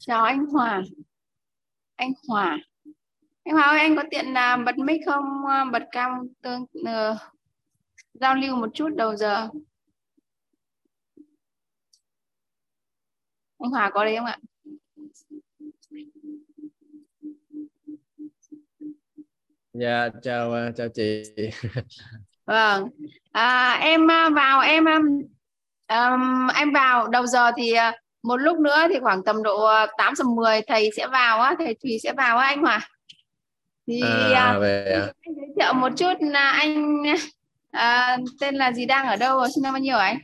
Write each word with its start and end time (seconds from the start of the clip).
chào 0.00 0.24
anh 0.24 0.46
Hòa. 0.46 0.82
Anh 1.96 2.12
Hòa. 2.28 2.58
Anh 3.44 3.54
Hòa 3.54 3.62
ơi 3.62 3.78
anh 3.78 3.96
có 3.96 4.02
tiện 4.10 4.32
là 4.32 4.56
bật 4.56 4.78
mic 4.78 5.00
không? 5.06 5.46
À, 5.46 5.64
bật 5.64 5.82
cam 5.92 6.10
tương 6.42 6.62
uh, 6.62 7.18
giao 8.14 8.34
lưu 8.34 8.56
một 8.56 8.68
chút 8.74 8.88
đầu 8.96 9.16
giờ. 9.16 9.48
Anh 13.58 13.70
Hòa 13.70 13.90
có 13.94 14.04
đấy 14.04 14.16
không 14.16 14.26
ạ? 14.26 14.38
Dạ 19.72 20.08
chào 20.22 20.52
à, 20.52 20.70
chào 20.76 20.88
chị. 20.94 21.22
Vâng. 22.44 22.88
À, 23.32 23.78
em 23.82 24.10
à, 24.10 24.30
vào 24.30 24.60
em 24.60 24.84
um, 25.88 26.48
em 26.56 26.72
vào 26.72 27.08
đầu 27.08 27.26
giờ 27.26 27.50
thì 27.56 27.72
à, 27.72 28.00
một 28.22 28.36
lúc 28.36 28.58
nữa 28.58 28.86
thì 28.88 29.00
khoảng 29.00 29.24
tầm 29.24 29.42
độ 29.42 29.68
8 29.98 30.14
giờ 30.16 30.24
10 30.24 30.62
thầy 30.62 30.90
sẽ 30.96 31.06
vào 31.06 31.40
á 31.40 31.54
thầy 31.58 31.76
Thùy 31.82 31.98
sẽ 32.02 32.12
vào 32.12 32.38
á 32.38 32.46
anh 32.46 32.60
Hòa 32.60 32.88
thì 33.86 34.00
à, 34.34 34.58
về 34.58 34.92
à. 34.94 35.00
anh 35.00 35.34
giới 35.36 35.46
thiệu 35.56 35.72
một 35.72 35.92
chút 35.96 36.12
là 36.20 36.50
anh 36.50 37.02
à, 37.70 38.18
tên 38.40 38.54
là 38.54 38.72
gì 38.72 38.86
đang 38.86 39.06
ở 39.06 39.16
đâu 39.16 39.48
sinh 39.54 39.62
năm 39.62 39.72
bao 39.72 39.80
nhiêu 39.80 39.96
anh 39.96 40.18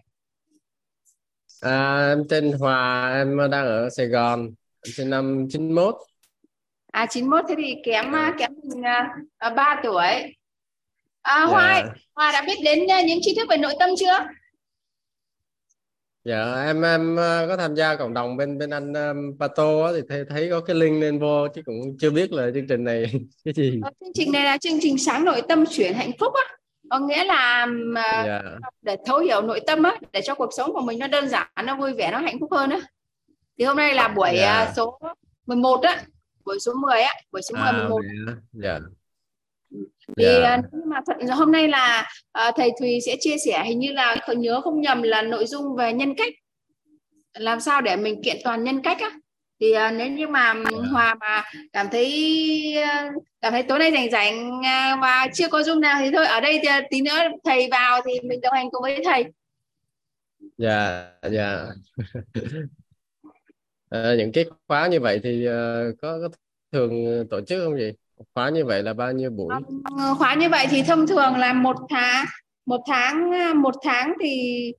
à, 1.61 2.09
em 2.09 2.25
tên 2.29 2.53
Hòa 2.53 3.13
em 3.17 3.39
đang 3.51 3.67
ở 3.67 3.89
Sài 3.91 4.07
Gòn 4.07 4.51
em 4.87 4.93
sinh 4.93 5.11
năm 5.11 5.47
91 5.51 5.97
à 6.93 7.07
91 7.07 7.45
thế 7.49 7.55
thì 7.59 7.75
kém 7.85 8.15
à. 8.15 8.35
kém 8.39 8.51
mình 8.63 8.83
3 9.57 9.81
tuổi 9.83 10.35
à, 11.23 11.45
Hoa 11.45 11.73
yeah. 11.73 11.85
Dạ. 11.87 11.93
Hoa 12.15 12.33
đã 12.33 12.43
biết 12.47 12.57
đến 12.65 12.87
những 13.07 13.19
tri 13.23 13.35
thức 13.37 13.47
về 13.51 13.57
nội 13.57 13.75
tâm 13.79 13.91
chưa 13.99 14.27
dạ 16.27 16.65
em 16.66 16.83
em 16.83 17.16
có 17.48 17.57
tham 17.57 17.75
gia 17.75 17.97
cộng 17.97 18.15
đồng 18.15 18.37
bên 18.37 18.59
bên 18.59 18.71
anh 18.71 18.93
um, 18.93 19.39
Pato 19.39 19.93
thì 19.93 20.01
thấy, 20.09 20.24
thấy 20.29 20.49
có 20.51 20.60
cái 20.60 20.77
link 20.77 21.01
lên 21.02 21.19
vô 21.19 21.49
chứ 21.55 21.63
cũng 21.66 21.96
chưa 22.01 22.10
biết 22.10 22.32
là 22.32 22.51
chương 22.55 22.66
trình 22.69 22.85
này 22.85 23.13
cái 23.45 23.55
gì 23.55 23.80
ờ, 23.82 23.91
chương 24.01 24.13
trình 24.15 24.32
này 24.32 24.45
là 24.45 24.59
chương 24.59 24.79
trình 24.80 24.99
sáng 24.99 25.24
nội 25.24 25.43
tâm 25.49 25.65
chuyển 25.71 25.95
hạnh 25.95 26.10
phúc 26.21 26.32
á 26.35 26.57
có 26.91 26.99
nghĩa 26.99 27.24
là 27.24 27.66
yeah. 28.04 28.27
Dạ. 28.27 28.43
để 28.82 28.97
thấu 29.07 29.19
hiểu 29.19 29.43
nội 29.43 29.60
tâm 29.66 29.82
á 29.82 29.97
để 30.13 30.21
cho 30.24 30.35
cuộc 30.35 30.51
sống 30.57 30.73
của 30.73 30.80
mình 30.80 30.99
nó 30.99 31.07
đơn 31.07 31.29
giản 31.29 31.47
nó 31.65 31.77
vui 31.77 31.93
vẻ 31.93 32.10
nó 32.10 32.19
hạnh 32.19 32.41
phúc 32.41 32.52
hơn 32.52 32.71
á 32.71 32.80
thì 33.59 33.65
hôm 33.65 33.77
nay 33.77 33.95
là 33.95 34.09
buổi 34.09 34.29
yeah. 34.29 34.66
Dạ. 34.66 34.73
số 34.77 34.99
11 35.47 35.82
á 35.82 36.02
buổi 36.45 36.60
số 36.60 36.73
10 36.74 37.01
á 37.01 37.15
buổi 37.32 37.43
số 37.43 37.54
10 37.54 37.65
à, 37.65 37.73
11 37.73 38.01
dạ 38.52 38.79
thì 40.16 40.24
yeah. 40.24 40.60
nhưng 40.73 40.88
mà 40.88 41.01
thật, 41.07 41.16
hôm 41.37 41.52
nay 41.52 41.68
là 41.68 42.09
uh, 42.49 42.54
thầy 42.57 42.71
Thùy 42.80 42.99
sẽ 43.07 43.16
chia 43.21 43.37
sẻ 43.46 43.65
hình 43.65 43.79
như 43.79 43.93
là 43.93 44.16
không 44.26 44.40
nhớ 44.40 44.60
không 44.60 44.80
nhầm 44.80 45.02
là 45.02 45.23
nội 45.23 45.46
dung 45.46 45.76
về 45.76 45.93
nhân 45.93 46.15
cách. 46.15 46.32
Làm 47.35 47.60
sao 47.60 47.80
để 47.80 47.96
mình 47.96 48.23
kiện 48.23 48.37
toàn 48.45 48.65
nhân 48.65 48.82
cách 48.82 48.98
á? 49.01 49.10
Thì 49.60 49.73
uh, 49.73 49.93
nếu 49.96 50.09
như 50.09 50.29
mà 50.29 50.54
Hòa 50.93 51.15
mà 51.15 51.45
cảm 51.73 51.87
thấy 51.93 52.76
uh, 52.82 53.23
cảm 53.40 53.52
thấy 53.52 53.63
tối 53.63 53.79
nay 53.79 53.90
rảnh 53.93 54.10
rảnh 54.10 54.59
uh, 54.59 54.98
mà 54.98 55.26
chưa 55.35 55.48
có 55.48 55.60
zoom 55.60 55.80
nào 55.80 55.96
thì 56.01 56.10
thôi 56.15 56.26
ở 56.26 56.41
đây 56.41 56.60
thì, 56.63 56.68
tí 56.91 57.01
nữa 57.01 57.18
thầy 57.45 57.68
vào 57.70 58.01
thì 58.04 58.13
mình 58.29 58.41
đồng 58.41 58.54
hành 58.54 58.70
cùng 58.70 58.82
với 58.82 59.01
thầy. 59.04 59.24
Dạ 60.59 61.10
yeah, 61.23 61.32
dạ. 61.32 61.66
Yeah. 63.91 64.19
những 64.19 64.32
cái 64.32 64.44
khóa 64.69 64.87
như 64.87 65.00
vậy 65.00 65.20
thì 65.22 65.48
uh, 65.48 65.53
có, 66.03 66.19
có 66.20 66.28
thường 66.72 67.25
tổ 67.31 67.41
chức 67.41 67.65
không 67.65 67.78
gì 67.78 67.93
khóa 68.34 68.50
như 68.50 68.65
vậy 68.65 68.83
là 68.83 68.95
bao 68.95 69.12
nhiêu 69.12 69.31
buổi? 69.31 69.55
Ờ, 69.99 70.15
khóa 70.15 70.34
như 70.34 70.49
vậy 70.49 70.67
thì 70.71 70.83
thông 70.83 71.06
thường 71.06 71.37
là 71.37 71.53
một 71.53 71.77
tháng 71.89 72.27
một 72.67 72.81
tháng 72.87 73.31
một 73.62 73.75
tháng 73.83 74.15
thì 74.21 74.72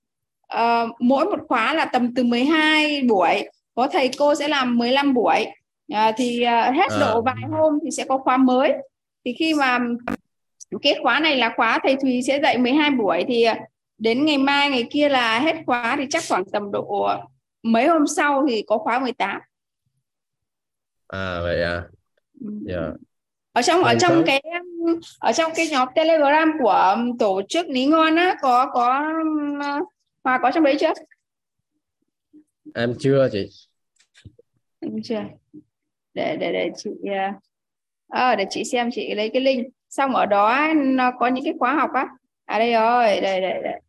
uh, 0.53 0.89
mỗi 0.99 1.25
một 1.25 1.39
khóa 1.47 1.73
là 1.73 1.85
tầm 1.85 2.13
từ 2.15 2.23
12 2.23 3.01
buổi. 3.01 3.49
Có 3.75 3.87
thầy 3.87 4.09
cô 4.17 4.35
sẽ 4.35 4.47
làm 4.47 4.77
15 4.77 5.13
buổi. 5.13 5.45
Uh, 5.93 6.15
thì 6.17 6.43
uh, 6.43 6.75
hết 6.75 6.91
à. 6.91 6.97
độ 6.99 7.21
vài 7.21 7.35
hôm 7.51 7.79
thì 7.83 7.91
sẽ 7.91 8.05
có 8.05 8.17
khóa 8.17 8.37
mới. 8.37 8.73
Thì 9.25 9.35
khi 9.39 9.53
mà 9.53 9.79
cái 10.81 10.95
khóa 11.03 11.19
này 11.19 11.35
là 11.35 11.53
khóa 11.55 11.79
thầy 11.83 11.95
Thùy 12.01 12.21
sẽ 12.21 12.39
dạy 12.41 12.57
12 12.57 12.91
buổi 12.91 13.25
thì 13.27 13.45
đến 13.97 14.25
ngày 14.25 14.37
mai 14.37 14.69
ngày 14.69 14.87
kia 14.89 15.09
là 15.09 15.39
hết 15.39 15.55
khóa 15.65 15.95
thì 15.99 16.05
chắc 16.09 16.23
khoảng 16.29 16.45
tầm 16.45 16.71
độ 16.71 17.09
mấy 17.63 17.87
hôm 17.87 18.07
sau 18.07 18.45
thì 18.49 18.63
có 18.67 18.77
khóa 18.77 18.99
18 18.99 19.41
à 21.07 21.39
vậy 21.41 21.61
à? 21.61 21.83
Dạ. 22.41 22.75
yeah 22.75 22.93
ở 23.57 23.61
trong 23.61 23.83
ở 23.83 23.95
trong 23.99 24.23
cái 24.25 24.41
ở 25.19 25.31
trong 25.31 25.51
cái 25.55 25.67
nhóm 25.71 25.87
telegram 25.95 26.51
của 26.59 26.95
tổ 27.19 27.41
chức 27.49 27.67
lý 27.69 27.85
ngon 27.85 28.15
á 28.15 28.35
có 28.41 28.71
có 28.73 29.13
hòa 30.23 30.39
có 30.41 30.51
trong 30.53 30.63
đấy 30.63 30.77
chưa? 30.79 30.93
Em 32.75 32.95
chưa 32.99 33.29
chị. 33.31 33.49
Em 34.79 34.91
chưa. 35.03 35.21
Để 36.13 36.37
để 36.39 36.51
để 36.51 36.69
chị 36.77 36.89
à, 38.07 38.35
để 38.35 38.45
chị 38.49 38.63
xem 38.63 38.89
chị 38.93 39.13
lấy 39.13 39.29
cái 39.33 39.41
link. 39.41 39.67
Xong 39.89 40.15
ở 40.15 40.25
đó 40.25 40.73
nó 40.75 41.11
có 41.19 41.27
những 41.27 41.43
cái 41.43 41.53
khóa 41.59 41.73
học 41.73 41.89
á. 41.93 42.07
À 42.45 42.59
đây 42.59 42.73
rồi 42.73 43.21
đây 43.21 43.41
đây 43.41 43.61
đây. 43.63 43.81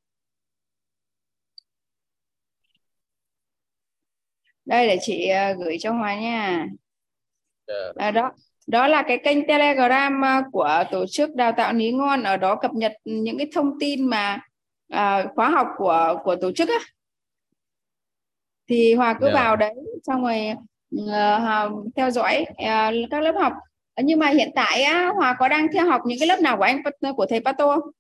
Đây 4.65 4.87
để 4.87 4.99
chị 5.01 5.29
gửi 5.59 5.77
cho 5.81 5.93
hòa 5.93 6.21
nha. 6.21 6.67
Dạ. 7.67 7.75
à, 7.97 8.11
đó 8.11 8.33
đó 8.69 8.89
là 8.89 9.03
cái 9.03 9.19
kênh 9.25 9.47
telegram 9.47 10.25
à, 10.25 10.43
của 10.53 10.85
tổ 10.91 11.07
chức 11.07 11.35
đào 11.35 11.53
tạo 11.57 11.73
ní 11.73 11.93
ngon 11.93 12.23
ở 12.23 12.37
đó 12.37 12.57
cập 12.57 12.75
nhật 12.75 12.93
những 13.05 13.39
cái 13.39 13.51
thông 13.55 13.79
tin 13.81 14.07
mà 14.07 14.41
à, 14.89 15.27
khóa 15.35 15.51
học 15.51 15.67
của 15.77 16.21
của 16.25 16.37
tổ 16.37 16.53
chức 16.53 16.69
á. 16.69 16.79
Thì 18.69 18.95
hòa 18.95 19.15
cứ 19.21 19.27
yeah. 19.27 19.35
Dạ. 19.35 19.43
vào 19.43 19.57
đấy 19.57 19.75
xong 20.03 20.23
rồi 20.23 20.55
uh, 20.95 21.95
theo 21.97 22.11
dõi 22.11 22.47
uh, 22.51 23.11
các 23.11 23.21
lớp 23.23 23.33
học. 23.41 23.53
Nhưng 24.03 24.19
mà 24.19 24.29
hiện 24.29 24.51
tại 24.55 24.83
á, 24.83 25.13
hòa 25.15 25.37
có 25.39 25.49
đang 25.49 25.67
theo 25.73 25.87
học 25.87 26.01
những 26.05 26.19
cái 26.19 26.29
lớp 26.29 26.41
nào 26.41 26.57
của 26.57 26.63
anh 26.63 26.83
của 27.17 27.27
thầy 27.27 27.41
Pato 27.41 27.75
không? 27.75 27.91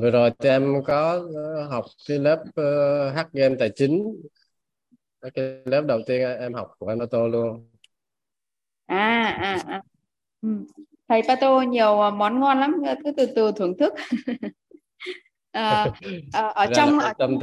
Vừa 0.00 0.10
rồi 0.10 0.30
thì 0.38 0.48
em 0.48 0.82
có 0.84 1.22
học 1.70 1.84
cái 2.08 2.18
lớp 2.18 2.42
uh, 2.60 3.16
hát 3.16 3.28
game 3.32 3.54
tài 3.58 3.70
chính. 3.74 4.22
Cái 5.34 5.44
lớp 5.64 5.82
đầu 5.86 6.00
tiên 6.06 6.20
em 6.40 6.54
học 6.54 6.70
của 6.78 6.86
anh 6.86 6.98
Pato 6.98 7.26
luôn 7.26 7.68
à 8.88 9.24
à, 9.24 9.58
à. 9.66 9.82
Ừ. 10.42 10.48
thầy 11.08 11.22
Pato 11.28 11.60
nhiều 11.60 12.00
ờ, 12.00 12.10
món 12.10 12.40
ngon 12.40 12.60
lắm. 12.60 12.82
Cứ 13.04 13.12
từ 13.16 13.26
từ 13.26 13.52
thưởng 13.52 13.78
thức. 13.78 13.94
À, 15.52 15.86
à, 16.32 16.46
ở 16.46 16.66
trong 16.74 16.98
ở 16.98 17.12
trong 17.18 17.38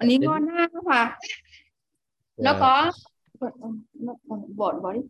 ní 0.00 0.18
ngon 0.18 0.46
ha 0.46 0.68
hòa? 0.84 1.18
Nó 2.36 2.50
yeah. 2.50 2.60
có 2.60 2.92
bỏ 4.56 4.72
bỏ 4.82 4.92
đi 4.92 5.00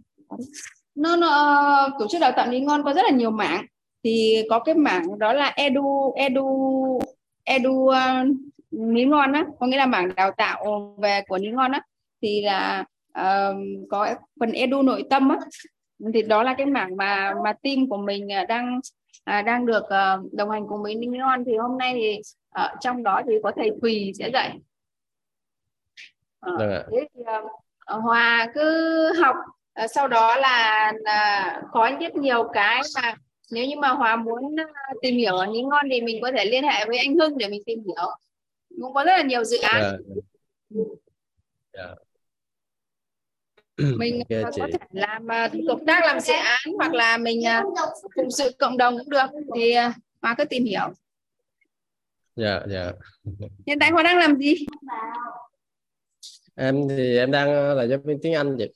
nó, 0.95 1.17
nó 1.17 1.89
tổ 1.99 2.07
chức 2.09 2.21
đào 2.21 2.33
tạo 2.37 2.47
ní 2.47 2.61
ngon 2.61 2.83
có 2.85 2.93
rất 2.93 3.03
là 3.03 3.11
nhiều 3.11 3.31
mảng. 3.31 3.67
Thì 4.05 4.43
có 4.51 4.59
cái 4.59 4.75
mảng 4.75 5.19
đó 5.19 5.33
là 5.33 5.53
edu 5.57 6.13
edu 6.17 7.01
edu 7.45 7.91
ní 8.71 9.05
ngon 9.05 9.33
á. 9.33 9.45
Có 9.61 9.67
nghĩa 9.67 9.77
là 9.79 9.87
mảng 9.87 10.15
đào 10.15 10.31
tạo 10.37 10.95
về 11.03 11.23
của 11.29 11.39
ní 11.39 11.49
ngon 11.51 11.73
á. 11.73 11.81
Thì 12.23 12.43
là 12.43 12.85
uh, 13.21 13.89
có 13.91 14.15
phần 14.41 14.53
edu 14.53 14.83
nội 14.83 15.05
tâm 15.11 15.29
á. 15.29 15.37
Thì 16.15 16.23
đó 16.23 16.43
là 16.43 16.55
cái 16.59 16.67
mảng 16.67 16.97
mà 16.97 17.35
mà 17.45 17.53
team 17.53 17.89
của 17.89 17.97
mình 17.97 18.33
à, 18.33 18.45
đang 18.45 18.81
à, 19.25 19.43
đang 19.43 19.67
được 19.67 19.85
uh, 19.85 20.33
đồng 20.33 20.51
hành 20.51 20.67
cùng 20.69 20.83
với 20.83 20.95
Ninh 20.95 21.19
Non 21.19 21.45
thì 21.47 21.57
hôm 21.57 21.79
nay 21.79 21.95
thì 21.95 22.21
ở 22.51 22.71
uh, 22.75 22.81
trong 22.81 23.03
đó 23.03 23.23
thì 23.27 23.33
có 23.43 23.53
thầy 23.57 23.71
Thùy 23.83 24.13
sẽ 24.19 24.31
dạy. 24.31 24.59
Uh, 26.53 26.61
thế 26.61 27.09
thì 27.15 27.21
uh, 27.21 27.51
Hòa 28.03 28.47
cứ 28.55 29.13
học 29.23 29.37
uh, 29.85 29.91
sau 29.91 30.09
đó 30.09 30.37
là 30.37 30.93
uh, 30.93 31.65
có 31.73 31.91
rất 32.01 32.17
nhiều 32.17 32.49
cái 32.53 32.83
mà 33.03 33.15
nếu 33.51 33.67
như 33.67 33.77
mà 33.77 33.89
Hòa 33.89 34.17
muốn 34.17 34.45
uh, 34.45 35.03
tìm 35.03 35.17
hiểu 35.17 35.37
ở 35.37 35.47
Ninh 35.47 35.69
Ngon 35.69 35.87
thì 35.91 36.01
mình 36.01 36.19
có 36.23 36.31
thể 36.37 36.45
liên 36.45 36.65
hệ 36.65 36.85
với 36.87 36.99
anh 36.99 37.19
Hưng 37.19 37.39
để 37.39 37.49
mình 37.49 37.63
tìm 37.67 37.79
hiểu. 37.85 38.07
Cũng 38.83 38.95
có 38.95 39.05
rất 39.05 39.13
là 39.17 39.23
nhiều 39.23 39.45
dự 39.45 39.59
án. 39.59 39.83
Yeah. 39.83 39.95
Yeah. 41.73 41.99
Dạ 43.77 43.89
mình 43.97 44.19
okay, 44.19 44.43
có 44.43 44.69
thể 44.73 44.79
làm 44.91 45.25
uh, 45.25 45.69
cộng 45.69 45.87
tác 45.87 46.05
làm 46.05 46.21
dự 46.21 46.33
án 46.33 46.75
hoặc 46.77 46.95
là 46.95 47.17
mình 47.17 47.41
uh, 47.61 47.75
cùng 48.15 48.31
sự 48.31 48.51
cộng 48.59 48.77
đồng 48.77 48.99
cũng 48.99 49.11
được. 49.11 49.27
Thì 49.55 49.75
Hoa 50.23 50.35
cứ 50.39 50.45
tìm 50.45 50.65
hiểu. 50.65 50.95
Dạ 52.37 52.61
dạ. 52.69 52.93
Hiện 53.67 53.79
tại 53.81 53.91
Hoa 53.91 54.03
đang 54.03 54.19
làm 54.19 54.37
gì? 54.37 54.55
Em 56.55 56.89
thì 56.89 57.19
em 57.19 57.31
đang 57.31 57.77
là 57.77 57.87
giáo 57.87 57.99
viên 58.05 58.19
tiếng 58.23 58.35
Anh 58.35 58.57
vậy 58.57 58.73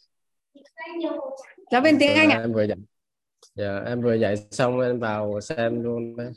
giáo 1.70 1.80
viên 1.80 1.98
tiếng 1.98 2.16
Anh 2.16 2.30
à 2.30 2.40
em 2.40 2.52
vừa 2.52 2.62
dạy 2.62 2.78
dạ 3.54 3.82
em 3.86 4.02
vừa 4.02 4.14
dạy 4.14 4.36
xong 4.50 4.80
em 4.80 5.00
vào 5.00 5.40
xem 5.40 5.82
luôn 5.82 6.16
đấy. 6.16 6.32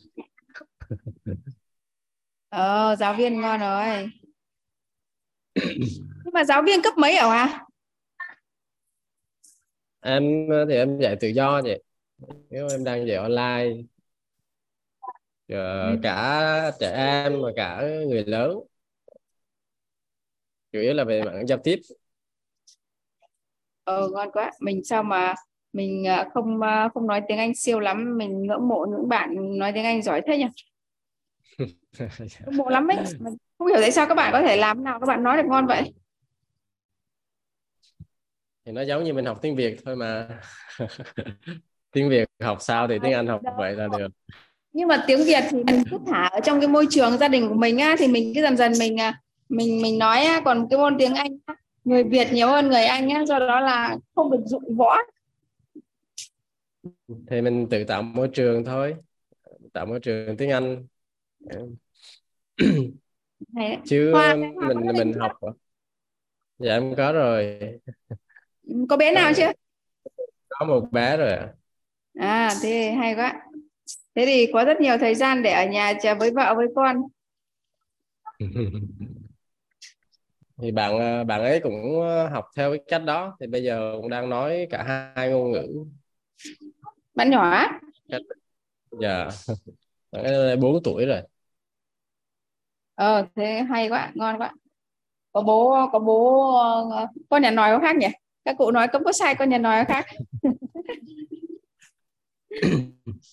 Ờ 2.49 2.95
giáo 2.99 3.13
viên 3.13 3.41
ngon 3.41 3.59
rồi. 3.59 4.09
Nhưng 6.25 6.33
mà 6.33 6.43
giáo 6.43 6.61
viên 6.61 6.81
cấp 6.81 6.93
mấy 6.97 7.17
ở 7.17 7.29
à 7.31 7.65
em 10.01 10.48
thì 10.69 10.75
em 10.75 11.00
dạy 11.00 11.15
tự 11.19 11.27
do 11.27 11.62
vậy 11.63 11.83
nếu 12.50 12.68
em 12.69 12.83
đang 12.83 13.07
dạy 13.07 13.18
online 13.18 13.83
Giờ 15.51 15.89
ừ. 15.92 16.00
cả 16.03 16.71
trẻ 16.80 16.92
em 16.95 17.42
và 17.42 17.50
cả 17.56 17.83
người 18.07 18.24
lớn. 18.25 18.59
Chủ 20.71 20.80
yếu 20.80 20.94
là 20.94 21.03
về 21.03 21.24
mạng 21.24 21.48
giao 21.48 21.57
tiếp. 21.63 21.80
Ờ 23.83 24.09
ngon 24.13 24.31
quá. 24.31 24.51
Mình 24.59 24.83
sao 24.83 25.03
mà 25.03 25.33
mình 25.74 26.07
à, 26.07 26.30
không 26.33 26.62
à, 26.62 26.89
không 26.94 27.07
nói 27.07 27.21
tiếng 27.27 27.38
Anh 27.38 27.56
siêu 27.56 27.80
lắm. 27.80 28.18
Mình 28.18 28.47
ngưỡng 28.47 28.68
mộ 28.68 28.86
những 28.89 29.09
bạn 29.09 29.57
nói 29.59 29.71
tiếng 29.75 29.86
Anh 29.86 30.01
giỏi 30.01 30.21
thế 30.27 30.38
nhỉ? 30.38 30.47
Ngưỡng 32.45 32.57
mộ 32.57 32.69
lắm 32.69 32.88
ấy. 32.88 32.97
Mình 33.19 33.33
không 33.57 33.68
hiểu 33.68 33.77
tại 33.81 33.92
sao 33.92 34.07
các 34.07 34.15
bạn 34.15 34.31
có 34.31 34.42
thể 34.42 34.57
làm 34.57 34.83
nào 34.83 35.00
các 35.00 35.06
bạn 35.06 35.24
nói 35.24 35.38
được 35.38 35.50
ngon 35.50 35.68
vậy 35.68 35.94
thì 38.65 38.71
nó 38.71 38.81
giống 38.81 39.03
như 39.03 39.13
mình 39.13 39.25
học 39.25 39.39
tiếng 39.41 39.55
Việt 39.55 39.77
thôi 39.85 39.95
mà. 39.95 40.27
Tiếng 41.91 42.09
Việt 42.09 42.29
học 42.43 42.57
sao 42.61 42.87
thì 42.87 42.99
tiếng 43.03 43.13
Anh 43.13 43.27
học 43.27 43.41
vậy 43.57 43.75
là 43.75 43.87
được. 43.97 44.07
Nhưng 44.73 44.87
mà 44.87 45.03
tiếng 45.07 45.23
Việt 45.25 45.43
thì 45.49 45.63
mình 45.63 45.83
cứ 45.91 45.97
thả 46.07 46.27
ở 46.27 46.39
trong 46.39 46.59
cái 46.59 46.67
môi 46.67 46.87
trường 46.89 47.17
gia 47.17 47.27
đình 47.27 47.49
của 47.49 47.55
mình 47.55 47.77
á 47.77 47.95
thì 47.99 48.07
mình 48.07 48.31
cứ 48.35 48.41
dần 48.41 48.57
dần 48.57 48.71
mình 48.79 48.99
à, 48.99 49.21
mình 49.49 49.81
mình 49.81 49.99
nói 49.99 50.17
á 50.23 50.41
còn 50.45 50.67
cái 50.69 50.79
môn 50.79 50.95
tiếng 50.99 51.13
Anh 51.13 51.37
á, 51.45 51.55
người 51.83 52.03
Việt 52.03 52.27
nhiều 52.31 52.47
hơn 52.47 52.69
người 52.69 52.83
Anh 52.83 53.09
á 53.09 53.25
do 53.25 53.39
đó 53.39 53.59
là 53.59 53.97
không 54.15 54.31
được 54.31 54.43
dụng 54.45 54.77
võ. 54.77 54.97
Thì 57.27 57.41
mình 57.41 57.67
tự 57.69 57.83
tạo 57.83 58.01
môi 58.01 58.29
trường 58.33 58.65
thôi 58.65 58.95
tạo 59.73 59.85
môi 59.85 59.99
trường 59.99 60.37
tiếng 60.37 60.49
Anh. 60.49 60.85
Chứ 63.85 64.11
Hoa, 64.11 64.35
mình 64.35 64.87
mình 64.97 65.13
học 65.13 65.31
dạ 66.59 66.73
em 66.73 66.95
có 66.95 67.11
rồi 67.11 67.59
có 68.89 68.97
bé 68.97 69.11
nào 69.11 69.31
chưa? 69.37 69.51
Có 70.49 70.65
một 70.65 70.87
bé 70.91 71.17
rồi 71.17 71.37
à 72.19 72.49
thế 72.61 72.91
hay 72.91 73.15
quá. 73.15 73.41
Thế 74.15 74.25
thì 74.25 74.47
có 74.53 74.63
rất 74.65 74.81
nhiều 74.81 74.97
thời 74.97 75.15
gian 75.15 75.43
để 75.43 75.51
ở 75.51 75.65
nhà 75.65 75.93
chờ 76.01 76.15
với 76.15 76.31
vợ 76.31 76.53
với 76.57 76.67
con. 76.75 77.01
Thì 80.61 80.71
bạn 80.71 80.97
ờ, 80.99 81.23
bạn 81.23 81.41
ấy 81.41 81.59
cũng 81.63 82.01
ờ, 82.01 82.29
học 82.29 82.45
theo 82.55 82.71
cái 82.71 82.79
cách 82.87 83.03
đó. 83.05 83.37
Thì 83.39 83.47
bây 83.47 83.63
giờ 83.63 83.93
cũng 84.01 84.09
đang 84.09 84.29
nói 84.29 84.67
cả 84.69 84.83
hai 85.15 85.29
ngôn 85.29 85.51
ngữ. 85.51 85.85
Bạn 87.15 87.29
nhỏ 87.29 87.67
dạ. 89.01 89.27
Bạn 90.11 90.23
ấy 90.23 90.57
4 90.57 90.83
tuổi 90.83 91.05
rồi. 91.05 91.21
Ờ 92.95 93.27
thế 93.35 93.61
hay 93.69 93.89
quá 93.89 94.11
ngon 94.15 94.37
quá. 94.37 94.51
Có 95.31 95.41
bố 95.41 95.75
có 95.91 95.99
bố 95.99 96.49
ờ, 96.91 97.07
con 97.29 97.41
nhà 97.41 97.51
nói 97.51 97.69
có 97.73 97.79
khác 97.79 97.95
nhỉ 97.95 98.07
các 98.45 98.55
cụ 98.57 98.71
nói 98.71 98.88
không 98.88 99.03
có 99.03 99.11
sai 99.11 99.35
con 99.35 99.49
nhà 99.49 99.57
nói 99.57 99.85
khác. 99.85 100.05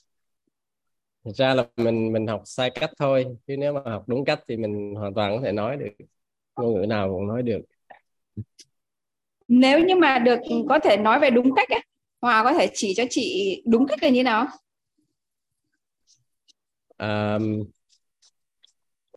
Thật 1.25 1.33
ra 1.35 1.55
là 1.55 1.65
mình 1.77 2.13
mình 2.13 2.27
học 2.27 2.43
sai 2.45 2.71
cách 2.71 2.91
thôi 2.99 3.27
chứ 3.47 3.57
nếu 3.59 3.73
mà 3.73 3.81
học 3.85 4.05
đúng 4.07 4.25
cách 4.25 4.41
thì 4.49 4.57
mình 4.57 4.95
hoàn 4.95 5.15
toàn 5.15 5.37
có 5.37 5.43
thể 5.45 5.53
nói 5.53 5.77
được. 5.77 6.07
Ngôn 6.57 6.75
ngữ 6.75 6.87
nào 6.87 7.09
cũng 7.09 7.29
nói 7.29 7.43
được. 7.43 7.61
Nếu 9.49 9.81
như 9.85 9.97
mà 9.97 10.19
được 10.19 10.39
có 10.69 10.79
thể 10.79 10.97
nói 10.97 11.21
về 11.21 11.31
đúng 11.31 11.55
cách 11.57 11.69
ấy, 11.71 11.81
Hòa 12.21 12.45
có 12.45 12.53
thể 12.53 12.71
chỉ 12.75 12.95
cho 12.97 13.05
chị 13.11 13.63
đúng 13.67 13.87
cách 13.87 14.03
là 14.03 14.09
như 14.09 14.23
nào? 14.23 14.47
À, 16.97 17.39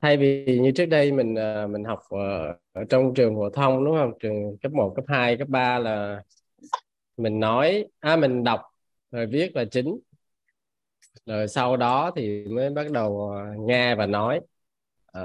thay 0.01 0.18
vì 0.18 0.59
như 0.62 0.71
trước 0.71 0.86
đây 0.86 1.12
mình 1.12 1.36
à, 1.36 1.68
mình 1.68 1.83
học 1.83 2.00
ở, 2.09 2.53
ở 2.74 2.83
trong 2.89 3.13
trường 3.13 3.36
phổ 3.36 3.50
thông 3.50 3.86
đúng 3.86 3.95
không? 3.95 4.12
Trường 4.19 4.57
cấp 4.62 4.71
1, 4.71 4.94
cấp 4.95 5.06
2, 5.07 5.38
cấp 5.38 5.48
3 5.48 5.80
là 5.80 6.24
mình 7.18 7.39
nói 7.39 7.86
à 8.00 8.15
mình 8.15 8.44
đọc 8.44 8.62
rồi 9.12 9.25
viết 9.25 9.56
là 9.56 9.65
chính. 9.65 10.00
Rồi 11.25 11.48
sau 11.48 11.77
đó 11.77 12.12
thì 12.15 12.45
mới 12.45 12.69
bắt 12.69 12.92
đầu 12.92 13.31
à, 13.31 13.53
nghe 13.59 13.95
và 13.95 14.06
nói. 14.06 14.42
À, 15.12 15.24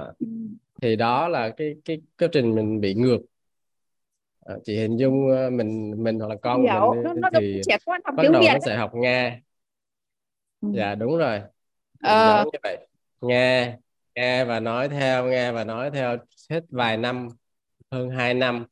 thì 0.82 0.96
đó 0.96 1.28
là 1.28 1.48
cái 1.56 1.74
cái 1.84 2.00
quá 2.18 2.28
trình 2.32 2.54
mình 2.54 2.80
bị 2.80 2.94
ngược. 2.94 3.20
À, 4.44 4.54
chị 4.64 4.76
hình 4.76 4.96
dung 4.96 5.36
à, 5.36 5.50
mình 5.50 5.94
mình 6.02 6.18
hoặc 6.18 6.28
là 6.28 6.36
con 6.42 6.62
của 6.62 6.94
mình 6.94 7.02
nó, 7.02 7.12
nó 7.14 7.40
thì 7.40 7.60
bắt 8.16 8.30
đầu 8.32 8.42
nó 8.42 8.58
sẽ 8.66 8.76
học 8.76 8.90
nghe. 8.94 9.40
Ừ. 10.60 10.68
dạ 10.74 10.94
đúng 10.94 11.18
rồi. 11.18 11.40
Ờ. 12.02 12.44
như 12.52 12.58
vậy 12.62 12.86
nghe 13.20 13.76
nghe 14.16 14.44
và 14.44 14.60
nói 14.60 14.88
theo 14.88 15.26
nghe 15.26 15.52
và 15.52 15.64
nói 15.64 15.90
theo 15.90 16.16
hết 16.50 16.64
vài 16.68 16.96
năm 16.96 17.28
hơn 17.90 18.10
2 18.10 18.34
năm 18.34 18.66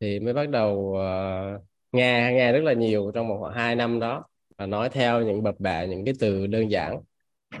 thì 0.00 0.20
mới 0.20 0.34
bắt 0.34 0.48
đầu 0.48 0.74
uh, 0.76 1.62
nghe 1.92 2.32
nghe 2.34 2.52
rất 2.52 2.60
là 2.64 2.72
nhiều 2.72 3.10
trong 3.14 3.28
một 3.28 3.38
khoảng 3.40 3.54
2 3.54 3.76
năm 3.76 4.00
đó 4.00 4.24
và 4.56 4.66
nói 4.66 4.88
theo 4.88 5.22
những 5.22 5.42
bập 5.42 5.54
bẹ 5.60 5.86
những 5.86 6.04
cái 6.04 6.14
từ 6.20 6.46
đơn 6.46 6.70
giản. 6.70 7.00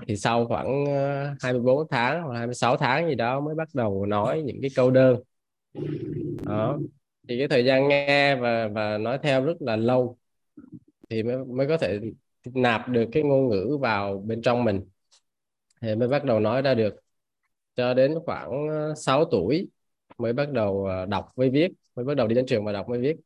Thì 0.08 0.16
sau 0.16 0.46
khoảng 0.46 0.86
ờ, 0.86 1.34
24 1.42 1.88
tháng 1.90 2.22
hoặc 2.22 2.38
26 2.38 2.76
tháng 2.76 3.08
gì 3.08 3.14
đó 3.14 3.40
mới 3.40 3.54
bắt 3.54 3.68
đầu 3.74 4.06
nói 4.06 4.42
những 4.42 4.58
cái 4.62 4.70
câu 4.76 4.90
đơn. 4.90 5.22
Đó. 6.46 6.78
Thì 7.28 7.38
cái 7.38 7.48
thời 7.48 7.64
gian 7.64 7.88
nghe 7.88 8.36
và 8.36 8.68
và 8.68 8.98
nói 8.98 9.18
theo 9.22 9.44
rất 9.44 9.62
là 9.62 9.76
lâu 9.76 10.18
thì 11.08 11.22
mới 11.22 11.44
mới 11.44 11.68
có 11.68 11.76
thể 11.76 12.00
nạp 12.44 12.88
được 12.88 13.08
cái 13.12 13.22
ngôn 13.22 13.48
ngữ 13.48 13.78
vào 13.80 14.22
bên 14.26 14.42
trong 14.42 14.64
mình. 14.64 14.80
Thì 15.80 15.94
mới 15.94 16.08
bắt 16.08 16.24
đầu 16.24 16.40
nói 16.40 16.62
ra 16.62 16.74
được 16.74 17.05
cho 17.76 17.94
đến 17.94 18.14
khoảng 18.26 18.68
6 18.96 19.24
tuổi 19.24 19.68
mới 20.18 20.32
bắt 20.32 20.52
đầu 20.52 20.86
ờ, 20.86 21.06
đọc 21.06 21.32
với 21.34 21.50
viết 21.50 21.68
mới 21.96 22.04
bắt 22.04 22.16
đầu 22.16 22.26
đi 22.26 22.34
đến 22.34 22.46
trường 22.46 22.64
và 22.64 22.72
đọc 22.72 22.86
với 22.88 22.98
viết. 22.98 23.16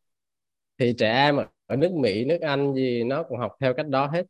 Thì 0.79 0.95
trẻ 0.99 1.13
em 1.13 1.37
ở 1.67 1.77
nước 1.77 1.93
Mỹ 1.93 2.25
nước 2.25 2.41
Anh 2.41 2.75
gì 2.75 3.05
nó 3.05 3.23
cũng 3.23 3.39
học 3.39 3.57
theo 3.61 3.75
cách 3.75 3.89
đó 3.89 4.07
hết. 4.07 4.27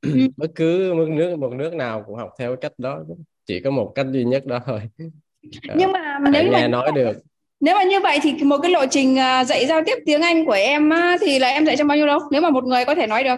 Ừ. 0.00 0.10
bất 0.36 0.50
cứ 0.54 0.94
một 0.94 1.08
nước 1.08 1.36
một 1.36 1.52
nước 1.52 1.74
nào 1.74 2.04
cũng 2.06 2.16
học 2.16 2.30
theo 2.38 2.56
cách 2.56 2.72
đó 2.78 3.02
chỉ 3.46 3.60
có 3.60 3.70
một 3.70 3.92
cách 3.94 4.06
duy 4.10 4.24
nhất 4.24 4.46
đó 4.46 4.60
thôi. 4.66 4.80
Nhưng 5.76 5.92
mà 5.92 6.18
nếu 6.32 6.44
nghe 6.44 6.50
mà 6.50 6.68
nói 6.68 6.92
được. 6.94 7.12
Nếu 7.60 7.74
mà 7.74 7.82
như 7.82 8.00
vậy 8.00 8.18
thì 8.22 8.32
một 8.44 8.58
cái 8.62 8.70
lộ 8.70 8.86
trình 8.90 9.16
dạy 9.46 9.66
giao 9.66 9.82
tiếp 9.86 9.98
tiếng 10.06 10.22
Anh 10.22 10.46
của 10.46 10.52
em 10.52 10.90
thì 11.20 11.38
là 11.38 11.48
em 11.48 11.66
dạy 11.66 11.76
trong 11.76 11.88
bao 11.88 11.96
nhiêu 11.96 12.06
lâu 12.06 12.20
nếu 12.30 12.40
mà 12.40 12.50
một 12.50 12.64
người 12.64 12.84
có 12.84 12.94
thể 12.94 13.06
nói 13.06 13.24
được. 13.24 13.36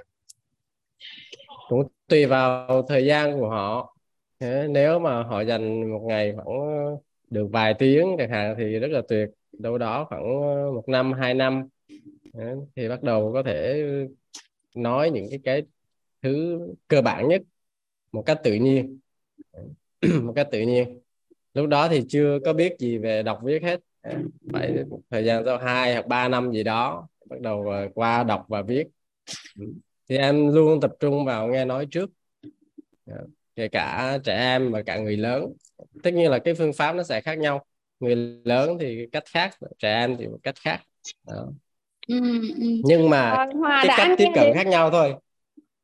Cũng 1.68 1.88
tùy 2.08 2.26
vào 2.26 2.86
thời 2.88 3.06
gian 3.06 3.40
của 3.40 3.48
họ 3.48 3.93
nếu 4.68 4.98
mà 4.98 5.22
họ 5.22 5.40
dành 5.40 5.92
một 5.92 6.02
ngày 6.08 6.32
khoảng 6.36 6.46
ờ, 6.46 6.96
được 7.30 7.48
vài 7.52 7.74
tiếng 7.74 8.14
chẳng 8.18 8.30
hạn 8.30 8.54
thì 8.58 8.78
rất 8.78 8.90
là 8.90 9.02
tuyệt. 9.08 9.28
Đâu 9.52 9.78
đó 9.78 10.04
khoảng 10.08 10.42
ờ, 10.42 10.72
một 10.72 10.88
năm, 10.88 11.12
hai 11.12 11.34
năm. 11.34 11.68
Thì 12.76 12.88
bắt 12.88 13.02
đầu 13.02 13.32
có 13.32 13.42
thể 13.42 13.82
nói 14.74 15.10
những 15.10 15.26
cái 15.30 15.40
cái 15.44 15.62
thứ 16.22 16.60
cơ 16.88 17.02
bản 17.02 17.28
nhất 17.28 17.42
một 18.12 18.22
cách 18.26 18.40
tự 18.44 18.54
nhiên. 18.54 18.98
Một 20.22 20.32
cách 20.36 20.48
tự 20.52 20.60
nhiên. 20.60 21.00
Lúc 21.54 21.68
đó 21.68 21.88
thì 21.88 22.04
chưa 22.08 22.38
có 22.44 22.52
biết 22.52 22.76
gì 22.78 22.98
về 22.98 23.22
đọc 23.22 23.40
viết 23.44 23.62
hết. 23.62 23.80
Phải 24.52 24.84
thời 25.10 25.24
gian 25.24 25.44
sau 25.44 25.58
hai 25.58 25.92
hoặc 25.92 26.06
ba 26.06 26.28
năm 26.28 26.52
gì 26.52 26.62
đó, 26.62 27.08
bắt 27.26 27.40
đầu 27.40 27.66
qua 27.94 28.22
đọc 28.24 28.44
và 28.48 28.62
viết. 28.62 28.84
Thì 30.08 30.16
em 30.16 30.54
luôn 30.54 30.80
tập 30.80 30.92
trung 31.00 31.24
vào 31.24 31.48
nghe 31.48 31.64
nói 31.64 31.86
trước. 31.90 32.10
Dạ 33.06 33.16
kể 33.56 33.68
cả 33.68 34.18
trẻ 34.24 34.36
em 34.36 34.72
và 34.72 34.82
cả 34.82 34.98
người 34.98 35.16
lớn 35.16 35.52
tất 36.02 36.14
nhiên 36.14 36.30
là 36.30 36.38
cái 36.38 36.54
phương 36.54 36.72
pháp 36.72 36.92
nó 36.92 37.02
sẽ 37.02 37.20
khác 37.20 37.38
nhau 37.38 37.64
người 38.00 38.16
lớn 38.44 38.76
thì 38.80 39.06
cách 39.12 39.22
khác 39.26 39.56
trẻ 39.78 39.94
em 39.94 40.16
thì 40.16 40.26
một 40.26 40.38
cách 40.42 40.54
khác 40.60 40.80
đó. 41.26 41.46
Ừ, 42.08 42.20
ừ. 42.60 42.66
nhưng 42.84 43.10
mà 43.10 43.20
à, 43.20 43.46
cái 43.86 43.94
cách 43.96 44.18
tiếp 44.18 44.28
cận 44.34 44.54
khác 44.54 44.66
nhau 44.66 44.90
thôi 44.90 45.14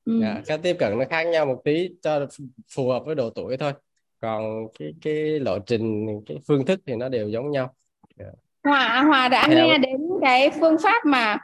ừ. 0.04 0.20
yeah, 0.22 0.36
dạ, 0.36 0.42
cách 0.46 0.60
tiếp 0.62 0.76
cận 0.78 0.98
nó 0.98 1.04
khác 1.10 1.22
nhau 1.22 1.46
một 1.46 1.60
tí 1.64 1.90
cho 2.02 2.26
phù 2.74 2.88
hợp 2.88 3.02
với 3.06 3.14
độ 3.14 3.30
tuổi 3.30 3.56
thôi 3.56 3.72
còn 4.20 4.66
cái 4.78 4.94
cái 5.02 5.14
lộ 5.40 5.58
trình 5.58 6.06
cái 6.26 6.36
phương 6.48 6.66
thức 6.66 6.80
thì 6.86 6.94
nó 6.94 7.08
đều 7.08 7.28
giống 7.28 7.50
nhau 7.50 7.74
yeah. 8.18 8.32
Dạ. 8.32 8.70
Hòa 8.70 9.02
Hòa 9.02 9.28
đã 9.28 9.46
Theo... 9.48 9.66
nghe 9.66 9.78
đến 9.78 10.00
cái 10.20 10.50
phương 10.60 10.76
pháp 10.82 11.04
mà 11.06 11.36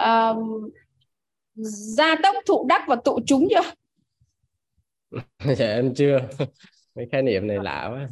uh, 0.00 0.36
gia 1.96 2.16
tốc 2.22 2.36
thụ 2.46 2.66
đắc 2.68 2.82
và 2.86 2.96
tụ 3.04 3.20
chúng 3.26 3.48
chưa 3.50 3.62
dạ 5.56 5.66
em 5.66 5.94
chưa 5.94 6.18
mấy 6.94 7.06
khái 7.12 7.22
niệm 7.22 7.46
này 7.46 7.58
lạ 7.62 7.90
quá. 7.92 8.08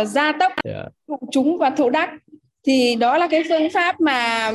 Uh, 0.00 0.08
gia 0.08 0.32
tốc 0.32 0.52
yeah. 0.64 0.86
thụ 1.08 1.18
chúng 1.32 1.58
và 1.58 1.70
thụ 1.70 1.90
đắc. 1.90 2.10
Thì 2.66 2.94
đó 2.94 3.18
là 3.18 3.28
cái 3.30 3.42
phương 3.48 3.70
pháp 3.70 4.00
mà 4.00 4.52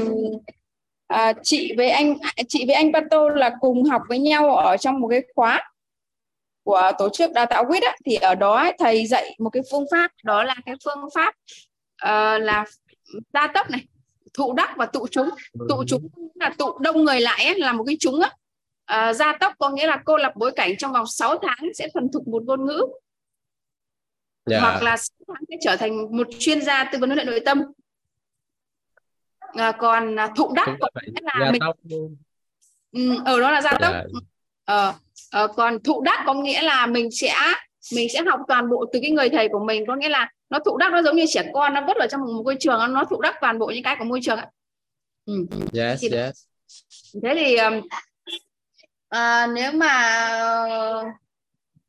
à, 1.07 1.33
chị 1.43 1.73
với 1.77 1.89
anh 1.89 2.15
chị 2.47 2.65
với 2.67 2.75
anh 2.75 2.93
Pato 2.93 3.29
là 3.29 3.51
cùng 3.59 3.83
học 3.83 4.01
với 4.09 4.19
nhau 4.19 4.55
ở 4.55 4.77
trong 4.77 4.99
một 4.99 5.07
cái 5.07 5.21
khóa 5.35 5.71
của 6.63 6.91
tổ 6.97 7.09
chức 7.09 7.31
đào 7.33 7.45
tạo 7.45 7.65
quýt 7.65 7.83
á, 7.83 7.95
thì 8.05 8.15
ở 8.15 8.35
đó 8.35 8.71
thầy 8.79 9.05
dạy 9.05 9.35
một 9.39 9.49
cái 9.49 9.63
phương 9.71 9.85
pháp 9.91 10.11
đó 10.23 10.43
là 10.43 10.55
cái 10.65 10.75
phương 10.85 11.09
pháp 11.15 11.35
uh, 12.03 12.41
là 12.41 12.65
đa 13.33 13.51
tốc 13.53 13.69
này 13.69 13.81
thụ 14.33 14.53
đắc 14.53 14.73
và 14.77 14.85
tụ 14.85 15.07
chúng. 15.11 15.29
Tụ 15.69 15.83
chúng 15.87 16.07
là 16.35 16.53
tụ 16.57 16.79
đông 16.79 17.03
người 17.03 17.19
lại 17.19 17.45
ấy, 17.45 17.59
là 17.59 17.73
một 17.73 17.83
cái 17.87 17.97
chúng 17.99 18.21
á 18.21 18.29
uh, 18.93 19.15
gia 19.15 19.37
tốc 19.37 19.53
có 19.59 19.69
nghĩa 19.69 19.87
là 19.87 20.01
cô 20.05 20.17
lập 20.17 20.33
bối 20.35 20.51
cảnh 20.55 20.77
trong 20.77 20.93
vòng 20.93 21.05
6 21.07 21.37
tháng 21.41 21.73
sẽ 21.73 21.87
thuần 21.93 22.11
thục 22.11 22.27
một 22.27 22.43
ngôn 22.43 22.65
ngữ 22.65 22.85
yeah. 24.49 24.61
hoặc 24.61 24.83
là 24.83 24.97
6 24.97 25.15
tháng 25.27 25.43
sẽ 25.49 25.55
trở 25.61 25.75
thành 25.75 26.17
một 26.17 26.27
chuyên 26.39 26.61
gia 26.61 26.83
tư 26.83 26.99
vấn 26.99 27.09
huấn 27.09 27.17
luyện 27.17 27.27
nội 27.27 27.39
tâm 27.45 27.61
à, 29.39 29.71
còn 29.71 30.19
à, 30.19 30.29
thụ 30.37 30.53
đắc 30.53 30.77
có 30.79 30.87
nghĩa 31.05 31.21
là 31.21 31.51
mình 31.51 31.59
tốc. 31.59 31.75
Ừ, 32.91 33.15
ở 33.25 33.39
đó 33.39 33.51
là 33.51 33.61
gia 33.61 33.71
tốc 33.71 33.93
yeah. 33.93 34.05
ờ, 34.65 34.93
ờ, 35.31 35.47
còn 35.47 35.83
thụ 35.83 36.01
đắc 36.01 36.23
có 36.25 36.33
nghĩa 36.33 36.61
là 36.61 36.85
mình 36.85 37.11
sẽ 37.11 37.33
mình 37.95 38.07
sẽ 38.13 38.21
học 38.27 38.39
toàn 38.47 38.69
bộ 38.69 38.85
từ 38.93 38.99
cái 39.01 39.11
người 39.11 39.29
thầy 39.29 39.49
của 39.49 39.59
mình 39.59 39.83
có 39.87 39.95
nghĩa 39.95 40.09
là 40.09 40.31
nó 40.49 40.59
thụ 40.65 40.77
đắc 40.77 40.91
nó 40.91 41.01
giống 41.01 41.15
như 41.15 41.25
trẻ 41.27 41.49
con 41.53 41.73
nó 41.73 41.81
vứt 41.87 41.97
ở 41.97 42.07
trong 42.11 42.21
một 42.21 42.41
môi 42.45 42.55
trường 42.59 42.93
nó 42.93 43.03
thụ 43.09 43.21
đắc 43.21 43.35
toàn 43.41 43.59
bộ 43.59 43.65
những 43.65 43.83
cái 43.83 43.95
của 43.99 44.05
môi 44.05 44.19
trường 44.23 44.37
ấy. 44.37 44.47
ừ. 45.25 45.45
yes 45.73 46.01
thì, 46.01 46.09
yes 46.09 46.45
thế 47.23 47.35
thì 47.35 47.57
uh, 49.15 49.49
nếu 49.55 49.71
mà 49.71 50.19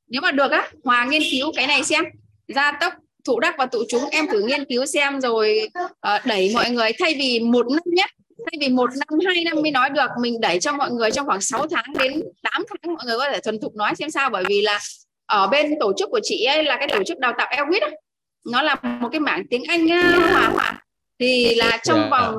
nếu 0.08 0.22
mà 0.22 0.30
được 0.30 0.50
á 0.50 0.70
hòa 0.84 1.04
nghiên 1.04 1.22
cứu 1.30 1.52
cái 1.56 1.66
này 1.66 1.84
xem 1.84 2.04
gia 2.48 2.72
tốc 2.80 2.92
thụ 3.24 3.40
đắc 3.40 3.54
và 3.58 3.66
tụ 3.66 3.78
chúng 3.88 4.04
em 4.10 4.26
thử 4.26 4.40
nghiên 4.40 4.64
cứu 4.64 4.86
xem 4.86 5.20
rồi 5.20 5.68
uh, 5.84 6.26
đẩy 6.26 6.50
mọi 6.54 6.70
người 6.70 6.90
thay 6.98 7.14
vì 7.18 7.40
một 7.40 7.66
năm 7.70 7.82
nhất 7.86 8.10
thay 8.38 8.58
vì 8.60 8.68
một 8.68 8.90
năm 8.96 9.18
hai 9.26 9.44
năm 9.44 9.62
mới 9.62 9.70
nói 9.70 9.90
được 9.90 10.10
mình 10.20 10.40
đẩy 10.40 10.60
cho 10.60 10.72
mọi 10.72 10.90
người 10.90 11.10
trong 11.10 11.26
khoảng 11.26 11.40
6 11.40 11.66
tháng 11.68 11.92
đến 11.98 12.22
8 12.42 12.64
tháng 12.68 12.94
mọi 12.94 13.04
người 13.06 13.18
có 13.18 13.30
thể 13.30 13.40
thuần 13.40 13.60
thục 13.60 13.74
nói 13.74 13.94
xem 13.94 14.10
sao 14.10 14.30
bởi 14.30 14.44
vì 14.48 14.62
là 14.62 14.78
ở 15.26 15.46
bên 15.46 15.74
tổ 15.80 15.92
chức 15.96 16.10
của 16.10 16.20
chị 16.22 16.44
ấy 16.44 16.64
là 16.64 16.76
cái 16.76 16.88
tổ 16.88 17.02
chức 17.06 17.18
đào 17.18 17.32
tạo 17.38 17.48
Elwit 17.56 17.90
nó 18.52 18.62
là 18.62 18.74
một 19.00 19.08
cái 19.12 19.20
mảng 19.20 19.42
tiếng 19.50 19.64
Anh 19.68 19.88
hòa 19.88 20.48
hòa 20.48 20.82
thì 21.18 21.54
là 21.54 21.78
trong 21.84 21.98
yeah. 21.98 22.10
Dạ. 22.10 22.18
vòng 22.20 22.38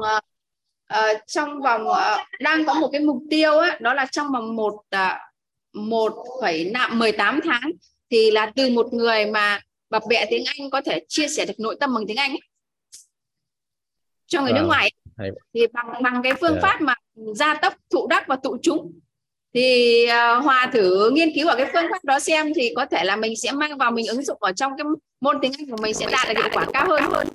uh, 0.93 1.15
uh, 1.15 1.21
trong 1.27 1.61
vòng 1.61 1.87
uh, 1.87 2.19
đang 2.39 2.65
có 2.65 2.73
một 2.73 2.89
cái 2.91 3.01
mục 3.01 3.23
tiêu 3.29 3.59
á, 3.59 3.77
đó 3.81 3.93
là 3.93 4.05
trong 4.05 4.31
vòng 4.31 4.55
một 4.55 4.73
uh, 4.73 5.11
một 5.73 6.13
phẩy 6.41 6.73
mười 6.91 7.11
tám 7.11 7.39
tháng 7.43 7.71
thì 8.11 8.31
là 8.31 8.51
từ 8.55 8.69
một 8.69 8.93
người 8.93 9.25
mà 9.25 9.59
bập 9.89 10.03
bẹ 10.09 10.25
tiếng 10.29 10.43
Anh 10.45 10.69
có 10.69 10.81
thể 10.81 11.05
chia 11.07 11.27
sẻ 11.27 11.45
được 11.45 11.59
nội 11.59 11.77
tâm 11.79 11.93
bằng 11.93 12.03
tiếng 12.07 12.17
Anh 12.17 12.35
cho 14.25 14.41
người 14.41 14.51
wow. 14.51 14.55
nước 14.55 14.67
ngoài 14.67 14.91
ấy. 15.17 15.31
thì 15.53 15.67
bằng 15.73 16.03
bằng 16.03 16.21
cái 16.23 16.33
phương 16.41 16.51
yeah. 16.51 16.63
Dạ. 16.63 16.69
pháp 16.69 16.81
mà 16.81 16.93
gia 17.35 17.53
tốc 17.53 17.73
thụ 17.89 18.07
đắc 18.07 18.27
và 18.27 18.35
tụ 18.35 18.57
chúng 18.61 18.99
thì 19.53 20.05
uh, 20.05 20.43
hòa 20.43 20.69
thử 20.73 21.11
nghiên 21.13 21.29
cứu 21.35 21.47
ở 21.47 21.55
cái 21.55 21.69
phương 21.73 21.85
pháp 21.91 22.03
đó 22.03 22.19
xem 22.19 22.53
thì 22.55 22.73
có 22.75 22.85
thể 22.85 23.03
là 23.03 23.15
mình 23.15 23.35
sẽ 23.35 23.51
mang 23.51 23.77
vào 23.77 23.91
mình 23.91 24.07
ứng 24.07 24.23
dụng 24.23 24.37
ở 24.41 24.51
trong 24.51 24.71
cái 24.77 24.85
môn 25.21 25.37
tiếng 25.41 25.51
Anh 25.57 25.69
của 25.69 25.77
mình 25.81 25.93
sẽ 25.93 26.07
đạt 26.11 26.27
được 26.27 26.41
hiệu 26.41 26.49
quả 26.53 26.65
cao 26.73 26.87
hơn 26.87 27.03
hơn 27.03 27.27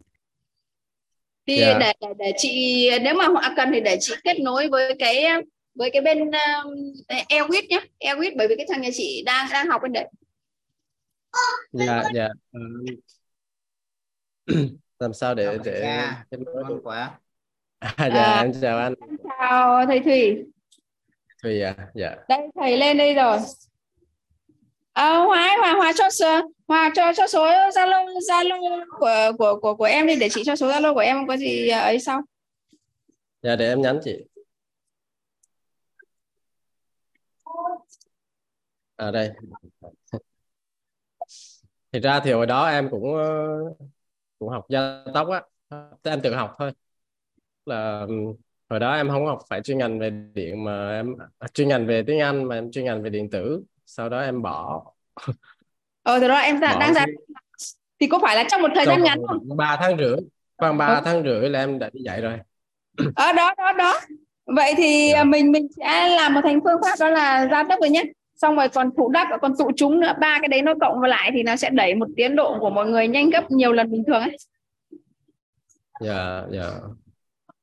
thì 1.47 1.61
yeah. 1.61 1.77
Dạ. 1.81 1.93
để, 2.01 2.09
để 2.09 2.15
để 2.19 2.33
chị 2.37 2.89
nếu 3.03 3.15
mà 3.15 3.29
họ 3.29 3.43
cần 3.57 3.69
thì 3.73 3.81
để 3.81 3.97
chị 4.01 4.15
kết 4.25 4.41
nối 4.41 4.69
với 4.69 4.97
cái 4.99 5.25
với 5.75 5.91
cái 5.91 6.03
bên 6.03 6.19
um, 6.19 6.75
Elwit 7.29 7.69
nhé 7.69 7.81
Elwit 8.01 8.35
bởi 8.37 8.49
vì 8.49 8.57
cái 8.57 8.67
thằng 8.71 8.81
nhà 8.81 8.89
chị 8.93 9.23
đang 9.27 9.49
đang 9.53 9.67
học 9.67 9.83
bên 9.83 9.93
đấy. 9.93 10.09
Dạ 11.73 12.03
dạ. 12.15 12.29
Làm 14.99 15.13
sao 15.13 15.35
để 15.35 15.59
để 15.65 15.81
dạ, 15.83 16.25
kết 16.31 16.39
nối 16.41 16.81
quá. 16.85 17.19
À, 17.79 17.95
dạ 17.99 18.23
à, 18.23 18.43
em 18.43 18.53
chào 18.63 18.79
anh. 18.79 18.95
chào 19.39 19.87
thầy 19.87 20.01
Thủy. 20.01 20.45
Thùy 21.43 21.63
à 21.63 21.75
dạ. 21.95 22.17
Đây 22.29 22.41
thầy 22.55 22.77
lên 22.77 22.97
đây 22.97 23.15
rồi. 23.15 23.39
À, 24.93 25.17
Hòa 25.17 25.57
Hòa 25.59 25.73
Hòa 25.73 25.93
cho 25.97 26.11
Hoa 26.73 26.91
cho 26.95 27.12
cho 27.17 27.26
số 27.26 27.45
Zalo 27.47 28.07
Zalo 28.19 28.85
của 28.99 29.33
của 29.38 29.61
của 29.61 29.75
của 29.75 29.85
em 29.85 30.07
đi, 30.07 30.17
để 30.17 30.29
chị 30.29 30.43
cho 30.45 30.57
số 30.57 30.69
Zalo 30.69 30.95
của 30.95 31.00
em 31.00 31.26
có 31.26 31.37
gì 31.37 31.69
à, 31.69 31.81
ấy 31.81 31.99
sau. 31.99 32.23
Dạ 33.43 33.57
để 33.57 33.69
em 33.69 33.83
nhắn 33.83 34.00
chị. 34.05 34.25
À 38.97 39.11
đây. 39.11 39.31
Thì 41.93 42.00
ra 42.00 42.21
thì 42.25 42.33
hồi 42.33 42.47
đó 42.47 42.67
em 42.67 42.88
cũng 42.91 43.17
ờ, 43.17 43.59
cũng 44.38 44.49
học 44.49 44.67
gia 44.69 45.05
tốc 45.14 45.29
á. 45.29 45.43
Em 46.02 46.21
tự 46.21 46.35
học 46.35 46.55
thôi. 46.59 46.73
Là 47.67 48.00
ừ, 48.09 48.14
hồi 48.71 48.81
đó 48.81 48.95
em 48.95 49.09
không 49.09 49.26
học 49.26 49.38
phải 49.49 49.62
chuyên 49.62 49.79
ngành 49.79 49.99
về 49.99 50.11
điện 50.35 50.64
mà 50.64 50.91
em 50.91 51.14
à, 51.38 51.49
chuyên 51.49 51.69
ngành 51.69 51.87
về 51.87 52.05
tiếng 52.07 52.21
Anh 52.21 52.45
mà 52.45 52.55
em 52.55 52.73
chuyên 52.73 52.85
ngành 52.85 53.02
về 53.02 53.11
điện 53.11 53.31
tử. 53.31 53.62
Sau 53.87 54.09
đó 54.09 54.21
em 54.21 54.43
bỏ 54.43 54.93
ờ 56.03 56.21
từ 56.21 56.29
đó 56.29 56.39
em 56.39 56.61
ra, 56.61 56.77
đang 56.81 56.95
ra 56.95 57.07
thì 58.01 58.07
có 58.07 58.19
phải 58.23 58.37
là 58.37 58.45
trong 58.51 58.63
một 58.63 58.69
thời 58.75 58.87
gian 58.87 59.03
ngắn 59.03 59.19
không? 59.27 59.57
ba 59.57 59.77
tháng 59.81 59.99
rưỡi 59.99 60.17
khoảng 60.59 60.79
ba 60.79 60.87
ừ. 60.87 61.01
tháng 61.05 61.23
rưỡi 61.23 61.51
là 61.51 61.59
em 61.59 61.79
đã 61.79 61.91
đi 61.93 62.01
dạy 62.05 62.21
rồi. 62.21 62.39
Ở 62.99 63.13
ờ, 63.15 63.33
đó 63.33 63.55
đó 63.59 63.73
đó. 63.73 64.01
Vậy 64.47 64.75
thì 64.77 65.07
yeah. 65.07 65.17
Dạ. 65.17 65.25
mình 65.25 65.53
mình 65.53 65.69
sẽ 65.77 66.09
làm 66.09 66.35
một 66.35 66.41
thành 66.45 66.61
phương 66.65 66.81
pháp 66.83 66.95
đó 67.01 67.09
là 67.09 67.49
gia 67.51 67.63
tốc 67.63 67.79
rồi 67.81 67.91
nhé 67.91 68.05
xong 68.37 68.57
rồi 68.57 68.69
còn 68.69 68.91
thụ 68.97 69.09
đắc 69.09 69.29
còn 69.43 69.57
tụ 69.59 69.71
chúng 69.77 70.01
nữa. 70.01 70.13
Ba 70.21 70.39
cái 70.41 70.49
đấy 70.49 70.63
nó 70.63 70.75
cộng 70.81 71.01
vào 71.01 71.09
lại 71.09 71.31
thì 71.35 71.43
nó 71.43 71.57
sẽ 71.57 71.71
đẩy 71.71 71.95
một 71.95 72.07
tiến 72.17 72.37
độ 72.37 72.57
của 72.61 72.71
mọi 72.71 72.87
người 72.87 73.09
nhanh 73.09 73.31
gấp 73.31 73.51
nhiều 73.51 73.73
lần 73.73 73.91
bình 73.91 74.05
thường 74.07 74.21
ấy. 74.21 74.37
Dạ 76.01 76.43
dạ. 76.51 76.71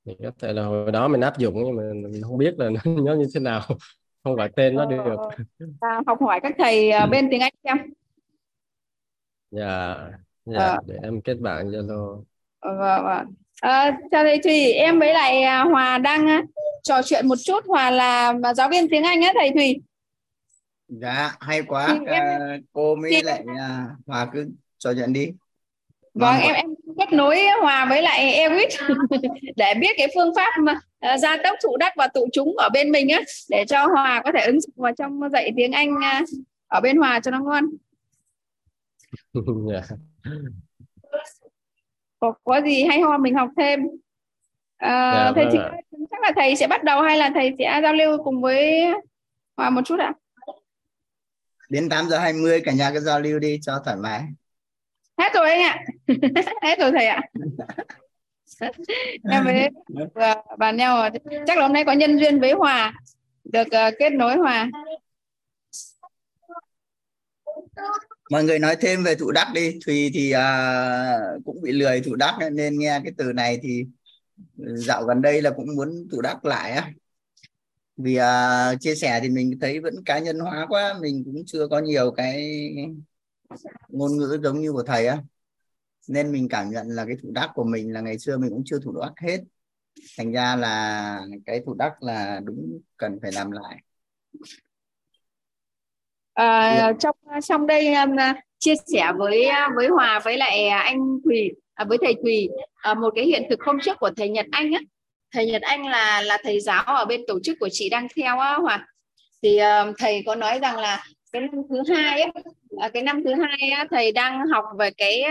Thì 0.06 0.14
có 0.24 0.32
thể 0.42 0.54
là 0.54 0.64
hồi 0.64 0.92
đó 0.92 1.08
mình 1.08 1.22
áp 1.22 1.38
dụng 1.38 1.54
nhưng 1.56 1.76
mà 1.76 2.10
mình 2.10 2.22
không 2.24 2.38
biết 2.38 2.54
là 2.58 2.70
nó 2.86 3.14
như 3.14 3.26
thế 3.34 3.40
nào. 3.40 3.62
Không 4.24 4.36
gọi 4.36 4.50
tên 4.56 4.76
nó 4.76 4.86
được. 4.86 5.16
à, 5.80 6.02
học 6.08 6.18
hỏi 6.22 6.40
các 6.44 6.56
thầy 6.58 6.92
à, 6.92 7.06
bên 7.06 7.28
tiếng 7.32 7.42
Anh 7.42 7.54
xem 7.64 7.78
dạ 9.52 9.96
dạ 10.46 10.60
à. 10.60 10.78
để 10.88 10.96
em 11.04 11.22
kết 11.22 11.38
bạn 11.40 11.68
zalo 11.72 12.24
vâng 12.62 13.04
vâng. 13.04 13.34
À, 13.62 13.98
chào 14.12 14.24
thầy 14.24 14.40
Thùy 14.44 14.72
em 14.72 15.00
với 15.00 15.14
lại 15.14 15.42
à, 15.42 15.64
Hòa 15.64 15.98
đang 15.98 16.46
trò 16.84 17.02
chuyện 17.06 17.28
một 17.28 17.36
chút. 17.46 17.64
Hòa 17.68 17.92
là 17.92 18.34
giáo 18.56 18.70
viên 18.70 18.90
tiếng 18.90 19.04
Anh 19.04 19.22
á 19.22 19.34
thầy 19.36 19.52
Thùy? 19.56 19.82
Dạ 20.88 21.32
hay 21.40 21.62
quá. 21.62 21.88
Em... 22.08 22.24
à, 22.24 22.58
cô 22.74 22.96
mới 22.96 23.12
thì... 23.12 23.22
lại 23.22 23.44
à, 23.60 23.86
Hòa 24.08 24.28
cứ 24.34 24.50
trò 24.78 24.94
chuyện 24.94 25.14
đi. 25.14 25.32
Vâng, 26.14 26.36
vâng. 26.36 26.42
em 26.42 26.56
em 26.56 26.66
kết 26.98 27.14
nối 27.14 27.40
hòa 27.62 27.86
với 27.90 28.02
lại 28.02 28.50
Ewit 28.50 28.96
để 29.56 29.74
biết 29.74 29.92
cái 29.98 30.08
phương 30.16 30.36
pháp 30.36 30.50
mà 30.62 30.74
uh, 31.14 31.20
gia 31.20 31.38
tốc 31.44 31.58
thụ 31.64 31.78
đắc 31.78 31.94
và 31.98 32.08
tụ 32.08 32.28
chúng 32.34 32.58
ở 32.58 32.70
bên 32.70 32.92
mình 32.92 33.10
á 33.10 33.22
để 33.50 33.66
cho 33.68 33.88
hòa 33.88 34.22
có 34.26 34.32
thể 34.32 34.46
ứng 34.46 34.62
dụng 34.62 34.74
vào 34.76 34.92
trong 34.98 35.20
dạy 35.34 35.52
tiếng 35.58 35.72
Anh 35.72 35.94
uh, 35.94 36.30
ở 36.68 36.82
bên 36.82 36.98
hòa 36.98 37.20
cho 37.20 37.32
nó 37.32 37.40
ngon. 37.40 37.66
Có, 42.20 42.34
có 42.44 42.62
gì 42.62 42.84
hay 42.84 43.02
ho 43.02 43.18
mình 43.18 43.36
học 43.36 43.50
thêm. 43.58 43.80
Yeah, 44.78 45.36
thầy 45.36 45.46
vâng 45.46 45.50
chị, 45.52 45.60
chắc 46.12 46.22
là 46.22 46.32
thầy 46.36 46.56
sẽ 46.56 46.68
bắt 46.68 46.84
đầu 46.84 47.02
hay 47.02 47.18
là 47.18 47.32
thầy 47.34 47.56
sẽ 47.58 47.80
giao 47.84 47.94
lưu 47.94 48.24
cùng 48.24 48.42
với 48.42 48.86
hòa 49.58 49.70
một 49.70 49.82
chút 49.86 50.00
ạ? 50.00 50.14
Đến 51.70 51.90
8 51.90 52.10
giờ 52.10 52.20
20 52.20 52.62
cả 52.66 52.72
nhà 52.72 52.92
cứ 52.94 53.00
giao 53.00 53.20
lưu 53.20 53.40
đi 53.40 53.60
cho 53.62 53.82
thoải 53.86 53.98
mái. 53.98 54.24
Hết 55.18 55.34
rồi 55.34 55.50
anh 55.50 55.62
ạ. 55.62 55.86
Hết 56.62 56.80
rồi 56.80 56.92
thầy 56.92 57.06
ạ. 57.06 57.22
Em 59.32 59.46
với 59.46 59.70
bàn 60.58 60.78
nhau 60.78 61.10
chắc 61.48 61.58
là 61.58 61.64
hôm 61.64 61.74
nay 61.74 61.86
có 61.86 61.92
nhân 61.92 62.20
duyên 62.20 62.40
với 62.40 62.52
hòa 62.52 62.94
được 63.44 63.68
uh, 63.68 63.94
kết 64.00 64.10
nối 64.10 64.38
hòa 64.38 64.70
mọi 68.30 68.44
người 68.44 68.60
nói 68.60 68.76
thêm 68.82 69.04
về 69.04 69.16
thụ 69.16 69.32
đắc 69.32 69.52
đi. 69.54 69.80
Thùy 69.86 70.12
thì 70.14 70.32
à, 70.32 71.20
cũng 71.46 71.62
bị 71.62 71.72
lười 71.72 72.02
thụ 72.02 72.16
đắc 72.16 72.38
nên 72.52 72.80
nghe 72.80 73.02
cái 73.04 73.14
từ 73.18 73.34
này 73.34 73.60
thì 73.62 73.86
ừ, 74.58 74.76
dạo 74.78 75.04
gần 75.04 75.22
đây 75.22 75.42
là 75.42 75.50
cũng 75.50 75.76
muốn 75.76 76.08
thụ 76.12 76.22
đắc 76.22 76.46
lại 76.46 76.72
á. 76.72 76.92
Vì 77.98 78.16
à, 78.16 78.76
chia 78.80 78.96
sẻ 78.96 79.20
thì 79.24 79.30
mình 79.30 79.60
thấy 79.62 79.80
vẫn 79.80 79.94
cá 80.06 80.20
nhân 80.20 80.40
hóa 80.40 80.66
quá 80.70 80.96
mình 81.02 81.24
cũng 81.26 81.44
chưa 81.46 81.68
có 81.68 81.80
nhiều 81.80 82.12
cái 82.12 82.60
ngôn 83.88 84.18
ngữ 84.18 84.40
giống 84.44 84.62
như 84.62 84.72
của 84.72 84.84
thầy 84.84 85.08
á. 85.08 85.24
Nên 86.08 86.32
mình 86.32 86.50
cảm 86.50 86.70
nhận 86.70 86.88
là 86.88 87.06
cái 87.06 87.16
thủ 87.24 87.30
đắc 87.32 87.52
của 87.56 87.64
mình 87.64 87.94
là 87.94 88.02
ngày 88.02 88.20
xưa 88.20 88.38
mình 88.38 88.50
cũng 88.50 88.64
chưa 88.66 88.80
thủ 88.80 89.02
đắc 89.02 89.14
hết. 89.22 89.40
Thành 90.18 90.32
ra 90.32 90.56
là 90.56 91.22
cái 91.46 91.62
thủ 91.66 91.74
đắc 91.74 92.04
là 92.04 92.42
đúng 92.44 92.80
cần 92.98 93.20
phải 93.22 93.32
làm 93.32 93.52
lại 93.52 93.84
à, 96.40 96.94
trong 97.00 97.16
trong 97.44 97.68
đây 97.68 97.94
um, 97.94 98.16
chia 98.60 98.74
sẻ 98.94 99.12
với 99.18 99.50
với 99.76 99.88
Hòa 99.88 100.20
với 100.20 100.38
lại 100.38 100.68
anh 100.68 101.00
Thùy 101.26 101.52
à, 101.74 101.86
với 101.86 101.98
thầy 102.02 102.16
Thùy 102.24 102.50
à, 102.76 102.94
một 102.94 103.14
cái 103.16 103.26
hiện 103.26 103.44
thực 103.50 103.64
hôm 103.64 103.80
trước 103.80 103.98
của 104.00 104.10
thầy 104.18 104.30
Nhật 104.30 104.46
Anh 104.52 104.72
á. 104.72 104.80
Thầy 105.34 105.46
Nhật 105.46 105.62
Anh 105.62 105.88
là 105.88 106.22
là 106.22 106.38
thầy 106.44 106.60
giáo 106.60 106.84
ở 106.84 107.06
bên 107.06 107.22
tổ 107.28 107.40
chức 107.44 107.58
của 107.60 107.70
chị 107.72 107.90
đang 107.90 108.08
theo 108.16 108.40
á 108.40 108.54
Hòa. 108.54 108.88
Thì 109.44 109.60
uh, 109.90 109.96
thầy 109.98 110.24
có 110.26 110.36
nói 110.36 110.60
rằng 110.60 110.78
là 110.78 111.04
cái 111.32 111.42
năm 111.42 111.62
thứ 111.70 111.96
hai 111.96 112.22
ấy, 112.22 112.32
à, 112.80 112.90
cái 112.90 113.04
năm 113.04 113.24
thứ 113.24 113.34
hai 113.34 113.70
á, 113.70 113.86
thầy 113.92 114.12
đang 114.12 114.48
học 114.48 114.66
về 114.80 114.90
cái 114.98 115.24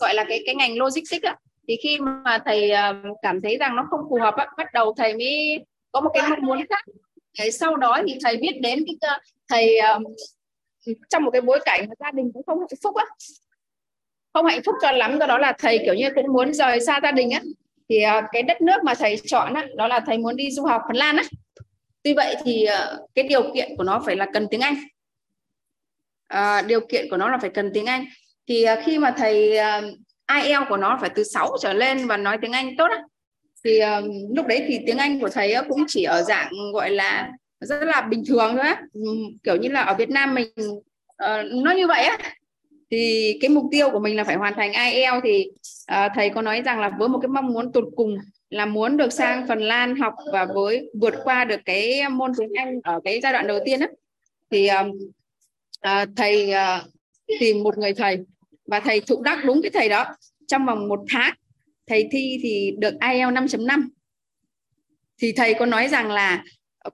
gọi 0.00 0.14
là 0.14 0.24
cái 0.24 0.42
cái 0.46 0.54
ngành 0.54 0.78
logistics 0.78 1.22
á. 1.22 1.36
thì 1.68 1.76
khi 1.82 1.98
mà 1.98 2.38
thầy 2.44 2.70
cảm 3.22 3.40
thấy 3.40 3.56
rằng 3.56 3.76
nó 3.76 3.86
không 3.90 4.00
phù 4.10 4.18
hợp 4.20 4.34
á, 4.36 4.46
bắt 4.58 4.72
đầu 4.72 4.94
thầy 4.96 5.14
mới 5.14 5.58
có 5.92 6.00
một 6.00 6.10
cái 6.14 6.30
mong 6.30 6.42
muốn 6.42 6.58
khác. 6.70 6.84
Thế 7.38 7.50
sau 7.50 7.76
đó 7.76 7.98
thì 8.06 8.18
thầy 8.24 8.36
biết 8.36 8.60
đến 8.60 8.84
cái 8.86 9.18
thầy 9.48 9.78
trong 11.08 11.24
một 11.24 11.30
cái 11.30 11.40
bối 11.40 11.60
cảnh 11.64 11.88
gia 12.00 12.10
đình 12.10 12.30
cũng 12.34 12.42
không 12.46 12.58
hạnh 12.58 12.78
phúc 12.82 12.96
á 12.96 13.04
không 14.32 14.46
hạnh 14.46 14.60
phúc 14.66 14.74
cho 14.82 14.92
lắm 14.92 15.18
do 15.20 15.26
đó 15.26 15.38
là 15.38 15.52
thầy 15.58 15.78
kiểu 15.84 15.94
như 15.94 16.08
cũng 16.14 16.32
muốn 16.32 16.54
rời 16.54 16.80
xa 16.80 17.00
gia 17.02 17.12
đình 17.12 17.30
á. 17.30 17.40
Thì 17.88 18.02
ờ, 18.02 18.20
cái 18.32 18.42
đất 18.42 18.60
nước 18.60 18.84
mà 18.84 18.94
thầy 18.94 19.16
chọn 19.24 19.54
á, 19.54 19.66
đó 19.76 19.86
là 19.86 20.00
thầy 20.00 20.18
muốn 20.18 20.36
đi 20.36 20.50
du 20.50 20.64
học 20.64 20.82
Phần 20.88 20.96
Lan 20.96 21.16
á. 21.16 21.24
Tuy 22.02 22.14
vậy 22.14 22.36
thì 22.44 22.64
ờ, 22.64 23.06
cái 23.14 23.24
điều 23.28 23.54
kiện 23.54 23.76
của 23.76 23.84
nó 23.84 24.02
phải 24.06 24.16
là 24.16 24.26
cần 24.32 24.46
tiếng 24.50 24.60
Anh. 24.60 24.74
À, 26.28 26.62
điều 26.62 26.80
kiện 26.80 27.06
của 27.10 27.16
nó 27.16 27.28
là 27.28 27.38
phải 27.38 27.50
cần 27.50 27.70
tiếng 27.74 27.86
Anh. 27.86 28.04
Thì 28.48 28.66
khi 28.84 28.98
mà 28.98 29.14
thầy 29.16 29.58
IELTS 30.42 30.68
của 30.68 30.76
nó 30.76 30.98
phải 31.00 31.10
từ 31.14 31.24
6 31.24 31.56
trở 31.60 31.72
lên 31.72 32.06
và 32.06 32.16
nói 32.16 32.38
tiếng 32.42 32.52
Anh 32.52 32.76
tốt 32.78 32.86
á, 32.90 33.02
thì 33.64 33.80
lúc 34.36 34.46
đấy 34.46 34.64
thì 34.68 34.78
tiếng 34.86 34.98
Anh 34.98 35.20
của 35.20 35.28
thầy 35.28 35.52
á, 35.52 35.62
cũng 35.68 35.84
chỉ 35.88 36.04
ở 36.04 36.22
dạng 36.22 36.52
gọi 36.72 36.90
là 36.90 37.30
rất 37.62 37.84
là 37.84 38.00
bình 38.00 38.22
thường 38.28 38.50
thôi 38.52 38.66
á. 38.66 38.82
Ừ, 38.92 39.00
kiểu 39.42 39.56
như 39.56 39.68
là 39.68 39.82
ở 39.82 39.94
Việt 39.94 40.10
Nam 40.10 40.34
mình 40.34 40.48
uh, 40.58 41.64
nó 41.64 41.72
như 41.72 41.86
vậy 41.86 42.04
á. 42.04 42.18
Thì 42.90 43.38
cái 43.40 43.50
mục 43.50 43.64
tiêu 43.70 43.90
của 43.90 43.98
mình 43.98 44.16
là 44.16 44.24
phải 44.24 44.36
hoàn 44.36 44.54
thành 44.54 44.72
IELTS 44.72 45.24
thì 45.24 45.46
uh, 45.92 46.12
thầy 46.14 46.30
có 46.30 46.42
nói 46.42 46.62
rằng 46.64 46.80
là 46.80 46.90
với 46.98 47.08
một 47.08 47.18
cái 47.22 47.28
mong 47.28 47.52
muốn 47.52 47.72
tột 47.72 47.84
cùng 47.96 48.16
là 48.50 48.66
muốn 48.66 48.96
được 48.96 49.12
sang 49.12 49.46
Phần 49.48 49.58
Lan 49.58 49.96
học 49.96 50.14
và 50.32 50.44
với 50.54 50.90
vượt 51.00 51.14
qua 51.24 51.44
được 51.44 51.60
cái 51.64 52.08
môn 52.08 52.32
tiếng 52.38 52.52
Anh 52.58 52.80
ở 52.84 53.00
cái 53.04 53.20
giai 53.22 53.32
đoạn 53.32 53.46
đầu 53.46 53.58
tiên 53.64 53.80
á. 53.80 53.88
Thì 54.50 54.68
uh, 54.70 56.08
thầy 56.16 56.50
uh, 56.50 56.84
tìm 57.40 57.62
một 57.62 57.78
người 57.78 57.94
thầy 57.94 58.18
và 58.66 58.80
thầy 58.80 59.00
thụ 59.00 59.22
đắc 59.22 59.38
đúng 59.44 59.62
cái 59.62 59.70
thầy 59.70 59.88
đó. 59.88 60.04
Trong 60.46 60.66
vòng 60.66 60.88
một 60.88 61.00
tháng 61.08 61.34
thầy 61.86 62.08
thi 62.12 62.38
thì 62.42 62.74
được 62.78 62.94
IELTS 63.00 63.56
5.5 63.56 63.88
thì 65.22 65.32
thầy 65.32 65.54
có 65.54 65.66
nói 65.66 65.88
rằng 65.88 66.10
là 66.10 66.44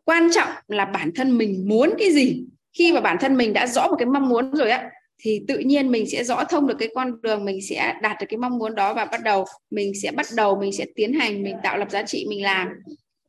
quan 0.04 0.28
trọng 0.34 0.48
là 0.68 0.84
bản 0.84 1.10
thân 1.14 1.38
mình 1.38 1.68
muốn 1.68 1.94
cái 1.98 2.12
gì. 2.12 2.44
Khi 2.72 2.92
mà 2.92 3.00
bản 3.00 3.16
thân 3.20 3.36
mình 3.36 3.52
đã 3.52 3.66
rõ 3.66 3.88
một 3.88 3.96
cái 3.98 4.06
mong 4.06 4.28
muốn 4.28 4.54
rồi 4.54 4.70
á 4.70 4.90
thì 5.22 5.42
tự 5.48 5.58
nhiên 5.58 5.90
mình 5.90 6.10
sẽ 6.10 6.24
rõ 6.24 6.44
thông 6.44 6.66
được 6.66 6.76
cái 6.78 6.88
con 6.94 7.22
đường 7.22 7.44
mình 7.44 7.62
sẽ 7.62 7.94
đạt 8.02 8.16
được 8.20 8.26
cái 8.28 8.38
mong 8.38 8.58
muốn 8.58 8.74
đó 8.74 8.94
và 8.94 9.04
bắt 9.04 9.22
đầu 9.22 9.44
mình 9.70 9.92
sẽ 10.02 10.12
bắt 10.12 10.26
đầu 10.36 10.60
mình 10.60 10.72
sẽ 10.72 10.86
tiến 10.94 11.12
hành 11.12 11.42
mình 11.42 11.56
tạo 11.62 11.78
lập 11.78 11.90
giá 11.90 12.02
trị 12.02 12.26
mình 12.28 12.42
làm. 12.42 12.68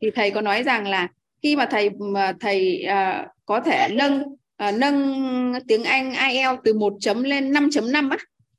Thì 0.01 0.11
thầy 0.15 0.31
có 0.31 0.41
nói 0.41 0.63
rằng 0.63 0.87
là 0.87 1.07
khi 1.43 1.55
mà 1.55 1.65
thầy 1.65 1.89
mà 1.99 2.33
thầy 2.39 2.85
uh, 2.85 3.27
có 3.45 3.59
thể 3.59 3.87
nâng 3.91 4.21
uh, 4.69 4.75
nâng 4.77 5.53
tiếng 5.67 5.83
Anh 5.83 6.13
IELTS 6.29 6.61
từ 6.63 6.73
1 6.73 6.93
chấm 6.99 7.23
lên 7.23 7.51
5.5 7.51 8.11
á 8.11 8.17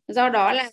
do 0.08 0.28
đó 0.28 0.52
là 0.52 0.70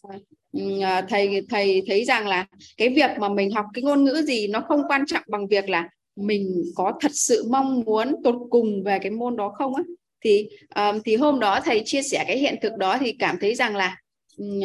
uh, 0.58 1.06
thầy 1.10 1.42
thầy 1.50 1.84
thấy 1.88 2.06
rằng 2.06 2.28
là 2.28 2.46
cái 2.78 2.90
việc 2.90 3.12
mà 3.20 3.30
mình 3.30 3.52
học 3.52 3.66
cái 3.74 3.84
ngôn 3.84 4.04
ngữ 4.04 4.22
gì 4.28 4.48
nó 4.48 4.62
không 4.68 4.82
quan 4.88 5.06
trọng 5.06 5.24
bằng 5.28 5.48
việc 5.48 5.70
là 5.70 5.90
mình 6.18 6.64
có 6.76 6.94
thật 7.02 7.12
sự 7.14 7.44
mong 7.50 7.80
muốn 7.86 8.16
tột 8.24 8.36
cùng 8.50 8.84
về 8.84 9.00
cái 9.00 9.12
môn 9.12 9.38
đó 9.38 9.50
không 9.58 9.76
á? 9.76 9.84
Thì 10.22 10.50
um, 10.76 11.00
thì 11.06 11.16
hôm 11.16 11.40
đó 11.40 11.60
thầy 11.66 11.82
chia 11.86 12.02
sẻ 12.02 12.24
cái 12.28 12.38
hiện 12.38 12.56
thực 12.62 12.78
đó 12.78 12.98
thì 13.00 13.14
cảm 13.20 13.38
thấy 13.42 13.56
rằng 13.56 13.76
là 13.76 13.98
um, 14.38 14.62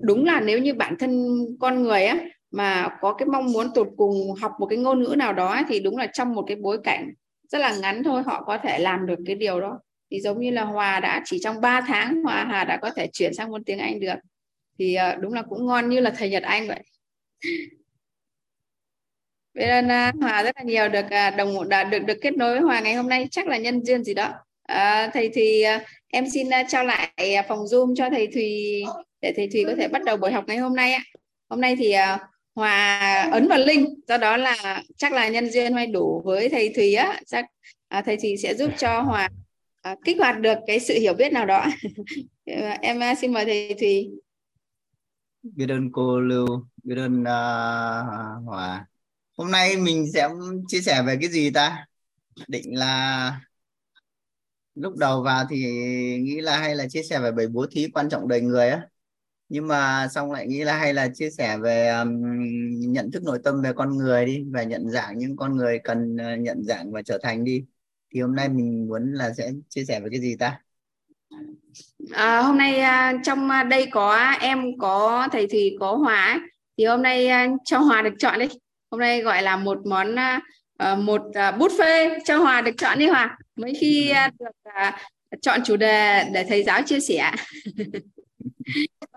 đúng 0.00 0.24
là 0.24 0.40
nếu 0.40 0.58
như 0.58 0.74
bản 0.74 0.96
thân 0.98 1.38
con 1.60 1.82
người 1.82 2.04
á 2.04 2.24
mà 2.50 2.88
có 3.00 3.12
cái 3.12 3.28
mong 3.28 3.52
muốn 3.52 3.66
tột 3.74 3.88
cùng 3.96 4.34
học 4.40 4.52
một 4.58 4.66
cái 4.66 4.78
ngôn 4.78 5.02
ngữ 5.02 5.14
nào 5.18 5.32
đó 5.32 5.62
thì 5.68 5.80
đúng 5.80 5.96
là 5.96 6.06
trong 6.06 6.34
một 6.34 6.44
cái 6.46 6.56
bối 6.56 6.78
cảnh 6.84 7.12
rất 7.48 7.58
là 7.58 7.76
ngắn 7.76 8.02
thôi 8.04 8.22
họ 8.26 8.44
có 8.46 8.58
thể 8.58 8.78
làm 8.78 9.06
được 9.06 9.18
cái 9.26 9.36
điều 9.36 9.60
đó. 9.60 9.80
Thì 10.10 10.20
giống 10.20 10.40
như 10.40 10.50
là 10.50 10.64
Hòa 10.64 11.00
đã 11.00 11.22
chỉ 11.24 11.38
trong 11.42 11.60
3 11.60 11.80
tháng 11.80 12.22
Hòa 12.22 12.44
Hà 12.50 12.64
đã 12.64 12.78
có 12.82 12.90
thể 12.90 13.08
chuyển 13.12 13.34
sang 13.34 13.50
môn 13.50 13.64
tiếng 13.64 13.78
Anh 13.78 14.00
được. 14.00 14.14
Thì 14.78 14.94
ờ, 14.94 15.16
đúng 15.16 15.32
là 15.32 15.42
cũng 15.42 15.66
ngon 15.66 15.88
như 15.88 16.00
là 16.00 16.10
thầy 16.10 16.30
Nhật 16.30 16.42
Anh 16.42 16.68
vậy. 16.68 16.82
Biết 19.58 19.66
ơn 19.66 19.88
Hòa 20.20 20.42
rất 20.42 20.56
là 20.56 20.62
nhiều 20.62 20.88
được 20.88 21.10
à, 21.10 21.30
đồng 21.30 21.68
đã 21.68 21.84
được 21.84 21.98
được 21.98 22.18
kết 22.20 22.36
nối 22.36 22.50
với 22.50 22.60
Hòa 22.60 22.80
ngày 22.80 22.94
hôm 22.94 23.08
nay 23.08 23.28
chắc 23.30 23.46
là 23.48 23.56
nhân 23.56 23.84
duyên 23.84 24.04
gì 24.04 24.14
đó. 24.14 24.32
À, 24.62 25.10
thầy 25.14 25.30
thì 25.34 25.62
à, 25.62 25.84
em 26.08 26.30
xin 26.30 26.50
à, 26.50 26.62
trao 26.68 26.84
lại 26.84 27.44
phòng 27.48 27.58
Zoom 27.58 27.94
cho 27.94 28.10
thầy 28.10 28.26
Thùy 28.26 28.82
để 29.20 29.32
thầy 29.36 29.48
Thùy 29.52 29.64
có 29.64 29.74
thể 29.78 29.88
bắt 29.88 30.04
đầu 30.04 30.16
buổi 30.16 30.32
học 30.32 30.44
ngày 30.46 30.56
hôm 30.56 30.76
nay 30.76 30.92
ạ. 30.92 31.02
Hôm 31.48 31.60
nay 31.60 31.76
thì 31.76 31.94
Hòa 32.54 33.22
ấn 33.32 33.48
vào 33.48 33.58
link, 33.58 33.88
do 34.08 34.16
đó 34.16 34.36
là 34.36 34.82
chắc 34.96 35.12
là 35.12 35.28
nhân 35.28 35.50
duyên 35.50 35.74
hay 35.74 35.86
đủ 35.86 36.22
với 36.24 36.48
thầy 36.48 36.72
Thùy 36.76 36.94
á, 36.94 37.20
chắc 37.26 37.44
à, 37.88 38.02
thầy 38.02 38.16
Thùy 38.16 38.36
sẽ 38.36 38.54
giúp 38.54 38.70
cho 38.78 39.00
Hòa 39.00 39.28
à, 39.82 39.96
kích 40.04 40.18
hoạt 40.18 40.40
được 40.40 40.58
cái 40.66 40.80
sự 40.80 40.94
hiểu 40.94 41.14
biết 41.14 41.32
nào 41.32 41.46
đó. 41.46 41.66
em 42.82 43.00
xin 43.20 43.32
mời 43.32 43.44
thầy 43.44 43.74
Thùy. 43.80 44.10
Biết 45.42 45.66
ơn 45.68 45.92
cô 45.92 46.20
Lưu, 46.20 46.46
biết 46.84 46.96
ơn 46.96 47.20
uh, 47.20 48.46
Hòa 48.46 48.86
hôm 49.38 49.50
nay 49.50 49.76
mình 49.76 50.06
sẽ 50.14 50.28
chia 50.68 50.80
sẻ 50.80 51.02
về 51.06 51.16
cái 51.20 51.30
gì 51.30 51.50
ta? 51.50 51.86
Định 52.48 52.78
là 52.78 53.40
lúc 54.74 54.96
đầu 54.96 55.22
vào 55.22 55.44
thì 55.50 55.56
nghĩ 56.22 56.40
là 56.40 56.58
hay 56.58 56.74
là 56.74 56.88
chia 56.88 57.02
sẻ 57.02 57.20
về 57.20 57.32
bảy 57.32 57.46
bố 57.46 57.66
thí 57.70 57.88
quan 57.94 58.08
trọng 58.08 58.28
đời 58.28 58.40
người 58.40 58.68
á. 58.68 58.82
Nhưng 59.48 59.68
mà 59.68 60.08
xong 60.08 60.32
lại 60.32 60.46
nghĩ 60.46 60.64
là 60.64 60.78
hay 60.78 60.94
là 60.94 61.08
chia 61.14 61.30
sẻ 61.30 61.58
về 61.58 61.88
um, 61.88 62.20
nhận 62.92 63.10
thức 63.10 63.22
nội 63.22 63.38
tâm 63.44 63.62
về 63.62 63.72
con 63.72 63.96
người 63.96 64.26
đi 64.26 64.44
và 64.50 64.62
nhận 64.62 64.90
dạng 64.90 65.18
những 65.18 65.36
con 65.36 65.56
người 65.56 65.78
cần 65.84 66.16
uh, 66.16 66.40
nhận 66.40 66.62
dạng 66.62 66.92
và 66.92 67.02
trở 67.02 67.18
thành 67.22 67.44
đi. 67.44 67.64
Thì 68.14 68.20
hôm 68.20 68.34
nay 68.34 68.48
mình 68.48 68.86
muốn 68.88 69.12
là 69.12 69.32
sẽ 69.32 69.50
chia 69.68 69.84
sẻ 69.84 70.00
về 70.00 70.08
cái 70.10 70.20
gì 70.20 70.36
ta? 70.36 70.60
À, 72.12 72.42
hôm 72.42 72.58
nay 72.58 72.78
à, 72.78 73.14
trong 73.24 73.50
à, 73.50 73.62
đây 73.62 73.86
có 73.90 74.16
em 74.40 74.78
có 74.78 75.28
thầy 75.32 75.46
thì 75.50 75.76
có 75.80 75.96
hòa 75.96 76.40
thì 76.78 76.84
hôm 76.84 77.02
nay 77.02 77.26
à, 77.26 77.48
cho 77.64 77.78
hòa 77.78 78.02
được 78.02 78.14
chọn 78.18 78.38
đi 78.38 78.46
hôm 78.90 79.00
nay 79.00 79.20
gọi 79.22 79.42
là 79.42 79.56
một 79.56 79.86
món 79.86 80.14
uh, 80.14 80.98
một 80.98 81.22
uh, 81.22 81.34
buffet 81.34 82.18
cho 82.24 82.38
Hòa 82.38 82.60
được 82.60 82.72
chọn 82.78 82.98
đi 82.98 83.06
Hòa. 83.06 83.38
Mấy 83.56 83.74
khi 83.80 84.12
uh, 84.26 84.40
được 84.40 84.70
uh, 84.88 84.94
chọn 85.42 85.60
chủ 85.64 85.76
đề 85.76 86.24
để 86.32 86.44
thầy 86.48 86.62
giáo 86.62 86.82
chia 86.82 87.00
sẻ. 87.00 87.32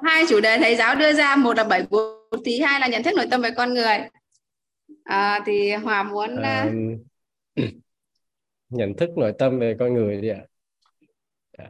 Hai 0.04 0.24
chủ 0.30 0.42
đề 0.42 0.58
thầy 0.58 0.76
giáo 0.76 0.96
đưa 0.96 1.14
ra 1.14 1.36
một 1.36 1.58
là 1.58 1.64
bảy 1.64 1.84
bố 1.90 2.30
thí 2.46 2.60
hai 2.60 2.80
là 2.80 2.88
nhận 2.88 3.04
thức 3.04 3.14
nội 3.18 3.28
tâm 3.32 3.42
về 3.42 3.52
con 3.58 3.74
người. 3.74 3.98
À, 5.04 5.40
thì 5.46 5.72
Hòa 5.72 6.04
muốn 6.04 6.36
uh... 6.36 6.74
nhận 8.70 8.94
thức 8.98 9.10
nội 9.18 9.34
tâm 9.40 9.60
về 9.60 9.76
con 9.80 9.94
người 9.94 10.22
đi 10.22 10.30
ạ. 10.30 10.42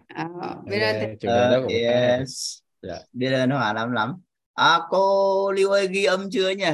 À, 0.07 0.27
biết 0.65 0.79
ơn 0.79 1.17
chủ 1.19 1.27
đề 1.27 1.49
đó 1.51 1.59
cũng 1.61 1.73
yes. 1.73 2.57
yeah. 2.87 3.01
biết 3.13 3.31
ơn 3.31 3.49
Hòa 3.49 3.73
lắm 3.73 3.91
lắm. 3.91 4.13
À, 4.53 4.79
cô 4.89 5.51
Lưu 5.51 5.71
ơi 5.71 5.87
ghi 5.87 6.03
âm 6.03 6.29
chưa 6.31 6.49
nhỉ 6.49 6.71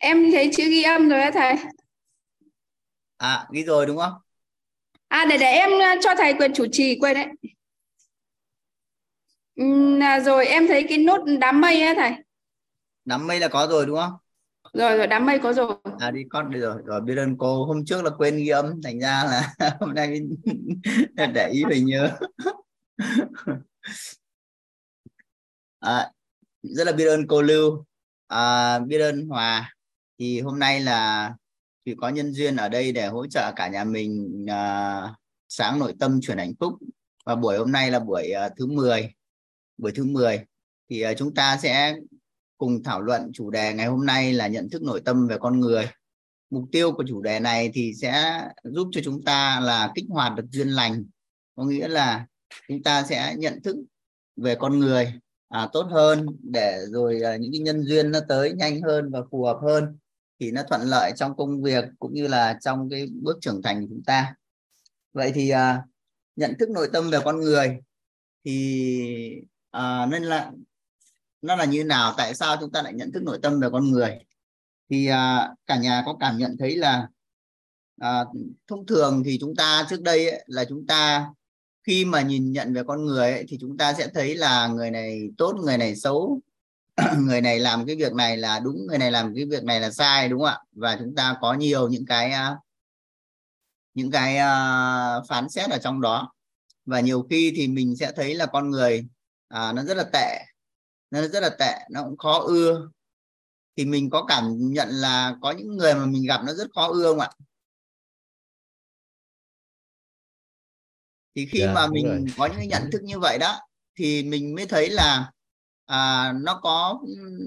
em 0.00 0.30
thấy 0.32 0.50
chữ 0.56 0.64
ghi 0.70 0.82
âm 0.82 1.08
rồi 1.08 1.20
á 1.20 1.30
thầy. 1.34 1.56
À 3.18 3.46
ghi 3.52 3.64
rồi 3.64 3.86
đúng 3.86 3.98
không? 3.98 4.12
À 5.08 5.26
để 5.30 5.38
để 5.38 5.46
em 5.46 5.70
ờ, 5.70 6.00
cho 6.02 6.10
thầy 6.18 6.34
quyền 6.34 6.54
chủ 6.54 6.66
trì 6.72 6.98
quên 7.00 7.14
đấy. 7.14 7.26
Uhm, 9.62 10.00
rồi 10.24 10.46
em 10.46 10.66
thấy 10.66 10.86
cái 10.88 10.98
nốt 10.98 11.24
đám 11.40 11.60
mây 11.60 11.82
á 11.82 11.94
thầy. 11.96 12.12
Đám 13.04 13.26
mây 13.26 13.40
là 13.40 13.48
có 13.48 13.66
rồi 13.70 13.86
đúng 13.86 13.96
không? 13.96 14.12
Rồi 14.72 14.96
rồi 14.96 15.06
đám 15.06 15.26
mây 15.26 15.38
có 15.38 15.52
rồi. 15.52 15.74
À 15.98 16.10
đi 16.10 16.20
con 16.30 16.50
đi 16.50 16.60
rồi 16.60 16.82
rồi 16.84 17.00
biết 17.00 17.14
ơn 17.16 17.36
cô. 17.38 17.64
Hôm 17.64 17.84
trước 17.84 18.04
là 18.04 18.10
quên 18.18 18.36
ghi 18.36 18.48
âm 18.48 18.82
thành 18.82 19.00
ra 19.00 19.24
là 19.24 19.54
hôm 19.80 19.94
nay 19.94 20.20
để 21.34 21.48
ý 21.52 21.62
phải 21.68 21.80
nhớ. 21.80 22.10
À, 25.80 26.10
rất 26.62 26.84
là 26.84 26.92
biết 26.92 27.06
ơn 27.06 27.26
cô 27.28 27.42
lưu. 27.42 27.84
À, 28.26 28.78
biết 28.78 28.98
ơn 28.98 29.26
hòa 29.28 29.72
thì 30.20 30.40
hôm 30.40 30.58
nay 30.58 30.80
là 30.80 31.34
thì 31.86 31.94
có 32.00 32.08
nhân 32.08 32.32
duyên 32.32 32.56
ở 32.56 32.68
đây 32.68 32.92
để 32.92 33.06
hỗ 33.06 33.26
trợ 33.26 33.52
cả 33.56 33.68
nhà 33.68 33.84
mình 33.84 34.44
uh, 34.44 35.10
sáng 35.48 35.78
nội 35.78 35.94
tâm 36.00 36.20
chuyển 36.22 36.38
hạnh 36.38 36.52
phúc. 36.60 36.72
Và 37.24 37.34
buổi 37.34 37.58
hôm 37.58 37.72
nay 37.72 37.90
là 37.90 37.98
buổi 37.98 38.32
uh, 38.46 38.52
thứ 38.56 38.66
10 38.66 39.14
buổi 39.78 39.92
thứ 39.92 40.04
10 40.04 40.40
thì 40.90 41.06
uh, 41.06 41.16
chúng 41.16 41.34
ta 41.34 41.56
sẽ 41.56 41.96
cùng 42.58 42.82
thảo 42.82 43.02
luận 43.02 43.30
chủ 43.34 43.50
đề 43.50 43.74
ngày 43.74 43.86
hôm 43.86 44.06
nay 44.06 44.32
là 44.32 44.46
nhận 44.46 44.70
thức 44.70 44.82
nội 44.82 45.02
tâm 45.04 45.26
về 45.26 45.36
con 45.40 45.60
người. 45.60 45.88
Mục 46.50 46.64
tiêu 46.72 46.92
của 46.92 47.04
chủ 47.08 47.22
đề 47.22 47.40
này 47.40 47.70
thì 47.74 47.92
sẽ 47.94 48.42
giúp 48.64 48.88
cho 48.92 49.00
chúng 49.04 49.24
ta 49.24 49.60
là 49.60 49.92
kích 49.94 50.04
hoạt 50.08 50.34
được 50.36 50.46
duyên 50.50 50.68
lành. 50.68 51.04
Có 51.56 51.64
nghĩa 51.64 51.88
là 51.88 52.26
chúng 52.68 52.82
ta 52.82 53.02
sẽ 53.02 53.34
nhận 53.38 53.62
thức 53.62 53.76
về 54.36 54.54
con 54.54 54.78
người 54.78 55.12
à, 55.48 55.68
tốt 55.72 55.86
hơn 55.90 56.26
để 56.42 56.78
rồi 56.90 57.20
à, 57.22 57.36
những 57.36 57.52
cái 57.52 57.60
nhân 57.60 57.82
duyên 57.82 58.10
nó 58.10 58.20
tới 58.28 58.52
nhanh 58.52 58.82
hơn 58.82 59.10
và 59.10 59.20
phù 59.30 59.44
hợp 59.44 59.58
hơn 59.62 59.98
thì 60.40 60.50
nó 60.50 60.62
thuận 60.68 60.80
lợi 60.82 61.12
trong 61.16 61.36
công 61.36 61.62
việc 61.62 61.84
cũng 61.98 62.14
như 62.14 62.28
là 62.28 62.58
trong 62.60 62.88
cái 62.90 63.06
bước 63.22 63.38
trưởng 63.40 63.62
thành 63.62 63.80
của 63.80 63.86
chúng 63.90 64.02
ta. 64.04 64.34
Vậy 65.12 65.32
thì 65.34 65.50
à, 65.50 65.82
nhận 66.36 66.54
thức 66.58 66.70
nội 66.70 66.88
tâm 66.92 67.10
về 67.10 67.18
con 67.24 67.40
người 67.40 67.78
thì 68.44 69.42
à, 69.70 70.06
nên 70.06 70.22
là 70.22 70.52
nó 71.42 71.56
là 71.56 71.64
như 71.64 71.84
nào? 71.84 72.14
Tại 72.16 72.34
sao 72.34 72.56
chúng 72.60 72.72
ta 72.72 72.82
lại 72.82 72.92
nhận 72.92 73.12
thức 73.12 73.22
nội 73.22 73.38
tâm 73.42 73.60
về 73.60 73.68
con 73.72 73.90
người? 73.90 74.18
Thì 74.90 75.06
à, 75.06 75.54
cả 75.66 75.76
nhà 75.76 76.02
có 76.06 76.16
cảm 76.20 76.38
nhận 76.38 76.56
thấy 76.58 76.76
là 76.76 77.08
à, 78.00 78.24
thông 78.68 78.86
thường 78.86 79.22
thì 79.24 79.38
chúng 79.40 79.56
ta 79.56 79.86
trước 79.90 80.02
đây 80.02 80.30
ấy, 80.30 80.44
là 80.46 80.64
chúng 80.64 80.86
ta 80.86 81.30
khi 81.84 82.04
mà 82.04 82.22
nhìn 82.22 82.52
nhận 82.52 82.74
về 82.74 82.82
con 82.86 83.04
người 83.04 83.32
ấy, 83.32 83.44
thì 83.48 83.58
chúng 83.60 83.76
ta 83.76 83.92
sẽ 83.92 84.08
thấy 84.14 84.34
là 84.34 84.66
người 84.66 84.90
này 84.90 85.28
tốt 85.38 85.56
người 85.64 85.78
này 85.78 85.96
xấu. 85.96 86.40
người 87.18 87.40
này 87.40 87.58
làm 87.58 87.86
cái 87.86 87.96
việc 87.96 88.12
này 88.12 88.36
là 88.36 88.60
đúng 88.60 88.86
người 88.86 88.98
này 88.98 89.10
làm 89.10 89.34
cái 89.34 89.44
việc 89.44 89.64
này 89.64 89.80
là 89.80 89.90
sai 89.90 90.28
đúng 90.28 90.40
không 90.40 90.48
ạ? 90.48 90.58
Và 90.72 90.96
chúng 91.00 91.14
ta 91.14 91.36
có 91.40 91.54
nhiều 91.54 91.88
những 91.88 92.06
cái 92.06 92.32
à, 92.32 92.56
những 93.94 94.10
cái 94.10 94.36
à, 94.36 95.20
phán 95.28 95.48
xét 95.48 95.70
ở 95.70 95.78
trong 95.78 96.00
đó. 96.00 96.32
Và 96.86 97.00
nhiều 97.00 97.26
khi 97.30 97.52
thì 97.56 97.68
mình 97.68 97.96
sẽ 97.96 98.12
thấy 98.16 98.34
là 98.34 98.46
con 98.46 98.70
người 98.70 99.06
à, 99.48 99.72
nó 99.72 99.82
rất 99.84 99.96
là 99.96 100.04
tệ 100.12 100.44
nó 101.10 101.28
rất 101.28 101.40
là 101.42 101.50
tệ 101.58 101.78
nó 101.90 102.02
cũng 102.02 102.16
khó 102.16 102.38
ưa. 102.38 102.90
Thì 103.76 103.84
mình 103.84 104.10
có 104.10 104.24
cảm 104.28 104.56
nhận 104.58 104.88
là 104.88 105.36
có 105.42 105.50
những 105.50 105.76
người 105.76 105.94
mà 105.94 106.06
mình 106.06 106.26
gặp 106.28 106.40
nó 106.46 106.52
rất 106.54 106.68
khó 106.74 106.86
ưa 106.86 107.04
không 107.04 107.20
ạ? 107.20 107.30
Thì 111.34 111.46
khi 111.46 111.60
yeah, 111.60 111.68
dạ, 111.68 111.74
mà 111.74 111.86
mình 111.86 112.06
rồi. 112.06 112.26
có 112.36 112.46
những 112.46 112.68
nhận 112.68 112.90
thức 112.92 113.02
như 113.02 113.18
vậy 113.18 113.38
đó 113.38 113.60
thì 113.98 114.22
mình 114.22 114.54
mới 114.54 114.66
thấy 114.66 114.90
là 114.90 115.30
à, 115.90 116.32
nó 116.32 116.60
có 116.62 117.00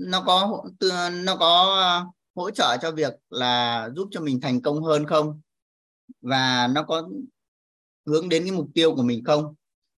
nó 0.08 0.24
có 0.26 0.64
nó 1.12 1.36
có 1.36 1.76
ờ, 1.80 2.06
hỗ 2.36 2.52
trợ 2.52 2.78
cho 2.82 2.92
việc 2.92 3.14
là 3.30 3.90
giúp 3.96 4.08
cho 4.12 4.22
mình 4.22 4.42
thành 4.42 4.62
công 4.62 4.84
hơn 4.84 5.06
không? 5.06 5.42
Và 6.22 6.68
nó 6.68 6.84
có 6.84 7.10
hướng 8.06 8.30
đến 8.30 8.44
cái 8.44 8.52
mục 8.52 8.68
tiêu 8.74 8.96
của 8.96 9.04
mình 9.04 9.24
không? 9.24 9.56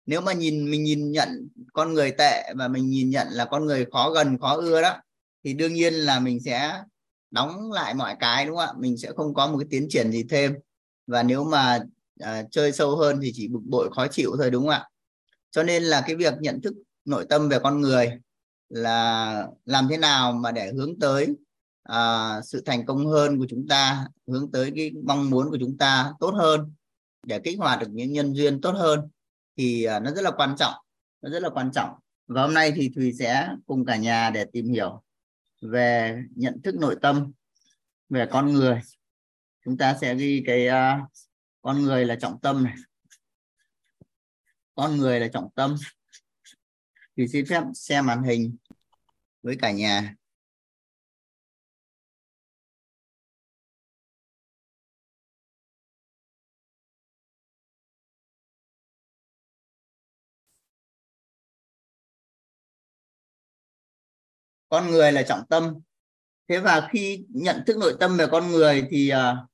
Nếu 0.07 0.21
mà 0.21 0.33
nhìn 0.33 0.71
mình 0.71 0.85
nhìn 0.85 1.13
nhận 1.13 1.49
con 1.73 1.95
người 1.95 2.13
tệ 2.19 2.53
và 2.57 2.69
mình 2.69 2.91
nhìn 2.91 3.11
nhận 3.11 3.29
là 3.31 3.45
con 3.45 3.67
người 3.67 3.87
khó 3.93 4.11
gần 4.11 4.39
khó 4.39 4.57
ưa 4.57 4.83
đó 4.83 4.97
thì 5.45 5.55
đương 5.55 5.75
nhiên 5.75 5.95
là 5.95 6.21
mình 6.21 6.41
sẽ 6.41 6.83
đóng 7.31 7.73
lại 7.73 7.95
mọi 7.95 8.17
cái 8.21 8.47
đúng 8.47 8.57
không 8.57 8.67
ạ? 8.67 8.73
Mình 8.79 8.99
sẽ 8.99 9.13
không 9.17 9.35
có 9.35 9.47
một 9.47 9.59
cái 9.59 9.67
tiến 9.71 9.87
triển 9.91 10.13
gì 10.13 10.25
thêm. 10.31 10.55
Và 11.07 11.23
nếu 11.23 11.45
mà 11.45 11.81
à, 12.21 12.43
chơi 12.51 12.73
sâu 12.73 12.97
hơn 12.97 13.21
thì 13.23 13.33
chỉ 13.35 13.49
bực 13.49 13.63
bội 13.65 13.91
khó 13.97 14.07
chịu 14.07 14.31
thôi 14.39 14.51
đúng 14.51 14.63
không 14.63 14.71
ạ? 14.71 14.89
Cho 15.51 15.63
nên 15.63 15.83
là 15.83 16.03
cái 16.07 16.17
việc 16.17 16.35
nhận 16.41 16.61
thức 16.61 16.75
nội 17.05 17.27
tâm 17.29 17.49
về 17.49 17.59
con 17.59 17.81
người 17.81 18.21
là 18.69 19.47
làm 19.65 19.89
thế 19.91 19.97
nào 19.97 20.33
mà 20.33 20.53
để 20.53 20.73
hướng 20.73 20.99
tới 20.99 21.29
à, 21.83 22.33
sự 22.43 22.63
thành 22.67 22.87
công 22.87 23.07
hơn 23.07 23.39
của 23.39 23.47
chúng 23.49 23.69
ta 23.69 24.09
hướng 24.27 24.51
tới 24.53 24.73
cái 24.77 24.91
mong 25.05 25.31
muốn 25.31 25.51
của 25.51 25.59
chúng 25.61 25.79
ta 25.79 26.13
tốt 26.21 26.31
hơn 26.31 26.73
để 27.27 27.41
kích 27.45 27.59
hoạt 27.59 27.81
được 27.81 27.89
những 27.91 28.13
nhân 28.13 28.33
duyên 28.35 28.61
tốt 28.61 28.73
hơn 28.73 29.01
thì 29.57 29.85
à, 29.85 30.01
nó 30.01 30.11
rất 30.11 30.23
là 30.23 30.31
quan 30.31 30.57
trọng 30.57 30.75
nó 31.25 31.31
rất 31.31 31.43
là 31.43 31.51
quan 31.51 31.71
trọng. 31.73 31.91
Và 32.27 32.43
hôm 32.43 32.55
nay 32.55 32.73
thì 32.77 32.91
thùy 32.95 33.13
sẽ 33.19 33.49
cùng 33.67 33.85
cả 33.85 33.97
nhà 33.97 34.31
để 34.31 34.45
tìm 34.53 34.69
hiểu 34.69 35.03
về 35.63 36.23
nhận 36.37 36.63
thức 36.63 36.75
nội 36.75 36.97
tâm 37.03 37.33
về 38.09 38.27
con 38.31 38.53
người. 38.53 38.81
Chúng 39.65 39.77
ta 39.77 39.97
sẽ 40.01 40.15
ghi 40.15 40.43
cái 40.47 40.69
uh, 40.69 41.09
con 41.63 41.83
người 41.83 42.05
là 42.05 42.17
trọng 42.17 42.41
tâm 42.41 42.65
này. 42.65 42.75
Con 44.75 44.97
người 44.97 45.21
là 45.21 45.29
trọng 45.29 45.49
tâm 45.55 45.75
thì 47.17 47.29
xin 47.29 47.47
phép 47.47 47.63
xem 47.75 48.07
màn 48.07 48.23
hình 48.23 48.57
với 49.43 49.57
cả 49.63 49.73
nhà. 49.73 50.15
Con 64.69 64.91
người 64.91 65.13
là 65.13 65.23
trọng 65.23 65.47
tâm. 65.49 65.75
Thế 66.49 66.59
và 66.59 66.89
khi 66.93 67.25
nhận 67.29 67.63
thức 67.67 67.77
nội 67.77 67.97
tâm 68.01 68.17
về 68.17 68.27
con 68.31 68.49
người 68.49 68.87
thì 68.91 69.13
uh, 69.13 69.49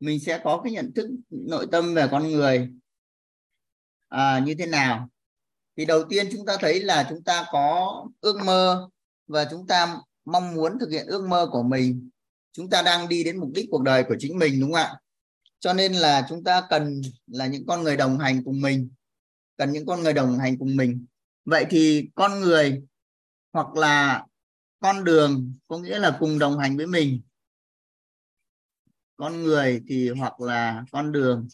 mình 0.00 0.20
sẽ 0.20 0.40
có 0.44 0.60
cái 0.64 0.72
nhận 0.72 0.92
thức 0.94 1.10
nội 1.30 1.66
tâm 1.72 1.94
về 1.94 2.08
con 2.10 2.28
người. 2.28 2.70
À, 4.08 4.38
như 4.46 4.54
thế 4.58 4.66
nào? 4.66 5.08
Thì 5.80 5.86
đầu 5.86 6.04
tiên 6.08 6.28
chúng 6.32 6.46
ta 6.46 6.56
thấy 6.60 6.80
là 6.80 7.06
chúng 7.08 7.22
ta 7.22 7.46
có 7.52 8.06
ước 8.20 8.36
mơ 8.44 8.88
và 9.26 9.46
chúng 9.50 9.66
ta 9.66 9.98
mong 10.24 10.54
muốn 10.54 10.78
thực 10.80 10.90
hiện 10.90 11.06
ước 11.06 11.28
mơ 11.28 11.48
của 11.52 11.62
mình. 11.62 12.10
Chúng 12.52 12.70
ta 12.70 12.82
đang 12.82 13.08
đi 13.08 13.24
đến 13.24 13.40
mục 13.40 13.50
đích 13.54 13.66
cuộc 13.70 13.82
đời 13.82 14.04
của 14.08 14.16
chính 14.18 14.38
mình, 14.38 14.60
đúng 14.60 14.72
không 14.72 14.82
ạ? 14.82 15.00
Cho 15.60 15.72
nên 15.72 15.92
là 15.92 16.26
chúng 16.28 16.44
ta 16.44 16.66
cần 16.70 17.00
là 17.26 17.46
những 17.46 17.66
con 17.66 17.82
người 17.82 17.96
đồng 17.96 18.18
hành 18.18 18.44
cùng 18.44 18.60
mình, 18.60 18.90
cần 19.56 19.72
những 19.72 19.86
con 19.86 20.02
người 20.02 20.12
đồng 20.12 20.38
hành 20.38 20.58
cùng 20.58 20.76
mình. 20.76 21.06
Vậy 21.44 21.66
thì 21.70 22.08
con 22.14 22.40
người 22.40 22.82
hoặc 23.52 23.74
là 23.74 24.26
con 24.80 25.04
đường 25.04 25.54
có 25.68 25.78
nghĩa 25.78 25.98
là 25.98 26.16
cùng 26.20 26.38
đồng 26.38 26.58
hành 26.58 26.76
với 26.76 26.86
mình. 26.86 27.20
Con 29.16 29.42
người 29.42 29.82
thì 29.88 30.10
hoặc 30.10 30.40
là 30.40 30.84
con 30.92 31.12
đường. 31.12 31.48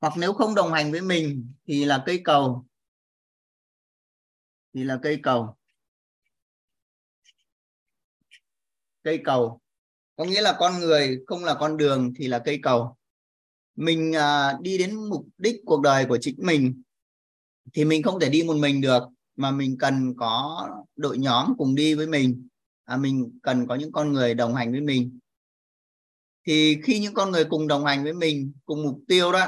Hoặc 0.00 0.14
nếu 0.16 0.32
không 0.32 0.54
đồng 0.54 0.72
hành 0.72 0.92
với 0.92 1.00
mình 1.00 1.52
thì 1.66 1.84
là 1.84 2.02
cây 2.06 2.20
cầu 2.24 2.66
thì 4.76 4.84
là 4.84 4.98
cây 5.02 5.20
cầu. 5.22 5.56
Cây 9.02 9.20
cầu. 9.24 9.60
Có 10.16 10.24
nghĩa 10.24 10.40
là 10.40 10.56
con 10.58 10.80
người 10.80 11.20
không 11.26 11.44
là 11.44 11.54
con 11.54 11.76
đường 11.76 12.12
thì 12.16 12.26
là 12.26 12.38
cây 12.38 12.58
cầu. 12.62 12.96
Mình 13.76 14.12
à, 14.12 14.58
đi 14.60 14.78
đến 14.78 14.94
mục 15.08 15.26
đích 15.38 15.56
cuộc 15.66 15.80
đời 15.80 16.06
của 16.08 16.18
chính 16.20 16.36
mình 16.38 16.82
thì 17.72 17.84
mình 17.84 18.02
không 18.02 18.20
thể 18.20 18.28
đi 18.30 18.42
một 18.42 18.56
mình 18.56 18.80
được 18.80 19.02
mà 19.36 19.50
mình 19.50 19.76
cần 19.78 20.14
có 20.16 20.68
đội 20.96 21.18
nhóm 21.18 21.54
cùng 21.58 21.74
đi 21.74 21.94
với 21.94 22.06
mình. 22.06 22.48
À, 22.84 22.96
mình 22.96 23.38
cần 23.42 23.66
có 23.66 23.74
những 23.74 23.92
con 23.92 24.12
người 24.12 24.34
đồng 24.34 24.54
hành 24.54 24.72
với 24.72 24.80
mình. 24.80 25.18
Thì 26.46 26.80
khi 26.82 26.98
những 26.98 27.14
con 27.14 27.30
người 27.30 27.44
cùng 27.44 27.68
đồng 27.68 27.84
hành 27.84 28.04
với 28.04 28.12
mình 28.12 28.52
cùng 28.64 28.82
mục 28.82 29.00
tiêu 29.08 29.32
đó 29.32 29.46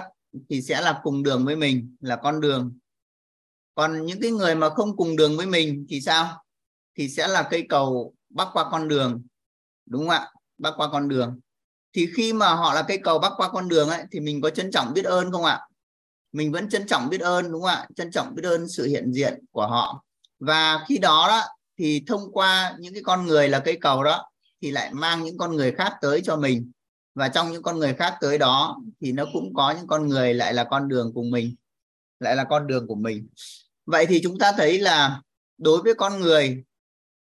thì 0.49 0.63
sẽ 0.63 0.81
là 0.81 1.01
cùng 1.03 1.23
đường 1.23 1.45
với 1.45 1.57
mình 1.57 1.97
là 2.01 2.17
con 2.17 2.41
đường 2.41 2.79
còn 3.79 4.07
những 4.07 4.21
cái 4.21 4.31
người 4.31 4.55
mà 4.55 4.71
không 4.71 4.97
cùng 4.97 5.17
đường 5.17 5.37
với 5.37 5.47
mình 5.47 5.87
thì 5.89 6.01
sao? 6.01 6.45
Thì 6.97 7.09
sẽ 7.09 7.29
là 7.29 7.49
cây 7.51 7.67
cầu 7.69 8.15
bắc 8.31 8.49
qua 8.53 8.71
con 8.71 8.89
đường, 8.89 9.23
đúng 9.87 10.03
không 10.03 10.11
ạ? 10.11 10.31
Bắc 10.59 10.71
qua 10.77 10.89
con 10.93 11.09
đường. 11.09 11.41
Thì 11.93 12.09
khi 12.17 12.33
mà 12.33 12.55
họ 12.55 12.75
là 12.75 12.83
cây 12.83 12.99
cầu 12.99 13.19
bắc 13.19 13.33
qua 13.37 13.49
con 13.49 13.69
đường 13.69 13.89
ấy, 13.89 14.03
thì 14.13 14.21
mình 14.21 14.41
có 14.41 14.51
trân 14.51 14.71
trọng 14.71 14.95
biết 14.95 15.05
ơn 15.05 15.33
không 15.33 15.45
ạ? 15.45 15.61
Mình 16.33 16.53
vẫn 16.53 16.69
trân 16.69 16.87
trọng 16.87 17.09
biết 17.09 17.21
ơn, 17.21 17.53
đúng 17.53 17.63
không 17.63 17.71
ạ? 17.71 17.87
Trân 17.97 18.11
trọng 18.11 18.35
biết 18.35 18.43
ơn 18.45 18.69
sự 18.69 18.87
hiện 18.87 19.13
diện 19.13 19.45
của 19.51 19.67
họ. 19.67 20.05
Và 20.39 20.85
khi 20.89 20.99
đó 20.99 21.27
đó, 21.29 21.45
thì 21.79 22.05
thông 22.07 22.33
qua 22.33 22.77
những 22.79 22.95
cái 22.95 23.03
con 23.03 23.27
người 23.27 23.49
là 23.49 23.59
cây 23.59 23.79
cầu 23.81 24.05
đó, 24.05 24.31
thì 24.63 24.71
lại 24.71 24.95
mang 24.95 25.25
những 25.25 25.39
con 25.39 25.57
người 25.57 25.73
khác 25.73 25.93
tới 26.01 26.21
cho 26.25 26.37
mình. 26.37 26.71
Và 27.15 27.29
trong 27.29 27.53
những 27.53 27.63
con 27.63 27.79
người 27.79 27.95
khác 27.95 28.17
tới 28.21 28.39
đó, 28.39 28.79
thì 29.01 29.13
nó 29.13 29.25
cũng 29.33 29.55
có 29.55 29.71
những 29.71 29.87
con 29.87 30.09
người 30.09 30.35
lại 30.35 30.55
là 30.55 30.65
con 30.65 30.89
đường 30.89 31.13
cùng 31.15 31.31
mình, 31.31 31.55
lại 32.21 32.37
là 32.37 32.45
con 32.45 32.67
đường 32.67 32.87
của 32.87 32.95
mình 32.95 33.29
vậy 33.89 34.07
thì 34.07 34.21
chúng 34.23 34.39
ta 34.39 34.53
thấy 34.57 34.79
là 34.79 35.23
đối 35.59 35.83
với 35.83 35.95
con 35.95 36.21
người 36.21 36.65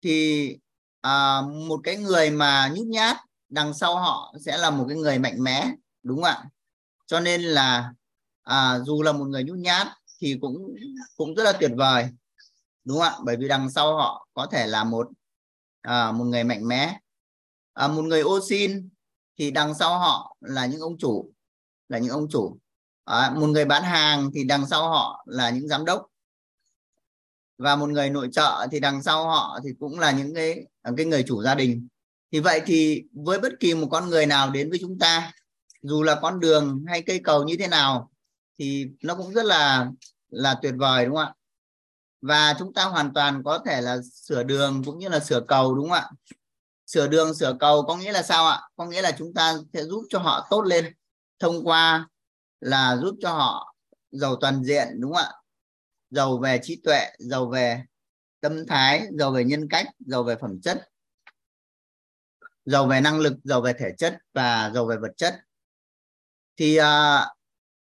thì 0.01 0.57
à, 1.01 1.41
một 1.41 1.79
cái 1.83 1.97
người 1.97 2.29
mà 2.29 2.71
nhút 2.75 2.87
nhát 2.87 3.17
đằng 3.49 3.73
sau 3.73 3.95
họ 3.95 4.33
sẽ 4.45 4.57
là 4.57 4.69
một 4.69 4.85
cái 4.87 4.97
người 4.97 5.19
mạnh 5.19 5.43
mẽ 5.43 5.71
đúng 6.03 6.15
không 6.17 6.23
ạ? 6.23 6.43
Cho 7.05 7.19
nên 7.19 7.41
là 7.41 7.93
à, 8.43 8.79
dù 8.79 9.03
là 9.03 9.11
một 9.11 9.25
người 9.25 9.43
nhút 9.43 9.57
nhát 9.57 9.87
thì 10.19 10.37
cũng 10.41 10.75
cũng 11.17 11.35
rất 11.35 11.43
là 11.43 11.53
tuyệt 11.59 11.71
vời 11.77 12.07
đúng 12.83 12.99
không 12.99 13.07
ạ? 13.07 13.15
Bởi 13.23 13.35
vì 13.37 13.47
đằng 13.47 13.69
sau 13.69 13.95
họ 13.95 14.27
có 14.33 14.47
thể 14.51 14.67
là 14.67 14.83
một 14.83 15.07
à, 15.81 16.11
một 16.11 16.25
người 16.25 16.43
mạnh 16.43 16.67
mẽ. 16.67 16.99
À, 17.73 17.87
một 17.87 18.01
người 18.01 18.21
ô 18.21 18.39
xin 18.49 18.89
thì 19.37 19.51
đằng 19.51 19.73
sau 19.73 19.99
họ 19.99 20.37
là 20.41 20.65
những 20.65 20.81
ông 20.81 20.97
chủ 20.97 21.31
là 21.89 21.97
những 21.97 22.11
ông 22.11 22.27
chủ. 22.29 22.57
À, 23.03 23.33
một 23.35 23.47
người 23.47 23.65
bán 23.65 23.83
hàng 23.83 24.29
thì 24.33 24.43
đằng 24.43 24.67
sau 24.67 24.89
họ 24.89 25.25
là 25.27 25.49
những 25.49 25.67
giám 25.67 25.85
đốc 25.85 26.05
và 27.57 27.75
một 27.75 27.89
người 27.89 28.09
nội 28.09 28.29
trợ 28.31 28.67
thì 28.71 28.79
đằng 28.79 29.03
sau 29.03 29.27
họ 29.27 29.59
thì 29.63 29.69
cũng 29.79 29.99
là 29.99 30.11
những 30.11 30.35
cái 30.35 30.65
à, 30.81 30.91
cái 30.97 31.05
người 31.05 31.23
chủ 31.27 31.43
gia 31.43 31.55
đình. 31.55 31.87
Thì 32.31 32.39
vậy 32.39 32.61
thì 32.65 33.03
với 33.13 33.39
bất 33.39 33.53
kỳ 33.59 33.73
một 33.73 33.87
con 33.91 34.09
người 34.09 34.25
nào 34.25 34.49
đến 34.49 34.69
với 34.69 34.79
chúng 34.81 34.99
ta, 34.99 35.31
dù 35.81 36.03
là 36.03 36.19
con 36.21 36.39
đường 36.39 36.83
hay 36.87 37.01
cây 37.01 37.19
cầu 37.23 37.43
như 37.43 37.55
thế 37.59 37.67
nào, 37.67 38.11
thì 38.59 38.85
nó 39.03 39.15
cũng 39.15 39.33
rất 39.33 39.45
là 39.45 39.89
là 40.29 40.55
tuyệt 40.61 40.73
vời, 40.77 41.05
đúng 41.05 41.15
không 41.15 41.25
ạ? 41.25 41.33
Và 42.21 42.55
chúng 42.59 42.73
ta 42.73 42.83
hoàn 42.83 43.13
toàn 43.13 43.43
có 43.43 43.59
thể 43.65 43.81
là 43.81 43.97
sửa 44.13 44.43
đường 44.43 44.83
cũng 44.85 44.99
như 44.99 45.09
là 45.09 45.19
sửa 45.19 45.41
cầu, 45.47 45.75
đúng 45.75 45.89
không 45.89 45.97
ạ? 45.97 46.09
Sửa 46.87 47.07
đường, 47.07 47.33
sửa 47.35 47.55
cầu 47.59 47.83
có 47.83 47.95
nghĩa 47.95 48.11
là 48.11 48.23
sao 48.23 48.47
ạ? 48.47 48.61
Có 48.75 48.85
nghĩa 48.85 49.01
là 49.01 49.11
chúng 49.17 49.33
ta 49.33 49.55
sẽ 49.73 49.83
giúp 49.83 50.03
cho 50.09 50.19
họ 50.19 50.47
tốt 50.49 50.61
lên 50.61 50.93
thông 51.39 51.67
qua 51.67 52.07
là 52.59 52.97
giúp 52.97 53.15
cho 53.21 53.29
họ 53.29 53.75
giàu 54.11 54.35
toàn 54.35 54.63
diện, 54.63 54.87
đúng 54.99 55.13
không 55.13 55.23
ạ? 55.23 55.31
Giàu 56.09 56.37
về 56.37 56.59
trí 56.63 56.81
tuệ 56.83 57.09
giàu 57.19 57.49
về 57.49 57.83
tâm 58.41 58.65
thái 58.67 59.07
giàu 59.19 59.31
về 59.31 59.43
nhân 59.43 59.69
cách 59.69 59.87
giàu 59.99 60.23
về 60.23 60.35
phẩm 60.41 60.61
chất 60.61 60.89
giàu 62.65 62.87
về 62.87 63.01
năng 63.01 63.19
lực 63.19 63.33
giàu 63.43 63.61
về 63.61 63.73
thể 63.79 63.91
chất 63.97 64.17
và 64.33 64.71
giàu 64.73 64.85
về 64.85 64.97
vật 64.97 65.11
chất. 65.17 65.35
Thì 66.57 66.75
à, 66.75 67.25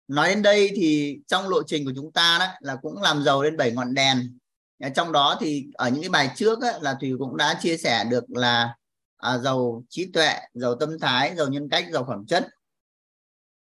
nói 0.09 0.29
đến 0.29 0.43
đây 0.43 0.73
thì 0.77 1.19
trong 1.27 1.49
lộ 1.49 1.63
trình 1.63 1.85
của 1.85 1.93
chúng 1.97 2.13
ta 2.13 2.37
đó 2.39 2.47
là 2.61 2.77
cũng 2.77 3.03
làm 3.03 3.23
giàu 3.23 3.43
lên 3.43 3.57
bảy 3.57 3.73
ngọn 3.73 3.95
đèn. 3.95 4.39
Ờ, 4.81 4.89
trong 4.97 5.13
đó 5.13 5.37
thì 5.41 5.67
ở 5.75 5.89
những 5.89 6.03
cái 6.03 6.11
bài 6.11 6.31
trước 6.37 6.63
á, 6.63 6.79
là 6.81 6.97
thùy 7.01 7.13
cũng 7.19 7.37
đã 7.37 7.59
chia 7.63 7.77
sẻ 7.77 8.05
được 8.05 8.25
là 8.31 8.77
à, 9.17 9.39
giàu 9.39 9.85
trí 9.89 10.13
tuệ 10.13 10.35
giàu 10.55 10.75
tâm 10.75 10.99
thái 10.99 11.37
giàu 11.37 11.49
nhân 11.49 11.69
cách 11.71 11.85
giàu 11.93 12.05
phẩm 12.09 12.27
chất 12.27 12.49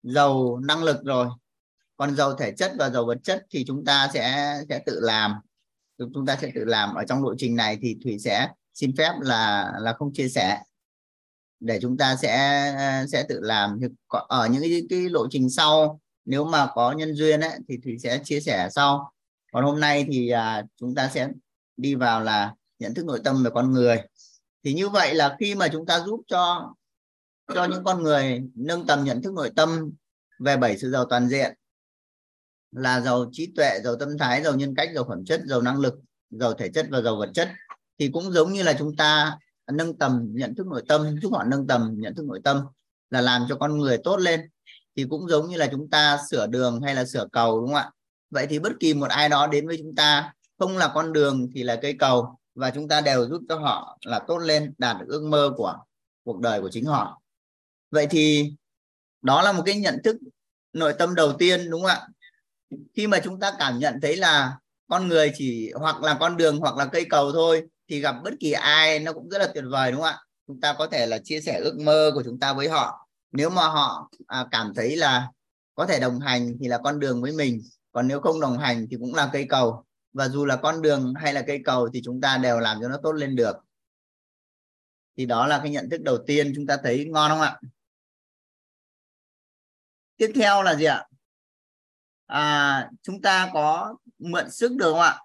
giàu 0.03 0.59
năng 0.59 0.83
lực 0.83 0.97
rồi 1.03 1.27
còn 1.97 2.15
giàu 2.15 2.35
thể 2.35 2.51
chất 2.51 2.71
và 2.79 2.89
giàu 2.89 3.05
vật 3.05 3.17
chất 3.23 3.45
thì 3.51 3.65
chúng 3.67 3.85
ta 3.85 4.09
sẽ 4.13 4.55
sẽ 4.69 4.79
tự 4.85 4.99
làm. 4.99 5.33
Chúng 5.97 6.25
ta 6.25 6.37
sẽ 6.41 6.51
tự 6.55 6.65
làm. 6.65 6.95
Ở 6.95 7.03
trong 7.07 7.23
lộ 7.23 7.35
trình 7.37 7.55
này 7.55 7.77
thì 7.81 7.97
thủy 8.03 8.19
sẽ 8.19 8.49
xin 8.73 8.95
phép 8.97 9.11
là 9.21 9.73
là 9.79 9.93
không 9.93 10.13
chia 10.13 10.29
sẻ. 10.29 10.59
Để 11.59 11.79
chúng 11.81 11.97
ta 11.97 12.15
sẽ 12.15 13.05
sẽ 13.11 13.25
tự 13.29 13.39
làm. 13.41 13.79
Ở 14.09 14.47
những 14.47 14.61
cái, 14.61 14.83
cái 14.89 14.99
lộ 15.09 15.27
trình 15.29 15.49
sau 15.49 15.99
nếu 16.25 16.45
mà 16.45 16.67
có 16.75 16.91
nhân 16.91 17.15
duyên 17.15 17.39
ấy, 17.39 17.59
thì 17.67 17.77
thủy 17.83 17.97
sẽ 17.99 18.19
chia 18.23 18.39
sẻ 18.39 18.69
sau. 18.71 19.11
Còn 19.51 19.63
hôm 19.63 19.79
nay 19.79 20.05
thì 20.11 20.29
à, 20.29 20.63
chúng 20.79 20.95
ta 20.95 21.09
sẽ 21.13 21.29
đi 21.77 21.95
vào 21.95 22.21
là 22.21 22.53
nhận 22.79 22.93
thức 22.93 23.05
nội 23.05 23.21
tâm 23.23 23.43
về 23.43 23.49
con 23.53 23.73
người. 23.73 24.01
Thì 24.63 24.73
như 24.73 24.89
vậy 24.89 25.15
là 25.15 25.35
khi 25.39 25.55
mà 25.55 25.67
chúng 25.67 25.85
ta 25.85 25.99
giúp 25.99 26.21
cho 26.27 26.73
cho 27.53 27.65
những 27.65 27.83
con 27.83 28.03
người 28.03 28.41
nâng 28.55 28.85
tầm 28.87 29.03
nhận 29.03 29.21
thức 29.21 29.33
nội 29.33 29.51
tâm 29.55 29.91
về 30.39 30.57
bảy 30.57 30.77
sự 30.77 30.91
giàu 30.91 31.05
toàn 31.05 31.29
diện 31.29 31.53
là 32.71 33.01
giàu 33.01 33.29
trí 33.31 33.51
tuệ, 33.55 33.79
giàu 33.83 33.95
tâm 33.95 34.17
thái, 34.17 34.43
giàu 34.43 34.55
nhân 34.55 34.75
cách, 34.75 34.89
giàu 34.95 35.05
phẩm 35.07 35.25
chất, 35.25 35.41
giàu 35.45 35.61
năng 35.61 35.79
lực, 35.79 35.93
giàu 36.29 36.53
thể 36.53 36.69
chất 36.69 36.87
và 36.89 37.01
giàu 37.01 37.15
vật 37.15 37.29
chất. 37.33 37.49
Thì 37.99 38.09
cũng 38.13 38.31
giống 38.31 38.53
như 38.53 38.63
là 38.63 38.73
chúng 38.79 38.95
ta 38.95 39.37
nâng 39.71 39.97
tầm 39.97 40.29
nhận 40.31 40.55
thức 40.55 40.67
nội 40.67 40.83
tâm, 40.87 41.19
giúp 41.21 41.33
họ 41.33 41.43
nâng 41.43 41.67
tầm 41.67 41.95
nhận 41.97 42.15
thức 42.15 42.25
nội 42.25 42.39
tâm 42.43 42.61
là 43.09 43.21
làm 43.21 43.45
cho 43.49 43.55
con 43.55 43.77
người 43.77 43.97
tốt 44.03 44.17
lên. 44.17 44.41
Thì 44.95 45.05
cũng 45.09 45.29
giống 45.29 45.49
như 45.49 45.57
là 45.57 45.67
chúng 45.71 45.89
ta 45.89 46.19
sửa 46.29 46.47
đường 46.47 46.81
hay 46.81 46.95
là 46.95 47.05
sửa 47.05 47.27
cầu, 47.31 47.59
đúng 47.59 47.67
không 47.67 47.75
ạ? 47.75 47.91
Vậy 48.29 48.47
thì 48.47 48.59
bất 48.59 48.73
kỳ 48.79 48.93
một 48.93 49.09
ai 49.09 49.29
đó 49.29 49.47
đến 49.47 49.67
với 49.67 49.77
chúng 49.77 49.95
ta 49.95 50.33
không 50.59 50.77
là 50.77 50.91
con 50.93 51.13
đường 51.13 51.47
thì 51.55 51.63
là 51.63 51.79
cây 51.81 51.95
cầu 51.99 52.37
và 52.55 52.71
chúng 52.71 52.87
ta 52.87 53.01
đều 53.01 53.29
giúp 53.29 53.41
cho 53.49 53.59
họ 53.59 53.97
là 54.05 54.19
tốt 54.27 54.37
lên, 54.37 54.73
đạt 54.77 54.97
được 54.99 55.05
ước 55.07 55.23
mơ 55.23 55.51
của 55.57 55.77
cuộc 56.23 56.39
đời 56.39 56.61
của 56.61 56.69
chính 56.69 56.85
họ. 56.85 57.21
Vậy 57.91 58.07
thì 58.09 58.53
đó 59.21 59.41
là 59.41 59.51
một 59.51 59.63
cái 59.65 59.79
nhận 59.79 59.97
thức 60.03 60.17
nội 60.73 60.93
tâm 60.99 61.15
đầu 61.15 61.33
tiên, 61.33 61.69
đúng 61.69 61.81
không 61.81 61.89
ạ? 61.89 62.07
Khi 62.93 63.07
mà 63.07 63.19
chúng 63.23 63.39
ta 63.39 63.51
cảm 63.59 63.79
nhận 63.79 63.99
thấy 64.01 64.17
là 64.17 64.57
con 64.87 65.07
người 65.07 65.31
chỉ 65.35 65.71
hoặc 65.75 66.01
là 66.03 66.17
con 66.19 66.37
đường 66.37 66.59
hoặc 66.59 66.75
là 66.75 66.85
cây 66.85 67.05
cầu 67.09 67.31
thôi 67.31 67.63
thì 67.89 67.99
gặp 67.99 68.15
bất 68.23 68.33
kỳ 68.39 68.51
ai 68.51 68.99
nó 68.99 69.13
cũng 69.13 69.29
rất 69.29 69.37
là 69.37 69.47
tuyệt 69.53 69.63
vời 69.69 69.91
đúng 69.91 70.01
không 70.01 70.09
ạ? 70.09 70.19
Chúng 70.47 70.61
ta 70.61 70.75
có 70.77 70.87
thể 70.87 71.05
là 71.05 71.19
chia 71.23 71.41
sẻ 71.41 71.59
ước 71.63 71.79
mơ 71.79 72.11
của 72.13 72.23
chúng 72.23 72.39
ta 72.39 72.53
với 72.53 72.69
họ. 72.69 73.07
Nếu 73.31 73.49
mà 73.49 73.67
họ 73.67 74.09
à, 74.27 74.45
cảm 74.51 74.73
thấy 74.75 74.95
là 74.95 75.27
có 75.75 75.85
thể 75.85 75.99
đồng 75.99 76.19
hành 76.19 76.57
thì 76.59 76.67
là 76.67 76.77
con 76.83 76.99
đường 76.99 77.21
với 77.21 77.31
mình 77.31 77.61
còn 77.91 78.07
nếu 78.07 78.19
không 78.19 78.41
đồng 78.41 78.57
hành 78.57 78.87
thì 78.91 78.97
cũng 78.99 79.15
là 79.15 79.29
cây 79.33 79.45
cầu. 79.49 79.85
Và 80.13 80.27
dù 80.27 80.45
là 80.45 80.55
con 80.55 80.81
đường 80.81 81.13
hay 81.15 81.33
là 81.33 81.43
cây 81.47 81.61
cầu 81.65 81.89
thì 81.93 82.01
chúng 82.03 82.21
ta 82.21 82.37
đều 82.37 82.59
làm 82.59 82.77
cho 82.81 82.87
nó 82.87 82.97
tốt 83.03 83.11
lên 83.11 83.35
được. 83.35 83.55
Thì 85.17 85.25
đó 85.25 85.47
là 85.47 85.59
cái 85.63 85.71
nhận 85.71 85.89
thức 85.89 86.01
đầu 86.01 86.17
tiên 86.27 86.53
chúng 86.55 86.67
ta 86.67 86.77
thấy 86.83 87.05
ngon 87.05 87.31
không 87.31 87.41
ạ? 87.41 87.59
Tiếp 90.17 90.31
theo 90.35 90.63
là 90.63 90.75
gì 90.75 90.85
ạ? 90.85 91.05
À, 92.25 92.89
chúng 93.01 93.21
ta 93.21 93.49
có 93.53 93.95
mượn 94.19 94.51
sức 94.51 94.71
được 94.75 94.91
không 94.91 95.01
ạ? 95.01 95.19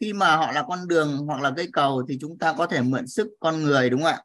Khi 0.00 0.12
mà 0.12 0.36
họ 0.36 0.52
là 0.52 0.64
con 0.68 0.88
đường 0.88 1.18
hoặc 1.26 1.40
là 1.40 1.52
cây 1.56 1.68
cầu 1.72 2.04
thì 2.08 2.18
chúng 2.20 2.38
ta 2.38 2.54
có 2.58 2.66
thể 2.66 2.82
mượn 2.82 3.06
sức 3.06 3.28
con 3.40 3.62
người 3.62 3.90
đúng 3.90 4.02
không 4.02 4.12
ạ? 4.12 4.24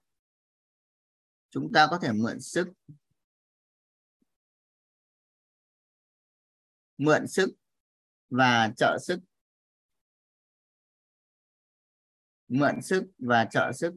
Chúng 1.49 1.71
ta 1.73 1.87
có 1.89 1.99
thể 2.01 2.11
mượn 2.11 2.41
sức. 2.41 2.67
Mượn 6.97 7.27
sức 7.27 7.49
và 8.29 8.71
trợ 8.77 8.97
sức. 9.01 9.19
Mượn 12.47 12.81
sức 12.81 13.03
và 13.17 13.45
trợ 13.51 13.71
sức. 13.75 13.93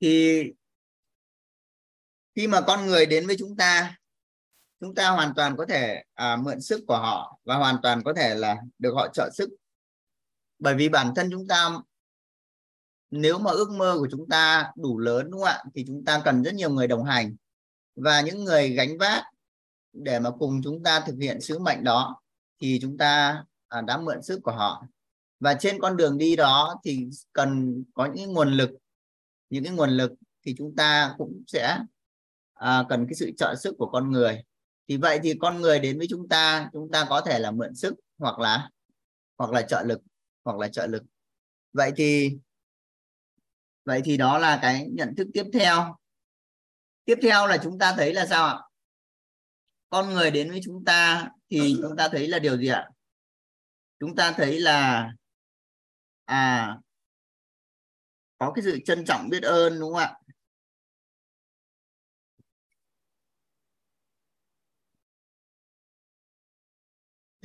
Thì 0.00 0.42
khi 2.38 2.46
mà 2.46 2.60
con 2.60 2.86
người 2.86 3.06
đến 3.06 3.26
với 3.26 3.36
chúng 3.38 3.56
ta 3.56 3.96
chúng 4.80 4.94
ta 4.94 5.10
hoàn 5.10 5.32
toàn 5.36 5.56
có 5.56 5.66
thể 5.68 6.02
à, 6.14 6.36
mượn 6.36 6.60
sức 6.60 6.84
của 6.86 6.96
họ 6.96 7.38
và 7.44 7.56
hoàn 7.56 7.76
toàn 7.82 8.02
có 8.04 8.12
thể 8.16 8.34
là 8.34 8.56
được 8.78 8.94
họ 8.94 9.08
trợ 9.14 9.30
sức. 9.34 9.50
Bởi 10.58 10.74
vì 10.74 10.88
bản 10.88 11.12
thân 11.16 11.28
chúng 11.30 11.46
ta 11.46 11.70
nếu 13.10 13.38
mà 13.38 13.50
ước 13.50 13.70
mơ 13.70 13.96
của 13.98 14.08
chúng 14.10 14.28
ta 14.28 14.72
đủ 14.76 14.98
lớn 14.98 15.30
đúng 15.30 15.40
không 15.40 15.48
ạ? 15.48 15.64
Thì 15.74 15.84
chúng 15.86 16.04
ta 16.04 16.22
cần 16.24 16.42
rất 16.42 16.54
nhiều 16.54 16.70
người 16.70 16.86
đồng 16.86 17.04
hành 17.04 17.36
và 17.96 18.20
những 18.20 18.44
người 18.44 18.70
gánh 18.70 18.98
vác 18.98 19.24
để 19.92 20.18
mà 20.18 20.30
cùng 20.30 20.60
chúng 20.64 20.82
ta 20.82 21.00
thực 21.00 21.16
hiện 21.20 21.40
sứ 21.40 21.58
mệnh 21.58 21.84
đó 21.84 22.20
thì 22.60 22.78
chúng 22.82 22.98
ta 22.98 23.44
à, 23.68 23.80
đã 23.80 23.96
mượn 23.96 24.22
sức 24.22 24.40
của 24.42 24.52
họ. 24.52 24.84
Và 25.40 25.54
trên 25.54 25.80
con 25.80 25.96
đường 25.96 26.18
đi 26.18 26.36
đó 26.36 26.80
thì 26.84 27.08
cần 27.32 27.84
có 27.94 28.08
những 28.14 28.32
nguồn 28.32 28.52
lực. 28.52 28.70
Những 29.50 29.64
cái 29.64 29.72
nguồn 29.72 29.90
lực 29.90 30.12
thì 30.46 30.54
chúng 30.58 30.76
ta 30.76 31.14
cũng 31.18 31.42
sẽ 31.46 31.78
à, 32.58 32.84
cần 32.88 33.06
cái 33.06 33.14
sự 33.14 33.30
trợ 33.36 33.54
sức 33.54 33.74
của 33.78 33.90
con 33.90 34.10
người. 34.10 34.42
Thì 34.88 34.96
vậy 34.96 35.20
thì 35.22 35.34
con 35.40 35.60
người 35.60 35.80
đến 35.80 35.98
với 35.98 36.06
chúng 36.10 36.28
ta 36.28 36.70
chúng 36.72 36.90
ta 36.92 37.06
có 37.08 37.20
thể 37.20 37.38
là 37.38 37.50
mượn 37.50 37.74
sức 37.74 37.94
hoặc 38.18 38.38
là 38.38 38.70
hoặc 39.38 39.50
là 39.50 39.62
trợ 39.62 39.82
lực 39.82 40.00
hoặc 40.44 40.58
là 40.58 40.68
trợ 40.68 40.86
lực. 40.86 41.02
Vậy 41.72 41.92
thì 41.96 42.38
vậy 43.84 44.00
thì 44.04 44.16
đó 44.16 44.38
là 44.38 44.58
cái 44.62 44.86
nhận 44.90 45.14
thức 45.16 45.28
tiếp 45.34 45.44
theo. 45.52 45.96
Tiếp 47.04 47.18
theo 47.22 47.46
là 47.46 47.58
chúng 47.62 47.78
ta 47.78 47.94
thấy 47.96 48.14
là 48.14 48.26
sao 48.26 48.46
ạ? 48.46 48.58
Con 49.90 50.08
người 50.08 50.30
đến 50.30 50.50
với 50.50 50.60
chúng 50.64 50.84
ta 50.84 51.28
thì 51.50 51.76
chúng 51.82 51.96
ta 51.96 52.08
thấy 52.08 52.28
là 52.28 52.38
điều 52.38 52.56
gì 52.56 52.68
ạ? 52.68 52.88
Chúng 54.00 54.16
ta 54.16 54.32
thấy 54.36 54.60
là 54.60 55.10
à 56.24 56.76
có 58.38 58.52
cái 58.54 58.62
sự 58.62 58.78
trân 58.84 59.04
trọng 59.04 59.28
biết 59.28 59.42
ơn 59.42 59.80
đúng 59.80 59.92
không 59.92 60.00
ạ? 60.00 60.17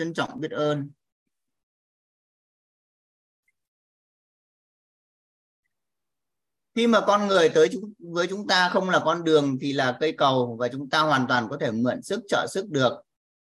Trân 0.04 0.14
trọng 0.14 0.40
biết 0.40 0.52
ơn. 0.52 0.90
Khi 6.76 6.88
mà 6.88 7.02
con 7.08 7.28
người 7.28 7.50
tới 7.50 7.70
chúng 7.72 7.94
với 8.00 8.28
chúng 8.28 8.48
ta 8.48 8.70
không 8.70 8.90
là 8.90 9.00
con 9.06 9.24
đường 9.24 9.58
thì 9.62 9.74
là 9.74 9.98
cây 10.00 10.14
cầu 10.18 10.58
và 10.60 10.68
chúng 10.68 10.90
ta 10.90 11.00
hoàn 11.00 11.26
toàn 11.28 11.48
có 11.50 11.58
thể 11.62 11.72
mượn 11.72 12.02
sức 12.02 12.22
trợ 12.30 12.48
sức 12.50 12.70
được. 12.70 12.94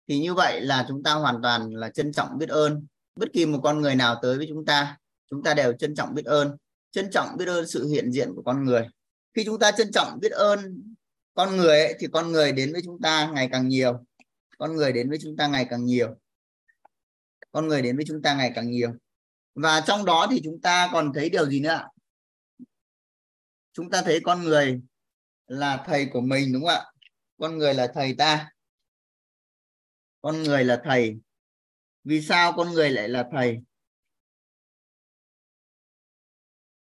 Thì 0.07 0.19
như 0.19 0.33
vậy 0.33 0.61
là 0.61 0.85
chúng 0.87 1.03
ta 1.03 1.13
hoàn 1.13 1.41
toàn 1.41 1.73
là 1.73 1.89
trân 1.89 2.11
trọng 2.11 2.37
biết 2.37 2.49
ơn. 2.49 2.87
Bất 3.15 3.29
kỳ 3.33 3.45
một 3.45 3.59
con 3.63 3.81
người 3.81 3.95
nào 3.95 4.19
tới 4.21 4.37
với 4.37 4.45
chúng 4.49 4.65
ta 4.65 4.97
chúng 5.29 5.43
ta 5.43 5.53
đều 5.53 5.73
trân 5.73 5.95
trọng 5.95 6.13
biết 6.13 6.25
ơn. 6.25 6.57
Trân 6.91 7.11
trọng 7.11 7.37
biết 7.37 7.47
ơn 7.47 7.67
sự 7.67 7.87
hiện 7.87 8.11
diện 8.11 8.31
của 8.35 8.41
con 8.41 8.63
người. 8.65 8.87
Khi 9.33 9.45
chúng 9.45 9.59
ta 9.59 9.71
trân 9.71 9.91
trọng 9.91 10.19
biết 10.19 10.31
ơn 10.31 10.83
con 11.33 11.57
người 11.57 11.79
ấy, 11.79 11.95
thì 11.99 12.07
con 12.07 12.31
người 12.31 12.51
đến 12.51 12.71
với 12.71 12.81
chúng 12.85 13.01
ta 13.01 13.31
ngày 13.33 13.49
càng 13.51 13.67
nhiều. 13.67 14.05
Con 14.57 14.75
người 14.75 14.91
đến 14.91 15.09
với 15.09 15.17
chúng 15.21 15.37
ta 15.37 15.47
ngày 15.47 15.67
càng 15.69 15.85
nhiều 15.85 16.15
con 17.51 17.67
người 17.67 17.81
đến 17.81 17.95
với 17.95 18.05
chúng 18.07 18.21
ta 18.21 18.33
ngày 18.33 18.51
càng 18.55 18.71
nhiều. 18.71 18.91
Và 19.55 19.81
trong 19.87 20.05
đó 20.05 20.27
thì 20.31 20.41
chúng 20.43 20.61
ta 20.61 20.89
còn 20.93 21.11
thấy 21.13 21.29
điều 21.29 21.49
gì 21.49 21.59
nữa 21.59 21.69
ạ? 21.69 21.87
Chúng 23.73 23.89
ta 23.89 24.01
thấy 24.01 24.19
con 24.23 24.43
người 24.43 24.81
là 25.47 25.83
thầy 25.87 26.09
của 26.13 26.21
mình, 26.21 26.53
đúng 26.53 26.61
không 26.61 26.69
ạ? 26.69 26.85
Con 27.37 27.57
người 27.57 27.73
là 27.73 27.91
thầy 27.93 28.15
ta. 28.17 28.51
Con 30.21 30.43
người 30.43 30.63
là 30.63 30.81
thầy. 30.83 31.17
Vì 32.03 32.21
sao 32.21 32.53
con 32.57 32.71
người 32.71 32.89
lại 32.89 33.09
là 33.09 33.25
thầy? 33.31 33.57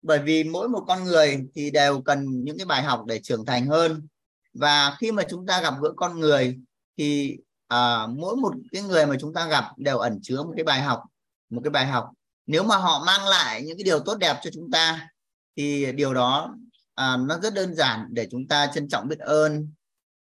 Bởi 0.02 0.18
vì 0.24 0.44
mỗi 0.44 0.68
một 0.68 0.84
con 0.88 1.04
người 1.04 1.40
thì 1.54 1.70
đều 1.70 2.02
cần 2.02 2.44
những 2.44 2.58
cái 2.58 2.66
bài 2.66 2.82
học 2.82 3.04
để 3.06 3.20
trưởng 3.22 3.46
thành 3.46 3.66
hơn. 3.66 4.08
Và 4.52 4.96
khi 5.00 5.12
mà 5.12 5.22
chúng 5.30 5.46
ta 5.46 5.62
gặp 5.62 5.74
gỡ 5.82 5.92
con 5.96 6.20
người 6.20 6.58
thì 6.96 7.38
à, 7.74 8.06
mỗi 8.06 8.36
một 8.36 8.54
cái 8.72 8.82
người 8.82 9.06
mà 9.06 9.16
chúng 9.20 9.34
ta 9.34 9.46
gặp 9.46 9.64
đều 9.76 9.98
ẩn 9.98 10.18
chứa 10.22 10.42
một 10.42 10.52
cái 10.56 10.64
bài 10.64 10.82
học 10.82 11.02
một 11.50 11.60
cái 11.64 11.70
bài 11.70 11.86
học. 11.86 12.10
Nếu 12.46 12.62
mà 12.62 12.76
họ 12.76 13.04
mang 13.06 13.28
lại 13.28 13.62
những 13.62 13.78
cái 13.78 13.84
điều 13.84 14.00
tốt 14.00 14.14
đẹp 14.14 14.36
cho 14.42 14.50
chúng 14.54 14.70
ta 14.70 15.08
thì 15.56 15.92
điều 15.92 16.14
đó 16.14 16.54
à, 16.94 17.16
nó 17.16 17.38
rất 17.42 17.54
đơn 17.54 17.74
giản 17.74 18.06
để 18.10 18.28
chúng 18.30 18.48
ta 18.48 18.66
trân 18.74 18.88
trọng 18.88 19.08
biết 19.08 19.18
ơn. 19.18 19.68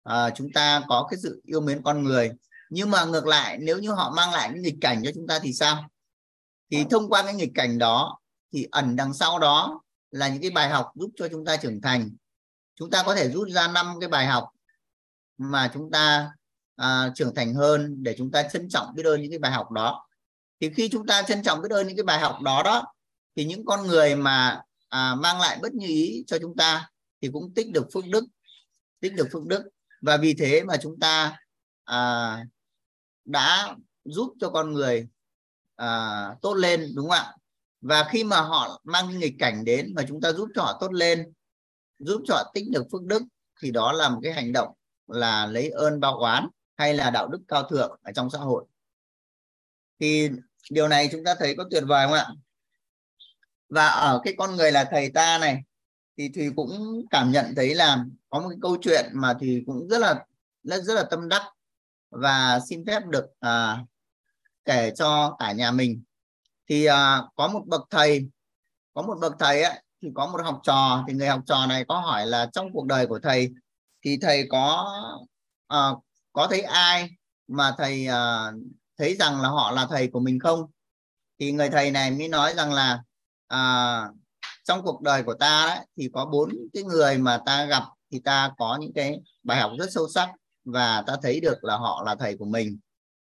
À, 0.03 0.31
chúng 0.31 0.53
ta 0.55 0.83
có 0.89 1.07
cái 1.11 1.19
sự 1.23 1.43
yêu 1.45 1.61
mến 1.61 1.83
con 1.83 2.05
người. 2.05 2.31
Nhưng 2.71 2.91
mà 2.91 3.05
ngược 3.05 3.27
lại 3.27 3.59
nếu 3.61 3.79
như 3.79 3.91
họ 3.91 4.13
mang 4.17 4.33
lại 4.33 4.51
những 4.53 4.63
nghịch 4.63 4.79
cảnh 4.81 5.03
cho 5.05 5.11
chúng 5.15 5.27
ta 5.27 5.39
thì 5.39 5.53
sao? 5.53 5.89
Thì 6.71 6.85
thông 6.91 7.09
qua 7.09 7.23
cái 7.23 7.35
nghịch 7.35 7.53
cảnh 7.55 7.79
đó 7.79 8.19
thì 8.53 8.67
ẩn 8.71 8.97
đằng 8.97 9.15
sau 9.15 9.39
đó 9.39 9.83
là 10.11 10.29
những 10.29 10.43
cái 10.43 10.51
bài 10.51 10.69
học 10.69 10.93
giúp 10.95 11.11
cho 11.17 11.29
chúng 11.29 11.45
ta 11.45 11.57
trưởng 11.57 11.81
thành. 11.81 12.11
Chúng 12.75 12.91
ta 12.91 13.03
có 13.03 13.15
thể 13.15 13.31
rút 13.31 13.49
ra 13.49 13.69
năm 13.69 13.97
cái 14.01 14.09
bài 14.09 14.27
học 14.27 14.49
mà 15.39 15.71
chúng 15.75 15.91
ta 15.91 16.31
à, 16.77 17.13
trưởng 17.15 17.35
thành 17.35 17.55
hơn 17.55 18.03
để 18.03 18.15
chúng 18.19 18.31
ta 18.31 18.49
trân 18.53 18.69
trọng 18.69 18.95
biết 18.95 19.07
ơn 19.07 19.23
những 19.23 19.31
cái 19.31 19.39
bài 19.39 19.53
học 19.53 19.71
đó. 19.71 20.09
Thì 20.61 20.71
khi 20.77 20.89
chúng 20.89 21.07
ta 21.07 21.23
trân 21.23 21.43
trọng 21.43 21.63
biết 21.63 21.71
ơn 21.71 21.87
những 21.87 21.97
cái 21.97 22.05
bài 22.05 22.19
học 22.19 22.41
đó 22.41 22.63
đó 22.65 22.85
thì 23.37 23.45
những 23.45 23.65
con 23.65 23.87
người 23.87 24.17
mà 24.17 24.63
à, 24.89 25.15
mang 25.15 25.41
lại 25.41 25.59
bất 25.63 25.75
như 25.75 25.87
ý 25.87 26.25
cho 26.27 26.39
chúng 26.39 26.57
ta 26.57 26.91
thì 27.23 27.31
cũng 27.33 27.55
tích 27.55 27.71
được 27.73 27.87
phước 27.93 28.07
đức 28.07 28.25
tích 29.05 29.15
được 29.15 29.29
phước 29.33 29.47
đức. 29.47 29.63
Và 30.01 30.17
vì 30.17 30.35
thế 30.35 30.65
mà 30.65 30.77
chúng 30.77 31.01
ta 31.01 31.39
à, 31.85 32.39
đã 33.25 33.77
giúp 34.05 34.35
cho 34.41 34.51
con 34.51 34.73
người 34.73 35.09
à, 35.77 36.29
tốt 36.43 36.55
lên 36.55 36.93
đúng 36.95 37.09
không 37.09 37.19
ạ? 37.19 37.35
Và 37.81 38.09
khi 38.11 38.25
mà 38.25 38.41
họ 38.41 38.81
mang 38.85 39.19
nghịch 39.19 39.35
cảnh 39.39 39.65
đến 39.65 39.93
và 39.97 40.03
chúng 40.09 40.21
ta 40.21 40.33
giúp 40.33 40.49
cho 40.55 40.63
họ 40.63 40.79
tốt 40.81 40.93
lên 40.93 41.33
giúp 41.99 42.23
cho 42.27 42.35
họ 42.35 42.51
tích 42.55 42.65
được 42.71 42.85
phước 42.93 43.03
đức 43.03 43.23
thì 43.61 43.71
đó 43.71 43.93
là 43.93 44.09
một 44.09 44.21
cái 44.23 44.33
hành 44.33 44.53
động 44.53 44.69
là 45.07 45.47
lấy 45.47 45.71
ơn 45.71 46.01
bao 46.01 46.19
oán 46.19 46.49
hay 46.77 46.95
là 46.95 47.11
đạo 47.11 47.29
đức 47.29 47.43
cao 47.49 47.63
thượng 47.63 48.01
ở 48.03 48.13
trong 48.13 48.31
xã 48.31 48.39
hội. 48.39 48.65
Thì 50.01 50.31
điều 50.71 50.89
này 50.89 51.09
chúng 51.13 51.25
ta 51.25 51.35
thấy 51.39 51.55
có 51.57 51.65
tuyệt 51.71 51.83
vời 51.87 52.07
không 52.07 52.15
ạ? 52.15 52.27
Và 53.69 53.87
ở 53.87 54.21
cái 54.25 54.35
con 54.39 54.57
người 54.57 54.73
là 54.73 54.85
thầy 54.91 55.11
ta 55.11 55.39
này 55.39 55.63
thì 56.17 56.29
thùy 56.29 56.51
cũng 56.57 57.03
cảm 57.11 57.33
nhận 57.33 57.53
thấy 57.57 57.75
là 57.75 58.05
có 58.31 58.41
một 58.41 58.49
cái 58.49 58.59
câu 58.63 58.77
chuyện 58.81 59.11
mà 59.15 59.35
thùy 59.35 59.63
cũng 59.67 59.89
rất 59.89 59.99
là 59.99 60.25
rất, 60.63 60.83
rất 60.83 60.95
là 60.95 61.05
tâm 61.11 61.29
đắc 61.29 61.43
và 62.11 62.61
xin 62.69 62.85
phép 62.87 63.07
được 63.07 63.27
à, 63.41 63.85
kể 64.65 64.93
cho 64.97 65.37
cả 65.39 65.53
nhà 65.53 65.71
mình. 65.71 66.03
Thì 66.69 66.85
à, 66.85 67.23
có 67.35 67.49
một 67.49 67.63
bậc 67.67 67.83
thầy 67.91 68.29
có 68.95 69.03
một 69.03 69.19
bậc 69.21 69.33
thầy 69.39 69.63
ấy, 69.63 69.83
thì 70.03 70.09
có 70.15 70.27
một 70.27 70.41
học 70.45 70.61
trò 70.63 71.05
thì 71.09 71.15
người 71.15 71.29
học 71.29 71.41
trò 71.47 71.67
này 71.67 71.85
có 71.89 72.01
hỏi 72.01 72.27
là 72.27 72.51
trong 72.53 72.73
cuộc 72.73 72.87
đời 72.87 73.07
của 73.07 73.19
thầy 73.19 73.51
thì 74.05 74.19
thầy 74.23 74.47
có 74.51 74.93
à, 75.67 75.91
có 76.35 76.47
thấy 76.51 76.61
ai 76.61 77.11
mà 77.49 77.75
thầy 77.79 78.07
uh, 78.09 78.63
thấy 78.99 79.17
rằng 79.17 79.41
là 79.41 79.49
họ 79.49 79.71
là 79.71 79.87
thầy 79.91 80.09
của 80.09 80.21
mình 80.21 80.39
không? 80.39 80.71
Thì 81.41 81.53
người 81.53 81.71
thầy 81.71 81.91
này 81.91 82.11
mới 82.11 82.29
nói 82.29 82.55
rằng 82.55 82.73
là 82.73 83.03
uh, 83.55 84.15
trong 84.65 84.83
cuộc 84.83 85.03
đời 85.03 85.23
của 85.23 85.35
ta 85.35 85.67
đấy, 85.67 85.87
thì 85.97 86.11
có 86.13 86.25
bốn 86.25 86.51
cái 86.73 86.83
người 86.83 87.19
mà 87.19 87.41
ta 87.47 87.65
gặp 87.65 87.83
thì 88.13 88.21
ta 88.25 88.53
có 88.59 88.79
những 88.81 88.93
cái 88.95 89.21
bài 89.43 89.61
học 89.61 89.73
rất 89.79 89.93
sâu 89.93 90.09
sắc 90.09 90.33
và 90.65 91.03
ta 91.07 91.17
thấy 91.23 91.41
được 91.41 91.65
là 91.65 91.77
họ 91.77 92.03
là 92.07 92.15
thầy 92.15 92.37
của 92.37 92.45
mình. 92.45 92.79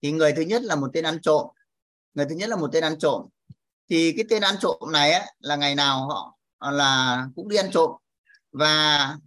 Thì 0.02 0.12
người 0.12 0.34
thứ 0.34 0.42
nhất 0.42 0.62
là 0.62 0.76
một 0.76 0.90
tên 0.94 1.06
ăn 1.06 1.22
trộm. 1.22 1.48
Người 2.14 2.26
thứ 2.30 2.36
nhất 2.36 2.50
là 2.50 2.56
một 2.56 2.70
tên 2.74 2.84
ăn 2.84 3.00
trộm. 3.00 3.26
Thì 3.90 4.14
cái 4.18 4.26
tên 4.30 4.42
ăn 4.42 4.56
trộm 4.60 4.80
này 4.92 5.14
ấy, 5.14 5.32
là 5.40 5.56
ngày 5.56 5.76
nào 5.76 6.08
họ 6.08 6.38
à, 6.60 6.72
là 6.72 7.26
cũng 7.36 7.50
đi 7.50 7.58
ăn 7.58 7.72
trộm. 7.72 7.92
Và 8.52 9.18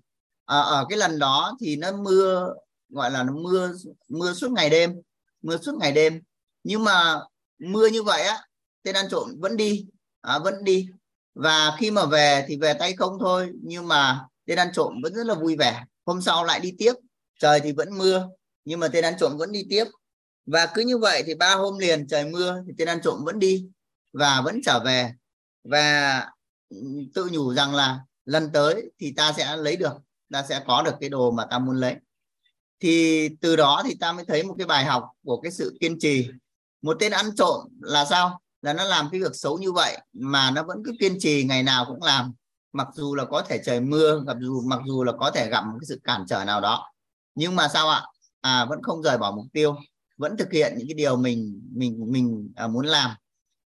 ở, 0.44 0.62
ở 0.62 0.87
cái 0.88 0.98
lần 0.98 1.18
đó 1.18 1.56
thì 1.60 1.76
nó 1.76 1.92
mưa 1.92 2.54
gọi 2.94 3.11
là 3.11 3.22
nó 3.22 3.33
mưa 3.33 3.72
mưa 4.09 4.33
suốt 4.33 4.50
ngày 4.50 4.70
đêm 4.70 4.94
mưa 5.42 5.57
suốt 5.62 5.74
ngày 5.80 5.92
đêm. 5.92 6.22
Nhưng 6.64 6.85
mà 6.85 7.20
mưa 7.59 7.87
như 7.87 8.02
vậy 8.02 8.22
á 8.22 8.40
tên 8.83 8.94
ăn 8.94 9.07
trộm 9.11 9.28
vẫn 9.38 9.57
đi 9.57 9.87
à, 10.20 10.38
vẫn 10.38 10.64
đi. 10.64 10.88
Và 11.35 11.76
khi 11.78 11.90
mà 11.90 12.07
về 12.07 12.44
thì 12.48 12.57
về 12.57 12.74
tay 12.74 12.92
không 12.92 13.18
thôi 13.20 13.50
nhưng 13.62 13.88
mà 13.88 14.20
tên 14.46 14.59
ăn 14.59 14.68
trộm 14.74 14.94
vẫn 15.02 15.14
rất 15.14 15.26
là 15.26 15.35
vui 15.35 15.57
vẻ. 15.57 15.85
Hôm 16.07 16.22
sau 16.22 16.44
lại 16.44 16.61
đi 16.61 16.72
tiếp 16.78 16.92
trời 17.40 17.61
thì 17.61 17.72
vẫn 17.72 17.98
mưa 17.98 18.28
nhưng 18.64 18.80
mà 18.80 18.88
tên 18.88 19.04
ăn 19.04 19.14
trộm 19.20 19.37
vẫn 19.38 19.52
đi 19.52 19.66
tiếp. 19.70 19.85
Và 20.46 20.66
cứ 20.74 20.83
như 20.83 20.98
vậy 20.98 21.22
thì 21.26 21.35
ba 21.35 21.54
hôm 21.54 21.78
liền 21.78 22.07
trời 22.09 22.24
mưa 22.24 22.62
thì 22.66 22.72
tên 22.78 22.88
ăn 22.88 23.00
trộm 23.02 23.24
vẫn 23.24 23.38
đi 23.38 23.66
và 24.12 24.40
vẫn 24.40 24.61
trở 24.64 24.80
về. 24.85 25.12
Và 25.64 26.26
tự 27.14 27.28
nhủ 27.33 27.54
rằng 27.54 27.74
là 27.74 28.00
lần 28.24 28.52
tới 28.52 28.90
thì 28.98 29.12
ta 29.16 29.33
sẽ 29.37 29.57
lấy 29.57 29.76
được 29.76 29.92
ta 30.33 30.44
sẽ 30.48 30.62
có 30.66 30.83
được 30.83 30.94
cái 31.00 31.09
đồ 31.09 31.30
mà 31.30 31.44
ta 31.50 31.59
muốn 31.59 31.76
lấy 31.76 31.94
thì 32.85 33.29
từ 33.40 33.57
đó 33.57 33.83
thì 33.85 33.94
ta 34.01 34.12
mới 34.12 34.25
thấy 34.25 34.42
một 34.42 34.55
cái 34.59 34.66
bài 34.66 34.85
học 34.85 35.11
của 35.23 35.40
cái 35.40 35.53
sự 35.53 35.77
kiên 35.81 35.99
trì. 35.99 36.29
Một 36.83 36.97
tên 37.01 37.12
ăn 37.12 37.37
trộm 37.37 37.68
là 37.81 38.05
sao? 38.05 38.40
Là 38.62 38.73
nó 38.73 38.85
làm 38.85 39.09
cái 39.12 39.20
việc 39.20 39.35
xấu 39.35 39.59
như 39.59 39.73
vậy 39.73 39.99
mà 40.12 40.51
nó 40.51 40.62
vẫn 40.62 40.83
cứ 40.85 40.92
kiên 41.01 41.16
trì 41.18 41.44
ngày 41.44 41.62
nào 41.62 41.85
cũng 41.88 42.03
làm. 42.03 42.33
Mặc 42.73 42.88
dù 42.94 43.14
là 43.14 43.25
có 43.25 43.42
thể 43.42 43.61
trời 43.64 43.81
mưa 43.81 44.25
gặp 44.27 44.37
dù 44.40 44.62
mặc 44.66 44.81
dù 44.87 45.05
là 45.05 45.12
có 45.12 45.31
thể 45.31 45.51
gặp 45.51 45.64
một 45.64 45.77
cái 45.81 45.87
sự 45.88 46.01
cản 46.05 46.25
trở 46.29 46.44
nào 46.44 46.61
đó. 46.61 46.92
Nhưng 47.35 47.57
mà 47.57 47.68
sao 47.68 47.88
ạ? 47.88 48.03
À 48.40 48.64
vẫn 48.64 48.83
không 48.83 49.03
rời 49.03 49.18
bỏ 49.18 49.31
mục 49.37 49.47
tiêu 49.53 49.77
vẫn 50.16 50.37
thực 50.37 50.53
hiện 50.53 50.75
những 50.77 50.88
cái 50.88 50.94
điều 50.94 51.16
mình 51.16 51.61
mình 51.73 52.12
mình 52.12 52.53
à, 52.57 52.66
muốn 52.66 52.87
làm. 52.87 53.11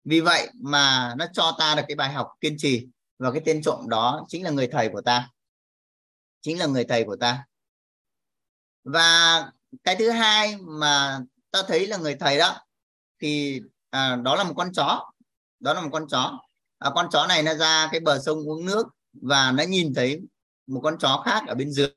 Vì 0.04 0.20
vậy 0.20 0.48
mà 0.54 1.14
nó 1.18 1.26
cho 1.32 1.56
ta 1.58 1.74
được 1.74 1.82
cái 1.88 1.94
bài 1.94 2.12
học 2.12 2.28
kiên 2.40 2.54
trì. 2.58 2.88
Và 3.18 3.30
cái 3.30 3.42
tên 3.44 3.62
trộm 3.62 3.88
đó 3.88 4.24
chính 4.28 4.44
là 4.44 4.50
người 4.50 4.66
thầy 4.66 4.88
của 4.88 5.00
ta. 5.00 5.30
Chính 6.40 6.58
là 6.58 6.66
người 6.66 6.84
thầy 6.84 7.04
của 7.04 7.16
ta 7.16 7.47
và 8.92 9.50
cái 9.84 9.96
thứ 9.96 10.10
hai 10.10 10.56
mà 10.56 11.20
ta 11.50 11.62
thấy 11.68 11.86
là 11.86 11.96
người 11.96 12.14
thầy 12.14 12.38
đó 12.38 12.58
thì 13.20 13.62
à, 13.90 14.16
đó 14.16 14.36
là 14.36 14.44
một 14.44 14.54
con 14.56 14.72
chó. 14.72 15.10
Đó 15.60 15.74
là 15.74 15.80
một 15.80 15.88
con 15.92 16.08
chó. 16.08 16.38
À, 16.78 16.90
con 16.94 17.06
chó 17.10 17.26
này 17.26 17.42
nó 17.42 17.54
ra 17.54 17.88
cái 17.92 18.00
bờ 18.00 18.18
sông 18.18 18.48
uống 18.48 18.64
nước 18.64 18.86
và 19.12 19.52
nó 19.52 19.62
nhìn 19.62 19.94
thấy 19.94 20.20
một 20.66 20.80
con 20.84 20.98
chó 20.98 21.22
khác 21.24 21.42
ở 21.48 21.54
bên 21.54 21.72
dưới. 21.72 21.88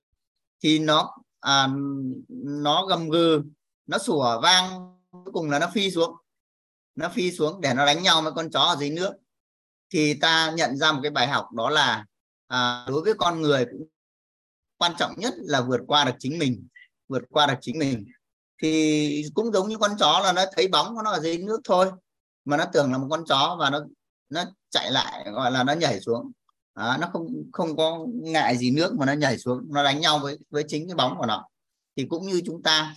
Thì 0.63 0.80
nó 0.80 1.17
à, 1.39 1.67
nó 2.43 2.86
gầm 2.86 3.10
gừ 3.10 3.43
nó 3.88 3.97
sủa 3.97 4.41
vang 4.41 4.95
cuối 5.12 5.34
cùng 5.34 5.49
là 5.49 5.60
nó 5.60 5.69
phi 5.73 5.91
xuống. 5.91 6.15
Nó 6.95 7.10
phi 7.10 7.32
xuống 7.32 7.62
để 7.62 7.73
nó 7.73 7.86
đánh 7.86 8.04
nhau 8.04 8.21
với 8.21 8.32
con 8.36 8.51
chó 8.51 8.62
ở 8.62 8.75
dưới 8.80 8.89
nước. 8.89 9.13
Thì 9.93 10.13
ta 10.13 10.51
nhận 10.51 10.77
ra 10.77 10.91
một 10.91 10.99
cái 11.04 11.12
bài 11.12 11.27
học 11.27 11.51
đó 11.54 11.69
là 11.69 12.06
à, 12.47 12.86
đối 12.88 13.01
với 13.01 13.13
con 13.13 13.41
người 13.41 13.65
cũng 13.65 13.88
quan 14.77 14.93
trọng 14.99 15.13
nhất 15.17 15.34
là 15.38 15.62
vượt 15.62 15.82
qua 15.88 16.06
được 16.06 16.15
chính 16.19 16.39
mình 16.39 16.67
vượt 17.12 17.24
qua 17.30 17.47
được 17.47 17.58
chính 17.62 17.80
mình. 17.80 18.06
Thì 18.62 19.26
cũng 19.34 19.52
giống 19.52 19.69
như 19.69 19.78
con 19.78 19.91
chó 20.00 20.21
là 20.24 20.34
nó 20.34 20.45
thấy 20.56 20.67
bóng 20.67 20.95
của 20.95 21.02
nó 21.02 21.12
ở 21.12 21.19
dưới 21.19 21.38
nước 21.38 21.62
thôi 21.63 21.91
mà 22.45 22.58
nó 22.58 22.65
tưởng 22.74 22.91
là 22.91 22.97
một 22.97 23.08
con 23.10 23.26
chó 23.26 23.58
và 23.60 23.69
nó 23.69 23.80
nó 24.30 24.43
chạy 24.69 24.91
lại 24.91 25.32
gọi 25.32 25.52
là 25.52 25.63
nó 25.63 25.74
nhảy 25.74 26.00
xuống. 26.00 26.32
À, 26.74 26.97
nó 27.02 27.10
không 27.13 27.28
không 27.52 27.78
có 27.78 28.06
ngại 28.08 28.58
gì 28.58 28.71
nước 28.71 28.93
mà 28.95 29.06
nó 29.06 29.13
nhảy 29.13 29.38
xuống 29.38 29.63
nó 29.69 29.84
đánh 29.84 30.00
nhau 30.00 30.19
với 30.19 30.38
với 30.50 30.63
chính 30.67 30.88
cái 30.88 30.95
bóng 30.95 31.17
của 31.17 31.26
nó. 31.26 31.47
Thì 31.95 32.06
cũng 32.10 32.28
như 32.28 32.41
chúng 32.45 32.63
ta 32.63 32.95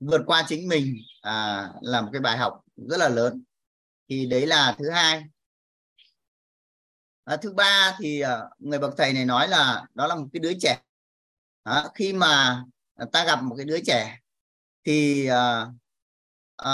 vượt 0.00 0.20
qua 0.26 0.44
chính 0.48 0.68
mình 0.68 0.96
à, 1.20 1.68
là 1.80 2.00
một 2.00 2.08
cái 2.12 2.20
bài 2.20 2.38
học 2.38 2.60
rất 2.76 2.96
là 2.96 3.08
lớn. 3.08 3.42
Thì 4.08 4.26
đấy 4.26 4.46
là 4.46 4.76
thứ 4.78 4.90
hai. 4.90 5.24
À, 7.24 7.36
thứ 7.36 7.52
ba 7.52 7.96
thì 7.98 8.20
à, 8.20 8.42
người 8.58 8.78
bậc 8.78 8.94
thầy 8.96 9.12
này 9.12 9.24
nói 9.24 9.48
là 9.48 9.86
đó 9.94 10.06
là 10.06 10.14
một 10.14 10.26
cái 10.32 10.40
đứa 10.40 10.52
trẻ. 10.60 10.80
À, 11.62 11.84
khi 11.94 12.12
mà 12.12 12.64
ta 13.12 13.24
gặp 13.24 13.42
một 13.42 13.54
cái 13.56 13.64
đứa 13.64 13.80
trẻ 13.80 14.18
thì 14.84 15.26
à, 15.26 15.66
à, 16.56 16.72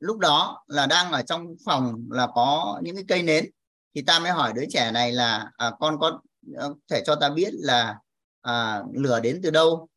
lúc 0.00 0.18
đó 0.18 0.64
là 0.66 0.86
đang 0.86 1.12
ở 1.12 1.22
trong 1.22 1.54
phòng 1.64 2.08
là 2.10 2.28
có 2.34 2.80
những 2.82 2.96
cái 2.96 3.04
cây 3.08 3.22
nến 3.22 3.50
thì 3.94 4.02
ta 4.02 4.18
mới 4.18 4.30
hỏi 4.30 4.52
đứa 4.52 4.64
trẻ 4.70 4.90
này 4.90 5.12
là 5.12 5.50
à, 5.56 5.70
con 5.80 5.98
có 6.00 6.20
ờ, 6.56 6.74
thể 6.88 7.02
cho 7.06 7.14
ta 7.14 7.30
biết 7.30 7.50
là 7.52 7.98
à, 8.42 8.82
lửa 8.92 9.20
đến 9.20 9.40
từ 9.42 9.50
đâu? 9.50 9.88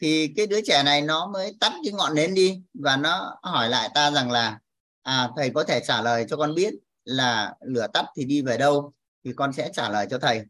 Thì 0.00 0.32
cái 0.36 0.46
đứa 0.46 0.60
trẻ 0.60 0.82
này 0.82 1.02
nó 1.02 1.26
mới 1.26 1.56
tắt 1.60 1.72
cái 1.84 1.92
ngọn 1.92 2.14
nến 2.14 2.34
đi 2.34 2.62
và 2.74 2.96
nó 2.96 3.38
hỏi 3.42 3.68
lại 3.68 3.90
ta 3.94 4.10
rằng 4.10 4.30
là 4.30 4.58
à 5.02 5.30
thầy 5.36 5.50
có 5.54 5.64
thể 5.64 5.80
trả 5.86 6.02
lời 6.02 6.26
cho 6.28 6.36
con 6.36 6.54
biết 6.54 6.74
là 7.04 7.54
lửa 7.60 7.86
tắt 7.92 8.04
thì 8.16 8.24
đi 8.24 8.42
về 8.42 8.58
đâu 8.58 8.92
thì 9.24 9.32
con 9.36 9.52
sẽ 9.52 9.70
trả 9.72 9.88
lời 9.88 10.06
cho 10.10 10.18
thầy. 10.18 10.42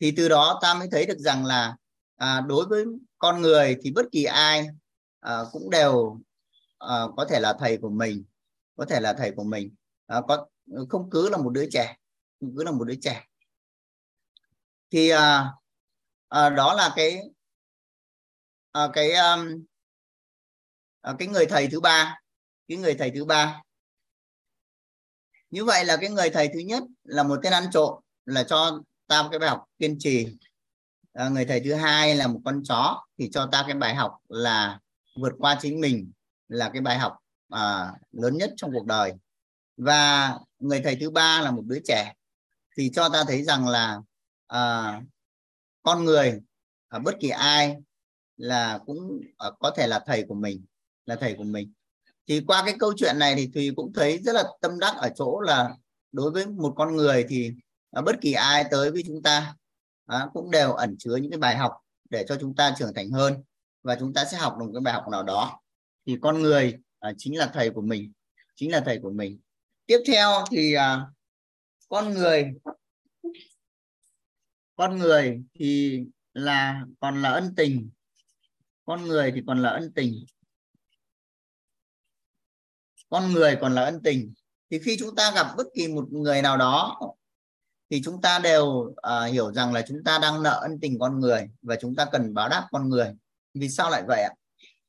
Thì 0.00 0.10
từ 0.16 0.28
đó 0.28 0.58
ta 0.62 0.74
mới 0.74 0.88
thấy 0.92 1.06
được 1.06 1.18
rằng 1.18 1.44
là 1.44 1.76
à, 2.20 2.40
đối 2.40 2.66
với 2.66 2.84
con 3.18 3.42
người 3.42 3.76
thì 3.82 3.90
bất 3.90 4.06
kỳ 4.12 4.24
ai 4.24 4.68
à, 5.20 5.42
cũng 5.52 5.70
đều 5.70 6.20
à, 6.78 7.04
có 7.16 7.24
thể 7.24 7.40
là 7.40 7.56
thầy 7.60 7.78
của 7.78 7.90
mình 7.90 8.24
có 8.76 8.84
thể 8.84 9.00
là 9.00 9.12
thầy 9.12 9.32
của 9.36 9.44
mình. 9.44 9.74
À, 10.06 10.20
có 10.28 10.46
không 10.88 11.10
cứ 11.10 11.28
là 11.28 11.36
một 11.36 11.50
đứa 11.50 11.66
trẻ 11.72 11.96
không 12.40 12.52
cứ 12.56 12.64
là 12.64 12.70
một 12.70 12.84
đứa 12.84 12.94
trẻ. 13.02 13.24
Thì 14.90 15.08
à, 15.08 15.52
à, 16.28 16.50
đó 16.50 16.74
là 16.74 16.92
cái 16.96 17.20
à, 18.72 18.88
cái 18.92 19.12
um, 19.12 19.64
à, 21.00 21.14
cái 21.18 21.28
người 21.28 21.46
thầy 21.46 21.68
thứ 21.68 21.80
ba 21.80 22.20
cái 22.68 22.78
người 22.78 22.94
thầy 22.94 23.10
thứ 23.10 23.24
ba. 23.24 23.62
Như 25.50 25.64
vậy 25.64 25.84
là 25.84 25.96
cái 26.00 26.10
người 26.10 26.30
thầy 26.30 26.48
thứ 26.54 26.58
nhất 26.58 26.82
là 27.04 27.22
một 27.22 27.40
tên 27.42 27.52
ăn 27.52 27.64
trộm 27.72 28.02
là 28.24 28.44
cho 28.44 28.82
ta 29.06 29.22
một 29.22 29.28
cái 29.30 29.38
bài 29.38 29.50
học 29.50 29.64
kiên 29.78 29.96
trì 29.98 30.36
à, 31.12 31.28
người 31.28 31.44
thầy 31.44 31.60
thứ 31.64 31.74
hai 31.74 32.14
là 32.14 32.26
một 32.26 32.40
con 32.44 32.62
chó 32.64 33.04
thì 33.18 33.30
cho 33.32 33.48
ta 33.52 33.64
cái 33.66 33.76
bài 33.76 33.94
học 33.94 34.18
là 34.28 34.78
vượt 35.20 35.32
qua 35.38 35.58
chính 35.60 35.80
mình 35.80 36.12
là 36.48 36.70
cái 36.72 36.82
bài 36.82 36.98
học 36.98 37.16
à, 37.48 37.92
lớn 38.12 38.36
nhất 38.36 38.52
trong 38.56 38.70
cuộc 38.72 38.86
đời. 38.86 39.12
Và 39.76 40.34
người 40.58 40.80
thầy 40.84 40.96
thứ 41.00 41.10
ba 41.10 41.40
là 41.40 41.50
một 41.50 41.62
đứa 41.66 41.78
trẻ 41.84 42.14
thì 42.76 42.90
cho 42.94 43.08
ta 43.08 43.24
thấy 43.28 43.42
rằng 43.42 43.68
là 43.68 44.00
à, 44.46 45.00
con 45.82 46.04
người 46.04 46.40
à, 46.88 46.98
bất 46.98 47.14
kỳ 47.20 47.28
ai 47.28 47.76
là 48.36 48.78
cũng 48.86 49.20
à, 49.38 49.50
có 49.60 49.70
thể 49.76 49.86
là 49.86 50.02
thầy 50.06 50.24
của 50.28 50.34
mình 50.34 50.64
là 51.06 51.16
thầy 51.16 51.34
của 51.34 51.44
mình. 51.44 51.72
Thì 52.28 52.40
qua 52.46 52.62
cái 52.64 52.74
câu 52.78 52.92
chuyện 52.96 53.18
này 53.18 53.34
thì 53.36 53.50
thùy 53.54 53.70
cũng 53.76 53.92
thấy 53.92 54.18
rất 54.18 54.32
là 54.32 54.44
tâm 54.60 54.78
đắc 54.78 54.96
ở 54.96 55.10
chỗ 55.16 55.40
là 55.40 55.70
đối 56.12 56.30
với 56.30 56.46
một 56.46 56.74
con 56.76 56.96
người 56.96 57.26
thì 57.28 57.52
à, 57.90 58.02
bất 58.02 58.16
kỳ 58.20 58.32
ai 58.32 58.64
tới 58.70 58.90
với 58.90 59.02
chúng 59.06 59.22
ta 59.22 59.54
à, 60.10 60.28
cũng 60.32 60.50
đều 60.50 60.72
ẩn 60.72 60.96
chứa 60.98 61.16
những 61.16 61.30
cái 61.30 61.38
bài 61.38 61.56
học 61.56 61.72
để 62.10 62.24
cho 62.28 62.36
chúng 62.40 62.54
ta 62.54 62.74
trưởng 62.78 62.94
thành 62.94 63.10
hơn 63.10 63.34
và 63.82 63.96
chúng 64.00 64.14
ta 64.14 64.24
sẽ 64.24 64.38
học 64.38 64.56
được 64.58 64.66
một 64.66 64.72
cái 64.74 64.80
bài 64.80 64.94
học 64.94 65.08
nào 65.08 65.22
đó. 65.22 65.60
Thì 66.06 66.16
con 66.22 66.42
người 66.42 66.78
à, 66.98 67.12
chính 67.18 67.38
là 67.38 67.50
thầy 67.54 67.70
của 67.70 67.82
mình 67.82 68.12
chính 68.60 68.72
là 68.72 68.80
thầy 68.80 68.98
của 69.02 69.10
mình. 69.10 69.40
Tiếp 69.86 69.98
theo 70.06 70.44
thì 70.50 70.74
à, 70.74 71.06
con 71.88 72.14
người. 72.14 72.52
Con 74.76 74.98
người 74.98 75.42
thì 75.54 76.00
là 76.32 76.84
còn 77.00 77.22
là 77.22 77.30
ân 77.30 77.54
tình. 77.56 77.90
Con 78.84 79.04
người 79.04 79.32
thì 79.34 79.42
còn 79.46 79.62
là 79.62 79.70
ân 79.70 79.92
tình. 79.92 80.24
Con 83.08 83.32
người 83.32 83.58
còn 83.60 83.74
là 83.74 83.84
ân 83.84 84.00
tình. 84.04 84.34
Thì 84.70 84.78
khi 84.84 84.96
chúng 84.98 85.14
ta 85.14 85.32
gặp 85.34 85.46
bất 85.56 85.66
kỳ 85.74 85.88
một 85.88 86.08
người 86.10 86.42
nào 86.42 86.56
đó 86.56 87.00
thì 87.90 88.02
chúng 88.04 88.20
ta 88.20 88.38
đều 88.38 88.64
uh, 88.66 89.32
hiểu 89.32 89.52
rằng 89.52 89.72
là 89.72 89.82
chúng 89.88 90.04
ta 90.04 90.18
đang 90.18 90.42
nợ 90.42 90.58
ân 90.62 90.80
tình 90.80 90.98
con 90.98 91.20
người 91.20 91.50
và 91.62 91.76
chúng 91.80 91.94
ta 91.94 92.04
cần 92.04 92.34
báo 92.34 92.48
đáp 92.48 92.68
con 92.70 92.88
người. 92.88 93.14
Vì 93.54 93.68
sao 93.68 93.90
lại 93.90 94.02
vậy 94.08 94.22
ạ? 94.22 94.32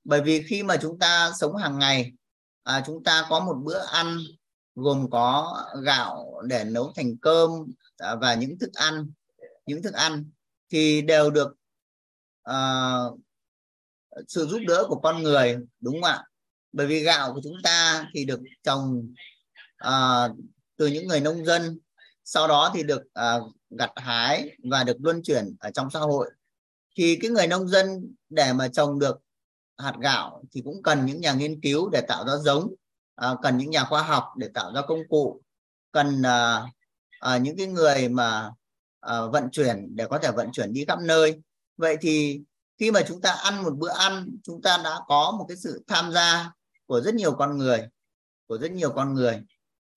Bởi 0.03 0.21
vì 0.21 0.43
khi 0.43 0.63
mà 0.63 0.78
chúng 0.82 0.99
ta 0.99 1.32
sống 1.39 1.55
hàng 1.55 1.80
ngày 1.80 2.11
à, 2.63 2.84
chúng 2.86 3.03
ta 3.03 3.25
có 3.30 3.39
một 3.39 3.55
bữa 3.63 3.86
ăn 3.86 4.17
gồm 4.75 5.09
có 5.09 5.57
gạo 5.84 6.41
để 6.43 6.63
nấu 6.63 6.93
thành 6.95 7.17
cơm 7.17 7.51
à, 7.97 8.15
và 8.15 8.34
những 8.36 8.59
thức 8.59 8.73
ăn 8.73 9.11
những 9.65 9.84
thức 9.84 9.93
ăn 9.93 10.25
thì 10.69 11.01
đều 11.01 11.32
được 11.32 11.55
uh, 12.49 13.19
sự 14.28 14.47
giúp 14.47 14.59
đỡ 14.67 14.86
của 14.88 14.99
con 14.99 15.23
người 15.23 15.57
đúng 15.80 15.93
không 15.93 16.11
ạ? 16.11 16.23
Bởi 16.71 16.88
vì 16.88 17.03
gạo 17.03 17.34
của 17.34 17.41
chúng 17.43 17.57
ta 17.63 18.07
thì 18.13 18.25
được 18.25 18.39
trồng 18.63 19.13
uh, 19.88 20.38
từ 20.78 20.88
những 20.88 21.07
người 21.07 21.19
nông 21.19 21.45
dân 21.45 21.80
sau 22.24 22.47
đó 22.47 22.72
thì 22.74 22.84
được 22.84 23.01
uh, 23.01 23.53
gặt 23.69 23.91
hái 23.95 24.57
và 24.72 24.84
được 24.84 24.97
luân 24.99 25.22
chuyển 25.24 25.55
ở 25.59 25.72
trong 25.72 25.89
xã 25.89 25.99
hội. 25.99 26.32
Thì 26.97 27.17
cái 27.22 27.32
người 27.32 27.47
nông 27.47 27.67
dân 27.67 28.15
để 28.30 28.53
mà 28.53 28.67
trồng 28.67 28.99
được 28.99 29.19
hạt 29.78 29.95
gạo 30.01 30.43
thì 30.51 30.61
cũng 30.65 30.84
cần 30.84 31.05
những 31.05 31.22
nhà 31.22 31.34
nghiên 31.34 31.61
cứu 31.61 31.89
để 31.89 32.01
tạo 32.01 32.28
ra 32.28 32.34
giống 32.38 32.74
uh, 33.32 33.38
cần 33.41 33.57
những 33.57 33.69
nhà 33.69 33.84
khoa 33.84 34.03
học 34.03 34.24
để 34.38 34.47
tạo 34.53 34.74
ra 34.74 34.82
công 34.82 34.99
cụ 35.09 35.41
cần 35.91 36.22
uh, 36.22 36.69
uh, 37.36 37.41
những 37.41 37.57
cái 37.57 37.67
người 37.67 38.09
mà 38.09 38.51
uh, 39.05 39.32
vận 39.32 39.49
chuyển 39.51 39.95
để 39.95 40.05
có 40.09 40.17
thể 40.17 40.32
vận 40.32 40.51
chuyển 40.51 40.74
đi 40.74 40.86
khắp 40.86 40.99
nơi. 41.01 41.41
Vậy 41.78 41.97
thì 42.01 42.41
khi 42.78 42.91
mà 42.91 43.01
chúng 43.07 43.22
ta 43.22 43.32
ăn 43.32 43.63
một 43.63 43.78
bữa 43.78 43.89
ăn 43.89 44.38
chúng 44.43 44.61
ta 44.61 44.82
đã 44.84 44.99
có 45.07 45.36
một 45.39 45.45
cái 45.47 45.57
sự 45.57 45.84
tham 45.88 46.11
gia 46.11 46.51
của 46.86 47.01
rất 47.01 47.15
nhiều 47.15 47.32
con 47.32 47.57
người 47.57 47.88
của 48.47 48.57
rất 48.57 48.72
nhiều 48.72 48.89
con 48.89 49.13
người. 49.13 49.41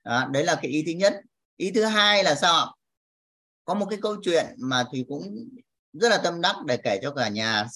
À, 0.03 0.29
đấy 0.33 0.45
là 0.45 0.55
cái 0.63 0.71
ý 0.71 0.83
thứ 0.87 0.93
nhất 0.93 1.21
ý 1.57 1.71
thứ 1.71 1.85
hai 1.85 2.25
là 2.25 2.35
sao 2.35 2.77
có 3.65 3.75
một 3.75 3.87
cái 3.91 3.99
câu 4.03 4.17
chuyện 4.23 4.47
mà 4.59 4.85
thì 4.93 5.05
cũng 5.09 5.49
rất 5.93 6.09
là 6.09 6.19
tâm 6.19 6.41
đắc 6.41 6.57
để 6.67 6.77
kể 6.77 6.99
cho 7.03 7.11
cả 7.15 7.29
nhà 7.29 7.67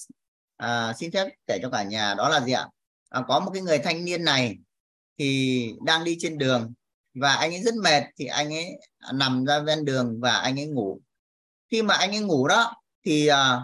à, 0.57 0.93
xin 0.93 1.11
phép 1.11 1.27
kể 1.47 1.59
cho 1.61 1.69
cả 1.69 1.83
nhà 1.83 2.13
đó 2.17 2.29
là 2.29 2.41
gì 2.41 2.51
ạ? 2.51 2.67
À, 3.09 3.21
có 3.27 3.39
một 3.39 3.51
cái 3.53 3.61
người 3.61 3.79
thanh 3.79 4.05
niên 4.05 4.23
này 4.23 4.57
thì 5.17 5.73
đang 5.85 6.03
đi 6.03 6.17
trên 6.19 6.37
đường 6.37 6.73
và 7.13 7.33
anh 7.33 7.53
ấy 7.53 7.63
rất 7.63 7.75
mệt 7.75 8.03
thì 8.17 8.25
anh 8.25 8.53
ấy 8.53 8.79
nằm 9.13 9.45
ra 9.45 9.59
ven 9.59 9.85
đường 9.85 10.19
và 10.21 10.31
anh 10.31 10.59
ấy 10.59 10.65
ngủ. 10.65 10.99
Khi 11.71 11.81
mà 11.81 11.93
anh 11.95 12.11
ấy 12.11 12.19
ngủ 12.19 12.47
đó 12.47 12.73
thì 13.05 13.27
à, 13.27 13.61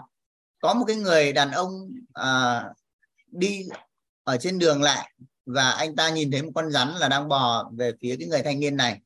có 0.60 0.74
một 0.74 0.86
cái 0.88 0.96
người 0.96 1.34
đàn 1.34 1.52
ông 1.52 1.92
à, 2.14 2.64
đi 3.28 3.68
ở 4.24 4.38
trên 4.38 4.60
đường 4.60 4.82
lại 4.82 5.12
và 5.46 5.70
anh 5.70 5.96
ta 5.96 6.10
nhìn 6.10 6.32
thấy 6.32 6.44
một 6.44 6.52
con 6.56 6.72
rắn 6.72 6.96
là 6.96 7.10
đang 7.10 7.28
bò 7.28 7.72
về 7.78 7.92
phía 8.02 8.16
cái 8.20 8.28
người 8.28 8.42
thanh 8.44 8.60
niên 8.60 8.78
này 8.78 9.00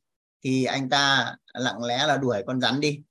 thì 0.43 0.65
anh 0.65 0.89
ta 0.89 1.35
lặng 1.53 1.83
lẽ 1.83 2.07
là 2.07 2.17
đuổi 2.17 2.43
con 2.47 2.61
rắn 2.61 2.79
đi 2.79 3.01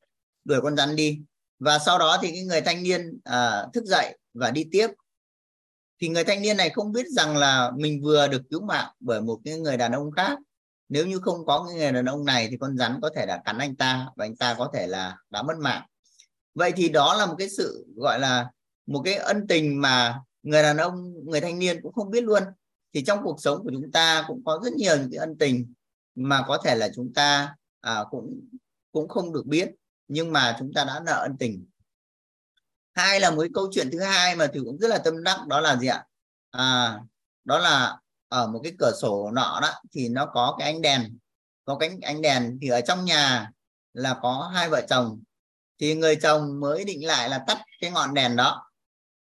đuổi 0.49 0.61
con 0.61 0.77
rắn 0.77 0.97
đi. 0.97 1.21
Và 1.59 1.79
sau 1.79 1.99
đó 1.99 2.19
thì 2.23 2.31
cái 2.31 2.45
người 2.45 2.61
thanh 2.61 2.83
niên 2.83 3.19
à, 3.25 3.67
thức 3.75 3.85
dậy 3.85 4.19
và 4.35 4.51
đi 4.51 4.65
tiếp. 4.73 4.89
Thì 6.01 6.09
người 6.09 6.25
thanh 6.25 6.43
niên 6.43 6.57
này 6.57 6.71
không 6.71 6.93
biết 6.93 7.07
rằng 7.09 7.37
là 7.37 7.71
mình 7.77 8.03
vừa 8.03 8.29
được 8.29 8.43
cứu 8.51 8.61
mạng 8.61 8.93
bởi 9.01 9.21
một 9.21 9.39
cái 9.45 9.59
người 9.59 9.77
đàn 9.77 9.93
ông 9.93 10.11
khác. 10.11 10.39
Nếu 10.89 11.07
như 11.07 11.19
không 11.19 11.47
có 11.47 11.65
cái 11.69 11.77
người 11.77 11.93
đàn 11.93 12.05
ông 12.05 12.25
này 12.25 12.49
thì 12.51 12.57
con 12.61 12.77
rắn 12.77 12.99
có 13.03 13.11
thể 13.17 13.27
đã 13.27 13.43
cắn 13.45 13.59
anh 13.59 13.77
ta 13.77 14.09
và 14.17 14.25
anh 14.25 14.37
ta 14.37 14.55
có 14.55 14.71
thể 14.75 14.87
là 14.87 15.17
đã 15.31 15.43
mất 15.43 15.59
mạng. 15.59 15.83
Vậy 16.55 16.73
thì 16.77 16.89
đó 16.89 17.15
là 17.15 17.27
một 17.27 17.35
cái 17.39 17.49
sự 17.49 17.87
gọi 17.97 18.21
là 18.21 18.51
một 18.87 19.03
cái 19.05 19.15
ân 19.15 19.47
tình 19.49 19.81
mà 19.81 20.21
người 20.43 20.63
đàn 20.63 20.77
ông 20.77 21.15
người 21.25 21.41
thanh 21.41 21.59
niên 21.59 21.83
cũng 21.83 21.93
không 21.93 22.11
biết 22.11 22.25
luôn. 22.25 22.43
Thì 22.95 23.05
trong 23.05 23.25
cuộc 23.25 23.41
sống 23.41 23.65
của 23.65 23.71
chúng 23.73 23.93
ta 23.93 24.25
cũng 24.29 24.45
có 24.45 24.61
rất 24.65 24.73
nhiều 24.73 24.97
những 24.97 25.11
cái 25.11 25.19
ân 25.19 25.39
tình 25.39 25.73
mà 26.19 26.45
có 26.49 26.59
thể 26.65 26.75
là 26.75 26.89
chúng 26.95 27.13
ta 27.15 27.55
à, 27.81 28.05
cũng 28.11 28.49
cũng 28.93 29.09
không 29.09 29.33
được 29.33 29.47
biết 29.47 29.71
nhưng 30.09 30.33
mà 30.33 30.57
chúng 30.59 30.73
ta 30.75 30.85
đã 30.85 31.01
nợ 31.07 31.23
ân 31.23 31.37
tình. 31.39 31.67
Hai 32.95 33.21
là 33.21 33.31
một 33.31 33.41
cái 33.41 33.51
câu 33.55 33.69
chuyện 33.73 33.89
thứ 33.93 34.01
hai 34.01 34.37
mà 34.37 34.47
thì 34.55 34.61
cũng 34.65 34.79
rất 34.79 34.89
là 34.89 34.99
tâm 34.99 35.25
đắc 35.25 35.47
đó 35.47 35.61
là 35.61 35.77
gì 35.77 35.87
ạ? 35.87 36.05
À, 36.51 37.01
đó 37.45 37.59
là 37.59 37.99
ở 38.29 38.47
một 38.47 38.61
cái 38.63 38.73
cửa 38.79 38.93
sổ 39.01 39.31
nọ 39.31 39.59
đó 39.63 39.71
thì 39.93 40.09
nó 40.09 40.27
có 40.27 40.57
cái 40.59 40.73
ánh 40.73 40.83
đèn. 40.83 41.19
Có 41.65 41.77
cái 41.77 41.91
ánh 42.03 42.23
đèn 42.23 42.59
thì 42.63 42.69
ở 42.69 42.81
trong 42.81 43.05
nhà 43.05 43.51
là 43.95 44.19
có 44.23 44.51
hai 44.55 44.69
vợ 44.69 44.87
chồng. 44.89 45.23
Thì 45.81 45.95
người 45.95 46.17
chồng 46.17 46.61
mới 46.61 46.85
định 46.85 47.07
lại 47.07 47.29
là 47.29 47.45
tắt 47.47 47.59
cái 47.81 47.91
ngọn 47.91 48.15
đèn 48.15 48.37
đó. 48.37 48.71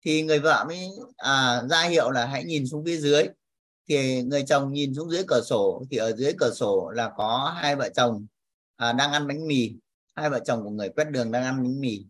Thì 0.04 0.22
người 0.22 0.38
vợ 0.38 0.64
mới 0.68 0.88
à, 1.16 1.62
ra 1.70 1.82
hiệu 1.82 2.10
là 2.10 2.26
hãy 2.26 2.44
nhìn 2.44 2.66
xuống 2.66 2.84
phía 2.84 2.96
dưới 2.96 3.28
thì 3.88 4.22
người 4.22 4.44
chồng 4.48 4.72
nhìn 4.72 4.94
xuống 4.94 5.10
dưới 5.10 5.22
cửa 5.26 5.40
sổ 5.44 5.84
thì 5.90 5.96
ở 5.96 6.16
dưới 6.16 6.32
cửa 6.38 6.50
sổ 6.54 6.90
là 6.94 7.10
có 7.16 7.54
hai 7.56 7.76
vợ 7.76 7.88
chồng 7.88 8.26
à, 8.76 8.92
đang 8.92 9.12
ăn 9.12 9.26
bánh 9.26 9.46
mì. 9.46 9.72
Hai 10.14 10.30
vợ 10.30 10.40
chồng 10.44 10.64
của 10.64 10.70
người 10.70 10.88
quét 10.88 11.04
đường 11.04 11.32
đang 11.32 11.44
ăn 11.44 11.62
bánh 11.62 11.80
mì. 11.80 12.04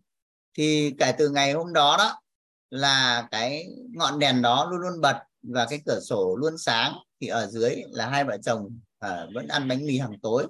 Thì 0.57 0.93
kể 0.97 1.13
từ 1.17 1.29
ngày 1.29 1.53
hôm 1.53 1.73
đó 1.73 1.95
đó 1.97 2.21
là 2.69 3.27
cái 3.31 3.67
ngọn 3.89 4.19
đèn 4.19 4.41
đó 4.41 4.67
luôn 4.71 4.79
luôn 4.79 5.01
bật 5.01 5.17
và 5.41 5.65
cái 5.69 5.81
cửa 5.85 5.99
sổ 5.99 6.35
luôn 6.35 6.57
sáng. 6.57 6.93
Thì 7.21 7.27
ở 7.27 7.47
dưới 7.47 7.83
là 7.91 8.09
hai 8.09 8.23
vợ 8.23 8.37
chồng 8.43 8.79
à, 8.99 9.25
vẫn 9.33 9.47
ăn 9.47 9.67
bánh 9.67 9.85
mì 9.85 9.97
hàng 9.97 10.19
tối. 10.21 10.47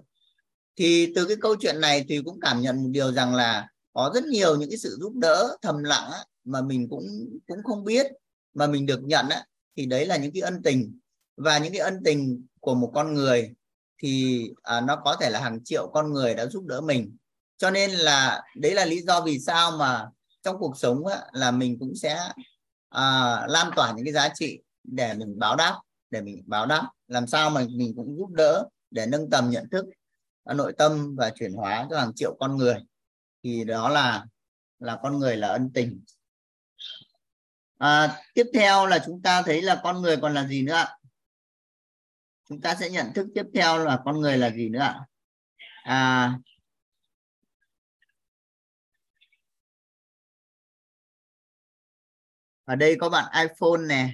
Thì 0.75 1.13
từ 1.15 1.25
cái 1.25 1.37
câu 1.41 1.55
chuyện 1.55 1.81
này 1.81 2.05
thì 2.09 2.21
cũng 2.25 2.39
cảm 2.39 2.61
nhận 2.61 2.83
một 2.83 2.89
điều 2.91 3.11
rằng 3.11 3.35
là 3.35 3.67
có 3.93 4.11
rất 4.13 4.23
nhiều 4.23 4.55
những 4.55 4.69
cái 4.69 4.77
sự 4.77 4.97
giúp 4.99 5.13
đỡ 5.15 5.57
thầm 5.61 5.83
lặng 5.83 6.11
á, 6.11 6.25
mà 6.43 6.61
mình 6.61 6.87
cũng 6.89 7.07
cũng 7.47 7.63
không 7.63 7.83
biết 7.83 8.07
mà 8.53 8.67
mình 8.67 8.85
được 8.85 9.03
nhận 9.03 9.29
á, 9.29 9.45
thì 9.77 9.85
đấy 9.85 10.05
là 10.05 10.17
những 10.17 10.31
cái 10.33 10.41
ân 10.41 10.61
tình 10.63 10.99
và 11.37 11.57
những 11.57 11.73
cái 11.73 11.81
ân 11.81 12.01
tình 12.05 12.45
của 12.59 12.75
một 12.75 12.91
con 12.93 13.13
người 13.13 13.53
thì 13.97 14.43
à, 14.61 14.81
nó 14.81 14.95
có 14.95 15.17
thể 15.21 15.29
là 15.29 15.39
hàng 15.39 15.63
triệu 15.63 15.89
con 15.93 16.13
người 16.13 16.35
đã 16.35 16.45
giúp 16.45 16.65
đỡ 16.65 16.81
mình. 16.81 17.17
Cho 17.57 17.71
nên 17.71 17.91
là 17.91 18.41
đấy 18.55 18.73
là 18.73 18.85
lý 18.85 19.01
do 19.01 19.21
vì 19.21 19.39
sao 19.39 19.71
mà 19.71 20.07
trong 20.41 20.59
cuộc 20.59 20.77
sống 20.77 21.05
á, 21.05 21.21
là 21.31 21.51
mình 21.51 21.79
cũng 21.79 21.95
sẽ 21.95 22.17
à, 22.89 23.37
lan 23.47 23.71
tỏa 23.75 23.93
những 23.93 24.05
cái 24.05 24.13
giá 24.13 24.29
trị 24.35 24.59
để 24.83 25.13
mình 25.13 25.39
báo 25.39 25.55
đáp 25.55 25.79
để 26.09 26.21
mình 26.21 26.43
báo 26.45 26.65
đáp. 26.65 26.89
Làm 27.07 27.27
sao 27.27 27.49
mà 27.49 27.65
mình 27.69 27.93
cũng 27.95 28.17
giúp 28.17 28.29
đỡ 28.29 28.67
để 28.91 29.05
nâng 29.05 29.29
tầm 29.29 29.49
nhận 29.49 29.69
thức 29.69 29.85
nội 30.45 30.73
tâm 30.77 31.15
và 31.15 31.29
chuyển 31.29 31.53
hóa 31.53 31.87
cho 31.89 31.99
hàng 31.99 32.13
triệu 32.15 32.37
con 32.39 32.57
người. 32.57 32.75
Thì 33.43 33.63
đó 33.63 33.89
là 33.89 34.25
là 34.79 34.99
con 35.03 35.19
người 35.19 35.37
là 35.37 35.47
ân 35.47 35.71
tình. 35.73 36.01
À, 37.77 38.21
tiếp 38.33 38.45
theo 38.53 38.85
là 38.85 38.99
chúng 39.05 39.21
ta 39.21 39.41
thấy 39.41 39.61
là 39.61 39.81
con 39.83 40.01
người 40.01 40.17
còn 40.17 40.33
là 40.33 40.47
gì 40.47 40.61
nữa 40.61 40.85
chúng 42.53 42.61
ta 42.61 42.75
sẽ 42.75 42.89
nhận 42.89 43.13
thức 43.13 43.27
tiếp 43.35 43.45
theo 43.53 43.77
là 43.77 43.99
con 44.05 44.21
người 44.21 44.37
là 44.37 44.49
gì 44.49 44.69
nữa 44.69 45.05
à 45.83 46.39
ở 52.65 52.75
đây 52.75 52.95
có 52.99 53.09
bạn 53.09 53.25
iPhone 53.33 53.87
nè. 53.89 54.09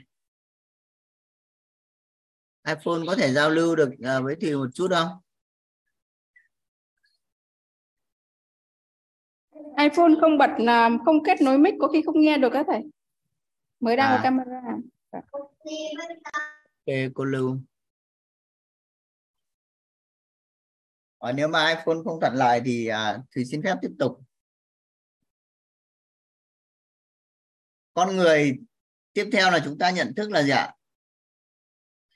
iPhone 2.67 3.05
có 3.07 3.15
thể 3.15 3.31
giao 3.31 3.49
lưu 3.49 3.75
được 3.75 3.89
uh, 3.93 4.23
với 4.23 4.35
thì 4.41 4.55
một 4.55 4.67
chút 4.73 4.87
không? 4.91 5.07
iPhone 9.77 10.11
không 10.21 10.37
bật 10.37 10.49
à, 10.67 10.89
không 11.05 11.23
kết 11.23 11.41
nối 11.41 11.57
mic 11.57 11.73
có 11.79 11.87
khi 11.87 12.01
không 12.05 12.21
nghe 12.21 12.37
được 12.37 12.49
các 12.53 12.65
thầy. 12.69 12.81
Mới 13.79 13.95
đang 13.95 14.11
à. 14.11 14.17
có 14.17 14.23
camera. 14.23 14.61
Ok 15.11 16.95
cô 17.13 17.23
lưu 17.23 17.57
Ở 21.19 21.31
nếu 21.31 21.47
mà 21.47 21.69
iPhone 21.69 21.97
không 22.05 22.19
thuận 22.21 22.33
lợi 22.35 22.61
thì 22.65 22.87
à, 22.87 23.19
thì 23.35 23.45
xin 23.45 23.61
phép 23.63 23.75
tiếp 23.81 23.91
tục. 23.99 24.19
Con 27.93 28.15
người 28.15 28.57
tiếp 29.13 29.29
theo 29.33 29.51
là 29.51 29.61
chúng 29.65 29.77
ta 29.77 29.89
nhận 29.89 30.13
thức 30.15 30.31
là 30.31 30.43
gì 30.43 30.49
ạ? 30.49 30.73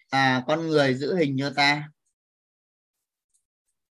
À 0.09 0.43
con 0.47 0.67
người 0.67 0.95
giữ 0.95 1.15
hình 1.15 1.35
như 1.35 1.49
ta. 1.49 1.89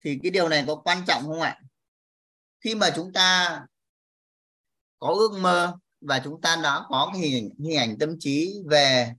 Thì 0.05 0.19
cái 0.23 0.31
điều 0.31 0.49
này 0.49 0.65
có 0.67 0.77
quan 0.77 1.05
trọng 1.07 1.23
không 1.23 1.41
ạ? 1.41 1.61
Khi 2.61 2.75
mà 2.75 2.91
chúng 2.97 3.13
ta 3.13 3.61
có 4.99 5.09
ước 5.09 5.39
mơ 5.41 5.77
và 6.01 6.21
chúng 6.25 6.41
ta 6.41 6.57
đã 6.63 6.81
có 6.89 7.11
cái 7.13 7.23
hình, 7.23 7.55
hình 7.59 7.77
ảnh 7.77 7.97
tâm 8.01 8.17
trí 8.19 8.55
về 8.67 9.15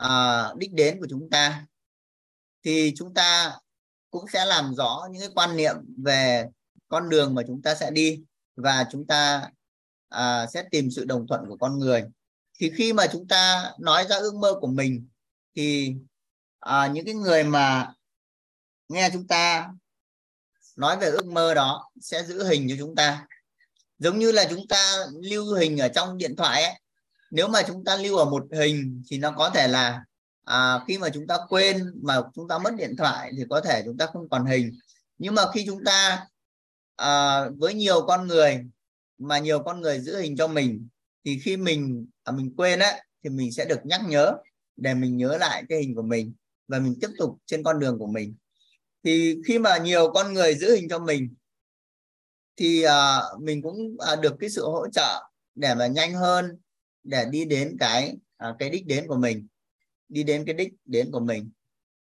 uh, 0.00 0.58
đích 0.58 0.72
đến 0.72 1.00
của 1.00 1.06
chúng 1.10 1.30
ta 1.30 1.66
thì 2.62 2.92
chúng 2.96 3.14
ta 3.14 3.58
cũng 4.14 4.28
sẽ 4.32 4.44
làm 4.44 4.74
rõ 4.74 5.08
những 5.10 5.20
cái 5.20 5.30
quan 5.34 5.56
niệm 5.56 5.76
về 6.04 6.46
con 6.88 7.08
đường 7.08 7.34
mà 7.34 7.42
chúng 7.46 7.62
ta 7.62 7.74
sẽ 7.74 7.90
đi 7.90 8.22
và 8.56 8.86
chúng 8.90 9.06
ta 9.06 9.50
à, 10.08 10.46
sẽ 10.46 10.64
tìm 10.70 10.90
sự 10.90 11.04
đồng 11.04 11.26
thuận 11.26 11.40
của 11.48 11.56
con 11.56 11.78
người. 11.78 12.04
Thì 12.58 12.72
khi 12.76 12.92
mà 12.92 13.06
chúng 13.12 13.28
ta 13.28 13.72
nói 13.78 14.06
ra 14.08 14.16
ước 14.16 14.34
mơ 14.34 14.54
của 14.60 14.66
mình 14.66 15.08
thì 15.56 15.94
à, 16.60 16.86
những 16.86 17.04
cái 17.04 17.14
người 17.14 17.44
mà 17.44 17.92
nghe 18.88 19.10
chúng 19.12 19.26
ta 19.26 19.70
nói 20.76 20.96
về 20.96 21.10
ước 21.10 21.26
mơ 21.26 21.54
đó 21.54 21.90
sẽ 22.00 22.24
giữ 22.24 22.44
hình 22.44 22.66
cho 22.70 22.74
chúng 22.78 22.94
ta. 22.94 23.26
Giống 23.98 24.18
như 24.18 24.32
là 24.32 24.46
chúng 24.50 24.68
ta 24.68 24.96
lưu 25.22 25.54
hình 25.54 25.78
ở 25.78 25.88
trong 25.88 26.18
điện 26.18 26.36
thoại 26.36 26.62
ấy. 26.62 26.80
Nếu 27.30 27.48
mà 27.48 27.62
chúng 27.66 27.84
ta 27.84 27.96
lưu 27.96 28.16
ở 28.16 28.24
một 28.24 28.46
hình 28.52 29.02
thì 29.10 29.18
nó 29.18 29.32
có 29.36 29.50
thể 29.50 29.68
là 29.68 30.04
à, 30.44 30.80
khi 30.88 30.98
mà 30.98 31.08
chúng 31.08 31.26
ta 31.26 31.36
quên 31.48 31.92
mà 32.02 32.22
chúng 32.34 32.48
ta 32.48 32.58
mất 32.58 32.74
điện 32.76 32.94
thoại 32.98 33.32
thì 33.36 33.44
có 33.50 33.60
thể 33.60 33.82
chúng 33.84 33.96
ta 33.96 34.06
không 34.06 34.28
còn 34.28 34.46
hình. 34.46 34.72
Nhưng 35.18 35.34
mà 35.34 35.42
khi 35.54 35.64
chúng 35.66 35.84
ta 35.84 36.26
à, 36.96 37.44
với 37.58 37.74
nhiều 37.74 38.02
con 38.06 38.26
người 38.26 38.64
mà 39.18 39.38
nhiều 39.38 39.62
con 39.62 39.80
người 39.80 40.00
giữ 40.00 40.20
hình 40.20 40.36
cho 40.36 40.48
mình 40.48 40.88
thì 41.24 41.38
khi 41.44 41.56
mình 41.56 42.06
à, 42.24 42.32
mình 42.32 42.54
quên 42.56 42.78
á 42.78 43.02
thì 43.24 43.30
mình 43.30 43.52
sẽ 43.52 43.64
được 43.64 43.80
nhắc 43.84 44.00
nhớ 44.08 44.36
để 44.76 44.94
mình 44.94 45.16
nhớ 45.16 45.36
lại 45.40 45.62
cái 45.68 45.78
hình 45.78 45.94
của 45.94 46.02
mình 46.02 46.32
và 46.68 46.78
mình 46.78 46.94
tiếp 47.00 47.08
tục 47.18 47.38
trên 47.46 47.62
con 47.62 47.78
đường 47.80 47.98
của 47.98 48.06
mình. 48.06 48.34
Thì 49.04 49.36
khi 49.46 49.58
mà 49.58 49.78
nhiều 49.78 50.10
con 50.14 50.32
người 50.32 50.54
giữ 50.54 50.74
hình 50.74 50.88
cho 50.88 50.98
mình 50.98 51.34
thì 52.56 52.82
à, 52.82 53.20
mình 53.40 53.62
cũng 53.62 53.96
à, 53.98 54.16
được 54.16 54.34
cái 54.40 54.50
sự 54.50 54.62
hỗ 54.64 54.88
trợ 54.92 55.22
để 55.54 55.74
mà 55.74 55.86
nhanh 55.86 56.14
hơn 56.14 56.58
để 57.02 57.24
đi 57.30 57.44
đến 57.44 57.76
cái 57.80 58.16
à, 58.36 58.54
cái 58.58 58.70
đích 58.70 58.86
đến 58.86 59.06
của 59.08 59.16
mình 59.16 59.46
đi 60.08 60.22
đến 60.22 60.44
cái 60.46 60.54
đích 60.54 60.72
đến 60.84 61.10
của 61.12 61.20
mình. 61.20 61.50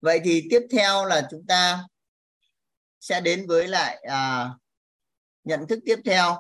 Vậy 0.02 0.22
thì 0.24 0.48
tiếp 0.50 0.62
theo 0.72 1.06
là 1.06 1.28
chúng 1.32 1.46
ta 1.48 1.84
sẽ 3.00 3.22
đến 3.22 3.48
với 3.48 3.68
lại 3.68 3.96
à, 4.10 4.50
nhận 5.44 5.68
thức 5.68 5.80
tiếp 5.86 6.00
theo 6.06 6.38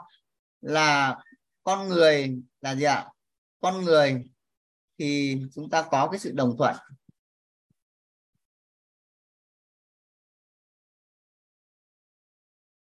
là 0.61 1.17
con 1.63 1.87
người 1.87 2.37
là 2.61 2.75
gì 2.75 2.83
ạ? 2.83 3.07
Con 3.59 3.85
người 3.85 4.23
thì 4.97 5.37
chúng 5.55 5.69
ta 5.69 5.81
có 5.91 6.07
cái 6.11 6.19
sự 6.19 6.31
đồng 6.31 6.55
thuận. 6.57 6.75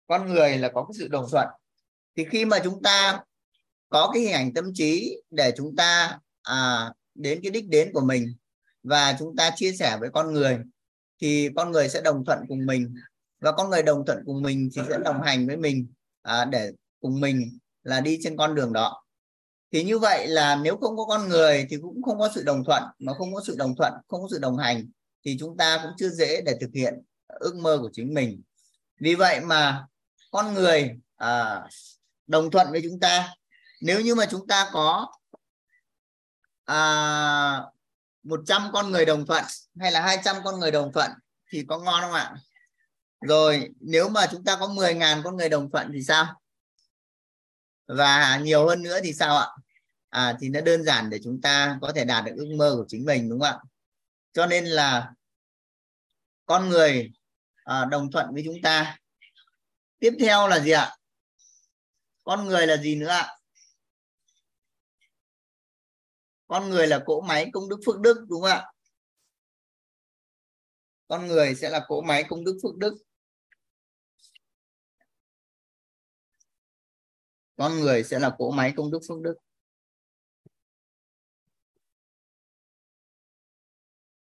Con 0.07 0.33
người 0.33 0.57
là 0.57 0.71
có 0.73 0.85
cái 0.85 0.95
sự 0.99 1.07
đồng 1.07 1.25
thuận. 1.31 1.47
Thì 2.15 2.25
khi 2.31 2.45
mà 2.45 2.59
chúng 2.63 2.81
ta 2.83 3.23
có 3.89 4.11
cái 4.13 4.23
hình 4.23 4.33
ảnh 4.33 4.53
tâm 4.53 4.71
trí 4.73 5.21
để 5.29 5.53
chúng 5.57 5.75
ta 5.75 6.19
à, 6.41 6.89
đến 7.15 7.39
cái 7.43 7.51
đích 7.51 7.69
đến 7.69 7.91
của 7.93 8.01
mình 8.01 8.35
và 8.83 9.15
chúng 9.19 9.35
ta 9.35 9.51
chia 9.55 9.71
sẻ 9.71 9.97
với 9.99 10.09
con 10.13 10.33
người 10.33 10.59
thì 11.21 11.49
con 11.55 11.71
người 11.71 11.89
sẽ 11.89 12.01
đồng 12.01 12.25
thuận 12.25 12.39
cùng 12.47 12.65
mình. 12.65 12.95
Và 13.39 13.51
con 13.51 13.69
người 13.69 13.83
đồng 13.83 14.05
thuận 14.05 14.23
cùng 14.25 14.41
mình 14.41 14.69
thì 14.75 14.81
sẽ 14.89 14.97
đồng 15.05 15.21
hành 15.21 15.47
với 15.47 15.57
mình 15.57 15.87
à, 16.21 16.45
để 16.45 16.71
cùng 17.01 17.19
mình 17.19 17.57
là 17.83 17.99
đi 17.99 18.19
trên 18.23 18.37
con 18.37 18.55
đường 18.55 18.73
đó. 18.73 19.03
Thì 19.71 19.83
như 19.83 19.99
vậy 19.99 20.27
là 20.27 20.55
nếu 20.55 20.77
không 20.77 20.97
có 20.97 21.05
con 21.05 21.29
người 21.29 21.67
thì 21.69 21.77
cũng 21.81 22.03
không 22.03 22.19
có 22.19 22.29
sự 22.35 22.43
đồng 22.43 22.63
thuận 22.63 22.83
mà 22.99 23.13
không 23.13 23.33
có 23.33 23.41
sự 23.47 23.55
đồng 23.57 23.75
thuận 23.75 23.93
không 24.07 24.21
có 24.21 24.27
sự 24.31 24.39
đồng 24.39 24.57
hành 24.57 24.89
thì 25.25 25.37
chúng 25.39 25.57
ta 25.57 25.79
cũng 25.83 25.91
chưa 25.97 26.09
dễ 26.09 26.41
để 26.41 26.57
thực 26.61 26.69
hiện 26.73 26.93
ước 27.27 27.55
mơ 27.55 27.77
của 27.81 27.89
chính 27.93 28.13
mình. 28.13 28.41
Vì 28.99 29.15
vậy 29.15 29.39
mà 29.39 29.85
con 30.31 30.53
người 30.53 30.99
à, 31.15 31.63
đồng 32.27 32.51
thuận 32.51 32.71
với 32.71 32.81
chúng 32.83 32.99
ta. 32.99 33.35
Nếu 33.81 34.01
như 34.01 34.15
mà 34.15 34.25
chúng 34.29 34.47
ta 34.47 34.69
có 34.73 35.07
à, 36.65 37.61
100 38.27 38.69
con 38.73 38.91
người 38.91 39.05
đồng 39.05 39.25
thuận 39.25 39.43
hay 39.79 39.91
là 39.91 40.01
200 40.01 40.35
con 40.43 40.59
người 40.59 40.71
đồng 40.71 40.91
thuận 40.93 41.11
thì 41.51 41.65
có 41.67 41.79
ngon 41.79 42.01
không 42.01 42.13
ạ? 42.13 42.35
Rồi 43.21 43.69
nếu 43.79 44.09
mà 44.09 44.27
chúng 44.31 44.43
ta 44.43 44.57
có 44.59 44.67
10.000 44.67 45.23
con 45.23 45.37
người 45.37 45.49
đồng 45.49 45.71
thuận 45.71 45.91
thì 45.93 46.03
sao? 46.03 46.41
Và 47.87 48.37
nhiều 48.37 48.67
hơn 48.67 48.83
nữa 48.83 48.99
thì 49.03 49.13
sao 49.13 49.37
ạ? 49.37 49.47
À, 50.09 50.37
thì 50.41 50.49
nó 50.49 50.61
đơn 50.61 50.83
giản 50.83 51.09
để 51.09 51.19
chúng 51.23 51.41
ta 51.41 51.77
có 51.81 51.91
thể 51.95 52.05
đạt 52.05 52.25
được 52.25 52.33
ước 52.37 52.55
mơ 52.57 52.73
của 52.77 52.85
chính 52.87 53.05
mình 53.05 53.29
đúng 53.29 53.39
không 53.39 53.49
ạ? 53.49 53.59
Cho 54.33 54.45
nên 54.45 54.65
là 54.65 55.11
con 56.45 56.69
người 56.69 57.11
à, 57.63 57.85
đồng 57.85 58.11
thuận 58.11 58.33
với 58.33 58.43
chúng 58.45 58.61
ta. 58.63 58.97
Tiếp 59.99 60.13
theo 60.19 60.47
là 60.47 60.59
gì 60.59 60.71
ạ? 60.71 60.95
Con 62.23 62.45
người 62.45 62.67
là 62.67 62.77
gì 62.77 62.95
nữa 62.95 63.07
ạ? 63.07 63.36
Con 66.47 66.69
người 66.69 66.87
là 66.87 67.03
cỗ 67.05 67.21
máy 67.21 67.49
công 67.53 67.69
đức 67.69 67.77
phước 67.85 67.99
đức, 67.99 68.25
đúng 68.29 68.41
không 68.41 68.49
ạ? 68.51 68.71
Con 71.07 71.27
người 71.27 71.55
sẽ 71.55 71.69
là 71.69 71.85
cỗ 71.87 72.01
máy 72.01 72.23
công 72.29 72.43
đức 72.45 72.59
phước 72.63 72.77
đức. 72.77 72.97
Con 77.55 77.79
người 77.79 78.03
sẽ 78.03 78.19
là 78.19 78.35
cỗ 78.37 78.51
máy 78.51 78.73
công 78.77 78.91
đức 78.91 78.99
phước 79.07 79.21
đức. 79.21 79.35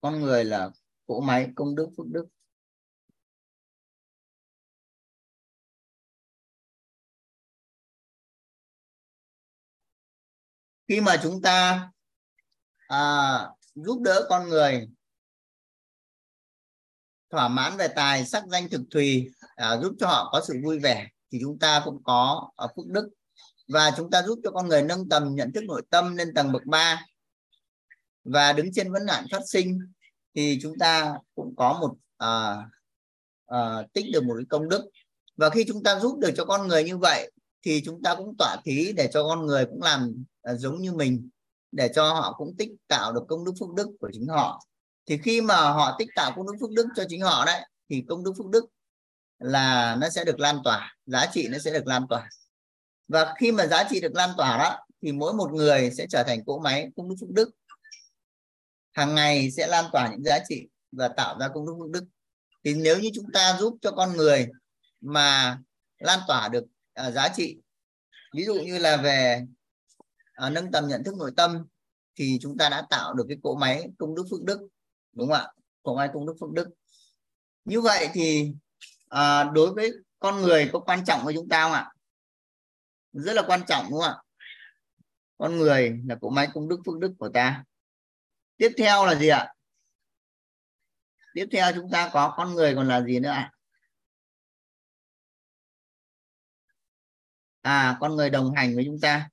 Con 0.02 0.22
người 0.22 0.46
là 0.46 0.72
cỗ 1.06 1.22
máy 1.22 1.52
công 1.56 1.76
đức 1.76 1.90
phước 1.98 2.08
đức. 2.08 2.26
Khi 10.88 11.02
mà 11.02 11.20
chúng 11.24 11.42
ta 11.42 11.90
à, 12.94 13.50
giúp 13.76 14.02
đỡ 14.02 14.26
con 14.30 14.50
người. 14.50 14.88
Thỏa 17.32 17.48
mãn 17.48 17.78
về 17.78 17.88
tài 17.88 18.26
sắc 18.26 18.44
danh 18.48 18.70
thực 18.70 18.82
thùy 18.92 19.32
à, 19.56 19.78
giúp 19.82 19.96
cho 20.00 20.08
họ 20.08 20.30
có 20.32 20.42
sự 20.48 20.54
vui 20.64 20.80
vẻ 20.80 21.08
thì 21.32 21.38
chúng 21.42 21.60
ta 21.60 21.82
cũng 21.86 22.04
có 22.04 22.50
à, 22.56 22.64
ở 22.64 22.68
phước 22.76 22.88
đức. 22.88 23.10
Và 23.68 23.92
chúng 23.98 24.12
ta 24.12 24.24
giúp 24.24 24.40
cho 24.44 24.52
con 24.52 24.68
người 24.68 24.82
nâng 24.82 25.10
tầm 25.10 25.36
nhận 25.36 25.52
thức 25.54 25.64
nội 25.64 25.82
tâm 25.90 26.16
lên 26.16 26.34
tầng 26.34 26.52
bậc 26.52 26.66
3 26.66 27.06
và 28.24 28.54
đứng 28.54 28.74
trên 28.74 28.92
vấn 28.92 29.06
nạn 29.06 29.26
phát 29.32 29.42
sinh 29.48 29.80
thì 30.36 30.60
chúng 30.62 30.78
ta 30.80 31.18
cũng 31.36 31.56
có 31.56 31.78
một 31.82 31.96
à, 32.18 32.58
à, 33.46 33.84
tích 33.94 34.06
được 34.14 34.24
một 34.24 34.34
cái 34.38 34.46
công 34.50 34.70
đức. 34.70 34.90
Và 35.38 35.50
khi 35.50 35.66
chúng 35.68 35.84
ta 35.84 36.00
giúp 36.00 36.18
được 36.20 36.32
cho 36.36 36.46
con 36.46 36.68
người 36.68 36.84
như 36.84 36.98
vậy 36.98 37.32
thì 37.62 37.82
chúng 37.86 38.02
ta 38.02 38.16
cũng 38.16 38.36
tỏa 38.38 38.58
thí 38.66 38.94
để 38.94 39.10
cho 39.14 39.24
con 39.24 39.46
người 39.46 39.66
cũng 39.66 39.82
làm 39.82 40.24
à, 40.42 40.54
giống 40.54 40.82
như 40.82 40.94
mình 40.94 41.30
để 41.74 41.92
cho 41.96 42.14
họ 42.14 42.34
cũng 42.38 42.56
tích 42.58 42.70
tạo 42.88 43.14
được 43.14 43.24
công 43.28 43.46
đức 43.46 43.54
phước 43.60 43.70
đức 43.74 43.88
của 44.00 44.10
chính 44.14 44.28
họ. 44.28 44.66
Thì 45.06 45.18
khi 45.18 45.42
mà 45.42 45.56
họ 45.56 45.96
tích 46.00 46.10
tạo 46.16 46.34
công 46.36 46.46
đức 46.48 46.54
phước 46.62 46.72
đức 46.72 46.88
cho 46.96 47.04
chính 47.10 47.22
họ 47.22 47.46
đấy 47.46 47.62
thì 47.90 48.04
công 48.10 48.24
đức 48.24 48.34
phước 48.38 48.48
đức 48.48 48.66
là 49.40 49.96
nó 50.02 50.10
sẽ 50.10 50.24
được 50.24 50.40
lan 50.40 50.60
tỏa 50.64 50.96
giá 51.06 51.26
trị 51.34 51.48
nó 51.52 51.58
sẽ 51.58 51.72
được 51.72 51.88
lan 51.88 52.06
tỏa. 52.10 52.30
Và 53.08 53.34
khi 53.38 53.52
mà 53.52 53.68
giá 53.68 53.84
trị 53.90 54.02
được 54.02 54.16
lan 54.16 54.30
tỏa 54.38 54.58
đó 54.58 54.78
thì 55.02 55.12
mỗi 55.12 55.34
một 55.34 55.54
người 55.54 55.92
sẽ 55.98 56.06
trở 56.10 56.24
thành 56.24 56.46
cỗ 56.46 56.60
máy 56.60 56.90
công 56.96 57.10
đức 57.10 57.16
phước 57.22 57.30
đức. 57.30 57.50
Hàng 58.92 59.16
ngày 59.16 59.52
sẽ 59.52 59.68
lan 59.68 59.86
tỏa 59.92 60.10
những 60.12 60.24
giá 60.24 60.40
trị 60.50 60.68
và 60.92 61.08
tạo 61.08 61.40
ra 61.40 61.48
công 61.54 61.66
đức 61.66 61.74
phước 61.80 61.90
đức. 61.90 62.06
Thì 62.64 62.74
nếu 62.74 63.00
như 63.00 63.10
chúng 63.14 63.32
ta 63.34 63.58
giúp 63.60 63.78
cho 63.82 63.92
con 63.92 64.18
người 64.18 64.48
mà 65.02 65.58
lan 65.98 66.20
tỏa 66.28 66.50
được 66.50 66.64
uh, 67.08 67.14
giá 67.14 67.30
trị 67.36 67.58
ví 68.34 68.46
dụ 68.46 68.54
như 68.54 68.78
là 68.78 68.98
về 68.98 69.42
à, 70.34 70.50
nâng 70.50 70.72
tầm 70.72 70.88
nhận 70.88 71.04
thức 71.04 71.16
nội 71.18 71.32
tâm 71.38 71.66
thì 72.16 72.38
chúng 72.42 72.58
ta 72.58 72.70
đã 72.70 72.88
tạo 72.90 73.14
được 73.14 73.26
cái 73.28 73.38
cỗ 73.44 73.56
máy 73.56 73.84
công 73.98 74.16
đức 74.16 74.24
phước 74.32 74.44
đức 74.44 74.68
đúng 75.12 75.28
không 75.28 75.38
ạ? 75.38 75.48
Cỗ 75.84 75.96
máy 75.96 76.10
công 76.14 76.26
đức 76.26 76.34
phước 76.40 76.52
đức. 76.52 76.70
Như 77.66 77.82
vậy 77.82 78.10
thì 78.14 78.54
à, 79.10 79.44
đối 79.44 79.74
với 79.74 79.92
con 80.20 80.42
người 80.42 80.70
có 80.74 80.80
quan 80.80 81.06
trọng 81.06 81.26
với 81.26 81.34
chúng 81.34 81.50
ta 81.50 81.64
không 81.64 81.72
ạ? 81.72 81.92
Rất 83.14 83.34
là 83.34 83.44
quan 83.48 83.62
trọng 83.68 83.86
đúng 83.90 84.02
không 84.02 84.14
ạ? 84.14 84.24
Con 85.38 85.58
người 85.58 86.02
là 86.06 86.16
cỗ 86.22 86.30
máy 86.30 86.48
công 86.54 86.70
đức 86.70 86.80
phước 86.86 87.00
đức 87.00 87.14
của 87.20 87.30
ta. 87.30 87.64
Tiếp 88.58 88.72
theo 88.78 89.06
là 89.06 89.16
gì 89.16 89.28
ạ? 89.28 89.54
Tiếp 91.34 91.48
theo 91.52 91.72
chúng 91.76 91.90
ta 91.92 92.10
có 92.14 92.34
con 92.38 92.54
người 92.54 92.76
còn 92.76 92.88
là 92.88 93.02
gì 93.02 93.20
nữa 93.20 93.30
ạ? 93.30 93.52
À 97.62 97.98
con 98.00 98.16
người 98.16 98.30
đồng 98.30 98.54
hành 98.54 98.76
với 98.76 98.84
chúng 98.86 99.00
ta. 99.02 99.30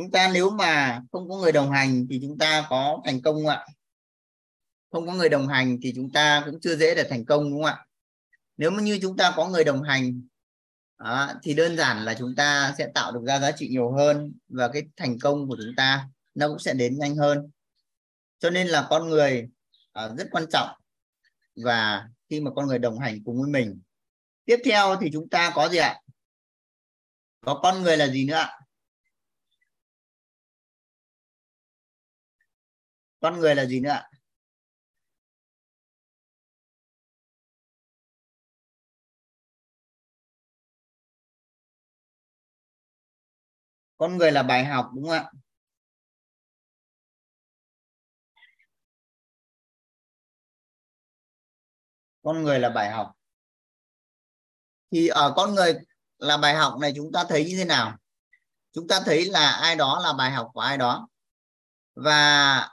Chúng 0.00 0.10
ta 0.10 0.30
nếu 0.34 0.50
mà 0.50 1.02
không 1.12 1.28
có 1.28 1.36
người 1.36 1.52
đồng 1.52 1.70
hành 1.70 2.06
thì 2.10 2.18
chúng 2.22 2.38
ta 2.38 2.66
có 2.70 3.02
thành 3.04 3.22
công 3.22 3.34
không 3.34 3.46
ạ? 3.46 3.66
Không 4.92 5.06
có 5.06 5.14
người 5.14 5.28
đồng 5.28 5.48
hành 5.48 5.78
thì 5.82 5.92
chúng 5.96 6.12
ta 6.12 6.42
cũng 6.46 6.60
chưa 6.60 6.76
dễ 6.76 6.94
để 6.94 7.06
thành 7.10 7.24
công 7.24 7.50
đúng 7.50 7.62
không 7.62 7.64
ạ? 7.64 7.86
Nếu 8.56 8.70
như 8.70 8.98
chúng 9.02 9.16
ta 9.16 9.32
có 9.36 9.48
người 9.48 9.64
đồng 9.64 9.82
hành 9.82 10.22
đó, 10.98 11.32
thì 11.42 11.54
đơn 11.54 11.76
giản 11.76 12.04
là 12.04 12.14
chúng 12.14 12.34
ta 12.36 12.74
sẽ 12.78 12.88
tạo 12.94 13.12
được 13.12 13.20
ra 13.26 13.40
giá 13.40 13.50
trị 13.52 13.68
nhiều 13.68 13.92
hơn 13.92 14.32
và 14.48 14.68
cái 14.68 14.82
thành 14.96 15.18
công 15.18 15.48
của 15.48 15.56
chúng 15.56 15.74
ta 15.76 16.08
nó 16.34 16.48
cũng 16.48 16.58
sẽ 16.58 16.74
đến 16.74 16.98
nhanh 16.98 17.16
hơn. 17.16 17.50
Cho 18.38 18.50
nên 18.50 18.68
là 18.68 18.86
con 18.90 19.08
người 19.08 19.48
uh, 20.04 20.18
rất 20.18 20.28
quan 20.30 20.44
trọng 20.50 20.68
và 21.64 22.08
khi 22.30 22.40
mà 22.40 22.50
con 22.56 22.66
người 22.66 22.78
đồng 22.78 22.98
hành 22.98 23.24
cùng 23.24 23.40
với 23.42 23.50
mình. 23.50 23.80
Tiếp 24.44 24.58
theo 24.64 24.96
thì 25.00 25.10
chúng 25.12 25.28
ta 25.28 25.52
có 25.54 25.68
gì 25.68 25.78
ạ? 25.78 26.00
Có 27.40 27.60
con 27.62 27.82
người 27.82 27.96
là 27.96 28.06
gì 28.06 28.26
nữa 28.26 28.34
ạ? 28.34 28.59
Con 33.20 33.40
người 33.40 33.54
là 33.54 33.64
gì 33.66 33.80
nữa 33.80 33.90
ạ? 33.90 34.10
Con 43.96 44.18
người 44.18 44.32
là 44.32 44.42
bài 44.42 44.64
học, 44.64 44.90
đúng 44.94 45.04
không 45.04 45.12
ạ? 45.12 45.30
Con 52.22 52.42
người 52.42 52.58
là 52.58 52.70
bài 52.70 52.90
học. 52.90 53.12
Thì 54.90 55.08
ở 55.08 55.32
con 55.36 55.54
người 55.54 55.74
là 56.18 56.36
bài 56.36 56.54
học 56.54 56.78
này 56.80 56.92
chúng 56.96 57.12
ta 57.12 57.24
thấy 57.28 57.44
như 57.44 57.56
thế 57.58 57.64
nào? 57.64 57.96
Chúng 58.72 58.88
ta 58.88 59.00
thấy 59.06 59.24
là 59.24 59.50
ai 59.50 59.76
đó 59.76 60.00
là 60.04 60.12
bài 60.12 60.30
học 60.30 60.50
của 60.54 60.60
ai 60.60 60.78
đó. 60.78 61.08
Và 61.94 62.68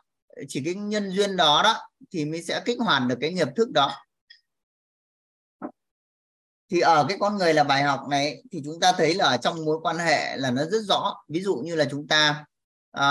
chỉ 0.47 0.61
cái 0.65 0.73
nhân 0.73 1.11
duyên 1.11 1.35
đó 1.35 1.61
đó 1.63 1.89
thì 2.11 2.25
mới 2.25 2.43
sẽ 2.43 2.61
kích 2.65 2.79
hoạt 2.79 3.03
được 3.07 3.17
cái 3.21 3.33
nghiệp 3.33 3.47
thức 3.55 3.71
đó. 3.71 3.93
Thì 6.69 6.79
ở 6.79 7.05
cái 7.09 7.17
con 7.19 7.37
người 7.37 7.53
là 7.53 7.63
bài 7.63 7.83
học 7.83 8.07
này 8.09 8.43
thì 8.51 8.61
chúng 8.65 8.79
ta 8.79 8.93
thấy 8.97 9.13
là 9.13 9.25
ở 9.25 9.37
trong 9.37 9.65
mối 9.65 9.79
quan 9.81 9.97
hệ 9.97 10.37
là 10.37 10.51
nó 10.51 10.65
rất 10.65 10.81
rõ. 10.87 11.23
Ví 11.27 11.41
dụ 11.41 11.55
như 11.55 11.75
là 11.75 11.85
chúng 11.91 12.07
ta 12.07 12.45
à, 12.91 13.05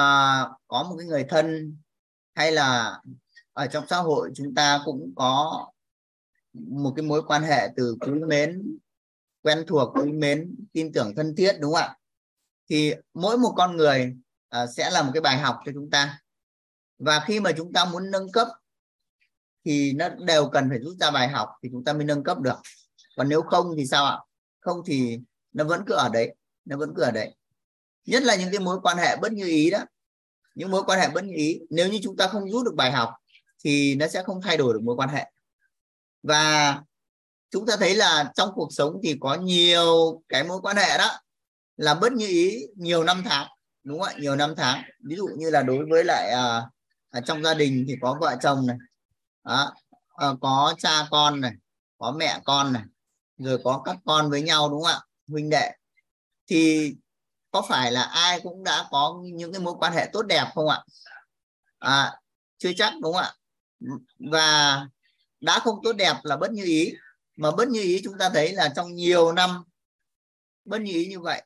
có 0.66 0.82
một 0.82 0.96
cái 0.98 1.06
người 1.06 1.24
thân 1.28 1.76
hay 2.34 2.52
là 2.52 2.98
ở 3.52 3.66
trong 3.66 3.84
xã 3.88 3.96
hội 3.96 4.30
chúng 4.34 4.54
ta 4.54 4.80
cũng 4.84 5.12
có 5.16 5.66
một 6.54 6.92
cái 6.96 7.02
mối 7.02 7.22
quan 7.26 7.42
hệ 7.42 7.68
từ 7.76 7.96
quý 8.00 8.12
mến 8.12 8.78
quen 9.42 9.64
thuộc 9.66 9.96
quý 9.96 10.12
mến 10.12 10.54
tin 10.72 10.92
tưởng 10.92 11.14
thân 11.16 11.34
thiết 11.36 11.56
đúng 11.60 11.72
không 11.72 11.82
ạ? 11.82 11.96
Thì 12.70 12.94
mỗi 13.14 13.38
một 13.38 13.52
con 13.56 13.76
người 13.76 14.16
à, 14.48 14.66
sẽ 14.66 14.90
là 14.90 15.02
một 15.02 15.10
cái 15.14 15.20
bài 15.20 15.38
học 15.38 15.56
cho 15.66 15.72
chúng 15.74 15.90
ta 15.90 16.20
và 16.98 17.20
khi 17.26 17.40
mà 17.40 17.52
chúng 17.56 17.72
ta 17.72 17.84
muốn 17.84 18.10
nâng 18.10 18.32
cấp 18.32 18.48
thì 19.64 19.92
nó 19.92 20.08
đều 20.08 20.48
cần 20.48 20.68
phải 20.68 20.78
rút 20.78 20.96
ra 21.00 21.10
bài 21.10 21.28
học 21.28 21.48
thì 21.62 21.68
chúng 21.72 21.84
ta 21.84 21.92
mới 21.92 22.04
nâng 22.04 22.24
cấp 22.24 22.38
được. 22.38 22.56
Còn 23.16 23.28
nếu 23.28 23.42
không 23.42 23.74
thì 23.76 23.86
sao 23.86 24.04
ạ? 24.04 24.18
Không 24.60 24.82
thì 24.86 25.20
nó 25.52 25.64
vẫn 25.64 25.82
cứ 25.86 25.94
ở 25.94 26.08
đấy 26.08 26.34
nó 26.64 26.76
vẫn 26.76 26.92
cứ 26.96 27.02
ở 27.02 27.10
đấy. 27.10 27.34
Nhất 28.04 28.22
là 28.22 28.36
những 28.36 28.50
cái 28.52 28.60
mối 28.60 28.80
quan 28.82 28.98
hệ 28.98 29.16
bất 29.16 29.32
như 29.32 29.46
ý 29.46 29.70
đó. 29.70 29.78
Những 30.54 30.70
mối 30.70 30.82
quan 30.86 31.00
hệ 31.00 31.08
bất 31.08 31.24
như 31.24 31.34
ý 31.36 31.60
nếu 31.70 31.88
như 31.88 31.98
chúng 32.02 32.16
ta 32.16 32.28
không 32.28 32.50
rút 32.50 32.64
được 32.64 32.74
bài 32.74 32.92
học 32.92 33.10
thì 33.64 33.94
nó 33.94 34.08
sẽ 34.08 34.22
không 34.22 34.42
thay 34.42 34.56
đổi 34.56 34.74
được 34.74 34.80
mối 34.82 34.96
quan 34.96 35.08
hệ. 35.08 35.32
Và 36.22 36.82
chúng 37.50 37.66
ta 37.66 37.76
thấy 37.76 37.94
là 37.94 38.32
trong 38.34 38.50
cuộc 38.54 38.68
sống 38.70 39.00
thì 39.02 39.16
có 39.20 39.34
nhiều 39.34 40.22
cái 40.28 40.44
mối 40.44 40.60
quan 40.62 40.76
hệ 40.76 40.98
đó 40.98 41.20
là 41.76 41.94
bất 41.94 42.12
như 42.12 42.26
ý 42.26 42.66
nhiều 42.76 43.04
năm 43.04 43.22
tháng 43.24 43.48
đúng 43.84 44.00
không 44.00 44.08
ạ? 44.08 44.18
Nhiều 44.20 44.36
năm 44.36 44.54
tháng. 44.56 44.82
Ví 45.04 45.16
dụ 45.16 45.28
như 45.36 45.50
là 45.50 45.62
đối 45.62 45.86
với 45.90 46.04
lại 46.04 46.32
uh, 46.34 46.75
à, 47.16 47.20
trong 47.20 47.42
gia 47.42 47.54
đình 47.54 47.84
thì 47.88 47.94
có 48.00 48.18
vợ 48.20 48.36
chồng 48.42 48.66
này 48.66 48.76
đó, 49.44 49.74
à, 50.16 50.28
có 50.40 50.74
cha 50.78 51.06
con 51.10 51.40
này 51.40 51.52
có 51.98 52.12
mẹ 52.12 52.40
con 52.44 52.72
này 52.72 52.82
rồi 53.38 53.60
có 53.64 53.82
các 53.84 53.96
con 54.04 54.30
với 54.30 54.42
nhau 54.42 54.70
đúng 54.70 54.82
không 54.82 54.92
ạ? 54.92 55.00
Huynh 55.28 55.50
đệ. 55.50 55.70
Thì 56.46 56.92
có 57.50 57.62
phải 57.68 57.92
là 57.92 58.02
ai 58.02 58.40
cũng 58.40 58.64
đã 58.64 58.88
có 58.90 59.20
những 59.22 59.52
cái 59.52 59.60
mối 59.60 59.74
quan 59.78 59.92
hệ 59.92 60.10
tốt 60.12 60.22
đẹp 60.22 60.46
không 60.54 60.68
ạ? 60.68 60.84
À, 61.78 62.20
chưa 62.58 62.72
chắc 62.76 62.92
đúng 63.02 63.14
không 63.14 63.22
ạ? 63.22 63.32
Và 64.30 64.80
đã 65.40 65.58
không 65.58 65.78
tốt 65.82 65.92
đẹp 65.92 66.14
là 66.22 66.36
bất 66.36 66.50
như 66.52 66.64
ý. 66.64 66.92
Mà 67.36 67.50
bất 67.50 67.68
như 67.68 67.80
ý 67.80 68.00
chúng 68.04 68.18
ta 68.18 68.30
thấy 68.34 68.52
là 68.52 68.72
trong 68.76 68.94
nhiều 68.94 69.32
năm 69.32 69.64
bất 70.64 70.80
như 70.80 70.92
ý 70.92 71.06
như 71.06 71.20
vậy. 71.20 71.42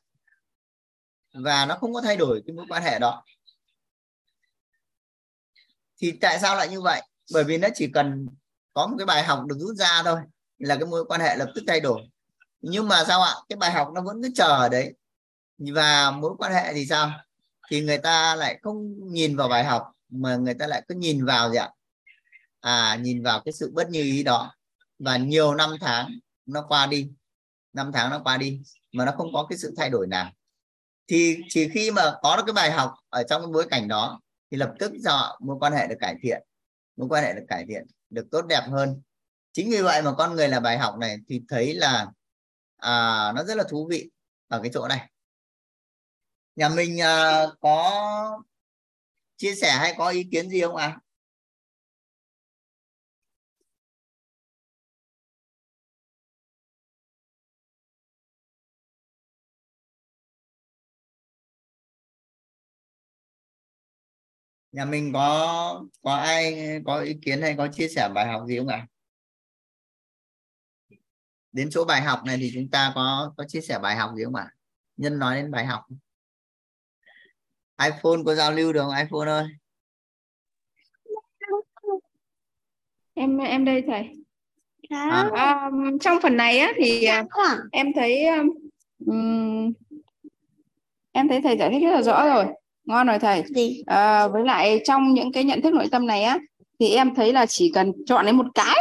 Và 1.33 1.65
nó 1.65 1.75
không 1.75 1.93
có 1.93 2.01
thay 2.01 2.17
đổi 2.17 2.41
cái 2.47 2.55
mối 2.55 2.65
quan 2.69 2.83
hệ 2.83 2.99
đó 2.99 3.23
thì 6.01 6.11
tại 6.11 6.39
sao 6.39 6.55
lại 6.55 6.69
như 6.69 6.81
vậy? 6.81 7.01
Bởi 7.33 7.43
vì 7.43 7.57
nó 7.57 7.67
chỉ 7.75 7.87
cần 7.93 8.27
có 8.73 8.87
một 8.87 8.95
cái 8.97 9.05
bài 9.05 9.23
học 9.23 9.45
được 9.45 9.55
rút 9.59 9.75
ra 9.75 10.03
thôi 10.03 10.19
là 10.57 10.75
cái 10.75 10.85
mối 10.85 11.05
quan 11.05 11.21
hệ 11.21 11.35
lập 11.35 11.51
tức 11.55 11.63
thay 11.67 11.79
đổi. 11.79 12.01
Nhưng 12.61 12.87
mà 12.87 13.03
sao 13.07 13.21
ạ? 13.21 13.33
Cái 13.49 13.57
bài 13.57 13.71
học 13.71 13.89
nó 13.93 14.01
vẫn 14.01 14.23
cứ 14.23 14.29
chờ 14.35 14.47
ở 14.47 14.69
đấy. 14.69 14.93
Và 15.57 16.11
mối 16.11 16.31
quan 16.37 16.53
hệ 16.53 16.73
thì 16.73 16.85
sao? 16.85 17.11
Thì 17.69 17.81
người 17.81 17.97
ta 17.97 18.35
lại 18.35 18.59
không 18.63 18.95
nhìn 19.13 19.37
vào 19.37 19.47
bài 19.47 19.63
học 19.63 19.91
mà 20.09 20.35
người 20.35 20.53
ta 20.53 20.67
lại 20.67 20.83
cứ 20.87 20.95
nhìn 20.95 21.25
vào 21.25 21.51
gì 21.51 21.57
ạ? 21.57 21.69
À 22.59 22.95
nhìn 22.95 23.23
vào 23.23 23.41
cái 23.45 23.53
sự 23.53 23.71
bất 23.73 23.89
như 23.89 24.01
ý 24.01 24.23
đó. 24.23 24.55
Và 24.99 25.17
nhiều 25.17 25.55
năm 25.55 25.69
tháng 25.81 26.19
nó 26.45 26.65
qua 26.67 26.85
đi. 26.85 27.09
Năm 27.73 27.91
tháng 27.93 28.09
nó 28.09 28.19
qua 28.23 28.37
đi 28.37 28.61
mà 28.91 29.05
nó 29.05 29.11
không 29.17 29.33
có 29.33 29.45
cái 29.49 29.57
sự 29.57 29.73
thay 29.77 29.89
đổi 29.89 30.07
nào. 30.07 30.31
Thì 31.07 31.37
chỉ 31.49 31.69
khi 31.69 31.91
mà 31.91 32.13
có 32.21 32.37
được 32.37 32.43
cái 32.45 32.53
bài 32.53 32.71
học 32.71 32.93
ở 33.09 33.23
trong 33.23 33.41
cái 33.41 33.51
bối 33.53 33.67
cảnh 33.69 33.87
đó 33.87 34.21
thì 34.51 34.57
lập 34.57 34.73
tức 34.79 34.91
họ 35.05 35.39
mối 35.41 35.57
quan 35.59 35.73
hệ 35.73 35.87
được 35.87 35.95
cải 35.99 36.15
thiện 36.21 36.43
mối 36.95 37.07
quan 37.09 37.23
hệ 37.23 37.33
được 37.33 37.45
cải 37.47 37.65
thiện 37.69 37.87
được 38.09 38.27
tốt 38.31 38.41
đẹp 38.41 38.63
hơn 38.67 39.01
chính 39.51 39.69
vì 39.71 39.81
vậy 39.81 40.01
mà 40.01 40.13
con 40.17 40.35
người 40.35 40.47
là 40.47 40.59
bài 40.59 40.77
học 40.77 40.97
này 40.97 41.17
thì 41.27 41.41
thấy 41.49 41.73
là 41.73 42.07
à, 42.77 43.31
nó 43.35 43.43
rất 43.43 43.57
là 43.57 43.63
thú 43.69 43.87
vị 43.91 44.09
ở 44.47 44.59
cái 44.63 44.71
chỗ 44.73 44.87
này 44.87 45.11
nhà 46.55 46.69
mình 46.69 47.01
à, 47.01 47.43
có 47.59 48.43
chia 49.37 49.55
sẻ 49.55 49.71
hay 49.71 49.95
có 49.97 50.09
ý 50.09 50.23
kiến 50.31 50.49
gì 50.49 50.61
không 50.61 50.75
ạ 50.75 50.85
à? 50.85 50.99
Nhà 64.71 64.85
mình 64.85 65.13
có 65.13 65.83
có 66.01 66.15
ai 66.15 66.55
có 66.85 66.99
ý 66.99 67.15
kiến 67.21 67.41
hay 67.41 67.55
có 67.57 67.67
chia 67.67 67.87
sẻ 67.87 68.09
bài 68.15 68.27
học 68.27 68.43
gì 68.47 68.57
không 68.57 68.67
ạ? 68.67 68.87
Đến 71.51 71.69
chỗ 71.71 71.85
bài 71.85 72.01
học 72.01 72.19
này 72.25 72.37
thì 72.37 72.51
chúng 72.53 72.69
ta 72.69 72.91
có 72.95 73.33
có 73.37 73.43
chia 73.47 73.61
sẻ 73.61 73.79
bài 73.79 73.95
học 73.95 74.11
gì 74.17 74.23
không 74.23 74.35
ạ? 74.35 74.49
Nhân 74.97 75.19
nói 75.19 75.35
đến 75.35 75.51
bài 75.51 75.65
học. 75.65 75.81
iPhone 77.83 78.23
có 78.25 78.35
giao 78.35 78.51
lưu 78.51 78.73
được 78.73 78.81
không? 78.81 78.95
iPhone 78.95 79.29
ơi. 79.29 79.47
Em 83.13 83.37
em 83.37 83.65
đây 83.65 83.83
thầy. 83.87 84.09
À. 84.89 85.29
À, 85.33 85.71
trong 86.01 86.17
phần 86.21 86.37
này 86.37 86.59
á 86.59 86.71
thì 86.77 87.03
à, 87.03 87.25
em 87.71 87.93
thấy 87.95 88.25
um, 89.05 89.73
em 91.11 91.27
thấy 91.27 91.41
thầy 91.41 91.57
giải 91.57 91.69
thích 91.69 91.83
rất 91.83 91.91
là 91.91 92.01
rõ 92.01 92.25
rồi 92.25 92.45
ngon 92.85 93.07
rồi 93.07 93.19
thầy. 93.19 93.43
Gì? 93.55 93.83
À, 93.85 94.27
với 94.27 94.45
lại 94.45 94.81
trong 94.83 95.13
những 95.13 95.31
cái 95.31 95.43
nhận 95.43 95.61
thức 95.61 95.73
nội 95.73 95.87
tâm 95.91 96.07
này 96.07 96.23
á 96.23 96.37
thì 96.79 96.89
em 96.89 97.15
thấy 97.15 97.33
là 97.33 97.45
chỉ 97.45 97.71
cần 97.75 97.91
chọn 98.05 98.25
lấy 98.25 98.33
một 98.33 98.45
cái 98.55 98.77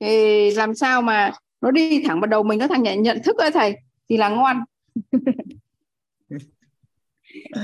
thì 0.00 0.50
làm 0.50 0.74
sao 0.74 1.02
mà 1.02 1.32
nó 1.60 1.70
đi 1.70 2.02
thẳng 2.04 2.20
vào 2.20 2.26
đầu 2.26 2.42
mình 2.42 2.58
nó 2.58 2.68
thành 2.68 2.82
nhận, 2.82 3.02
nhận 3.02 3.22
thức 3.22 3.36
ơi 3.36 3.50
thầy 3.50 3.74
thì 4.08 4.16
là 4.16 4.28
ngon. 4.28 4.64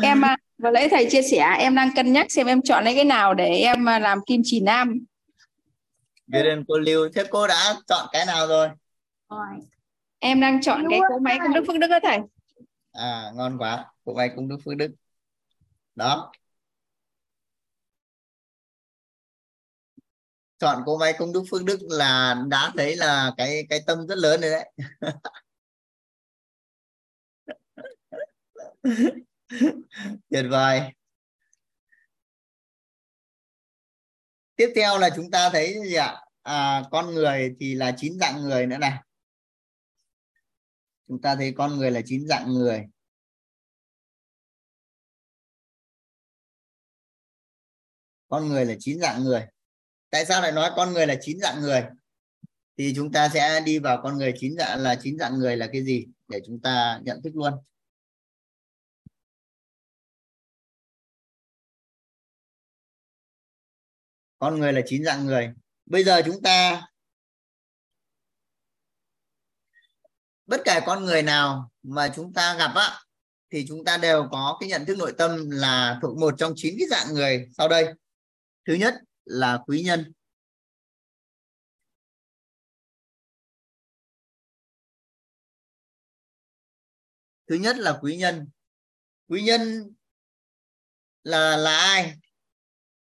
Em 0.02 0.24
à, 0.24 0.36
vừa 0.58 0.70
lấy 0.70 0.88
thầy 0.88 1.06
chia 1.10 1.22
sẻ 1.22 1.56
em 1.58 1.74
đang 1.74 1.90
cân 1.96 2.12
nhắc 2.12 2.32
xem 2.32 2.46
em 2.46 2.62
chọn 2.62 2.84
lấy 2.84 2.94
cái 2.94 3.04
nào 3.04 3.34
để 3.34 3.48
em 3.48 3.88
à, 3.88 3.98
làm 3.98 4.20
kim 4.26 4.40
chỉ 4.44 4.60
nam. 4.60 4.98
Biết 6.26 6.42
ơn 6.42 6.64
cô 6.68 6.78
Lưu. 6.78 7.08
Thế 7.14 7.24
cô 7.30 7.46
đã 7.46 7.74
chọn 7.86 8.08
cái 8.12 8.26
nào 8.26 8.46
rồi? 8.46 8.68
Em 10.18 10.40
đang 10.40 10.60
chọn 10.62 10.86
cái 10.90 11.00
cỗ 11.08 11.18
máy 11.18 11.38
công 11.42 11.54
đức 11.54 11.64
phước 11.66 11.78
đức 11.78 11.86
đó 11.86 11.98
thầy. 12.02 12.18
À 12.92 13.30
ngon 13.34 13.58
quá. 13.58 13.84
Cỗ 14.04 14.14
máy 14.14 14.30
công 14.36 14.48
đức 14.48 14.56
phước 14.64 14.76
đức 14.76 14.90
đó. 15.94 16.32
Chọn 20.58 20.82
cô 20.86 20.98
máy 20.98 21.14
công 21.18 21.32
đức 21.32 21.42
phước 21.50 21.64
đức 21.64 21.78
là 21.88 22.36
đã 22.48 22.72
thấy 22.76 22.96
là 22.96 23.32
cái 23.36 23.66
cái 23.68 23.80
tâm 23.86 24.06
rất 24.06 24.18
lớn 24.18 24.40
rồi 24.40 24.50
đấy. 24.50 24.70
Tuyệt 30.30 30.44
vời. 30.50 30.80
Tiếp 34.56 34.72
theo 34.76 34.98
là 34.98 35.10
chúng 35.16 35.30
ta 35.30 35.50
thấy 35.52 35.74
gì 35.84 35.94
ạ? 35.94 36.20
À, 36.42 36.82
con 36.90 37.14
người 37.14 37.56
thì 37.60 37.74
là 37.74 37.94
chín 37.96 38.18
dạng 38.20 38.40
người 38.42 38.66
nữa 38.66 38.78
này. 38.78 38.92
Chúng 41.08 41.20
ta 41.22 41.34
thấy 41.36 41.54
con 41.56 41.76
người 41.78 41.90
là 41.90 42.00
chín 42.06 42.26
dạng 42.28 42.52
người. 42.52 42.84
Con 48.34 48.48
người 48.48 48.64
là 48.66 48.74
chín 48.78 49.00
dạng 49.00 49.24
người. 49.24 49.46
Tại 50.10 50.24
sao 50.26 50.42
lại 50.42 50.52
nói 50.52 50.70
con 50.76 50.92
người 50.92 51.06
là 51.06 51.14
chín 51.20 51.40
dạng 51.40 51.60
người? 51.60 51.82
Thì 52.78 52.92
chúng 52.96 53.12
ta 53.12 53.28
sẽ 53.34 53.60
đi 53.60 53.78
vào 53.78 54.00
con 54.02 54.18
người 54.18 54.34
chín 54.38 54.56
dạng 54.58 54.80
là 54.80 54.94
chín 55.02 55.18
dạng 55.18 55.38
người 55.38 55.56
là 55.56 55.68
cái 55.72 55.84
gì 55.84 56.06
để 56.28 56.40
chúng 56.46 56.60
ta 56.60 57.00
nhận 57.04 57.22
thức 57.22 57.36
luôn. 57.36 57.52
Con 64.38 64.60
người 64.60 64.72
là 64.72 64.80
chín 64.86 65.04
dạng 65.04 65.26
người. 65.26 65.50
Bây 65.86 66.04
giờ 66.04 66.22
chúng 66.26 66.42
ta, 66.42 66.86
bất 70.46 70.60
kể 70.64 70.80
con 70.86 71.04
người 71.04 71.22
nào 71.22 71.70
mà 71.82 72.12
chúng 72.16 72.32
ta 72.32 72.56
gặp 72.58 72.72
á, 72.74 73.00
thì 73.50 73.64
chúng 73.68 73.84
ta 73.84 73.96
đều 73.96 74.28
có 74.32 74.56
cái 74.60 74.68
nhận 74.68 74.84
thức 74.84 74.98
nội 74.98 75.14
tâm 75.18 75.50
là 75.50 75.98
thuộc 76.02 76.18
một 76.18 76.34
trong 76.38 76.52
chín 76.56 76.74
cái 76.78 76.88
dạng 76.90 77.14
người 77.14 77.48
sau 77.58 77.68
đây 77.68 77.94
thứ 78.66 78.74
nhất 78.74 78.94
là 79.24 79.58
quý 79.66 79.82
nhân. 79.82 80.12
Thứ 87.46 87.54
nhất 87.54 87.76
là 87.78 87.98
quý 88.02 88.16
nhân. 88.16 88.48
Quý 89.28 89.42
nhân 89.42 89.92
là 91.22 91.56
là 91.56 91.76
ai? 91.76 92.14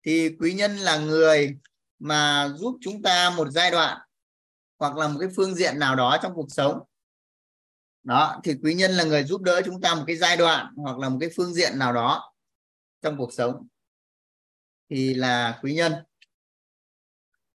Thì 0.03 0.35
quý 0.39 0.53
nhân 0.53 0.77
là 0.77 0.97
người 0.97 1.57
mà 1.99 2.49
giúp 2.57 2.77
chúng 2.81 3.01
ta 3.01 3.29
một 3.29 3.47
giai 3.51 3.71
đoạn 3.71 3.97
hoặc 4.79 4.97
là 4.97 5.07
một 5.07 5.17
cái 5.19 5.29
phương 5.35 5.55
diện 5.55 5.79
nào 5.79 5.95
đó 5.95 6.17
trong 6.23 6.33
cuộc 6.35 6.47
sống. 6.49 6.79
Đó, 8.03 8.39
thì 8.43 8.55
quý 8.63 8.73
nhân 8.73 8.91
là 8.91 9.03
người 9.03 9.23
giúp 9.23 9.41
đỡ 9.41 9.61
chúng 9.65 9.81
ta 9.81 9.95
một 9.95 10.03
cái 10.07 10.17
giai 10.17 10.37
đoạn 10.37 10.73
hoặc 10.75 10.97
là 10.97 11.09
một 11.09 11.17
cái 11.21 11.29
phương 11.35 11.53
diện 11.53 11.79
nào 11.79 11.93
đó 11.93 12.33
trong 13.01 13.17
cuộc 13.17 13.33
sống 13.33 13.67
thì 14.91 15.13
là 15.13 15.59
quý 15.61 15.73
nhân. 15.73 15.93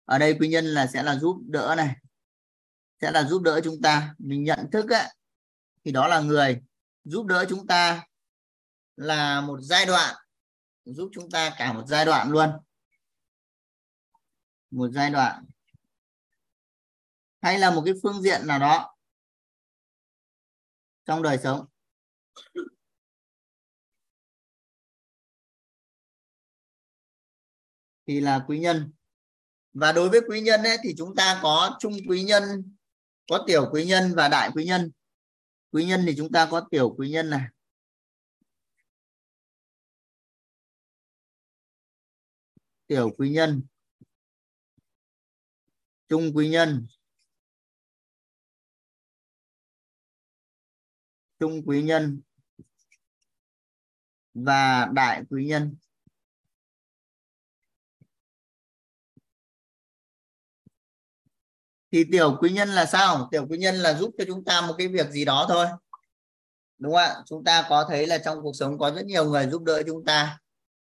Ở 0.04 0.18
đây 0.18 0.36
quý 0.40 0.48
nhân 0.48 0.64
là 0.64 0.86
sẽ 0.86 1.02
là 1.02 1.16
giúp 1.16 1.36
đỡ 1.48 1.74
này. 1.76 1.96
Sẽ 3.00 3.10
là 3.10 3.24
giúp 3.24 3.42
đỡ 3.42 3.60
chúng 3.64 3.82
ta. 3.82 4.14
Mình 4.18 4.44
nhận 4.44 4.70
thức 4.72 4.90
ấy, 4.90 5.14
thì 5.84 5.92
đó 5.92 6.08
là 6.08 6.20
người. 6.20 6.62
Giúp 7.04 7.26
đỡ 7.26 7.46
chúng 7.48 7.66
ta 7.66 8.06
là 8.96 9.40
một 9.40 9.60
giai 9.60 9.86
đoạn. 9.86 10.14
Giúp 10.84 11.10
chúng 11.12 11.30
ta 11.30 11.54
cả 11.58 11.72
một 11.72 11.84
giai 11.86 12.04
đoạn 12.04 12.30
luôn. 12.30 12.50
Một 14.70 14.88
giai 14.92 15.10
đoạn. 15.10 15.44
Hay 17.40 17.58
là 17.58 17.70
một 17.70 17.82
cái 17.84 17.94
phương 18.02 18.22
diện 18.22 18.46
nào 18.46 18.58
đó 18.58 18.96
trong 21.04 21.22
đời 21.22 21.38
sống. 21.42 21.66
Thì 28.06 28.20
là 28.20 28.44
quý 28.48 28.58
nhân. 28.58 28.92
Và 29.72 29.92
đối 29.92 30.08
với 30.08 30.20
quý 30.28 30.40
nhân 30.40 30.62
ấy, 30.62 30.76
thì 30.82 30.94
chúng 30.98 31.14
ta 31.16 31.40
có 31.42 31.76
trung 31.80 31.92
quý 32.08 32.22
nhân 32.22 32.42
có 33.30 33.44
tiểu 33.46 33.68
quý 33.72 33.86
nhân 33.86 34.12
và 34.16 34.28
đại 34.28 34.50
quý 34.54 34.64
nhân. 34.64 34.92
Quý 35.70 35.84
nhân 35.84 36.04
thì 36.06 36.14
chúng 36.16 36.32
ta 36.32 36.48
có 36.50 36.68
tiểu 36.70 36.94
quý 36.98 37.10
nhân 37.10 37.30
này. 37.30 37.48
Tiểu 42.86 43.10
quý 43.18 43.30
nhân. 43.30 43.62
Trung 46.08 46.32
quý 46.34 46.48
nhân. 46.48 46.86
Trung 51.38 51.62
quý 51.66 51.82
nhân. 51.82 52.20
Và 54.34 54.88
đại 54.92 55.22
quý 55.30 55.46
nhân. 55.46 55.76
Thì 61.96 62.04
tiểu 62.12 62.36
quý 62.40 62.50
nhân 62.50 62.68
là 62.68 62.86
sao? 62.86 63.28
Tiểu 63.30 63.46
quý 63.50 63.58
nhân 63.58 63.74
là 63.74 63.94
giúp 63.94 64.10
cho 64.18 64.24
chúng 64.26 64.44
ta 64.44 64.60
một 64.60 64.74
cái 64.78 64.88
việc 64.88 65.10
gì 65.10 65.24
đó 65.24 65.46
thôi. 65.48 65.66
Đúng 66.78 66.92
không 66.92 67.00
ạ? 67.00 67.14
Chúng 67.26 67.44
ta 67.44 67.66
có 67.68 67.86
thấy 67.88 68.06
là 68.06 68.18
trong 68.18 68.42
cuộc 68.42 68.52
sống 68.56 68.78
có 68.78 68.90
rất 68.90 69.06
nhiều 69.06 69.24
người 69.24 69.46
giúp 69.46 69.62
đỡ 69.62 69.82
chúng 69.86 70.04
ta. 70.04 70.38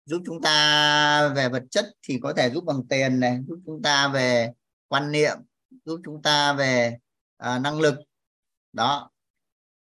Giúp 0.05 0.23
chúng 0.27 0.43
ta 0.43 1.29
về 1.29 1.49
vật 1.49 1.63
chất 1.71 1.87
thì 2.03 2.19
có 2.23 2.33
thể 2.37 2.51
giúp 2.51 2.65
bằng 2.65 2.87
tiền 2.89 3.21
này 3.21 3.39
giúp 3.49 3.61
chúng 3.67 3.83
ta 3.83 4.09
về 4.09 4.53
quan 4.89 5.13
niệm 5.13 5.39
giúp 5.85 6.01
chúng 6.05 6.23
ta 6.23 6.53
về 6.53 6.99
à, 7.37 7.59
năng 7.59 7.81
lực. 7.81 7.95
Đó. 8.73 9.11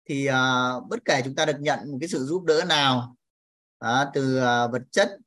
Thì 0.10 0.26
à, 0.26 0.72
bất 0.90 1.00
kể 1.06 1.22
chúng 1.26 1.36
ta 1.36 1.46
được 1.46 1.58
nhận 1.60 1.80
một 1.92 1.98
cái 2.02 2.10
sự 2.10 2.26
giúp 2.26 2.44
đỡ 2.44 2.64
nào 2.70 3.16
à, 3.80 4.06
từ 4.14 4.38
à, 4.38 4.68
vật 4.68 4.82
chất 4.92 5.18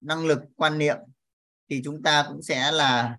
năng 0.00 0.26
lực 0.26 0.38
quan 0.56 0.78
niệm 0.78 0.96
thì 1.70 1.80
chúng 1.84 2.02
ta 2.02 2.24
cũng 2.28 2.42
sẽ 2.42 2.72
là 2.72 3.16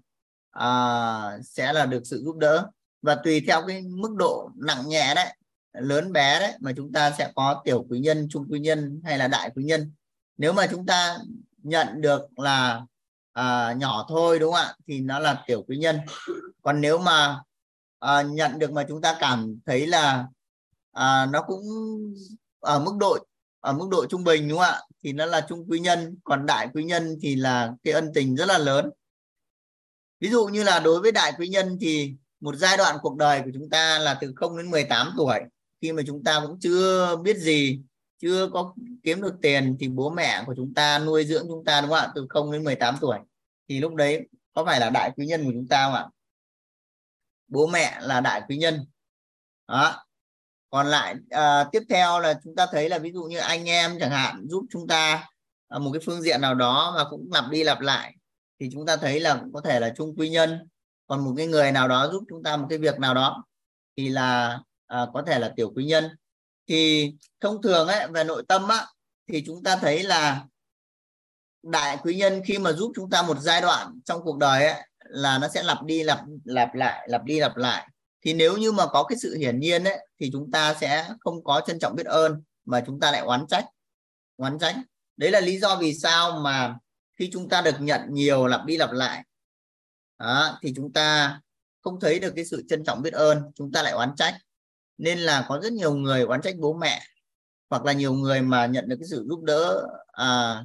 à, 0.52 1.40
sẽ 1.44 1.74
là 1.74 1.86
được 1.86 2.02
sự 2.06 2.22
giúp 2.26 2.38
đỡ. 2.38 2.68
Và 3.02 3.16
tùy 3.16 3.44
theo 3.48 3.62
cái 3.68 3.82
mức 3.82 4.16
độ 4.18 4.50
nặng 4.56 4.90
nhẹ 4.90 5.14
đấy 5.16 5.36
lớn 5.74 6.12
bé 6.12 6.40
đấy 6.40 6.54
mà 6.60 6.72
chúng 6.78 6.92
ta 6.92 7.12
sẽ 7.18 7.32
có 7.36 7.62
tiểu 7.64 7.86
quý 7.90 8.00
nhân 8.00 8.28
trung 8.30 8.46
quý 8.50 8.60
nhân 8.60 9.02
hay 9.04 9.18
là 9.18 9.28
đại 9.28 9.50
quý 9.56 9.64
nhân. 9.64 9.92
Nếu 10.38 10.54
mà 10.54 10.68
chúng 10.72 10.86
ta 10.86 11.18
nhận 11.58 12.02
được 12.02 12.40
là 12.40 12.82
à, 13.34 13.74
nhỏ 13.74 14.06
thôi 14.10 14.40
đúng 14.40 14.54
không 14.54 14.62
ạ 14.62 14.76
thì 14.88 15.02
nó 15.02 15.20
là 15.20 15.44
tiểu 15.48 15.64
quý 15.68 15.78
nhân. 15.78 16.00
Còn 16.62 16.82
nếu 16.82 16.98
mà 16.98 17.42
à, 18.00 18.22
nhận 18.22 18.60
được 18.60 18.72
mà 18.72 18.86
chúng 18.88 19.02
ta 19.02 19.18
cảm 19.20 19.60
thấy 19.66 19.88
là 19.88 20.28
à, 20.92 21.26
nó 21.26 21.42
cũng 21.42 21.64
ở 22.60 22.80
mức 22.80 22.94
độ 23.00 23.18
ở 23.60 23.74
mức 23.74 23.88
độ 23.92 24.06
trung 24.06 24.24
bình 24.24 24.50
đúng 24.50 24.60
không 24.60 24.68
ạ 24.68 24.82
thì 25.04 25.14
nó 25.14 25.26
là 25.26 25.46
trung 25.50 25.66
quý 25.70 25.80
nhân. 25.80 26.18
Còn 26.24 26.46
đại 26.46 26.68
quý 26.74 26.84
nhân 26.84 27.18
thì 27.22 27.36
là 27.36 27.72
cái 27.84 27.94
ân 27.94 28.12
tình 28.14 28.36
rất 28.36 28.46
là 28.46 28.58
lớn 28.58 28.90
ví 30.22 30.30
dụ 30.30 30.46
như 30.46 30.64
là 30.64 30.80
đối 30.80 31.02
với 31.02 31.12
đại 31.12 31.34
quý 31.38 31.48
nhân 31.48 31.78
thì 31.82 32.16
một 32.40 32.56
giai 32.56 32.78
đoạn 32.78 32.98
cuộc 33.02 33.18
đời 33.18 33.42
của 33.46 33.52
chúng 33.54 33.70
ta 33.70 34.00
là 34.00 34.18
từ 34.22 34.34
0 34.36 34.58
đến 34.58 34.72
18 34.72 35.14
tuổi. 35.18 35.40
Khi 35.82 35.94
mà 35.94 36.04
chúng 36.08 36.24
ta 36.24 36.42
cũng 36.48 36.60
chưa 36.60 37.16
biết 37.24 37.38
gì 37.38 37.80
chưa 38.22 38.50
có 38.54 38.76
kiếm 39.04 39.22
được 39.22 39.34
tiền 39.42 39.78
thì 39.80 39.88
bố 39.88 40.10
mẹ 40.10 40.44
của 40.46 40.54
chúng 40.58 40.74
ta 40.74 41.00
nuôi 41.00 41.26
dưỡng 41.26 41.46
chúng 41.48 41.66
ta 41.66 41.82
đúng 41.82 41.90
không 41.90 42.00
ạ? 42.00 42.12
Từ 42.16 42.26
0 42.30 42.52
đến 42.52 42.64
18 42.64 42.96
tuổi. 43.02 43.18
Thì 43.70 43.80
lúc 43.80 43.96
đấy 43.96 44.28
có 44.54 44.66
phải 44.66 44.80
là 44.80 44.90
đại 44.90 45.12
quý 45.18 45.26
nhân 45.26 45.46
của 45.46 45.52
chúng 45.54 45.68
ta 45.68 45.86
không 45.86 45.94
ạ? 45.94 46.08
Bố 47.48 47.68
mẹ 47.68 47.98
là 48.02 48.22
đại 48.22 48.42
quý 48.48 48.58
nhân. 48.58 48.86
Đó. 49.68 50.06
Còn 50.70 50.88
lại 50.88 51.16
à, 51.30 51.64
tiếp 51.72 51.84
theo 51.90 52.20
là 52.20 52.40
chúng 52.44 52.56
ta 52.56 52.68
thấy 52.72 52.90
là 52.90 52.98
ví 52.98 53.12
dụ 53.12 53.24
như 53.24 53.38
anh 53.38 53.70
em 53.70 53.98
chẳng 54.00 54.12
hạn 54.12 54.46
giúp 54.50 54.66
chúng 54.72 54.88
ta 54.88 55.30
ở 55.68 55.80
một 55.80 55.92
cái 55.94 56.02
phương 56.06 56.22
diện 56.22 56.42
nào 56.42 56.56
đó 56.56 56.94
mà 56.98 57.10
cũng 57.10 57.30
lặp 57.34 57.50
đi 57.50 57.64
lặp 57.64 57.82
lại 57.82 58.16
thì 58.62 58.70
chúng 58.72 58.86
ta 58.86 58.98
thấy 58.98 59.20
là 59.20 59.42
có 59.54 59.62
thể 59.62 59.80
là 59.80 59.94
chung 59.98 60.16
quý 60.18 60.30
nhân. 60.30 60.60
Còn 61.08 61.26
một 61.26 61.34
cái 61.38 61.48
người 61.48 61.72
nào 61.72 61.88
đó 61.88 62.10
giúp 62.12 62.24
chúng 62.30 62.44
ta 62.44 62.58
một 62.58 62.68
cái 62.70 62.78
việc 62.78 63.00
nào 63.00 63.14
đó 63.14 63.46
thì 63.98 64.10
là 64.10 64.60
à, 64.88 65.06
có 65.14 65.22
thể 65.28 65.40
là 65.40 65.54
tiểu 65.56 65.72
quý 65.76 65.86
nhân. 65.86 66.10
Thì 66.68 67.12
thông 67.40 67.62
thường 67.62 67.88
ấy 67.88 68.08
về 68.12 68.24
nội 68.24 68.44
tâm 68.48 68.68
á 68.68 68.88
thì 69.28 69.44
chúng 69.46 69.64
ta 69.64 69.76
thấy 69.76 70.04
là 70.04 70.46
đại 71.64 71.98
quý 72.04 72.16
nhân 72.16 72.42
khi 72.46 72.58
mà 72.60 72.72
giúp 72.72 72.92
chúng 72.96 73.10
ta 73.10 73.22
một 73.22 73.40
giai 73.40 73.62
đoạn 73.62 74.00
trong 74.06 74.22
cuộc 74.24 74.38
đời 74.38 74.66
ấy 74.68 74.82
là 75.00 75.38
nó 75.38 75.48
sẽ 75.48 75.64
lặp 75.64 75.84
đi 75.84 76.04
lặp 76.04 76.20
lặp 76.44 76.76
lại 76.76 77.08
lặp 77.10 77.24
đi 77.24 77.40
lặp 77.40 77.58
lại. 77.58 77.88
Thì 78.26 78.34
nếu 78.34 78.58
như 78.58 78.72
mà 78.72 78.86
có 78.86 79.04
cái 79.04 79.18
sự 79.18 79.36
hiển 79.36 79.60
nhiên 79.60 79.84
ấy 79.84 80.08
thì 80.20 80.30
chúng 80.32 80.52
ta 80.52 80.74
sẽ 80.74 81.10
không 81.20 81.44
có 81.44 81.62
trân 81.68 81.80
trọng 81.80 81.96
biết 81.96 82.06
ơn 82.06 82.44
mà 82.66 82.84
chúng 82.88 83.00
ta 83.00 83.12
lại 83.12 83.22
oán 83.22 83.48
trách 83.48 83.66
oán 84.38 84.60
trách. 84.60 84.76
Đấy 85.18 85.32
là 85.32 85.40
lý 85.40 85.60
do 85.60 85.76
vì 85.76 85.94
sao 85.94 86.40
mà 86.40 86.76
khi 87.22 87.30
chúng 87.34 87.50
ta 87.50 87.62
được 87.62 87.76
nhận 87.80 88.02
nhiều 88.10 88.48
lặp 88.48 88.66
đi 88.66 88.78
lặp 88.78 88.92
lại 88.92 89.24
đó, 90.20 90.60
thì 90.62 90.74
chúng 90.76 90.94
ta 90.94 91.40
không 91.82 92.00
thấy 92.00 92.20
được 92.20 92.34
cái 92.36 92.46
sự 92.46 92.64
trân 92.70 92.84
trọng 92.84 93.02
biết 93.02 93.14
ơn 93.14 93.52
chúng 93.56 93.72
ta 93.72 93.84
lại 93.84 93.94
oán 93.94 94.16
trách. 94.16 94.38
Nên 94.98 95.20
là 95.20 95.46
có 95.50 95.60
rất 95.64 95.74
nhiều 95.74 95.96
người 95.96 96.22
oán 96.22 96.42
trách 96.42 96.56
bố 96.58 96.74
mẹ 96.74 97.02
hoặc 97.70 97.86
là 97.86 97.94
nhiều 97.94 98.14
người 98.14 98.42
mà 98.42 98.66
nhận 98.66 98.90
được 98.90 98.96
cái 99.00 99.08
sự 99.08 99.26
giúp 99.30 99.44
đỡ 99.44 99.88
à, 100.08 100.64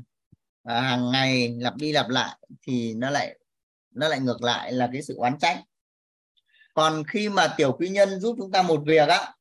à, 0.62 0.80
hàng 0.80 1.10
ngày 1.10 1.56
lặp 1.60 1.76
đi 1.76 1.92
lặp 1.92 2.08
lại 2.08 2.38
thì 2.62 2.94
nó 2.94 3.10
lại 3.10 3.38
nó 3.90 4.08
lại 4.08 4.20
ngược 4.20 4.42
lại 4.42 4.72
là 4.72 4.88
cái 4.92 5.02
sự 5.02 5.14
oán 5.16 5.38
trách. 5.38 5.62
Còn 6.74 7.02
khi 7.08 7.28
mà 7.28 7.54
tiểu 7.56 7.72
quý 7.72 7.88
nhân 7.88 8.20
giúp 8.20 8.36
chúng 8.38 8.52
ta 8.52 8.62
một 8.62 8.82
việc 8.86 9.08
á 9.08 9.34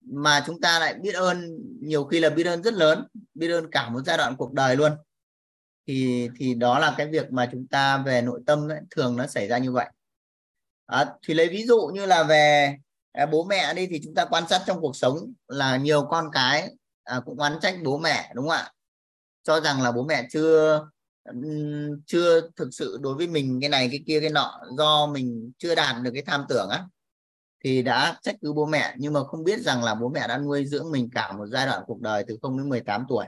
mà 0.00 0.44
chúng 0.46 0.60
ta 0.60 0.78
lại 0.78 0.94
biết 0.94 1.14
ơn 1.14 1.58
nhiều 1.80 2.04
khi 2.04 2.20
là 2.20 2.30
biết 2.30 2.46
ơn 2.46 2.62
rất 2.62 2.74
lớn 2.74 3.06
biết 3.34 3.48
ơn 3.48 3.70
cả 3.70 3.88
một 3.88 4.00
giai 4.06 4.16
đoạn 4.16 4.36
cuộc 4.36 4.52
đời 4.52 4.76
luôn 4.76 4.92
thì 5.86 6.28
thì 6.36 6.54
đó 6.54 6.78
là 6.78 6.94
cái 6.98 7.06
việc 7.06 7.32
mà 7.32 7.48
chúng 7.52 7.66
ta 7.66 7.98
về 7.98 8.22
nội 8.22 8.40
tâm 8.46 8.68
ấy, 8.68 8.80
thường 8.90 9.16
nó 9.16 9.26
xảy 9.26 9.48
ra 9.48 9.58
như 9.58 9.72
vậy. 9.72 9.86
À, 10.86 11.06
thì 11.22 11.34
lấy 11.34 11.48
ví 11.48 11.66
dụ 11.66 11.90
như 11.94 12.06
là 12.06 12.22
về 12.22 12.76
à, 13.12 13.26
bố 13.26 13.44
mẹ 13.44 13.74
đi 13.74 13.86
thì 13.86 14.00
chúng 14.04 14.14
ta 14.14 14.24
quan 14.24 14.48
sát 14.48 14.62
trong 14.66 14.80
cuộc 14.80 14.96
sống 14.96 15.32
là 15.48 15.76
nhiều 15.76 16.06
con 16.10 16.30
cái 16.32 16.70
à, 17.04 17.20
cũng 17.24 17.38
oán 17.38 17.58
trách 17.62 17.76
bố 17.84 17.98
mẹ 17.98 18.32
đúng 18.34 18.48
không 18.48 18.56
ạ? 18.56 18.72
Cho 19.42 19.60
rằng 19.60 19.82
là 19.82 19.92
bố 19.92 20.04
mẹ 20.04 20.26
chưa 20.30 20.86
chưa 22.06 22.40
thực 22.56 22.68
sự 22.72 22.98
đối 23.00 23.14
với 23.14 23.26
mình 23.26 23.58
cái 23.60 23.70
này 23.70 23.88
cái 23.90 24.00
kia 24.06 24.20
cái 24.20 24.30
nọ 24.30 24.60
do 24.78 25.06
mình 25.06 25.52
chưa 25.58 25.74
đạt 25.74 25.96
được 26.02 26.10
cái 26.14 26.22
tham 26.26 26.44
tưởng 26.48 26.68
á 26.68 26.84
thì 27.64 27.82
đã 27.82 28.18
trách 28.22 28.36
cứ 28.42 28.52
bố 28.52 28.66
mẹ. 28.66 28.94
Nhưng 28.98 29.12
mà 29.12 29.24
không 29.24 29.44
biết 29.44 29.60
rằng 29.60 29.84
là 29.84 29.94
bố 29.94 30.08
mẹ 30.08 30.28
đã 30.28 30.38
nuôi 30.38 30.66
dưỡng 30.66 30.90
mình 30.90 31.10
cả 31.14 31.32
một 31.32 31.46
giai 31.46 31.66
đoạn 31.66 31.82
cuộc 31.86 32.00
đời 32.00 32.24
từ 32.28 32.38
0 32.42 32.58
đến 32.58 32.68
18 32.68 33.04
tuổi 33.08 33.24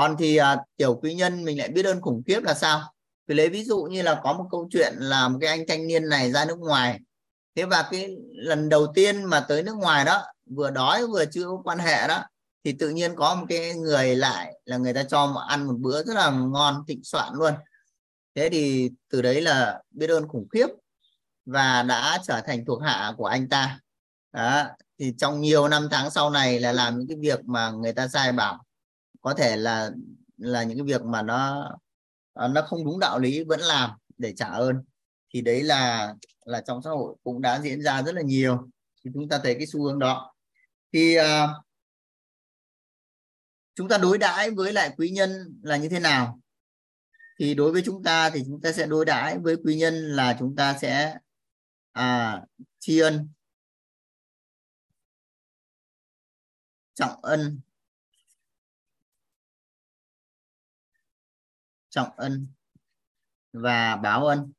còn 0.00 0.16
thì 0.18 0.36
à, 0.36 0.56
tiểu 0.76 0.94
quý 1.02 1.14
nhân 1.14 1.44
mình 1.44 1.58
lại 1.58 1.68
biết 1.68 1.84
ơn 1.84 2.00
khủng 2.00 2.22
khiếp 2.26 2.40
là 2.42 2.54
sao? 2.54 2.92
Thì 3.28 3.34
lấy 3.34 3.48
ví 3.48 3.64
dụ 3.64 3.82
như 3.82 4.02
là 4.02 4.20
có 4.22 4.32
một 4.32 4.46
câu 4.50 4.68
chuyện 4.70 4.94
là 4.98 5.28
một 5.28 5.38
cái 5.40 5.50
anh 5.50 5.64
thanh 5.68 5.86
niên 5.86 6.08
này 6.08 6.32
ra 6.32 6.44
nước 6.44 6.58
ngoài. 6.58 7.00
Thế 7.54 7.64
và 7.64 7.88
cái 7.90 8.16
lần 8.32 8.68
đầu 8.68 8.92
tiên 8.94 9.24
mà 9.24 9.40
tới 9.40 9.62
nước 9.62 9.76
ngoài 9.76 10.04
đó 10.04 10.22
vừa 10.46 10.70
đói 10.70 11.06
vừa 11.06 11.24
chưa 11.24 11.44
có 11.44 11.60
quan 11.64 11.78
hệ 11.78 12.08
đó 12.08 12.22
thì 12.64 12.72
tự 12.72 12.90
nhiên 12.90 13.16
có 13.16 13.34
một 13.34 13.46
cái 13.48 13.74
người 13.74 14.16
lại 14.16 14.52
là 14.64 14.76
người 14.76 14.94
ta 14.94 15.02
cho 15.02 15.26
mà 15.26 15.40
ăn 15.48 15.66
một 15.66 15.74
bữa 15.78 16.04
rất 16.04 16.14
là 16.14 16.30
ngon 16.30 16.84
thịnh 16.88 17.04
soạn 17.04 17.32
luôn. 17.34 17.54
Thế 18.34 18.48
thì 18.52 18.90
từ 19.10 19.22
đấy 19.22 19.40
là 19.40 19.82
biết 19.90 20.10
ơn 20.10 20.28
khủng 20.28 20.48
khiếp 20.52 20.66
và 21.46 21.82
đã 21.82 22.18
trở 22.22 22.40
thành 22.46 22.64
thuộc 22.64 22.82
hạ 22.82 23.12
của 23.16 23.26
anh 23.26 23.48
ta. 23.48 23.78
Đó 24.32 24.64
thì 24.98 25.14
trong 25.18 25.40
nhiều 25.40 25.68
năm 25.68 25.88
tháng 25.90 26.10
sau 26.10 26.30
này 26.30 26.60
là 26.60 26.72
làm 26.72 26.98
những 26.98 27.08
cái 27.08 27.16
việc 27.20 27.44
mà 27.44 27.70
người 27.70 27.92
ta 27.92 28.08
sai 28.08 28.32
bảo 28.32 28.64
có 29.20 29.34
thể 29.34 29.56
là 29.56 29.90
là 30.36 30.62
những 30.62 30.78
cái 30.78 30.86
việc 30.86 31.02
mà 31.02 31.22
nó 31.22 31.70
à, 32.34 32.48
nó 32.48 32.62
không 32.62 32.84
đúng 32.84 32.98
đạo 33.00 33.18
lý 33.18 33.44
vẫn 33.44 33.60
làm 33.60 33.90
để 34.18 34.34
trả 34.36 34.46
ơn. 34.46 34.76
Thì 35.34 35.40
đấy 35.40 35.62
là 35.62 36.14
là 36.44 36.60
trong 36.60 36.82
xã 36.82 36.90
hội 36.90 37.16
cũng 37.22 37.40
đã 37.40 37.60
diễn 37.60 37.82
ra 37.82 38.02
rất 38.02 38.14
là 38.14 38.22
nhiều. 38.22 38.70
Thì 39.04 39.10
chúng 39.14 39.28
ta 39.28 39.40
thấy 39.42 39.54
cái 39.54 39.66
xu 39.66 39.82
hướng 39.82 39.98
đó. 39.98 40.34
Thì 40.92 41.18
uh, 41.18 41.24
chúng 43.74 43.88
ta 43.88 43.98
đối 43.98 44.18
đãi 44.18 44.50
với 44.50 44.72
lại 44.72 44.94
quý 44.96 45.10
nhân 45.10 45.60
là 45.62 45.76
như 45.76 45.88
thế 45.88 46.00
nào? 46.00 46.40
Thì 47.38 47.54
đối 47.54 47.72
với 47.72 47.82
chúng 47.84 48.02
ta 48.02 48.30
thì 48.30 48.42
chúng 48.46 48.60
ta 48.60 48.72
sẽ 48.72 48.86
đối 48.86 49.04
đãi 49.04 49.38
với 49.38 49.56
quý 49.64 49.76
nhân 49.76 49.94
là 49.94 50.36
chúng 50.38 50.56
ta 50.56 50.78
sẽ 50.80 51.18
à, 51.92 52.42
tri 52.78 52.98
ân. 52.98 53.28
Trọng 56.94 57.22
ân. 57.22 57.60
Trọng 61.90 62.08
ân 62.16 62.46
và 63.52 63.96
báo 63.96 64.26
ân. 64.26 64.52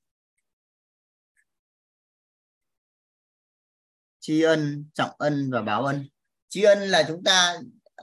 Tri 4.19 4.41
ân 4.41 4.86
trọng 4.93 5.11
ân 5.17 5.51
và 5.51 5.61
báo 5.61 5.86
ân. 5.86 6.09
Tri 6.49 6.63
ân 6.63 6.79
là 6.79 7.03
chúng 7.07 7.23
ta 7.23 7.59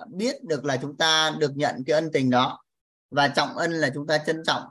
biết 0.09 0.45
được 0.45 0.65
là 0.65 0.77
chúng 0.83 0.97
ta 0.97 1.37
được 1.39 1.57
nhận 1.57 1.85
cái 1.87 1.95
ân 1.95 2.11
tình 2.13 2.31
đó. 2.31 2.63
Và 3.11 3.29
trọng 3.29 3.57
ân 3.57 3.73
là 3.73 3.91
chúng 3.95 4.07
ta 4.07 4.19
trân 4.19 4.43
trọng 4.47 4.63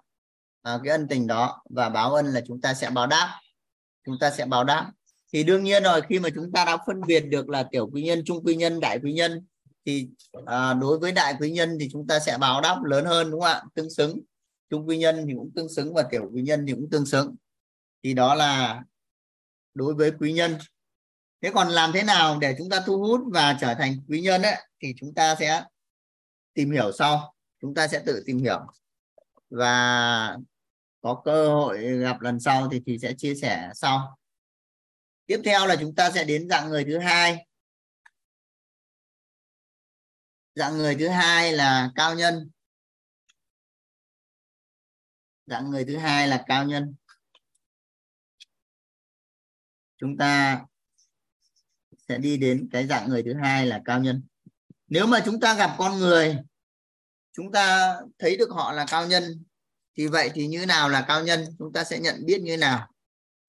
à, 0.62 0.80
cái 0.84 0.92
ân 0.92 1.08
tình 1.08 1.28
đó. 1.28 1.64
Và 1.70 1.90
báo 1.90 2.14
ân 2.14 2.26
là 2.26 2.42
chúng 2.48 2.62
ta 2.62 2.74
sẽ 2.74 2.90
báo 2.90 3.08
đáp. 3.08 3.40
Chúng 4.06 4.16
ta 4.20 4.32
sẽ 4.32 4.46
báo 4.46 4.64
đáp. 4.64 4.92
Thì 5.34 5.44
đương 5.44 5.64
nhiên 5.64 5.84
rồi 5.84 6.02
khi 6.10 6.20
mà 6.20 6.30
chúng 6.36 6.52
ta 6.52 6.66
đã 6.66 6.78
phân 6.88 7.02
biệt 7.08 7.20
được 7.20 7.50
là 7.50 7.68
tiểu 7.72 7.90
quý 7.94 8.04
nhân 8.04 8.24
trung 8.26 8.44
quý 8.46 8.56
nhân 8.56 8.80
đại 8.80 9.00
quý 9.04 9.14
nhân 9.14 9.46
thì 9.86 10.10
à, 10.46 10.74
đối 10.74 11.00
với 11.00 11.12
đại 11.12 11.36
quý 11.40 11.52
nhân 11.52 11.78
thì 11.80 11.90
chúng 11.92 12.08
ta 12.08 12.20
sẽ 12.20 12.38
báo 12.38 12.62
đáp 12.62 12.84
lớn 12.84 13.06
hơn 13.06 13.32
đúng 13.32 13.42
không 13.42 13.50
ạ? 13.50 13.64
Tương 13.74 13.90
xứng 13.90 14.20
chung 14.70 14.88
quý 14.88 14.98
nhân 14.98 15.26
thì 15.28 15.34
cũng 15.38 15.52
tương 15.56 15.70
xứng 15.70 15.94
và 15.94 16.04
tiểu 16.12 16.30
quý 16.34 16.42
nhân 16.42 16.66
thì 16.68 16.74
cũng 16.74 16.90
tương 16.92 17.06
xứng. 17.06 17.36
Thì 18.04 18.14
đó 18.14 18.36
là 18.36 18.84
đối 19.74 19.94
với 19.94 20.12
quý 20.20 20.34
nhân. 20.34 20.58
Thế 21.42 21.52
còn 21.54 21.68
làm 21.68 21.92
thế 21.94 22.04
nào 22.04 22.40
để 22.40 22.56
chúng 22.58 22.70
ta 22.70 22.84
thu 22.86 22.98
hút 22.98 23.22
và 23.34 23.58
trở 23.62 23.74
thành 23.74 24.02
quý 24.08 24.22
nhân 24.22 24.42
ấy, 24.42 24.56
thì 24.82 24.94
chúng 24.98 25.14
ta 25.14 25.36
sẽ 25.36 25.64
tìm 26.54 26.72
hiểu 26.72 26.92
sau. 26.92 27.34
Chúng 27.62 27.74
ta 27.74 27.88
sẽ 27.88 28.04
tự 28.06 28.24
tìm 28.26 28.38
hiểu. 28.38 28.60
Và 29.50 30.38
có 31.02 31.22
cơ 31.26 31.50
hội 31.50 31.98
gặp 31.98 32.22
lần 32.22 32.40
sau 32.40 32.70
thì 32.72 32.82
thì 32.86 33.00
sẽ 33.00 33.14
chia 33.18 33.36
sẻ 33.36 33.70
sau. 33.74 34.18
Tiếp 35.26 35.42
theo 35.46 35.68
là 35.68 35.76
chúng 35.80 35.96
ta 35.96 36.12
sẽ 36.12 36.24
đến 36.24 36.50
dạng 36.50 36.70
người 36.70 36.86
thứ 36.86 36.98
hai. 36.98 37.48
Dạng 40.56 40.78
người 40.78 40.96
thứ 40.96 41.08
hai 41.08 41.54
là 41.54 41.92
cao 41.96 42.16
nhân 42.16 42.50
dạng 45.48 45.70
người 45.70 45.86
thứ 45.86 45.98
hai 45.98 46.28
là 46.28 46.44
cao 46.48 46.66
nhân. 46.66 46.96
Chúng 49.98 50.18
ta 50.18 50.62
sẽ 52.10 52.18
đi 52.18 52.38
đến 52.38 52.70
cái 52.72 52.88
dạng 52.88 53.10
người 53.10 53.24
thứ 53.24 53.34
hai 53.34 53.66
là 53.66 53.82
cao 53.86 54.00
nhân. 54.00 54.24
Nếu 54.88 55.08
mà 55.08 55.22
chúng 55.26 55.40
ta 55.40 55.54
gặp 55.54 55.76
con 55.78 55.98
người 56.00 56.38
chúng 57.32 57.52
ta 57.52 57.96
thấy 58.20 58.38
được 58.38 58.50
họ 58.52 58.72
là 58.72 58.86
cao 58.90 59.08
nhân 59.08 59.44
thì 59.98 60.08
vậy 60.08 60.32
thì 60.34 60.48
như 60.48 60.66
nào 60.66 60.90
là 60.90 61.06
cao 61.08 61.24
nhân? 61.24 61.46
Chúng 61.60 61.74
ta 61.74 61.84
sẽ 61.84 62.00
nhận 62.00 62.26
biết 62.26 62.42
như 62.42 62.58
nào 62.58 62.94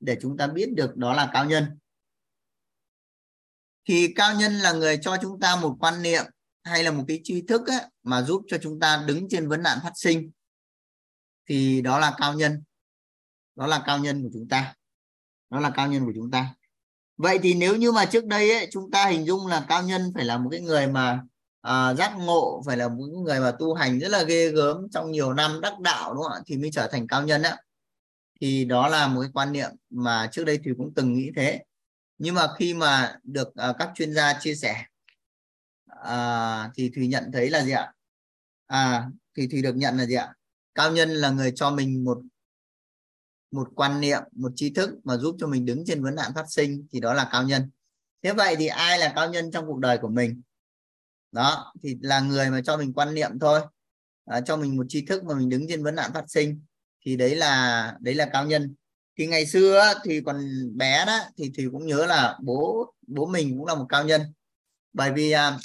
để 0.00 0.18
chúng 0.22 0.36
ta 0.36 0.46
biết 0.46 0.68
được 0.74 0.96
đó 0.96 1.14
là 1.14 1.30
cao 1.32 1.44
nhân? 1.44 1.78
Thì 3.88 4.12
cao 4.16 4.34
nhân 4.34 4.52
là 4.52 4.72
người 4.72 4.98
cho 5.02 5.16
chúng 5.22 5.40
ta 5.40 5.56
một 5.56 5.76
quan 5.80 6.02
niệm 6.02 6.24
hay 6.62 6.84
là 6.84 6.90
một 6.90 7.04
cái 7.08 7.20
tri 7.24 7.42
thức 7.42 7.66
ấy, 7.66 7.80
mà 8.02 8.22
giúp 8.22 8.42
cho 8.48 8.58
chúng 8.62 8.80
ta 8.80 9.04
đứng 9.06 9.28
trên 9.28 9.48
vấn 9.48 9.62
nạn 9.62 9.78
phát 9.82 9.92
sinh 9.94 10.30
thì 11.48 11.82
đó 11.82 11.98
là 11.98 12.14
cao 12.18 12.34
nhân. 12.34 12.62
Đó 13.56 13.66
là 13.66 13.82
cao 13.86 13.98
nhân 13.98 14.22
của 14.22 14.30
chúng 14.32 14.48
ta. 14.48 14.74
Đó 15.50 15.60
là 15.60 15.70
cao 15.70 15.88
nhân 15.88 16.04
của 16.04 16.12
chúng 16.14 16.30
ta. 16.30 16.54
Vậy 17.16 17.38
thì 17.42 17.54
nếu 17.54 17.76
như 17.76 17.92
mà 17.92 18.04
trước 18.04 18.26
đây 18.26 18.52
ấy, 18.52 18.68
chúng 18.72 18.90
ta 18.90 19.06
hình 19.06 19.26
dung 19.26 19.46
là 19.46 19.66
cao 19.68 19.82
nhân 19.82 20.12
phải 20.14 20.24
là 20.24 20.38
một 20.38 20.48
cái 20.50 20.60
người 20.60 20.86
mà 20.86 21.20
à, 21.60 21.94
giác 21.94 22.12
ngộ 22.18 22.62
phải 22.66 22.76
là 22.76 22.88
một 22.88 23.06
người 23.24 23.40
mà 23.40 23.52
tu 23.58 23.74
hành 23.74 23.98
rất 23.98 24.08
là 24.08 24.22
ghê 24.22 24.48
gớm 24.48 24.90
trong 24.90 25.10
nhiều 25.10 25.32
năm 25.34 25.60
đắc 25.60 25.80
đạo 25.80 26.14
đúng 26.14 26.22
không 26.22 26.32
ạ? 26.32 26.40
Thì 26.46 26.56
mới 26.56 26.70
trở 26.72 26.88
thành 26.92 27.06
cao 27.06 27.22
nhân 27.22 27.42
á. 27.42 27.56
Thì 28.40 28.64
đó 28.64 28.88
là 28.88 29.08
một 29.08 29.20
cái 29.20 29.30
quan 29.34 29.52
niệm 29.52 29.70
mà 29.90 30.28
trước 30.32 30.44
đây 30.44 30.60
thì 30.64 30.70
cũng 30.78 30.92
từng 30.94 31.14
nghĩ 31.14 31.30
thế. 31.36 31.64
Nhưng 32.18 32.34
mà 32.34 32.46
khi 32.58 32.74
mà 32.74 33.18
được 33.22 33.54
à, 33.56 33.72
các 33.78 33.90
chuyên 33.94 34.14
gia 34.14 34.40
chia 34.40 34.54
sẻ 34.54 34.84
à, 35.86 36.70
thì 36.74 36.90
thùy 36.94 37.08
nhận 37.08 37.30
thấy 37.32 37.50
là 37.50 37.62
gì 37.62 37.72
ạ? 37.72 37.92
À 38.66 39.08
thì 39.36 39.46
thùy 39.46 39.62
được 39.62 39.76
nhận 39.76 39.96
là 39.96 40.06
gì 40.06 40.14
ạ? 40.14 40.34
Cao 40.78 40.92
nhân 40.92 41.10
là 41.10 41.30
người 41.30 41.52
cho 41.54 41.70
mình 41.70 42.04
một 42.04 42.22
một 43.50 43.68
quan 43.74 44.00
niệm 44.00 44.22
một 44.32 44.52
tri 44.56 44.70
thức 44.70 44.90
mà 45.04 45.16
giúp 45.16 45.36
cho 45.38 45.46
mình 45.46 45.64
đứng 45.64 45.84
trên 45.86 46.04
vấn 46.04 46.14
nạn 46.14 46.32
phát 46.34 46.44
sinh 46.48 46.86
thì 46.92 47.00
đó 47.00 47.14
là 47.14 47.28
cao 47.32 47.42
nhân. 47.42 47.70
Thế 48.22 48.32
vậy 48.32 48.56
thì 48.58 48.66
ai 48.66 48.98
là 48.98 49.12
cao 49.16 49.30
nhân 49.30 49.50
trong 49.50 49.66
cuộc 49.66 49.78
đời 49.78 49.98
của 49.98 50.08
mình? 50.08 50.42
Đó 51.32 51.72
thì 51.82 51.96
là 52.00 52.20
người 52.20 52.50
mà 52.50 52.60
cho 52.64 52.76
mình 52.76 52.92
quan 52.92 53.14
niệm 53.14 53.38
thôi. 53.40 53.60
À, 54.24 54.40
cho 54.40 54.56
mình 54.56 54.76
một 54.76 54.86
tri 54.88 55.06
thức 55.06 55.24
mà 55.24 55.34
mình 55.34 55.48
đứng 55.48 55.68
trên 55.68 55.84
vấn 55.84 55.94
nạn 55.94 56.10
phát 56.14 56.24
sinh 56.28 56.60
thì 57.04 57.16
đấy 57.16 57.36
là 57.36 57.96
đấy 58.00 58.14
là 58.14 58.28
cao 58.32 58.46
nhân. 58.46 58.74
Thì 59.18 59.26
ngày 59.26 59.46
xưa 59.46 59.94
thì 60.04 60.20
còn 60.26 60.40
bé 60.76 61.04
đó 61.06 61.18
thì 61.36 61.52
thì 61.54 61.66
cũng 61.72 61.86
nhớ 61.86 62.06
là 62.06 62.38
bố 62.42 62.94
bố 63.06 63.26
mình 63.26 63.58
cũng 63.58 63.66
là 63.66 63.74
một 63.74 63.86
cao 63.88 64.04
nhân. 64.04 64.22
Bởi 64.92 65.12
vì 65.12 65.30
à, 65.30 65.58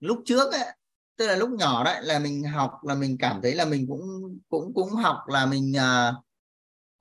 lúc 0.00 0.22
trước 0.24 0.52
ấy, 0.52 0.76
tức 1.22 1.28
là 1.28 1.36
lúc 1.36 1.50
nhỏ 1.50 1.84
đấy 1.84 2.02
là 2.02 2.18
mình 2.18 2.44
học 2.44 2.84
là 2.84 2.94
mình 2.94 3.18
cảm 3.18 3.40
thấy 3.42 3.54
là 3.54 3.64
mình 3.64 3.86
cũng 3.88 4.00
cũng 4.48 4.74
cũng 4.74 4.90
học 4.90 5.18
là 5.28 5.46
mình 5.46 5.76
à, 5.76 6.12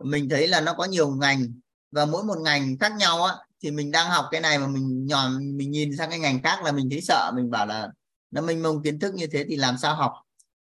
mình 0.04 0.30
thấy 0.30 0.48
là 0.48 0.62
nó 0.62 0.74
có 0.74 0.86
nhiều 0.86 1.10
ngành. 1.10 1.46
Và 1.92 2.06
mỗi 2.06 2.24
một 2.24 2.38
ngành 2.38 2.78
khác 2.80 2.92
nhau 2.98 3.24
á 3.24 3.36
thì 3.64 3.72
mình 3.72 3.92
đang 3.92 4.10
học 4.10 4.26
cái 4.32 4.42
này 4.42 4.60
mà 4.60 4.68
mình 4.68 5.06
nhỏ 5.06 5.30
mình 5.40 5.72
nhìn 5.72 5.98
sang 5.98 6.10
cái 6.10 6.20
ngành 6.20 6.42
khác 6.44 6.64
là 6.64 6.72
mình 6.72 6.90
thấy 6.90 7.02
sợ. 7.02 7.32
Mình 7.36 7.52
bảo 7.52 7.66
là 7.66 7.90
nó 8.32 8.42
mênh 8.42 8.64
mông 8.64 8.84
kiến 8.84 9.00
thức 9.00 9.14
như 9.14 9.28
thế 9.28 9.46
thì 9.50 9.56
làm 9.56 9.78
sao 9.78 9.96
học? 9.96 10.14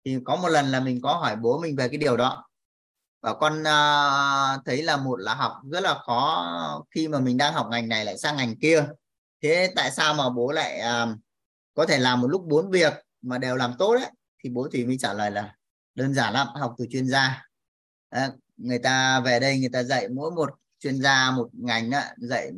Thì 0.06 0.18
có 0.24 0.36
một 0.36 0.50
lần 0.50 0.72
là 0.72 0.80
mình 0.80 1.02
có 1.02 1.14
hỏi 1.14 1.36
bố 1.36 1.60
mình 1.60 1.76
về 1.76 1.88
cái 1.90 1.98
điều 1.98 2.18
đó. 2.18 2.50
Và 3.22 3.34
con 3.34 3.62
uh, 3.62 4.66
thấy 4.66 4.84
là 4.84 4.98
một 4.98 5.16
là 5.20 5.36
học 5.36 5.54
rất 5.72 5.84
là 5.84 6.00
khó 6.06 6.46
khi 6.92 7.08
mà 7.08 7.20
mình 7.20 7.38
đang 7.38 7.54
học 7.54 7.68
ngành 7.72 7.90
này 7.90 8.06
lại 8.06 8.18
sang 8.18 8.38
ngành 8.38 8.56
kia. 8.56 8.86
Thế 9.44 9.74
tại 9.76 9.92
sao 9.92 10.14
mà 10.14 10.30
bố 10.30 10.52
lại 10.52 10.82
uh, 11.04 11.18
có 11.74 11.86
thể 11.86 12.00
làm 12.00 12.22
một 12.22 12.28
lúc 12.28 12.44
bốn 12.46 12.72
việc? 12.72 12.94
Mà 13.24 13.38
đều 13.38 13.56
làm 13.56 13.74
tốt 13.80 13.96
đấy 13.96 14.12
thì 14.44 14.50
bố 14.50 14.68
thì 14.72 14.86
mới 14.86 14.98
trả 14.98 15.14
lời 15.14 15.32
là 15.32 15.56
đơn 15.96 16.14
giản 16.14 16.34
lắm 16.34 16.48
học 16.56 16.76
từ 16.78 16.86
chuyên 16.90 17.08
gia. 17.08 17.48
À, 18.10 18.32
người 18.58 18.80
ta 18.80 19.20
về 19.20 19.40
đây 19.40 19.60
người 19.60 19.70
ta 19.70 19.84
dạy 19.84 20.10
mỗi 20.10 20.32
một 20.32 20.50
chuyên 20.80 21.02
gia 21.02 21.32
một 21.32 21.50
ngành 21.54 21.90
đó, 21.90 22.02
dạy 22.18 22.52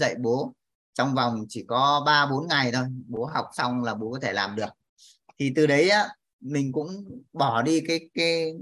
dạy 0.00 0.14
bố 0.20 0.52
trong 0.94 1.14
vòng 1.14 1.44
chỉ 1.48 1.64
có 1.68 2.02
3 2.06 2.26
4 2.26 2.48
ngày 2.48 2.72
thôi 2.72 2.84
bố 3.06 3.24
học 3.24 3.46
xong 3.52 3.84
là 3.84 3.94
bố 3.94 4.12
có 4.12 4.18
thể 4.22 4.32
làm 4.32 4.56
được. 4.56 4.68
Thì 5.38 5.52
từ 5.56 5.66
đấy 5.66 5.88
á 5.88 6.08
mình 6.40 6.72
cũng 6.72 7.20
bỏ 7.32 7.62
đi 7.62 7.80
cái 7.88 8.10
cái 8.14 8.52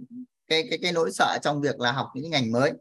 cái 0.46 0.66
cái 0.70 0.78
cái 0.82 0.92
nỗi 0.92 1.12
sợ 1.12 1.38
trong 1.42 1.60
việc 1.60 1.80
là 1.80 1.92
học 1.92 2.08
những 2.14 2.30
ngành 2.30 2.52
mới. 2.52 2.72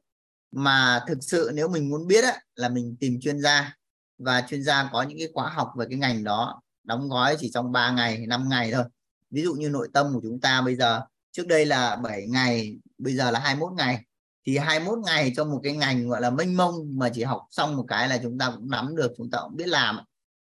Mà 0.51 1.03
thực 1.07 1.17
sự 1.21 1.51
nếu 1.53 1.67
mình 1.67 1.89
muốn 1.89 2.07
biết 2.07 2.23
á, 2.23 2.41
là 2.55 2.69
mình 2.69 2.95
tìm 2.99 3.19
chuyên 3.21 3.41
gia 3.41 3.75
và 4.17 4.41
chuyên 4.41 4.63
gia 4.63 4.89
có 4.93 5.03
những 5.03 5.17
cái 5.17 5.27
khóa 5.33 5.49
học 5.49 5.71
về 5.77 5.85
cái 5.89 5.99
ngành 5.99 6.23
đó 6.23 6.61
đóng 6.87 7.09
gói 7.09 7.35
chỉ 7.39 7.51
trong 7.53 7.71
3 7.71 7.91
ngày 7.91 8.27
5 8.27 8.49
ngày 8.49 8.71
thôi. 8.71 8.83
Ví 9.29 9.41
dụ 9.41 9.53
như 9.53 9.69
nội 9.69 9.89
tâm 9.93 10.13
của 10.13 10.19
chúng 10.23 10.39
ta 10.39 10.61
bây 10.61 10.75
giờ 10.75 11.01
trước 11.31 11.47
đây 11.47 11.65
là 11.65 11.95
7 11.95 12.27
ngày 12.27 12.77
bây 12.97 13.15
giờ 13.15 13.31
là 13.31 13.39
21 13.39 13.73
ngày. 13.73 14.03
Thì 14.45 14.57
21 14.57 14.99
ngày 15.05 15.33
cho 15.35 15.45
một 15.45 15.59
cái 15.63 15.77
ngành 15.77 16.09
gọi 16.09 16.21
là 16.21 16.29
mênh 16.29 16.57
mông 16.57 16.75
mà 16.97 17.09
chỉ 17.13 17.23
học 17.23 17.41
xong 17.51 17.75
một 17.75 17.85
cái 17.87 18.09
là 18.09 18.19
chúng 18.23 18.37
ta 18.37 18.51
cũng 18.55 18.69
nắm 18.69 18.95
được 18.95 19.13
chúng 19.17 19.29
ta 19.31 19.39
cũng 19.43 19.55
biết 19.55 19.67
làm. 19.67 19.99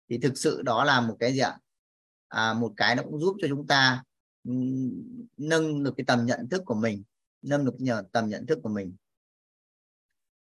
Thì 0.10 0.18
thực 0.18 0.38
sự 0.38 0.62
đó 0.62 0.84
là 0.84 1.02
một 1.02 1.16
cái 1.20 1.34
gì 1.34 1.40
ạ? 1.40 1.58
À, 2.28 2.54
một 2.54 2.74
cái 2.78 2.96
nó 2.96 3.04
cũng 3.04 3.20
giúp 3.20 3.38
cho 3.42 3.48
chúng 3.48 3.68
ta 3.68 4.04
nâng 5.38 5.84
được 5.84 5.94
cái 5.98 6.06
tầm 6.08 6.26
nhận 6.26 6.50
thức 6.50 6.62
của 6.66 6.76
mình 6.76 7.04
nâng 7.42 7.66
được 7.66 7.76
nhờ 7.82 8.04
tầm 8.12 8.30
nhận 8.30 8.46
thức 8.46 8.60
của 8.64 8.70
mình. 8.70 8.96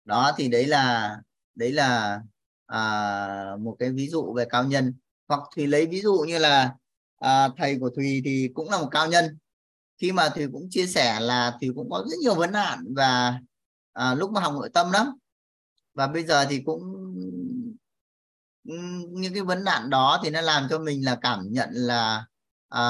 Đó 0.06 0.32
thì 0.38 0.48
đấy 0.48 0.68
là 0.68 1.16
đấy 1.56 1.72
là 1.72 2.22
à, 2.66 3.56
một 3.60 3.76
cái 3.80 3.92
ví 3.92 4.10
dụ 4.10 4.34
về 4.34 4.46
cao 4.50 4.64
nhân 4.64 4.94
hoặc 5.32 5.44
thì 5.56 5.68
lấy 5.68 5.86
ví 5.86 6.02
dụ 6.02 6.26
như 6.28 6.38
là 6.38 6.76
à, 7.20 7.50
thầy 7.58 7.78
của 7.80 7.90
thùy 7.96 8.22
thì 8.26 8.50
cũng 8.54 8.70
là 8.70 8.78
một 8.78 8.88
cao 8.92 9.08
nhân. 9.08 9.38
Khi 9.98 10.12
mà 10.12 10.30
thùy 10.30 10.48
cũng 10.52 10.68
chia 10.70 10.88
sẻ 10.88 11.20
là 11.20 11.58
thùy 11.62 11.70
cũng 11.76 11.90
có 11.90 12.06
rất 12.10 12.18
nhiều 12.22 12.36
vấn 12.36 12.52
nạn 12.52 12.80
và 12.96 13.40
à, 13.94 14.16
lúc 14.16 14.32
mà 14.32 14.42
học 14.42 14.54
nội 14.54 14.70
tâm 14.74 14.92
lắm. 14.92 15.08
Và 15.94 16.08
bây 16.08 16.24
giờ 16.24 16.46
thì 16.50 16.62
cũng 16.66 16.82
những 19.10 19.34
cái 19.34 19.44
vấn 19.44 19.64
nạn 19.64 19.90
đó 19.90 20.20
thì 20.24 20.30
nó 20.30 20.42
làm 20.42 20.68
cho 20.70 20.80
mình 20.80 21.06
là 21.06 21.18
cảm 21.22 21.40
nhận 21.52 21.70
là 21.72 22.26
à, 22.70 22.84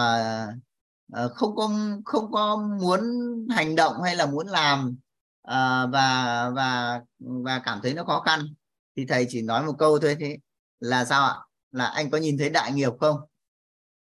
à, 1.14 1.28
không 1.36 1.56
có 1.56 1.70
không 2.06 2.32
có 2.32 2.58
muốn 2.82 3.02
hành 3.50 3.76
động 3.76 4.02
hay 4.04 4.16
là 4.16 4.26
muốn 4.26 4.48
làm 4.48 4.96
à, 5.44 5.86
và 5.86 6.50
và 6.56 7.02
và 7.20 7.60
cảm 7.60 7.80
thấy 7.84 7.94
nó 7.94 8.04
khó 8.04 8.20
khăn. 8.20 8.46
Thì 8.96 9.06
thầy 9.06 9.26
chỉ 9.30 9.42
nói 9.42 9.66
một 9.66 9.76
câu 9.80 10.00
thôi 10.00 10.18
thế 10.20 10.38
là 10.80 11.06
sao 11.06 11.24
ạ? 11.24 11.36
Là 11.72 11.86
anh 11.86 12.12
có 12.12 12.18
nhìn 12.18 12.38
thấy 12.38 12.50
đại 12.50 12.72
nghiệp 12.72 12.92
không? 13.00 13.16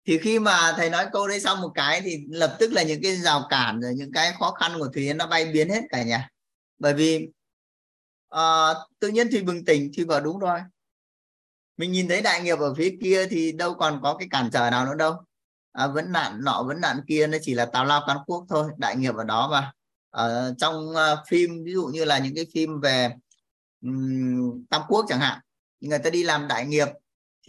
Thì 0.07 0.17
khi 0.17 0.39
mà 0.39 0.73
thầy 0.77 0.89
nói 0.89 1.05
câu 1.13 1.27
đấy 1.27 1.39
xong 1.39 1.61
một 1.61 1.71
cái 1.75 2.01
thì 2.01 2.25
lập 2.29 2.55
tức 2.59 2.73
là 2.73 2.83
những 2.83 3.01
cái 3.03 3.15
rào 3.15 3.47
cản 3.49 3.81
rồi 3.81 3.93
những 3.95 4.11
cái 4.11 4.33
khó 4.39 4.51
khăn 4.51 4.71
của 4.79 4.87
thùy 4.93 5.13
nó 5.13 5.27
bay 5.27 5.45
biến 5.45 5.69
hết 5.69 5.81
cả 5.89 6.03
nhà. 6.03 6.29
Bởi 6.79 6.93
vì 6.93 7.29
uh, 8.35 8.77
tự 8.99 9.07
nhiên 9.07 9.27
thì 9.31 9.41
bừng 9.41 9.65
tỉnh 9.65 9.91
thì 9.93 10.03
vào 10.03 10.21
đúng 10.21 10.39
rồi. 10.39 10.59
Mình 11.77 11.91
nhìn 11.91 12.07
thấy 12.07 12.21
đại 12.21 12.41
nghiệp 12.41 12.59
ở 12.59 12.73
phía 12.73 12.97
kia 13.01 13.27
thì 13.27 13.51
đâu 13.51 13.73
còn 13.73 13.99
có 14.03 14.17
cái 14.17 14.27
cản 14.31 14.49
trở 14.53 14.69
nào 14.69 14.85
nữa 14.85 14.95
đâu. 14.95 15.15
À, 15.71 15.87
vấn 15.87 16.11
nạn 16.11 16.43
nọ 16.43 16.63
vấn 16.63 16.81
nạn 16.81 17.01
kia 17.07 17.27
nó 17.27 17.37
chỉ 17.41 17.53
là 17.53 17.65
tào 17.65 17.85
lao 17.85 18.03
cán 18.07 18.17
quốc 18.25 18.45
thôi 18.49 18.71
đại 18.77 18.95
nghiệp 18.95 19.15
ở 19.15 19.23
đó 19.23 19.49
mà. 19.51 19.71
Ở 20.09 20.55
trong 20.57 20.89
uh, 20.89 21.19
phim 21.27 21.63
ví 21.63 21.73
dụ 21.73 21.85
như 21.85 22.05
là 22.05 22.19
những 22.19 22.35
cái 22.35 22.45
phim 22.53 22.79
về 22.81 23.09
um, 23.81 24.65
tam 24.69 24.81
quốc 24.87 25.05
chẳng 25.09 25.19
hạn 25.19 25.39
người 25.79 25.99
ta 25.99 26.09
đi 26.09 26.23
làm 26.23 26.47
đại 26.47 26.65
nghiệp 26.65 26.87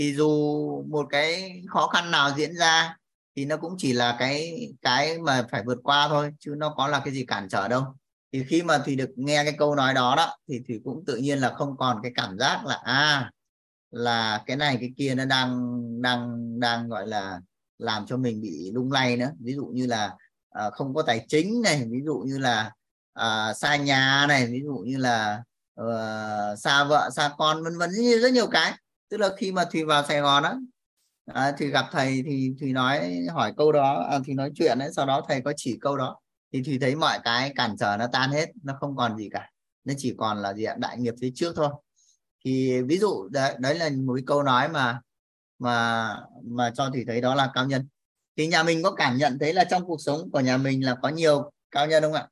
thì 0.01 0.15
dù 0.15 0.85
một 0.89 1.07
cái 1.11 1.63
khó 1.69 1.87
khăn 1.87 2.11
nào 2.11 2.31
diễn 2.37 2.57
ra 2.57 2.97
thì 3.37 3.45
nó 3.45 3.57
cũng 3.57 3.75
chỉ 3.79 3.93
là 3.93 4.17
cái 4.19 4.69
cái 4.83 5.19
mà 5.19 5.47
phải 5.51 5.63
vượt 5.67 5.79
qua 5.83 6.09
thôi 6.09 6.33
chứ 6.39 6.55
nó 6.59 6.75
có 6.77 6.89
là 6.89 7.01
cái 7.05 7.15
gì 7.15 7.25
cản 7.25 7.49
trở 7.49 7.69
đâu. 7.69 7.85
Thì 8.33 8.45
khi 8.49 8.63
mà 8.63 8.79
thì 8.85 8.97
được 8.97 9.11
nghe 9.17 9.45
cái 9.45 9.55
câu 9.59 9.75
nói 9.75 9.95
đó 9.95 10.15
đó 10.17 10.37
thì 10.49 10.61
thì 10.69 10.81
cũng 10.85 11.05
tự 11.07 11.17
nhiên 11.17 11.39
là 11.39 11.55
không 11.55 11.77
còn 11.77 12.01
cái 12.03 12.13
cảm 12.15 12.39
giác 12.39 12.67
là 12.67 12.81
à 12.85 13.31
là 13.91 14.43
cái 14.47 14.57
này 14.57 14.77
cái 14.81 14.93
kia 14.97 15.15
nó 15.15 15.25
đang 15.25 15.71
đang 16.03 16.31
đang 16.61 16.89
gọi 16.89 17.07
là 17.07 17.41
làm 17.79 18.07
cho 18.07 18.17
mình 18.17 18.41
bị 18.41 18.71
lung 18.73 18.93
lay 18.93 19.17
nữa. 19.17 19.31
Ví 19.41 19.55
dụ 19.55 19.67
như 19.67 19.87
là 19.87 20.17
à, 20.51 20.71
không 20.71 20.95
có 20.95 21.03
tài 21.03 21.27
chính 21.29 21.63
này 21.63 21.85
ví 21.91 21.99
dụ 22.05 22.15
như 22.27 22.39
là 22.39 22.73
à, 23.13 23.55
xa 23.55 23.77
nhà 23.77 24.27
này 24.29 24.47
ví 24.47 24.61
dụ 24.65 24.75
như 24.75 24.97
là 24.97 25.43
uh, 25.81 26.59
xa 26.59 26.85
vợ 26.85 27.11
xa 27.17 27.31
con 27.39 27.65
vân 27.65 27.79
vân 27.79 27.91
rất 28.23 28.33
nhiều 28.33 28.47
cái 28.47 28.75
tức 29.11 29.17
là 29.17 29.29
khi 29.37 29.53
mà 29.53 29.65
thùy 29.65 29.85
vào 29.85 30.05
sài 30.05 30.21
gòn 30.21 30.43
á 30.43 30.57
à, 31.35 31.53
thì 31.59 31.67
gặp 31.67 31.87
thầy 31.93 32.23
thì 32.27 32.55
thùy 32.61 32.73
nói 32.73 33.17
hỏi 33.33 33.53
câu 33.57 33.73
đó 33.73 34.07
à, 34.11 34.19
thì 34.25 34.35
nói 34.35 34.51
chuyện 34.55 34.79
ấy 34.79 34.93
sau 34.93 35.07
đó 35.07 35.23
thầy 35.29 35.41
có 35.41 35.53
chỉ 35.57 35.79
câu 35.81 35.97
đó. 35.97 36.21
Thì 36.53 36.63
thùy 36.63 36.79
thấy 36.81 36.97
mọi 36.97 37.19
cái 37.25 37.53
cản 37.57 37.77
trở 37.79 37.97
nó 37.97 38.07
tan 38.13 38.31
hết 38.31 38.51
nó 38.63 38.75
không 38.81 38.97
còn 38.97 39.17
gì 39.17 39.29
cả. 39.33 39.51
Nó 39.85 39.95
chỉ 39.99 40.15
còn 40.19 40.43
là 40.43 40.55
gì 40.55 40.65
ạ? 40.65 40.75
Đại 40.79 40.99
nghiệp 40.99 41.15
phía 41.21 41.31
trước 41.35 41.53
thôi. 41.57 41.71
Thì 42.45 42.83
ví 42.83 42.99
dụ 42.99 43.29
đấy, 43.29 43.57
đấy 43.59 43.75
là 43.75 43.91
một 44.07 44.15
cái 44.17 44.25
câu 44.27 44.43
nói 44.43 44.69
mà 44.69 45.01
mà 45.59 46.17
mà 46.45 46.71
cho 46.75 46.91
thì 46.95 47.05
thấy 47.07 47.21
đó 47.21 47.35
là 47.35 47.51
cao 47.55 47.67
nhân. 47.67 47.89
Thì 48.37 48.47
nhà 48.47 48.63
mình 48.63 48.83
có 48.83 48.93
cảm 48.95 49.17
nhận 49.17 49.39
thấy 49.41 49.55
là 49.55 49.65
trong 49.65 49.87
cuộc 49.87 50.01
sống 50.01 50.31
của 50.31 50.41
nhà 50.41 50.57
mình 50.57 50.85
là 50.85 50.97
có 51.03 51.09
nhiều 51.09 51.51
cao 51.71 51.87
nhân 51.87 52.03
không 52.03 52.13
ạ? 52.13 52.29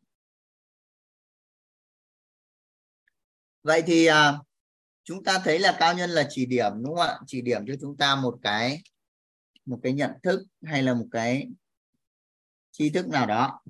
Vậy 3.63 3.83
thì 3.87 4.07
à, 4.07 4.39
chúng 5.09 5.25
ta 5.25 5.41
thấy 5.45 5.59
là 5.59 5.77
cao 5.81 5.95
nhân 5.95 6.11
là 6.11 6.27
chỉ 6.31 6.47
điểm 6.47 6.73
đúng 6.75 6.97
không 6.97 7.07
ạ? 7.07 7.19
Chỉ 7.27 7.41
điểm 7.41 7.65
cho 7.67 7.75
chúng 7.81 7.97
ta 7.97 8.17
một 8.17 8.39
cái 8.43 8.83
một 9.65 9.81
cái 9.83 9.93
nhận 9.93 10.11
thức 10.23 10.43
hay 10.65 10.83
là 10.83 10.95
một 10.95 11.07
cái 11.13 11.49
tri 12.73 12.91
thức 12.91 13.09
nào 13.09 13.27
đó 13.27 13.63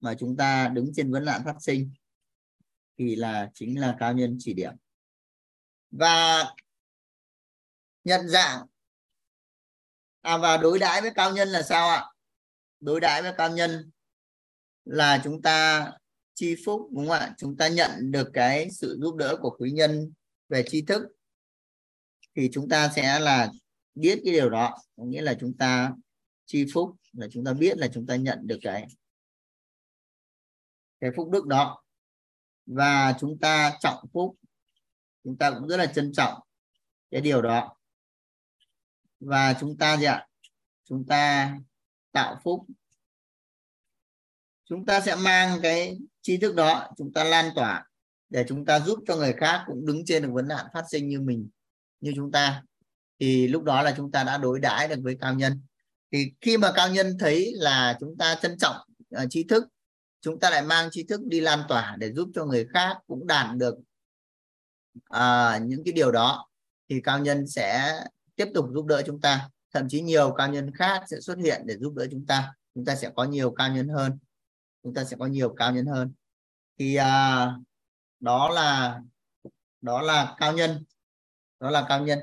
mà 0.00 0.14
chúng 0.18 0.36
ta 0.36 0.68
đứng 0.68 0.92
trên 0.94 1.12
vấn 1.12 1.24
nạn 1.24 1.42
phát 1.44 1.54
sinh 1.60 1.92
thì 2.98 3.16
là 3.16 3.50
chính 3.54 3.80
là 3.80 3.96
cao 4.00 4.12
nhân 4.12 4.36
chỉ 4.38 4.54
điểm. 4.54 4.72
Và 5.90 6.44
nhận 8.04 8.28
dạng. 8.28 8.66
À, 10.20 10.38
và 10.38 10.56
đối 10.56 10.78
đãi 10.78 11.00
với 11.00 11.10
cao 11.14 11.32
nhân 11.32 11.48
là 11.48 11.62
sao 11.62 11.88
ạ? 11.88 12.04
Đối 12.80 13.00
đãi 13.00 13.22
với 13.22 13.32
cao 13.38 13.50
nhân 13.50 13.90
là 14.84 15.20
chúng 15.24 15.42
ta 15.42 15.90
chi 16.34 16.56
phúc 16.64 16.88
đúng 16.92 17.08
không 17.08 17.18
ạ? 17.18 17.34
Chúng 17.38 17.56
ta 17.56 17.68
nhận 17.68 18.10
được 18.10 18.30
cái 18.34 18.70
sự 18.70 18.98
giúp 19.00 19.16
đỡ 19.16 19.36
của 19.40 19.56
quý 19.58 19.70
nhân 19.70 20.12
về 20.52 20.64
tri 20.68 20.82
thức, 20.82 21.02
thì 22.36 22.50
chúng 22.52 22.68
ta 22.68 22.92
sẽ 22.96 23.20
là 23.20 23.50
biết 23.94 24.20
cái 24.24 24.34
điều 24.34 24.50
đó. 24.50 24.78
Có 24.96 25.04
nghĩa 25.04 25.22
là 25.22 25.34
chúng 25.40 25.56
ta 25.56 25.92
chi 26.46 26.66
phúc 26.74 26.96
là 27.12 27.26
chúng 27.32 27.44
ta 27.44 27.52
biết 27.52 27.78
là 27.78 27.88
chúng 27.94 28.06
ta 28.06 28.16
nhận 28.16 28.38
được 28.42 28.58
cái 28.62 28.86
cái 31.00 31.10
phúc 31.16 31.30
đức 31.30 31.46
đó. 31.46 31.82
Và 32.66 33.16
chúng 33.20 33.38
ta 33.38 33.76
trọng 33.80 34.06
phúc, 34.12 34.36
chúng 35.24 35.38
ta 35.38 35.50
cũng 35.50 35.68
rất 35.68 35.76
là 35.76 35.86
trân 35.86 36.12
trọng 36.12 36.40
cái 37.10 37.20
điều 37.20 37.42
đó. 37.42 37.76
Và 39.20 39.56
chúng 39.60 39.76
ta 39.78 39.96
gì 39.96 40.04
ạ? 40.04 40.26
Chúng 40.84 41.06
ta 41.06 41.54
tạo 42.12 42.40
phúc. 42.44 42.66
Chúng 44.64 44.86
ta 44.86 45.00
sẽ 45.00 45.16
mang 45.16 45.58
cái 45.62 45.98
tri 46.22 46.36
thức 46.36 46.54
đó, 46.54 46.90
chúng 46.96 47.12
ta 47.12 47.24
lan 47.24 47.52
tỏa 47.54 47.91
để 48.32 48.44
chúng 48.48 48.64
ta 48.64 48.80
giúp 48.80 48.98
cho 49.06 49.16
người 49.16 49.32
khác 49.32 49.64
cũng 49.66 49.86
đứng 49.86 50.04
trên 50.04 50.22
được 50.22 50.30
vấn 50.32 50.48
nạn 50.48 50.66
phát 50.74 50.84
sinh 50.90 51.08
như 51.08 51.20
mình 51.20 51.48
như 52.00 52.12
chúng 52.16 52.32
ta. 52.32 52.62
Thì 53.20 53.48
lúc 53.48 53.62
đó 53.62 53.82
là 53.82 53.94
chúng 53.96 54.10
ta 54.10 54.24
đã 54.24 54.38
đối 54.38 54.60
đãi 54.60 54.88
được 54.88 55.00
với 55.02 55.16
cao 55.20 55.34
nhân. 55.34 55.60
Thì 56.12 56.32
khi 56.40 56.56
mà 56.56 56.72
cao 56.74 56.90
nhân 56.90 57.16
thấy 57.20 57.52
là 57.54 57.96
chúng 58.00 58.16
ta 58.18 58.34
trân 58.42 58.58
trọng 58.58 58.76
uh, 59.24 59.48
thức 59.48 59.64
chúng 60.20 60.40
ta 60.40 60.50
lại 60.50 60.62
mang 60.62 60.88
trí 60.90 61.02
thức 61.02 61.20
đi 61.24 61.40
lan 61.40 61.62
tỏa 61.68 61.96
để 61.98 62.12
giúp 62.12 62.28
cho 62.34 62.44
người 62.44 62.66
khác 62.74 62.96
cũng 63.06 63.26
đạt 63.26 63.56
được 63.56 63.74
uh, 64.94 65.62
những 65.62 65.84
cái 65.84 65.92
điều 65.92 66.12
đó 66.12 66.48
thì 66.88 67.00
cao 67.00 67.18
nhân 67.18 67.46
sẽ 67.46 68.00
tiếp 68.36 68.48
tục 68.54 68.66
giúp 68.74 68.86
đỡ 68.86 69.02
chúng 69.06 69.20
ta. 69.20 69.48
Thậm 69.74 69.88
chí 69.88 70.00
nhiều 70.00 70.34
cao 70.38 70.48
nhân 70.48 70.70
khác 70.74 71.02
sẽ 71.10 71.20
xuất 71.20 71.38
hiện 71.38 71.62
để 71.64 71.76
giúp 71.78 71.94
đỡ 71.94 72.06
chúng 72.10 72.26
ta. 72.26 72.54
Chúng 72.74 72.84
ta 72.84 72.94
sẽ 72.94 73.10
có 73.16 73.24
nhiều 73.24 73.50
cao 73.50 73.74
nhân 73.74 73.88
hơn. 73.88 74.18
Chúng 74.82 74.94
ta 74.94 75.04
sẽ 75.04 75.16
có 75.16 75.26
nhiều 75.26 75.54
cao 75.54 75.72
nhân 75.72 75.86
hơn. 75.86 76.12
Thì 76.78 76.98
uh, 76.98 77.02
đó 78.22 78.48
là 78.48 79.00
đó 79.80 80.02
là 80.02 80.34
cao 80.38 80.52
nhân. 80.52 80.84
Đó 81.60 81.70
là 81.70 81.86
cao 81.88 82.00
nhân. 82.04 82.18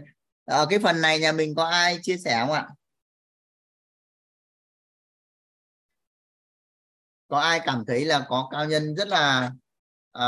Ở 0.45 0.65
cái 0.69 0.79
phần 0.79 1.01
này 1.01 1.19
nhà 1.19 1.31
mình 1.31 1.55
có 1.55 1.65
ai 1.65 1.99
chia 2.01 2.17
sẻ 2.17 2.39
không 2.39 2.51
ạ? 2.51 2.69
Có 7.27 7.39
ai 7.39 7.61
cảm 7.65 7.83
thấy 7.87 8.05
là 8.05 8.25
có 8.29 8.47
cao 8.51 8.65
nhân 8.65 8.95
rất 8.95 9.07
là 9.07 9.51
à, 10.11 10.27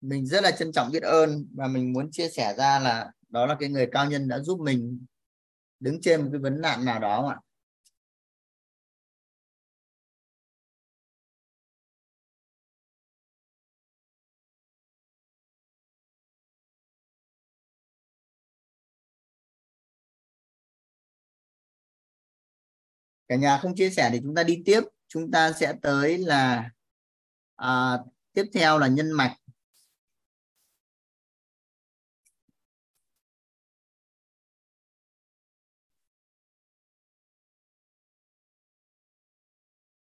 mình 0.00 0.26
rất 0.26 0.42
là 0.42 0.50
trân 0.50 0.72
trọng 0.72 0.90
biết 0.92 1.02
ơn 1.02 1.46
và 1.54 1.66
mình 1.66 1.92
muốn 1.92 2.10
chia 2.12 2.28
sẻ 2.28 2.54
ra 2.58 2.78
là 2.78 3.12
đó 3.28 3.46
là 3.46 3.56
cái 3.60 3.68
người 3.68 3.88
cao 3.92 4.06
nhân 4.10 4.28
đã 4.28 4.38
giúp 4.38 4.60
mình 4.60 5.06
đứng 5.80 6.00
trên 6.00 6.22
một 6.22 6.28
cái 6.32 6.40
vấn 6.40 6.60
nạn 6.60 6.84
nào 6.84 6.98
đó 7.00 7.20
không 7.20 7.30
ạ? 7.30 7.36
Cả 23.28 23.36
nhà 23.36 23.58
không 23.62 23.74
chia 23.76 23.90
sẻ 23.90 24.10
thì 24.12 24.20
chúng 24.22 24.34
ta 24.34 24.42
đi 24.42 24.62
tiếp. 24.64 24.80
Chúng 25.08 25.30
ta 25.30 25.52
sẽ 25.52 25.74
tới 25.82 26.18
là 26.18 26.70
à, 27.56 27.98
tiếp 28.32 28.44
theo 28.54 28.78
là 28.78 28.88
nhân 28.88 29.12
mạch. 29.12 29.36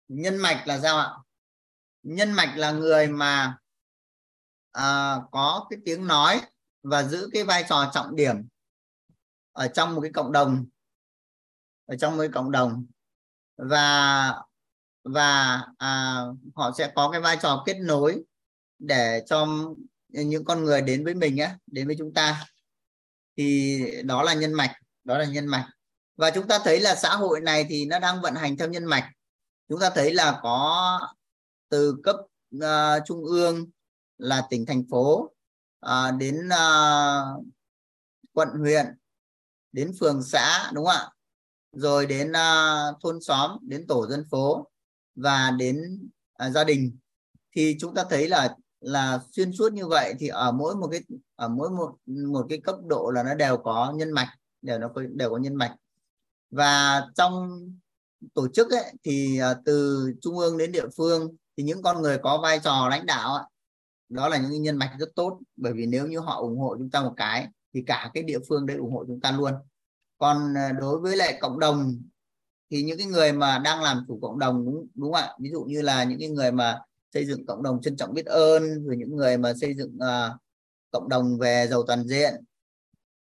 Nhân 0.08 0.36
mạch 0.36 0.64
là 0.66 0.80
sao 0.80 0.98
ạ? 0.98 1.10
Nhân 2.02 2.32
mạch 2.32 2.54
là 2.56 2.72
người 2.72 3.08
mà 3.08 3.58
à, 4.72 5.16
có 5.32 5.66
cái 5.70 5.78
tiếng 5.84 6.06
nói 6.06 6.40
và 6.82 7.02
giữ 7.02 7.30
cái 7.32 7.44
vai 7.44 7.64
trò 7.68 7.90
trọng 7.94 8.16
điểm 8.16 8.48
ở 9.52 9.68
trong 9.68 9.94
một 9.94 10.00
cái 10.00 10.10
cộng 10.14 10.32
đồng 10.32 10.66
ở 11.86 11.96
trong 11.96 12.16
một 12.16 12.20
cái 12.22 12.30
cộng 12.34 12.50
đồng 12.50 12.86
và 13.56 14.34
và 15.04 15.62
à, 15.78 16.20
họ 16.54 16.72
sẽ 16.78 16.92
có 16.94 17.10
cái 17.10 17.20
vai 17.20 17.36
trò 17.42 17.62
kết 17.66 17.76
nối 17.80 18.22
để 18.78 19.24
cho 19.26 19.46
những 20.08 20.44
con 20.44 20.64
người 20.64 20.82
đến 20.82 21.04
với 21.04 21.14
mình 21.14 21.36
á 21.38 21.58
đến 21.66 21.86
với 21.86 21.96
chúng 21.98 22.14
ta. 22.14 22.46
Thì 23.36 23.82
đó 24.04 24.22
là 24.22 24.34
nhân 24.34 24.52
mạch 24.52 24.72
đó 25.04 25.18
là 25.18 25.24
nhân 25.24 25.46
mạch. 25.46 25.68
Và 26.16 26.30
chúng 26.30 26.48
ta 26.48 26.58
thấy 26.64 26.80
là 26.80 26.94
xã 26.94 27.16
hội 27.16 27.40
này 27.40 27.66
thì 27.68 27.86
nó 27.86 27.98
đang 27.98 28.20
vận 28.22 28.34
hành 28.34 28.56
theo 28.56 28.68
nhân 28.68 28.84
mạch. 28.84 29.10
Chúng 29.68 29.80
ta 29.80 29.90
thấy 29.94 30.14
là 30.14 30.40
có 30.42 31.00
từ 31.68 31.96
cấp 32.04 32.16
uh, 32.56 33.02
trung 33.06 33.24
ương 33.24 33.66
là 34.18 34.46
tỉnh 34.50 34.66
thành 34.66 34.82
phố 34.90 35.32
uh, 35.86 36.14
đến 36.18 36.48
uh, 36.48 37.44
quận 38.32 38.48
huyện 38.58 38.86
đến 39.72 39.92
phường 40.00 40.22
xã 40.22 40.70
đúng 40.74 40.84
không 40.84 40.94
ạ? 40.94 41.10
Rồi 41.76 42.06
đến 42.06 42.30
uh, 42.30 42.96
thôn 43.02 43.20
xóm 43.20 43.50
đến 43.62 43.86
tổ 43.86 44.06
dân 44.06 44.24
phố 44.30 44.68
và 45.14 45.50
đến 45.58 46.08
uh, 46.46 46.52
gia 46.52 46.64
đình. 46.64 46.96
Thì 47.56 47.76
chúng 47.80 47.94
ta 47.94 48.04
thấy 48.10 48.28
là 48.28 48.56
là 48.80 49.20
xuyên 49.32 49.52
suốt 49.52 49.72
như 49.72 49.86
vậy 49.86 50.14
thì 50.18 50.28
ở 50.28 50.52
mỗi 50.52 50.76
một 50.76 50.88
cái 50.92 51.00
ở 51.36 51.48
mỗi 51.48 51.70
một 51.70 51.92
một 52.06 52.46
cái 52.48 52.60
cấp 52.64 52.76
độ 52.86 53.10
là 53.10 53.22
nó 53.22 53.34
đều 53.34 53.56
có 53.56 53.92
nhân 53.96 54.10
mạch 54.10 54.28
đều 54.62 54.78
nó 54.78 54.88
có, 54.94 55.02
đều 55.14 55.30
có 55.30 55.36
nhân 55.36 55.54
mạch. 55.54 55.76
Và 56.50 57.02
trong 57.14 57.60
tổ 58.34 58.48
chức 58.48 58.70
ấy, 58.70 58.92
thì 59.04 59.38
à, 59.38 59.54
từ 59.64 60.06
trung 60.20 60.38
ương 60.38 60.58
đến 60.58 60.72
địa 60.72 60.88
phương 60.96 61.36
thì 61.56 61.62
những 61.62 61.82
con 61.82 62.02
người 62.02 62.18
có 62.22 62.40
vai 62.42 62.60
trò 62.64 62.88
lãnh 62.90 63.06
đạo 63.06 63.34
ấy, 63.34 63.44
đó 64.08 64.28
là 64.28 64.36
những 64.36 64.62
nhân 64.62 64.76
mạch 64.76 64.96
rất 64.98 65.08
tốt. 65.14 65.40
Bởi 65.56 65.72
vì 65.72 65.86
nếu 65.86 66.06
như 66.06 66.18
họ 66.18 66.40
ủng 66.40 66.58
hộ 66.58 66.76
chúng 66.78 66.90
ta 66.90 67.02
một 67.02 67.12
cái 67.16 67.48
thì 67.74 67.82
cả 67.86 68.10
cái 68.14 68.22
địa 68.22 68.38
phương 68.48 68.66
đấy 68.66 68.76
ủng 68.76 68.92
hộ 68.92 69.04
chúng 69.06 69.20
ta 69.20 69.32
luôn 69.32 69.54
còn 70.18 70.54
ờ, 70.54 70.72
đối 70.72 71.00
với 71.00 71.16
lại 71.16 71.38
cộng 71.40 71.58
đồng 71.58 72.02
thì 72.70 72.82
những 72.82 72.98
cái 72.98 73.06
người 73.06 73.32
mà 73.32 73.58
đang 73.58 73.82
làm 73.82 74.04
chủ 74.08 74.18
cộng 74.22 74.38
đồng 74.38 74.64
đúng 74.66 74.86
đúng 74.94 75.12
không 75.12 75.22
ạ? 75.22 75.34
Ví 75.40 75.50
dụ 75.50 75.64
như 75.64 75.82
là 75.82 76.04
những 76.04 76.18
cái 76.18 76.28
người 76.28 76.52
mà 76.52 76.80
xây 77.14 77.26
dựng 77.26 77.46
cộng 77.46 77.62
đồng 77.62 77.80
trân 77.82 77.96
trọng 77.96 78.14
biết 78.14 78.26
ơn 78.26 78.84
rồi 78.84 78.96
những 78.96 79.16
người 79.16 79.38
mà 79.38 79.52
xây 79.60 79.74
dựng 79.74 79.96
uh, 79.96 80.36
cộng 80.90 81.08
đồng 81.08 81.38
về 81.38 81.66
giàu 81.70 81.82
toàn 81.86 82.04
diện 82.04 82.34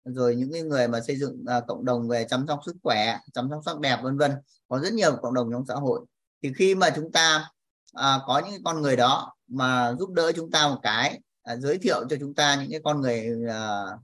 rồi 0.05 0.37
những 0.37 0.53
cái 0.53 0.63
người 0.63 0.89
mà 0.89 1.01
xây 1.01 1.17
dựng 1.17 1.45
uh, 1.59 1.67
cộng 1.67 1.85
đồng 1.85 2.09
về 2.09 2.27
chăm 2.31 2.45
sóc 2.49 2.61
sức 2.67 2.77
khỏe 2.83 3.19
chăm 3.35 3.49
sóc 3.51 3.61
sắc 3.65 3.81
đẹp 3.81 3.99
vân 4.03 4.19
vân. 4.19 4.33
Có 4.69 4.79
rất 4.79 4.93
nhiều 4.93 5.17
cộng 5.23 5.35
đồng 5.35 5.53
trong 5.53 5.67
xã 5.67 5.75
hội. 5.75 6.01
Thì 6.43 6.53
khi 6.57 6.75
mà 6.75 6.91
chúng 6.97 7.13
ta 7.13 7.51
uh, 7.99 8.23
có 8.27 8.43
những 8.51 8.65
con 8.65 8.83
người 8.83 8.97
đó 8.97 9.35
mà 9.49 9.95
giúp 9.99 10.11
đỡ 10.11 10.33
chúng 10.33 10.51
ta 10.51 10.69
một 10.69 10.79
cái 10.83 11.21
uh, 11.53 11.59
giới 11.61 11.79
thiệu 11.79 12.05
cho 12.11 12.17
chúng 12.21 12.35
ta 12.35 12.57
những 12.57 12.71
cái 12.71 12.81
con 12.85 13.01
người 13.01 13.29
uh, 13.45 14.01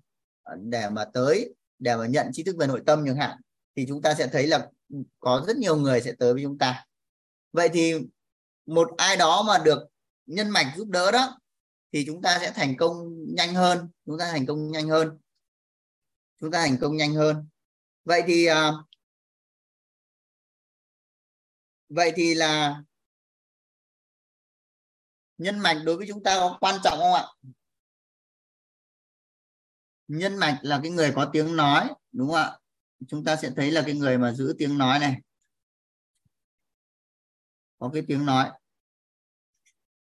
để 0.61 0.89
mà 0.91 1.05
tới 1.05 1.55
để 1.83 1.97
mà 1.97 2.07
nhận 2.07 2.27
tri 2.33 2.43
thức 2.43 2.57
về 2.59 2.67
nội 2.67 2.83
tâm 2.87 3.05
chẳng 3.07 3.17
hạn, 3.17 3.39
thì 3.77 3.85
chúng 3.89 4.03
ta 4.03 4.15
sẽ 4.15 4.27
thấy 4.27 4.47
là 4.47 4.69
có 5.21 5.45
rất 5.47 5.57
nhiều 5.57 5.77
người 5.77 6.01
sẽ 6.01 6.13
tới 6.19 6.35
với 6.35 6.43
chúng 6.43 6.59
ta. 6.59 6.87
Vậy 7.53 7.69
thì 7.73 7.95
một 8.67 8.91
ai 8.97 9.17
đó 9.17 9.43
mà 9.47 9.59
được 9.65 9.89
nhân 10.27 10.51
mạch 10.51 10.75
giúp 10.77 10.89
đỡ 10.89 11.11
đó, 11.11 11.41
thì 11.93 12.05
chúng 12.07 12.23
ta 12.23 12.39
sẽ 12.41 12.53
thành 12.55 12.77
công 12.77 13.25
nhanh 13.35 13.55
hơn, 13.55 13.89
chúng 14.07 14.19
ta 14.19 14.31
thành 14.31 14.47
công 14.47 14.71
nhanh 14.71 14.89
hơn. 14.89 15.19
Chúng 16.41 16.51
ta 16.51 16.67
thành 16.67 16.79
công 16.81 16.97
nhanh 16.97 17.15
hơn. 17.15 17.49
Vậy 18.05 18.23
thì 18.27 18.47
à, 18.47 18.73
vậy 21.89 22.13
thì 22.17 22.35
là 22.35 22.83
nhân 25.39 25.59
mạch 25.59 25.83
đối 25.85 25.97
với 25.97 26.07
chúng 26.09 26.23
ta 26.23 26.35
có 26.35 26.59
quan 26.61 26.81
trọng 26.85 26.99
không 26.99 27.15
ạ? 27.15 27.25
Nhân 30.19 30.37
mạch 30.37 30.59
là 30.63 30.81
cái 30.83 30.91
người 30.91 31.13
có 31.17 31.31
tiếng 31.33 31.57
nói 31.57 31.95
đúng 32.13 32.29
không 32.29 32.37
ạ? 32.37 32.59
Chúng 33.09 33.25
ta 33.25 33.37
sẽ 33.37 33.51
thấy 33.57 33.71
là 33.71 33.83
cái 33.87 33.95
người 33.95 34.19
mà 34.19 34.33
giữ 34.33 34.55
tiếng 34.59 34.79
nói 34.79 34.99
này. 34.99 35.21
Có 37.79 37.91
cái 37.95 38.03
tiếng 38.09 38.27
nói. 38.27 38.51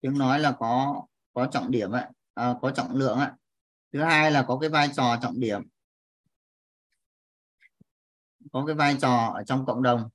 Tiếng 0.01 0.19
nói 0.19 0.41
là 0.41 0.57
có 0.59 1.03
có 1.33 1.49
trọng 1.53 1.71
điểm 1.71 1.93
ạ. 1.93 2.11
À, 2.35 2.55
có 2.63 2.71
trọng 2.71 2.97
lượng 2.97 3.19
ạ. 3.19 3.37
Thứ 3.93 4.03
hai 4.03 4.31
là 4.31 4.45
có 4.49 4.59
cái 4.59 4.71
vai 4.71 4.91
trò 4.97 5.19
trọng 5.23 5.41
điểm. 5.41 5.63
Có 8.53 8.65
cái 8.67 8.75
vai 8.75 8.97
trò 9.01 9.33
ở 9.35 9.45
trong 9.45 9.67
cộng 9.67 9.83
đồng. 9.83 10.11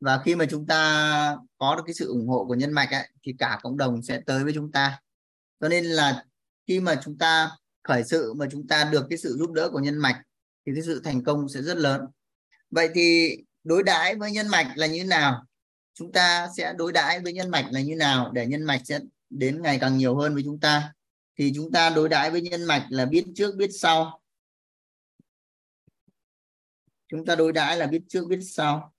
Và 0.00 0.22
khi 0.24 0.34
mà 0.34 0.44
chúng 0.50 0.66
ta 0.66 1.36
có 1.58 1.76
được 1.76 1.82
cái 1.86 1.94
sự 1.94 2.08
ủng 2.08 2.28
hộ 2.28 2.44
của 2.44 2.54
nhân 2.54 2.72
mạch 2.72 2.90
ấy, 2.90 3.08
thì 3.22 3.34
cả 3.38 3.58
cộng 3.62 3.76
đồng 3.76 4.02
sẽ 4.02 4.20
tới 4.26 4.44
với 4.44 4.52
chúng 4.54 4.72
ta. 4.72 5.00
Cho 5.60 5.68
nên 5.68 5.84
là 5.84 6.24
khi 6.66 6.80
mà 6.80 7.00
chúng 7.04 7.18
ta 7.18 7.50
khởi 7.82 8.04
sự 8.04 8.32
mà 8.34 8.46
chúng 8.50 8.66
ta 8.66 8.88
được 8.92 9.06
cái 9.10 9.18
sự 9.18 9.36
giúp 9.38 9.52
đỡ 9.52 9.68
của 9.72 9.80
nhân 9.80 9.98
mạch 9.98 10.22
thì 10.66 10.72
cái 10.74 10.82
sự 10.82 11.00
thành 11.04 11.24
công 11.24 11.48
sẽ 11.48 11.62
rất 11.62 11.76
lớn. 11.76 12.06
Vậy 12.70 12.88
thì 12.94 13.36
đối 13.64 13.82
đãi 13.82 14.14
với 14.14 14.32
nhân 14.32 14.48
mạch 14.48 14.72
là 14.76 14.86
như 14.86 15.04
nào? 15.04 15.44
Chúng 15.94 16.12
ta 16.12 16.48
sẽ 16.56 16.74
đối 16.76 16.92
đãi 16.92 17.20
với 17.20 17.32
nhân 17.32 17.50
mạch 17.50 17.68
là 17.70 17.80
như 17.80 17.96
nào 17.96 18.30
để 18.32 18.46
nhân 18.46 18.62
mạch 18.62 18.80
sẽ 18.84 19.00
đến 19.30 19.62
ngày 19.62 19.78
càng 19.80 19.98
nhiều 19.98 20.16
hơn 20.16 20.34
với 20.34 20.42
chúng 20.42 20.60
ta? 20.60 20.92
Thì 21.38 21.52
chúng 21.54 21.72
ta 21.72 21.90
đối 21.90 22.08
đãi 22.08 22.30
với 22.30 22.40
nhân 22.40 22.64
mạch 22.64 22.86
là 22.90 23.06
biết 23.06 23.24
trước, 23.34 23.56
biết 23.56 23.70
sau. 23.72 24.20
Chúng 27.08 27.26
ta 27.26 27.34
đối 27.34 27.52
đãi 27.52 27.76
là 27.76 27.86
biết 27.86 28.02
trước, 28.08 28.24
biết 28.28 28.40
sau. 28.42 28.94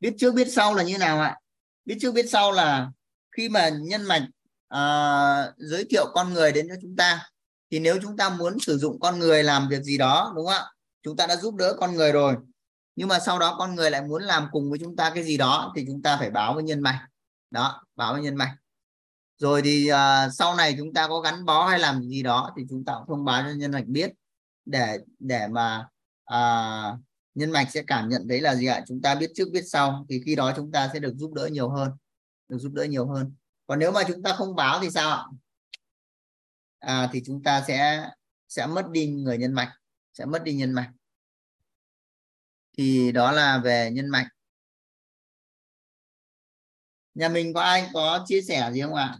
Biết 0.00 0.14
trước, 0.18 0.34
biết 0.34 0.48
sau 0.50 0.74
là 0.74 0.82
như 0.82 0.98
nào 0.98 1.20
ạ? 1.20 1.40
Biết 1.84 1.96
trước, 2.00 2.12
biết 2.12 2.30
sau 2.30 2.52
là 2.52 2.92
khi 3.36 3.48
mà 3.48 3.68
nhân 3.68 4.02
mạch 4.02 4.26
uh, 4.74 5.54
giới 5.58 5.84
thiệu 5.90 6.06
con 6.14 6.32
người 6.32 6.52
đến 6.52 6.66
cho 6.68 6.74
chúng 6.82 6.96
ta 6.96 7.28
thì 7.70 7.78
nếu 7.78 7.98
chúng 8.02 8.16
ta 8.16 8.28
muốn 8.28 8.58
sử 8.58 8.78
dụng 8.78 9.00
con 9.00 9.18
người 9.18 9.42
làm 9.42 9.68
việc 9.68 9.82
gì 9.82 9.98
đó 9.98 10.32
đúng 10.36 10.46
không 10.46 10.54
ạ? 10.54 10.64
Chúng 11.02 11.16
ta 11.16 11.26
đã 11.26 11.36
giúp 11.36 11.54
đỡ 11.54 11.76
con 11.78 11.94
người 11.94 12.12
rồi 12.12 12.36
nhưng 12.96 13.08
mà 13.08 13.18
sau 13.18 13.38
đó 13.38 13.56
con 13.58 13.74
người 13.74 13.90
lại 13.90 14.02
muốn 14.02 14.22
làm 14.22 14.48
cùng 14.52 14.70
với 14.70 14.78
chúng 14.78 14.96
ta 14.96 15.10
cái 15.14 15.24
gì 15.24 15.36
đó 15.36 15.72
thì 15.76 15.84
chúng 15.86 16.02
ta 16.02 16.16
phải 16.16 16.30
báo 16.30 16.54
với 16.54 16.62
nhân 16.62 16.80
mạch. 16.80 17.06
Đó 17.50 17.82
báo 17.96 18.12
với 18.12 18.22
nhân 18.22 18.34
mạch. 18.34 18.56
Rồi 19.38 19.62
thì 19.62 19.90
uh, 19.92 20.32
sau 20.38 20.54
này 20.56 20.74
chúng 20.78 20.92
ta 20.92 21.08
có 21.08 21.20
gắn 21.20 21.44
bó 21.44 21.68
hay 21.68 21.78
làm 21.78 22.02
gì 22.02 22.22
đó 22.22 22.52
thì 22.56 22.62
chúng 22.70 22.84
ta 22.84 22.94
cũng 22.98 23.06
thông 23.08 23.24
báo 23.24 23.42
cho 23.42 23.50
nhân 23.50 23.70
mạch 23.70 23.86
biết 23.86 24.12
để 24.64 24.98
để 25.18 25.48
mà 25.48 25.86
uh, 26.34 27.00
nhân 27.34 27.50
mạch 27.50 27.70
sẽ 27.70 27.82
cảm 27.86 28.08
nhận 28.08 28.28
đấy 28.28 28.40
là 28.40 28.54
gì 28.54 28.66
ạ? 28.66 28.84
Chúng 28.88 29.02
ta 29.02 29.14
biết 29.14 29.30
trước 29.34 29.48
biết 29.52 29.62
sau 29.66 30.06
thì 30.08 30.22
khi 30.26 30.34
đó 30.34 30.52
chúng 30.56 30.72
ta 30.72 30.90
sẽ 30.92 30.98
được 30.98 31.12
giúp 31.16 31.32
đỡ 31.34 31.46
nhiều 31.52 31.68
hơn 31.68 31.90
được 32.52 32.58
giúp 32.58 32.72
đỡ 32.72 32.84
nhiều 32.84 33.06
hơn. 33.06 33.34
Còn 33.66 33.78
nếu 33.78 33.92
mà 33.92 34.00
chúng 34.08 34.22
ta 34.22 34.32
không 34.32 34.54
báo 34.54 34.80
thì 34.82 34.90
sao 34.90 35.10
ạ? 35.10 35.24
À, 36.78 37.08
thì 37.12 37.22
chúng 37.26 37.42
ta 37.42 37.64
sẽ 37.68 38.10
sẽ 38.48 38.66
mất 38.66 38.90
đi 38.90 39.06
người 39.06 39.38
nhân 39.38 39.52
mạch 39.52 39.72
sẽ 40.12 40.24
mất 40.24 40.42
đi 40.44 40.54
nhân 40.54 40.72
mạch. 40.72 40.92
Thì 42.78 43.12
đó 43.12 43.32
là 43.32 43.60
về 43.64 43.90
nhân 43.92 44.08
mạch. 44.08 44.28
Nhà 47.14 47.28
mình 47.28 47.54
có 47.54 47.60
ai 47.60 47.90
có 47.94 48.24
chia 48.26 48.42
sẻ 48.42 48.70
gì 48.72 48.80
không 48.80 48.94
ạ? 48.94 49.18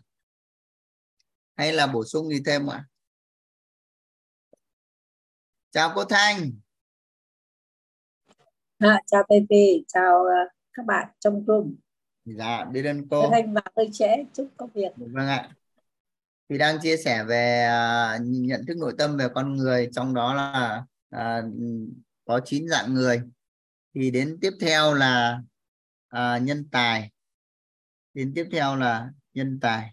Hay 1.56 1.72
là 1.72 1.86
bổ 1.86 2.04
sung 2.04 2.28
gì 2.28 2.42
thêm 2.46 2.70
ạ? 2.70 2.84
Chào 5.70 5.92
cô 5.94 6.04
Thanh. 6.04 6.52
À, 8.78 9.00
chào 9.06 9.22
TP 9.22 9.54
chào 9.88 10.20
uh, 10.20 10.52
các 10.72 10.86
bạn 10.86 11.08
trong 11.20 11.44
room 11.46 11.76
dạ 12.24 12.64
đi 12.72 12.82
lên 12.82 13.06
cô. 13.10 13.30
Thanh 13.30 13.54
vào 13.54 13.64
hơi 13.76 13.88
trễ 13.92 14.24
chúc 14.34 14.48
công 14.56 14.70
việc. 14.74 14.92
Vâng 14.96 15.26
ạ. 15.26 15.50
Thì 16.48 16.58
đang 16.58 16.78
chia 16.82 16.96
sẻ 16.96 17.24
về 17.24 17.68
uh, 18.16 18.20
nhận 18.26 18.66
thức 18.66 18.76
nội 18.76 18.94
tâm 18.98 19.16
về 19.16 19.28
con 19.34 19.56
người 19.56 19.88
trong 19.92 20.14
đó 20.14 20.34
là 20.34 20.84
uh, 21.16 21.44
có 22.24 22.40
9 22.44 22.68
dạng 22.68 22.94
người. 22.94 23.22
Thì 23.94 24.10
đến 24.10 24.38
tiếp 24.40 24.52
theo 24.60 24.94
là 24.94 25.38
uh, 26.16 26.42
nhân 26.42 26.68
tài. 26.72 27.10
Đến 28.14 28.32
tiếp 28.34 28.48
theo 28.52 28.76
là 28.76 29.10
nhân 29.34 29.58
tài. 29.62 29.92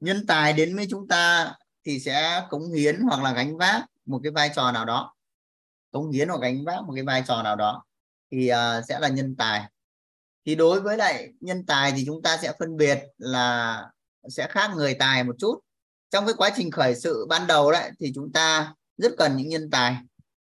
Nhân 0.00 0.26
tài 0.26 0.52
đến 0.52 0.76
với 0.76 0.86
chúng 0.90 1.08
ta 1.08 1.54
thì 1.84 2.00
sẽ 2.00 2.46
cống 2.50 2.72
hiến 2.72 3.00
hoặc 3.00 3.22
là 3.22 3.32
gánh 3.32 3.56
vác 3.56 3.84
một 4.08 4.20
cái 4.22 4.32
vai 4.32 4.50
trò 4.54 4.72
nào 4.72 4.84
đó 4.84 5.14
cống 5.90 6.10
hiến 6.10 6.28
hoặc 6.28 6.40
gánh 6.42 6.64
vác 6.64 6.84
một 6.84 6.92
cái 6.94 7.04
vai 7.04 7.24
trò 7.26 7.42
nào 7.42 7.56
đó 7.56 7.84
thì 8.30 8.50
uh, 8.52 8.84
sẽ 8.88 8.98
là 8.98 9.08
nhân 9.08 9.36
tài. 9.36 9.64
Thì 10.46 10.54
đối 10.54 10.80
với 10.80 10.96
lại 10.96 11.28
nhân 11.40 11.66
tài 11.66 11.92
thì 11.92 12.04
chúng 12.06 12.22
ta 12.22 12.36
sẽ 12.42 12.52
phân 12.58 12.76
biệt 12.76 12.98
là 13.18 13.84
sẽ 14.28 14.46
khác 14.50 14.70
người 14.76 14.94
tài 14.94 15.24
một 15.24 15.34
chút. 15.38 15.60
Trong 16.10 16.26
cái 16.26 16.34
quá 16.38 16.50
trình 16.56 16.70
khởi 16.70 16.94
sự 16.94 17.26
ban 17.28 17.46
đầu 17.46 17.72
đấy 17.72 17.90
thì 17.98 18.12
chúng 18.14 18.32
ta 18.32 18.74
rất 18.96 19.12
cần 19.18 19.36
những 19.36 19.48
nhân 19.48 19.70
tài. 19.70 19.96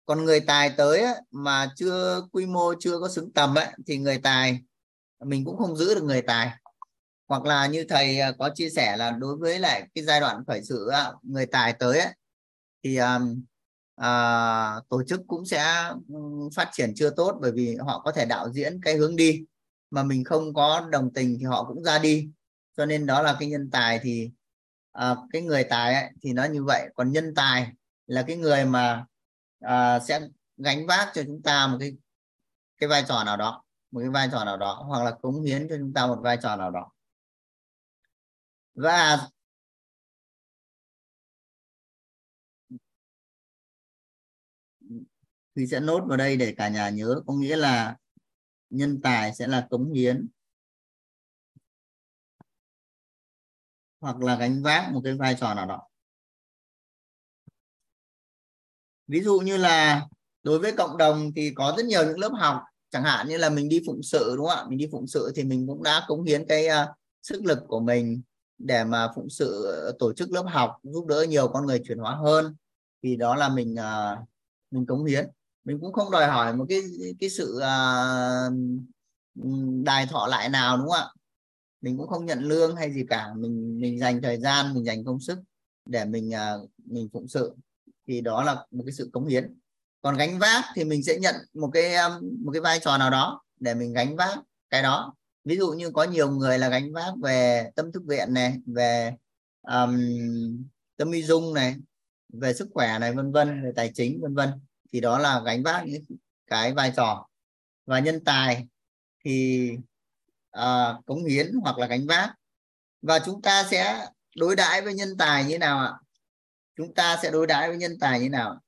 Còn 0.05 0.26
người 0.26 0.39
tài 0.39 0.70
tới 0.70 0.99
ấy, 0.99 1.16
mà 1.32 1.72
chưa 1.76 2.22
quy 2.32 2.45
mô 2.45 2.74
chưa 2.80 2.99
có 2.99 3.09
xứng 3.09 3.34
tầm 3.34 3.55
ấy, 3.55 3.68
thì 3.88 3.97
người 3.97 4.18
tài 4.18 4.59
mình 5.26 5.45
cũng 5.45 5.57
không 5.57 5.76
giữ 5.76 5.95
được 5.95 6.03
người 6.03 6.22
tài. 6.22 6.51
Hoặc 7.28 7.45
là 7.45 7.68
như 7.68 7.86
thầy 7.89 8.20
à, 8.20 8.32
có 8.39 8.49
chia 8.55 8.70
sẻ 8.70 8.97
là 8.97 9.11
đối 9.11 9.38
với 9.38 9.59
lại 9.59 9.88
cái 9.95 10.03
giai 10.03 10.20
đoạn 10.20 10.43
khởi 10.47 10.64
sự 10.64 10.91
người 11.22 11.45
tài 11.45 11.74
tới 11.74 11.99
ấy, 11.99 12.14
thì 12.84 12.97
um, 12.97 13.43
à, 13.96 14.76
tổ 14.89 15.04
chức 15.04 15.22
cũng 15.28 15.46
sẽ 15.46 15.91
phát 16.56 16.70
triển 16.72 16.94
chưa 16.96 17.10
tốt 17.10 17.38
bởi 17.41 17.52
vì 17.52 17.76
họ 17.76 18.02
có 18.06 18.12
thể 18.12 18.26
đạo 18.26 18.52
diễn 18.54 18.82
cái 18.82 18.96
hướng 18.96 19.16
đi. 19.16 19.46
Mà 19.89 20.04
mình 20.04 20.24
không 20.24 20.54
có 20.54 20.88
đồng 20.91 21.14
tình 21.14 21.38
thì 21.39 21.46
họ 21.46 21.64
cũng 21.64 21.84
ra 21.84 22.00
đi. 22.00 22.30
Cho 22.78 22.86
nên 22.86 23.06
đó 23.06 23.22
là 23.22 23.36
cái 23.39 23.50
nhân 23.50 23.70
tài 23.72 24.00
thì 24.04 24.32
à, 24.91 25.16
cái 25.32 25.41
người 25.41 25.64
tài 25.64 25.94
ấy, 25.94 26.12
thì 26.22 26.34
nó 26.34 26.46
như 26.46 26.64
vậy. 26.64 26.89
Còn 26.96 27.12
nhân 27.12 27.34
tài 27.36 27.72
là 28.08 28.24
cái 28.28 28.38
người 28.38 28.66
mà 28.66 29.06
à, 29.60 30.00
sẽ 30.00 30.20
gánh 30.58 30.88
vác 30.88 31.10
cho 31.14 31.24
chúng 31.24 31.41
ta 31.41 31.68
một 31.68 31.78
cái 31.80 31.94
cái 32.78 32.88
vai 32.89 33.04
trò 33.08 33.24
nào 33.24 33.38
đó 33.38 33.64
một 33.94 34.00
cái 34.00 34.10
vai 34.10 34.30
trò 34.32 34.44
nào 34.44 34.58
đó 34.58 34.84
hoặc 34.88 35.04
là 35.04 35.12
cống 35.12 35.41
hiến 35.41 35.68
cho 35.70 35.76
chúng 35.80 35.94
ta 35.94 36.08
một 36.08 36.20
vai 36.22 36.38
trò 36.41 36.56
nào 36.56 36.72
đó. 36.72 36.91
Và 38.76 39.28
thì 45.56 45.68
sẽ 45.68 45.80
nốt 45.80 46.04
vào 46.08 46.18
đây 46.18 46.38
để 46.38 46.54
cả 46.58 46.70
nhà 46.70 46.89
nhớ. 46.89 47.22
Có 47.28 47.34
nghĩa 47.34 47.56
là 47.56 47.95
nhân 48.70 49.01
tài 49.01 49.36
sẽ 49.36 49.47
là 49.47 49.68
cống 49.70 49.93
hiến. 49.93 50.28
Hoặc 53.99 54.22
là 54.22 54.36
gánh 54.36 54.64
vác 54.64 54.91
một 54.91 55.01
cái 55.04 55.14
vai 55.14 55.36
trò 55.39 55.54
nào 55.54 55.66
đó. 55.66 55.82
Ví 59.08 59.22
dụ 59.22 59.39
như 59.39 59.58
là 59.58 60.08
đối 60.43 60.60
với 60.60 60.72
cộng 60.72 60.97
đồng 60.97 61.32
thì 61.36 61.51
có 61.56 61.74
rất 61.78 61.86
nhiều 61.86 62.04
những 62.06 62.20
lớp 62.20 62.32
học. 62.36 62.62
Chẳng 62.89 63.04
hạn 63.04 63.28
như 63.28 63.38
là 63.38 63.49
mình 63.49 63.70
đi 63.70 63.82
phụng 63.86 64.04
sự 64.04 64.34
đúng 64.38 64.45
không 64.45 64.58
ạ? 64.58 64.66
Mình 64.70 64.78
đi 64.78 64.88
phụng 64.91 65.08
sự 65.08 65.32
thì 65.36 65.43
mình 65.43 65.68
cũng 65.68 65.84
đã 65.84 66.06
cống 66.08 66.24
hiến 66.24 66.45
cái 66.47 66.68
uh, 66.68 66.95
sức 67.22 67.45
lực 67.45 67.60
của 67.68 67.80
mình 67.80 68.22
để 68.57 68.84
mà 68.84 69.07
phụng 69.15 69.30
sự 69.30 69.65
ờ, 69.65 69.91
tổ 69.99 70.14
chức 70.14 70.32
lớp 70.32 70.45
học 70.48 70.80
giúp 70.84 71.06
đỡ 71.06 71.26
nhiều 71.30 71.48
con 71.48 71.65
người 71.65 71.82
chuyển 71.88 71.98
hóa 71.98 72.15
hơn. 72.15 72.56
Thì 73.03 73.15
đó 73.15 73.36
là 73.36 73.49
mình 73.49 73.73
uh, 73.73 74.28
mình 74.72 74.86
cống 74.86 75.06
hiến 75.06 75.30
mình 75.65 75.77
cũng 75.81 75.94
không 75.94 76.11
đòi 76.11 76.27
hỏi 76.27 76.56
một 76.56 76.65
cái 76.69 76.81
cái 77.19 77.30
sự 77.30 77.56
uh, 77.57 78.53
đài 79.85 80.06
thọ 80.06 80.27
lại 80.27 80.49
nào 80.49 80.77
đúng 80.77 80.90
không 80.90 80.99
ạ? 80.99 81.07
Mình 81.81 81.98
cũng 81.98 82.07
không 82.07 82.26
nhận 82.26 82.44
lương 82.44 82.76
hay 82.76 82.94
gì 82.94 83.06
cả. 83.10 83.34
Mình 83.38 83.80
mình 83.81 83.99
dành 83.99 84.22
thời 84.22 84.38
gian 84.38 84.73
mình 84.73 84.85
dành 84.85 85.06
công 85.06 85.19
sức 85.19 85.40
để 85.85 86.06
mình 86.06 86.30
uh, 86.30 86.69
mình 86.85 87.10
phụng 87.14 87.27
sự. 87.27 87.56
Thì 88.07 88.22
đó 88.22 88.44
là 88.44 88.65
một 88.72 88.84
cái 88.85 88.94
sự 88.94 89.10
cống 89.14 89.26
hiến. 89.27 89.56
Còn 90.02 90.18
gánh 90.18 90.40
vác 90.40 90.65
thì 90.76 90.84
mình 90.84 91.03
sẽ 91.03 91.19
nhận 91.19 91.35
một 91.53 91.69
cái 91.73 91.95
à, 91.95 92.10
một 92.45 92.52
cái 92.52 92.61
vai 92.61 92.80
trò 92.80 92.98
nào 92.98 93.10
đó 93.10 93.41
để 93.60 93.73
mình 93.73 93.94
gánh 93.94 94.15
vác 94.15 94.40
cái 94.69 94.84
đó. 94.84 95.14
Ví 95.45 95.57
dụ 95.57 95.72
như 95.72 95.91
có 95.91 96.03
nhiều 96.03 96.31
người 96.31 96.60
là 96.60 96.69
gánh 96.69 96.94
vác 96.94 97.14
về 97.23 97.72
tâm 97.76 97.91
thức 97.91 98.03
viện 98.07 98.34
này 98.34 98.60
về 98.65 99.15
um, 99.61 99.98
tâm 100.98 101.11
y 101.11 101.23
dung 101.23 101.53
này 101.53 101.76
về 102.34 102.53
sức 102.53 102.68
khỏe 102.73 102.99
này 102.99 103.14
vân 103.14 103.31
vân 103.31 103.64
về 103.64 103.72
tài 103.76 103.91
chính 103.94 104.22
vân 104.22 104.34
vân 104.35 104.49
thì 104.94 105.02
đó 105.02 105.20
là 105.20 105.41
gánh 105.45 105.64
vác 105.64 105.86
những 105.86 106.03
cái 106.48 106.74
vai 106.74 106.94
trò. 106.95 107.28
Và 107.86 107.99
nhân 107.99 108.24
tài 108.26 108.68
thì 109.26 109.70
à, 110.52 110.94
cống 111.06 111.26
hiến 111.26 111.52
hoặc 111.61 111.78
là 111.78 111.88
gánh 111.88 112.07
vác. 112.07 112.34
Và 113.02 113.20
chúng 113.26 113.41
ta 113.41 113.68
sẽ 113.72 114.07
đối 114.36 114.56
đãi 114.56 114.82
với 114.82 114.94
nhân 114.94 115.18
tài 115.18 115.45
như 115.45 115.57
nào 115.57 115.80
ạ? 115.80 115.94
Chúng 116.76 116.94
ta 116.94 117.20
sẽ 117.24 117.32
đối 117.32 117.48
đãi 117.48 117.68
với 117.68 117.78
nhân 117.78 117.98
tài 117.99 118.20
như 118.20 118.30
nào? 118.30 118.61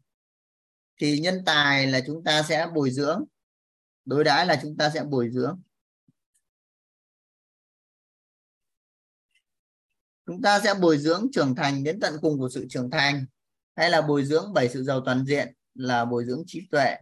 Thì 0.98 1.20
nhân 1.20 1.44
tài 1.46 1.88
là 1.88 2.02
chúng 2.08 2.24
ta 2.24 2.44
sẽ 2.44 2.68
bồi 2.74 2.92
dưỡng. 2.92 3.24
Đối 4.06 4.24
đãi 4.24 4.46
là 4.46 4.60
chúng 4.62 4.78
ta 4.78 4.92
sẽ 4.94 5.04
bồi 5.04 5.30
dưỡng. 5.32 5.62
Chúng 10.26 10.42
ta 10.42 10.60
sẽ 10.64 10.74
bồi 10.74 10.98
dưỡng 10.98 11.28
trưởng 11.34 11.56
thành 11.56 11.84
đến 11.84 12.00
tận 12.00 12.18
cùng 12.22 12.40
của 12.40 12.50
sự 12.50 12.66
trưởng 12.70 12.92
thành 12.92 13.26
hay 13.76 13.90
là 13.90 14.02
bồi 14.02 14.26
dưỡng 14.26 14.54
bảy 14.54 14.70
sự 14.70 14.84
giàu 14.84 15.02
toàn 15.06 15.26
diện 15.26 15.54
là 15.76 16.06
bồi 16.06 16.26
dưỡng 16.26 16.44
trí 16.48 16.68
tuệ, 16.72 16.96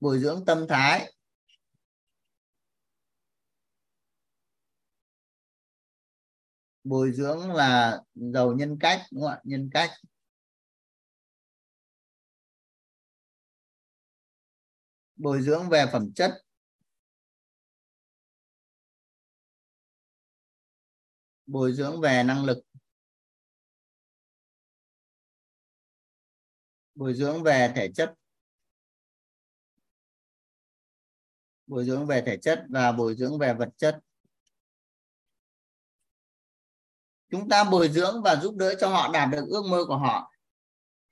bồi 0.00 0.18
dưỡng 0.20 0.44
tâm 0.46 0.66
thái, 0.68 1.12
bồi 6.84 7.12
dưỡng 7.12 7.52
là 7.52 8.00
giàu 8.14 8.52
nhân 8.52 8.76
cách, 8.80 9.00
đúng 9.12 9.22
không 9.22 9.30
ạ? 9.32 9.40
Nhân 9.44 9.70
cách. 9.74 9.90
Bồi 15.16 15.42
dưỡng 15.42 15.68
về 15.68 15.86
phẩm 15.92 16.12
chất. 16.14 16.32
Bồi 21.46 21.72
dưỡng 21.72 22.00
về 22.00 22.22
năng 22.26 22.44
lực. 22.44 22.67
Bồi 26.98 27.14
dưỡng 27.14 27.42
về 27.42 27.72
thể 27.76 27.88
chất. 27.94 28.14
Bồi 31.66 31.84
dưỡng 31.84 32.06
về 32.06 32.22
thể 32.26 32.36
chất 32.36 32.64
và 32.68 32.92
bồi 32.92 33.14
dưỡng 33.14 33.38
về 33.38 33.54
vật 33.54 33.68
chất. 33.76 33.98
Chúng 37.30 37.48
ta 37.48 37.64
bồi 37.64 37.88
dưỡng 37.88 38.22
và 38.22 38.36
giúp 38.36 38.56
đỡ 38.56 38.74
cho 38.80 38.88
họ 38.88 39.12
đạt 39.12 39.28
được 39.32 39.46
ước 39.48 39.62
mơ 39.70 39.84
của 39.88 39.96
họ 39.96 40.32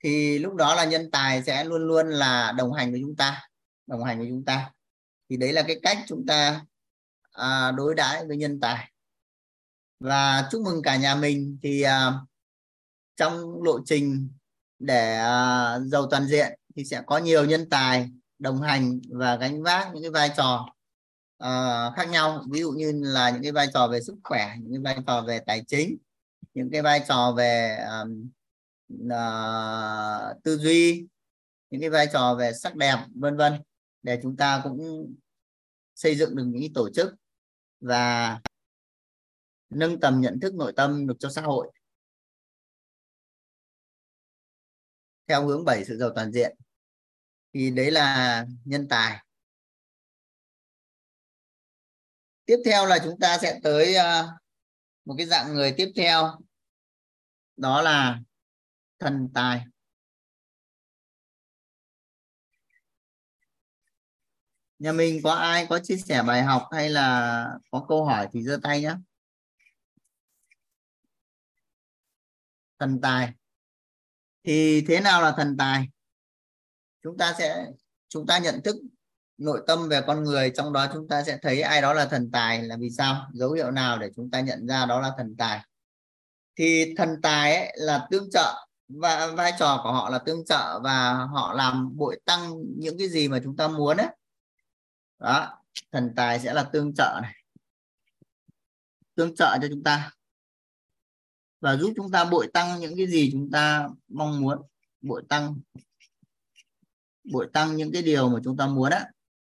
thì 0.03 0.39
lúc 0.39 0.55
đó 0.55 0.75
là 0.75 0.85
nhân 0.85 1.11
tài 1.11 1.43
sẽ 1.43 1.63
luôn 1.63 1.87
luôn 1.87 2.07
là 2.07 2.53
đồng 2.57 2.73
hành 2.73 2.91
với 2.91 3.01
chúng 3.03 3.15
ta 3.15 3.49
đồng 3.87 4.03
hành 4.03 4.19
với 4.19 4.27
chúng 4.29 4.45
ta. 4.45 4.71
Thì 5.29 5.37
đấy 5.37 5.53
là 5.53 5.63
cái 5.67 5.79
cách 5.83 5.97
chúng 6.07 6.25
ta 6.27 6.65
à, 7.31 7.71
đối 7.71 7.95
đãi 7.95 8.25
với 8.27 8.37
nhân 8.37 8.59
tài. 8.59 8.91
Và 9.99 10.47
chúc 10.51 10.61
mừng 10.61 10.81
cả 10.81 10.95
nhà 10.97 11.15
mình 11.15 11.59
thì 11.63 11.81
à, 11.81 12.13
trong 13.15 13.63
lộ 13.63 13.79
trình 13.85 14.29
để 14.79 15.17
à, 15.17 15.79
giàu 15.79 16.07
toàn 16.11 16.27
diện 16.27 16.59
thì 16.75 16.85
sẽ 16.85 17.01
có 17.05 17.17
nhiều 17.17 17.45
nhân 17.45 17.69
tài 17.69 18.09
đồng 18.39 18.61
hành 18.61 18.99
và 19.09 19.35
gánh 19.35 19.63
vác 19.63 19.93
những 19.93 20.03
cái 20.03 20.11
vai 20.11 20.31
trò 20.37 20.65
uh, 21.43 21.95
khác 21.95 22.09
nhau. 22.09 22.43
Ví 22.51 22.59
dụ 22.59 22.71
như 22.71 22.91
là 23.03 23.29
những 23.29 23.43
cái 23.43 23.51
vai 23.51 23.67
trò 23.73 23.87
về 23.87 24.01
sức 24.01 24.15
khỏe 24.23 24.55
những 24.59 24.83
cái 24.83 24.95
vai 24.95 25.03
trò 25.07 25.21
về 25.21 25.39
tài 25.39 25.63
chính 25.67 25.97
những 26.53 26.69
cái 26.71 26.81
vai 26.81 27.03
trò 27.07 27.33
về 27.37 27.85
um, 28.01 28.29
uh, 29.05 30.43
tư 30.43 30.57
duy 30.57 31.07
những 31.69 31.81
cái 31.81 31.89
vai 31.89 32.07
trò 32.13 32.35
về 32.39 32.53
sắc 32.53 32.75
đẹp 32.75 32.97
vân 33.15 33.37
vân 33.37 33.53
để 34.03 34.19
chúng 34.23 34.37
ta 34.37 34.61
cũng 34.63 35.13
xây 35.95 36.15
dựng 36.15 36.35
được 36.35 36.43
những 36.47 36.73
tổ 36.73 36.89
chức 36.89 37.13
và 37.79 38.39
nâng 39.69 39.99
tầm 39.99 40.21
nhận 40.21 40.39
thức 40.39 40.55
nội 40.55 40.73
tâm 40.75 41.07
được 41.07 41.15
cho 41.19 41.29
xã 41.29 41.41
hội. 41.41 41.71
Theo 45.27 45.47
hướng 45.47 45.65
bảy, 45.65 45.85
sự 45.85 45.97
giàu 45.97 46.09
toàn 46.15 46.31
diện. 46.31 46.57
Thì 47.53 47.71
đấy 47.71 47.91
là 47.91 48.45
nhân 48.65 48.87
tài. 48.89 49.23
Tiếp 52.45 52.57
theo 52.65 52.85
là 52.85 52.99
chúng 53.03 53.19
ta 53.19 53.37
sẽ 53.41 53.59
tới 53.63 53.95
ờ, 53.95 54.27
một 55.05 55.15
cái 55.17 55.27
dạng 55.27 55.53
người 55.53 55.73
tiếp 55.77 55.91
theo. 55.95 56.31
Đó 57.57 57.81
là 57.81 58.19
thần 58.99 59.29
tài. 59.33 59.65
Nhà 64.79 64.91
mình 64.91 65.19
có 65.23 65.31
ai 65.31 65.67
có 65.69 65.79
chia 65.83 65.97
sẻ 65.97 66.23
bài 66.27 66.43
học 66.43 66.67
hay 66.71 66.89
là 66.89 67.45
có 67.71 67.85
câu 67.89 68.05
hỏi 68.05 68.27
thì 68.33 68.43
giơ 68.43 68.59
tay 68.63 68.81
nhé 68.81 68.95
thần 72.79 72.99
tài 73.01 73.33
thì 74.47 74.85
thế 74.87 74.99
nào 74.99 75.21
là 75.21 75.31
thần 75.31 75.57
tài? 75.57 75.89
Chúng 77.03 77.17
ta 77.17 77.33
sẽ, 77.37 77.65
chúng 78.09 78.27
ta 78.27 78.37
nhận 78.37 78.61
thức 78.63 78.75
nội 79.37 79.63
tâm 79.67 79.89
về 79.89 80.01
con 80.07 80.23
người, 80.23 80.51
trong 80.55 80.73
đó 80.73 80.87
chúng 80.93 81.07
ta 81.07 81.23
sẽ 81.23 81.37
thấy 81.41 81.61
ai 81.61 81.81
đó 81.81 81.93
là 81.93 82.05
thần 82.05 82.31
tài 82.31 82.63
là 82.63 82.77
vì 82.79 82.89
sao? 82.89 83.27
Dấu 83.33 83.51
hiệu 83.51 83.71
nào 83.71 83.97
để 83.99 84.09
chúng 84.15 84.31
ta 84.31 84.39
nhận 84.39 84.67
ra 84.67 84.85
đó 84.85 84.99
là 84.99 85.11
thần 85.17 85.35
tài? 85.37 85.61
Thì 86.55 86.93
thần 86.97 87.09
tài 87.21 87.55
ấy 87.55 87.73
là 87.75 88.07
tương 88.11 88.31
trợ 88.31 88.67
và 88.87 89.27
vai 89.27 89.53
trò 89.59 89.79
của 89.83 89.91
họ 89.91 90.09
là 90.09 90.17
tương 90.17 90.45
trợ 90.45 90.79
và 90.83 91.13
họ 91.13 91.53
làm 91.53 91.97
bội 91.97 92.19
tăng 92.25 92.53
những 92.77 92.97
cái 92.97 93.09
gì 93.09 93.27
mà 93.27 93.39
chúng 93.43 93.57
ta 93.57 93.67
muốn 93.67 93.97
ấy. 93.97 94.07
Đó, 95.19 95.63
thần 95.91 96.13
tài 96.15 96.39
sẽ 96.39 96.53
là 96.53 96.63
tương 96.63 96.93
trợ 96.93 97.19
này. 97.21 97.33
Tương 99.15 99.35
trợ 99.35 99.57
cho 99.61 99.67
chúng 99.69 99.83
ta 99.83 100.11
và 101.59 101.75
giúp 101.75 101.93
chúng 101.95 102.11
ta 102.11 102.25
bội 102.25 102.47
tăng 102.53 102.79
những 102.79 102.97
cái 102.97 103.07
gì 103.07 103.29
chúng 103.31 103.51
ta 103.51 103.89
mong 104.07 104.41
muốn 104.41 104.61
bội 105.01 105.23
tăng 105.29 105.55
bội 107.31 107.49
tăng 107.53 107.75
những 107.75 107.91
cái 107.91 108.01
điều 108.01 108.29
mà 108.29 108.39
chúng 108.43 108.57
ta 108.57 108.67
muốn 108.67 108.91
á. 108.91 109.05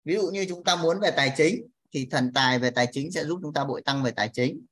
Ví 0.05 0.15
dụ 0.15 0.31
như 0.31 0.47
chúng 0.49 0.65
ta 0.65 0.77
muốn 0.77 1.01
về 1.01 1.11
tài 1.11 1.33
chính 1.37 1.67
thì 1.93 2.09
thần 2.11 2.33
tài 2.33 2.59
về 2.59 2.71
tài 2.71 2.89
chính 2.93 3.13
sẽ 3.13 3.25
giúp 3.25 3.39
chúng 3.43 3.53
ta 3.53 3.65
bội 3.65 3.83
tăng 3.83 4.03
về 4.03 4.11
tài 4.11 4.29
chính. 4.29 4.67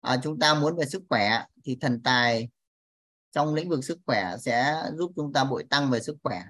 À, 0.00 0.16
chúng 0.22 0.38
ta 0.38 0.54
muốn 0.54 0.76
về 0.76 0.86
sức 0.86 1.02
khỏe 1.08 1.44
thì 1.64 1.76
thần 1.80 2.02
tài 2.02 2.48
trong 3.32 3.54
lĩnh 3.54 3.68
vực 3.68 3.84
sức 3.84 3.98
khỏe 4.06 4.36
sẽ 4.40 4.82
giúp 4.94 5.12
chúng 5.16 5.32
ta 5.32 5.44
bội 5.44 5.64
tăng 5.70 5.90
về 5.90 6.00
sức 6.00 6.16
khỏe. 6.22 6.42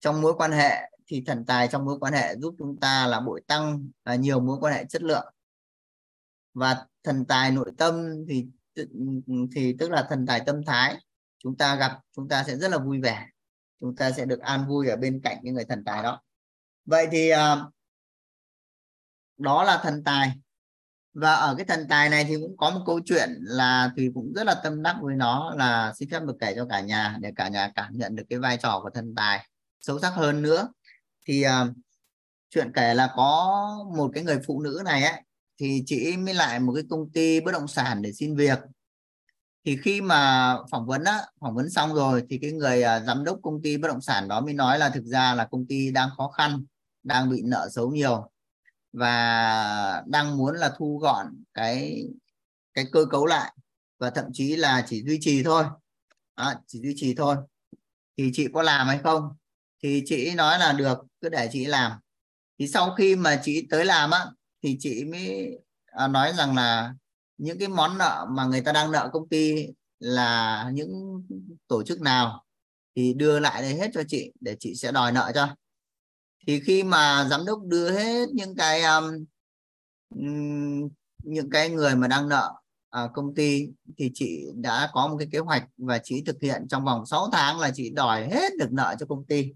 Trong 0.00 0.20
mối 0.20 0.34
quan 0.38 0.52
hệ 0.52 0.90
thì 1.06 1.22
thần 1.26 1.44
tài 1.46 1.68
trong 1.68 1.84
mối 1.84 1.98
quan 1.98 2.12
hệ 2.12 2.36
giúp 2.36 2.54
chúng 2.58 2.80
ta 2.80 3.06
là 3.06 3.20
bội 3.20 3.40
tăng 3.46 3.88
là 4.04 4.14
nhiều 4.14 4.40
mối 4.40 4.58
quan 4.60 4.74
hệ 4.74 4.84
chất 4.84 5.02
lượng. 5.02 5.34
Và 6.54 6.86
thần 7.02 7.24
tài 7.24 7.50
nội 7.50 7.72
tâm 7.78 8.24
thì 8.28 8.46
Ừ, 8.76 8.84
ừ, 9.26 9.34
thì 9.54 9.76
tức 9.78 9.90
là 9.90 10.06
thần 10.08 10.26
tài 10.26 10.40
tâm 10.46 10.64
thái 10.66 10.96
chúng 11.38 11.56
ta 11.56 11.76
gặp 11.76 11.98
chúng 12.16 12.28
ta 12.28 12.44
sẽ 12.44 12.56
rất 12.56 12.70
là 12.70 12.78
vui 12.78 13.00
vẻ 13.00 13.26
chúng 13.80 13.96
ta 13.96 14.12
sẽ 14.12 14.24
được 14.24 14.40
an 14.40 14.66
vui 14.68 14.88
ở 14.88 14.96
bên 14.96 15.20
cạnh 15.24 15.38
những 15.42 15.54
người 15.54 15.64
thần 15.64 15.84
tài 15.84 16.02
đó. 16.02 16.22
Vậy 16.84 17.08
thì 17.12 17.28
ờ, 17.28 17.70
đó 19.38 19.64
là 19.64 19.80
thần 19.82 20.04
tài. 20.04 20.32
Và 21.14 21.34
ở 21.34 21.54
cái 21.54 21.64
thần 21.64 21.86
tài 21.88 22.08
này 22.08 22.24
thì 22.24 22.36
cũng 22.40 22.56
có 22.56 22.70
một 22.70 22.82
câu 22.86 23.00
chuyện 23.04 23.30
là 23.40 23.92
thì 23.96 24.10
cũng 24.14 24.32
rất 24.34 24.46
là 24.46 24.60
tâm 24.64 24.82
đắc 24.82 24.96
với 25.02 25.14
nó 25.14 25.54
là 25.56 25.92
xin 25.96 26.10
phép 26.10 26.22
được 26.22 26.36
kể 26.40 26.52
cho 26.56 26.66
cả 26.70 26.80
nhà 26.80 27.16
để 27.20 27.32
cả 27.36 27.48
nhà 27.48 27.72
cảm 27.74 27.98
nhận 27.98 28.16
được 28.16 28.24
cái 28.30 28.38
vai 28.38 28.56
trò 28.56 28.80
của 28.82 28.90
thần 28.90 29.14
tài 29.16 29.48
sâu 29.80 29.98
sắc 29.98 30.10
hơn 30.10 30.42
nữa. 30.42 30.68
Thì 31.26 31.44
uh, 31.46 31.76
chuyện 32.50 32.72
kể 32.74 32.94
là 32.94 33.12
có 33.16 33.58
một 33.96 34.10
cái 34.14 34.24
người 34.24 34.38
phụ 34.46 34.62
nữ 34.62 34.82
này 34.84 35.02
ấy 35.02 35.22
thì 35.58 35.82
chị 35.86 36.16
mới 36.16 36.34
lại 36.34 36.60
một 36.60 36.72
cái 36.72 36.84
công 36.90 37.10
ty 37.10 37.40
bất 37.40 37.52
động 37.52 37.68
sản 37.68 38.02
để 38.02 38.12
xin 38.12 38.36
việc. 38.36 38.58
Thì 39.64 39.76
khi 39.82 40.00
mà 40.00 40.54
phỏng 40.70 40.86
vấn 40.86 41.04
á 41.04 41.22
phỏng 41.40 41.54
vấn 41.54 41.70
xong 41.70 41.94
rồi 41.94 42.22
thì 42.30 42.38
cái 42.38 42.52
người 42.52 42.80
uh, 42.80 43.06
giám 43.06 43.24
đốc 43.24 43.38
công 43.42 43.62
ty 43.62 43.76
bất 43.76 43.88
động 43.88 44.00
sản 44.00 44.28
đó 44.28 44.40
mới 44.40 44.54
nói 44.54 44.78
là 44.78 44.90
thực 44.90 45.04
ra 45.04 45.34
là 45.34 45.48
công 45.50 45.66
ty 45.66 45.90
đang 45.90 46.08
khó 46.16 46.28
khăn 46.28 46.64
đang 47.02 47.30
bị 47.30 47.42
nợ 47.44 47.68
xấu 47.72 47.90
nhiều 47.90 48.30
và 48.92 50.02
đang 50.06 50.36
muốn 50.36 50.56
là 50.56 50.72
thu 50.78 50.98
gọn 50.98 51.26
cái 51.54 52.04
cái 52.74 52.84
cơ 52.92 53.04
cấu 53.10 53.26
lại 53.26 53.52
và 53.98 54.10
thậm 54.10 54.24
chí 54.32 54.56
là 54.56 54.84
chỉ 54.88 55.02
duy 55.06 55.18
trì 55.20 55.42
thôi. 55.42 55.64
À, 56.34 56.60
chỉ 56.66 56.80
duy 56.80 56.92
trì 56.96 57.14
thôi. 57.14 57.36
Thì 58.18 58.30
chị 58.34 58.48
có 58.54 58.62
làm 58.62 58.86
hay 58.86 58.98
không? 58.98 59.22
Thì 59.82 60.02
chị 60.06 60.34
nói 60.34 60.58
là 60.58 60.72
được 60.72 60.98
cứ 61.20 61.28
để 61.28 61.48
chị 61.52 61.64
làm. 61.64 61.92
Thì 62.58 62.68
sau 62.68 62.94
khi 62.94 63.16
mà 63.16 63.40
chị 63.44 63.66
tới 63.70 63.84
làm 63.84 64.10
á 64.10 64.26
thì 64.62 64.76
chị 64.80 65.04
mới 65.04 65.58
à, 65.86 66.08
nói 66.08 66.32
rằng 66.32 66.54
là 66.54 66.94
những 67.38 67.58
cái 67.58 67.68
món 67.68 67.98
nợ 67.98 68.26
mà 68.30 68.44
người 68.44 68.60
ta 68.60 68.72
đang 68.72 68.92
nợ 68.92 69.10
công 69.12 69.28
ty 69.28 69.66
là 69.98 70.70
những 70.74 71.22
tổ 71.68 71.82
chức 71.82 72.00
nào 72.00 72.44
thì 72.96 73.14
đưa 73.14 73.38
lại 73.38 73.62
đây 73.62 73.74
hết 73.74 73.90
cho 73.94 74.02
chị 74.08 74.32
để 74.40 74.56
chị 74.60 74.74
sẽ 74.74 74.92
đòi 74.92 75.12
nợ 75.12 75.32
cho. 75.34 75.48
Thì 76.46 76.60
khi 76.60 76.82
mà 76.82 77.26
giám 77.30 77.44
đốc 77.46 77.58
đưa 77.64 77.90
hết 77.90 78.28
những 78.32 78.56
cái 78.56 78.82
um, 78.82 79.26
những 81.24 81.50
cái 81.50 81.70
người 81.70 81.96
mà 81.96 82.08
đang 82.08 82.28
nợ 82.28 82.54
à, 82.90 83.08
công 83.14 83.34
ty 83.34 83.68
thì 83.98 84.10
chị 84.14 84.46
đã 84.54 84.90
có 84.92 85.08
một 85.08 85.16
cái 85.18 85.28
kế 85.32 85.38
hoạch 85.38 85.64
và 85.76 85.98
chị 86.04 86.22
thực 86.26 86.36
hiện 86.42 86.66
trong 86.68 86.84
vòng 86.84 87.06
6 87.06 87.28
tháng 87.32 87.60
là 87.60 87.70
chị 87.74 87.90
đòi 87.90 88.28
hết 88.28 88.52
được 88.58 88.72
nợ 88.72 88.96
cho 89.00 89.06
công 89.06 89.24
ty 89.24 89.52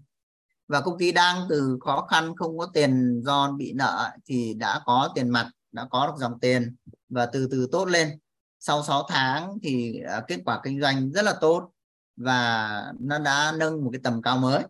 và 0.71 0.81
công 0.81 0.97
ty 0.97 1.11
đang 1.11 1.45
từ 1.49 1.77
khó 1.81 2.07
khăn, 2.09 2.35
không 2.35 2.57
có 2.57 2.65
tiền 2.73 3.21
do 3.25 3.51
bị 3.51 3.73
nợ 3.73 4.11
thì 4.25 4.53
đã 4.53 4.81
có 4.85 5.09
tiền 5.15 5.29
mặt, 5.29 5.51
đã 5.71 5.87
có 5.89 6.07
được 6.07 6.13
dòng 6.17 6.39
tiền 6.39 6.75
và 7.09 7.25
từ 7.25 7.47
từ 7.51 7.67
tốt 7.71 7.85
lên. 7.85 8.19
Sau 8.59 8.83
6 8.83 9.05
tháng 9.09 9.57
thì 9.63 10.01
à, 10.07 10.21
kết 10.27 10.39
quả 10.45 10.61
kinh 10.63 10.81
doanh 10.81 11.11
rất 11.11 11.21
là 11.21 11.35
tốt 11.41 11.71
và 12.15 12.93
nó 12.99 13.19
đã 13.19 13.53
nâng 13.57 13.83
một 13.83 13.89
cái 13.93 14.01
tầm 14.03 14.21
cao 14.21 14.37
mới. 14.37 14.63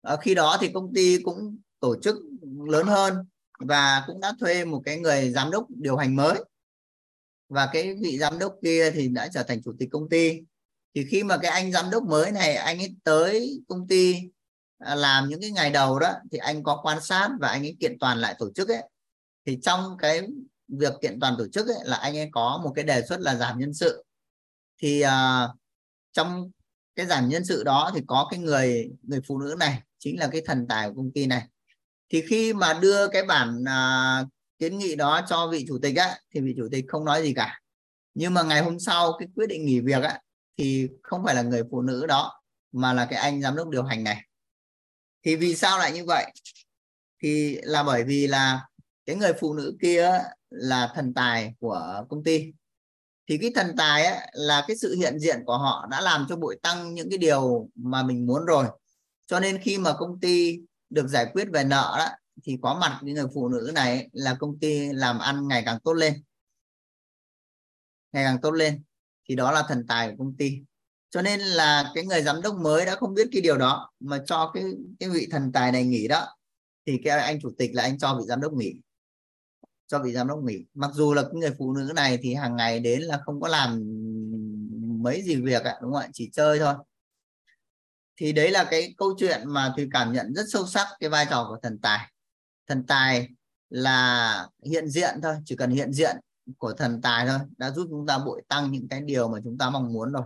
Ờ, 0.00 0.16
khi 0.16 0.34
đó 0.34 0.56
thì 0.60 0.70
công 0.74 0.94
ty 0.94 1.18
cũng 1.22 1.58
tổ 1.80 1.96
chức 2.02 2.16
lớn 2.66 2.86
hơn 2.86 3.14
và 3.58 4.04
cũng 4.06 4.20
đã 4.20 4.32
thuê 4.40 4.64
một 4.64 4.82
cái 4.84 4.98
người 4.98 5.30
giám 5.30 5.50
đốc 5.50 5.66
điều 5.68 5.96
hành 5.96 6.16
mới. 6.16 6.44
Và 7.48 7.68
cái 7.72 7.94
vị 7.94 8.18
giám 8.18 8.38
đốc 8.38 8.54
kia 8.62 8.90
thì 8.90 9.08
đã 9.08 9.28
trở 9.28 9.42
thành 9.42 9.62
chủ 9.62 9.72
tịch 9.78 9.88
công 9.92 10.08
ty. 10.08 10.40
Thì 10.94 11.06
khi 11.10 11.22
mà 11.22 11.36
cái 11.36 11.50
anh 11.50 11.72
giám 11.72 11.90
đốc 11.90 12.02
mới 12.02 12.32
này, 12.32 12.54
anh 12.54 12.78
ấy 12.78 12.96
tới 13.04 13.62
công 13.68 13.88
ty 13.88 14.30
À, 14.84 14.94
làm 14.94 15.28
những 15.28 15.40
cái 15.40 15.50
ngày 15.50 15.70
đầu 15.70 15.98
đó 15.98 16.12
thì 16.32 16.38
anh 16.38 16.62
có 16.62 16.80
quan 16.82 17.02
sát 17.02 17.30
và 17.40 17.48
anh 17.48 17.62
ấy 17.62 17.76
kiện 17.80 17.98
toàn 18.00 18.18
lại 18.18 18.34
tổ 18.38 18.52
chức 18.54 18.68
ấy. 18.68 18.82
Thì 19.46 19.58
trong 19.62 19.96
cái 19.98 20.28
việc 20.68 20.92
kiện 21.02 21.20
toàn 21.20 21.34
tổ 21.38 21.48
chức 21.48 21.68
ấy, 21.68 21.78
là 21.84 21.96
anh 21.96 22.16
ấy 22.16 22.28
có 22.32 22.60
một 22.64 22.72
cái 22.74 22.84
đề 22.84 23.02
xuất 23.02 23.20
là 23.20 23.34
giảm 23.34 23.58
nhân 23.58 23.74
sự. 23.74 24.04
Thì 24.78 25.04
uh, 25.04 25.50
trong 26.12 26.50
cái 26.96 27.06
giảm 27.06 27.28
nhân 27.28 27.44
sự 27.44 27.64
đó 27.64 27.90
thì 27.94 28.00
có 28.06 28.28
cái 28.30 28.40
người 28.40 28.90
người 29.02 29.20
phụ 29.26 29.38
nữ 29.38 29.54
này 29.58 29.82
chính 29.98 30.18
là 30.18 30.28
cái 30.32 30.42
thần 30.46 30.66
tài 30.68 30.88
của 30.88 30.94
công 30.96 31.12
ty 31.14 31.26
này. 31.26 31.42
Thì 32.08 32.22
khi 32.28 32.52
mà 32.52 32.72
đưa 32.72 33.08
cái 33.08 33.24
bản 33.24 33.62
uh, 33.62 34.28
kiến 34.58 34.78
nghị 34.78 34.96
đó 34.96 35.20
cho 35.28 35.48
vị 35.48 35.64
chủ 35.68 35.78
tịch 35.82 35.96
á 35.96 36.18
thì 36.34 36.40
vị 36.40 36.54
chủ 36.56 36.68
tịch 36.72 36.84
không 36.88 37.04
nói 37.04 37.22
gì 37.22 37.34
cả. 37.34 37.60
Nhưng 38.14 38.34
mà 38.34 38.42
ngày 38.42 38.62
hôm 38.62 38.78
sau 38.80 39.12
cái 39.18 39.28
quyết 39.34 39.46
định 39.46 39.66
nghỉ 39.66 39.80
việc 39.80 40.02
á 40.02 40.20
thì 40.58 40.88
không 41.02 41.22
phải 41.24 41.34
là 41.34 41.42
người 41.42 41.62
phụ 41.70 41.82
nữ 41.82 42.06
đó 42.06 42.42
mà 42.72 42.92
là 42.92 43.06
cái 43.10 43.18
anh 43.18 43.42
giám 43.42 43.56
đốc 43.56 43.68
điều 43.68 43.82
hành 43.82 44.04
này 44.04 44.22
thì 45.22 45.36
vì 45.36 45.56
sao 45.56 45.78
lại 45.78 45.92
như 45.92 46.04
vậy? 46.04 46.32
Thì 47.22 47.58
là 47.62 47.82
bởi 47.82 48.04
vì 48.04 48.26
là 48.26 48.66
cái 49.06 49.16
người 49.16 49.32
phụ 49.40 49.54
nữ 49.54 49.76
kia 49.82 50.18
là 50.50 50.92
thần 50.94 51.14
tài 51.14 51.54
của 51.60 52.04
công 52.08 52.24
ty. 52.24 52.52
Thì 53.28 53.38
cái 53.38 53.52
thần 53.54 53.74
tài 53.76 54.04
ấy, 54.04 54.28
là 54.32 54.64
cái 54.68 54.76
sự 54.76 54.94
hiện 54.94 55.18
diện 55.18 55.42
của 55.46 55.58
họ 55.58 55.86
đã 55.90 56.00
làm 56.00 56.26
cho 56.28 56.36
bội 56.36 56.58
tăng 56.62 56.94
những 56.94 57.10
cái 57.10 57.18
điều 57.18 57.68
mà 57.74 58.02
mình 58.02 58.26
muốn 58.26 58.44
rồi. 58.44 58.66
Cho 59.26 59.40
nên 59.40 59.62
khi 59.62 59.78
mà 59.78 59.92
công 59.98 60.20
ty 60.20 60.60
được 60.90 61.08
giải 61.08 61.26
quyết 61.32 61.48
về 61.52 61.64
nợ 61.64 61.94
đó, 61.98 62.08
thì 62.44 62.58
có 62.62 62.78
mặt 62.80 63.00
những 63.02 63.14
người 63.14 63.26
phụ 63.34 63.48
nữ 63.48 63.70
này 63.74 64.08
là 64.12 64.36
công 64.40 64.58
ty 64.58 64.92
làm 64.92 65.18
ăn 65.18 65.48
ngày 65.48 65.62
càng 65.66 65.80
tốt 65.80 65.92
lên. 65.92 66.22
Ngày 68.12 68.24
càng 68.24 68.40
tốt 68.40 68.50
lên. 68.50 68.82
Thì 69.28 69.36
đó 69.36 69.52
là 69.52 69.64
thần 69.68 69.86
tài 69.86 70.08
của 70.08 70.14
công 70.18 70.36
ty 70.36 70.62
cho 71.12 71.22
nên 71.22 71.40
là 71.40 71.92
cái 71.94 72.04
người 72.04 72.22
giám 72.22 72.42
đốc 72.42 72.54
mới 72.54 72.86
đã 72.86 72.96
không 72.96 73.14
biết 73.14 73.28
cái 73.32 73.42
điều 73.42 73.58
đó, 73.58 73.90
mà 74.00 74.18
cho 74.26 74.50
cái 74.54 74.64
cái 75.00 75.08
vị 75.08 75.28
thần 75.30 75.52
tài 75.52 75.72
này 75.72 75.84
nghỉ 75.84 76.08
đó, 76.08 76.36
thì 76.86 77.00
cái 77.04 77.18
anh 77.18 77.40
chủ 77.40 77.50
tịch 77.58 77.70
là 77.74 77.82
anh 77.82 77.98
cho 77.98 78.18
vị 78.18 78.24
giám 78.28 78.40
đốc 78.40 78.52
nghỉ. 78.52 78.74
Cho 79.86 79.98
vị 79.98 80.12
giám 80.12 80.28
đốc 80.28 80.38
nghỉ. 80.38 80.64
Mặc 80.74 80.90
dù 80.94 81.14
là 81.14 81.22
cái 81.22 81.32
người 81.34 81.54
phụ 81.58 81.72
nữ 81.72 81.92
này 81.94 82.18
thì 82.22 82.34
hàng 82.34 82.56
ngày 82.56 82.80
đến 82.80 83.02
là 83.02 83.20
không 83.24 83.40
có 83.40 83.48
làm 83.48 83.82
mấy 85.02 85.22
gì 85.22 85.36
việc 85.36 85.64
ạ, 85.64 85.78
đúng 85.82 85.92
không 85.92 86.02
ạ? 86.02 86.08
Chỉ 86.12 86.30
chơi 86.32 86.58
thôi. 86.58 86.74
Thì 88.16 88.32
đấy 88.32 88.50
là 88.50 88.64
cái 88.70 88.94
câu 88.96 89.14
chuyện 89.18 89.40
mà 89.44 89.72
thùy 89.76 89.88
cảm 89.92 90.12
nhận 90.12 90.34
rất 90.34 90.44
sâu 90.48 90.66
sắc 90.66 90.86
cái 91.00 91.10
vai 91.10 91.26
trò 91.30 91.46
của 91.48 91.58
thần 91.62 91.78
tài. 91.78 92.12
Thần 92.66 92.86
tài 92.86 93.28
là 93.70 94.48
hiện 94.64 94.88
diện 94.88 95.20
thôi, 95.22 95.34
chỉ 95.44 95.56
cần 95.56 95.70
hiện 95.70 95.92
diện 95.92 96.16
của 96.58 96.72
thần 96.72 97.00
tài 97.02 97.26
thôi, 97.26 97.38
đã 97.56 97.70
giúp 97.70 97.86
chúng 97.90 98.06
ta 98.06 98.18
bội 98.18 98.42
tăng 98.48 98.72
những 98.72 98.88
cái 98.88 99.00
điều 99.00 99.28
mà 99.28 99.38
chúng 99.44 99.58
ta 99.58 99.70
mong 99.70 99.92
muốn 99.92 100.12
rồi 100.12 100.24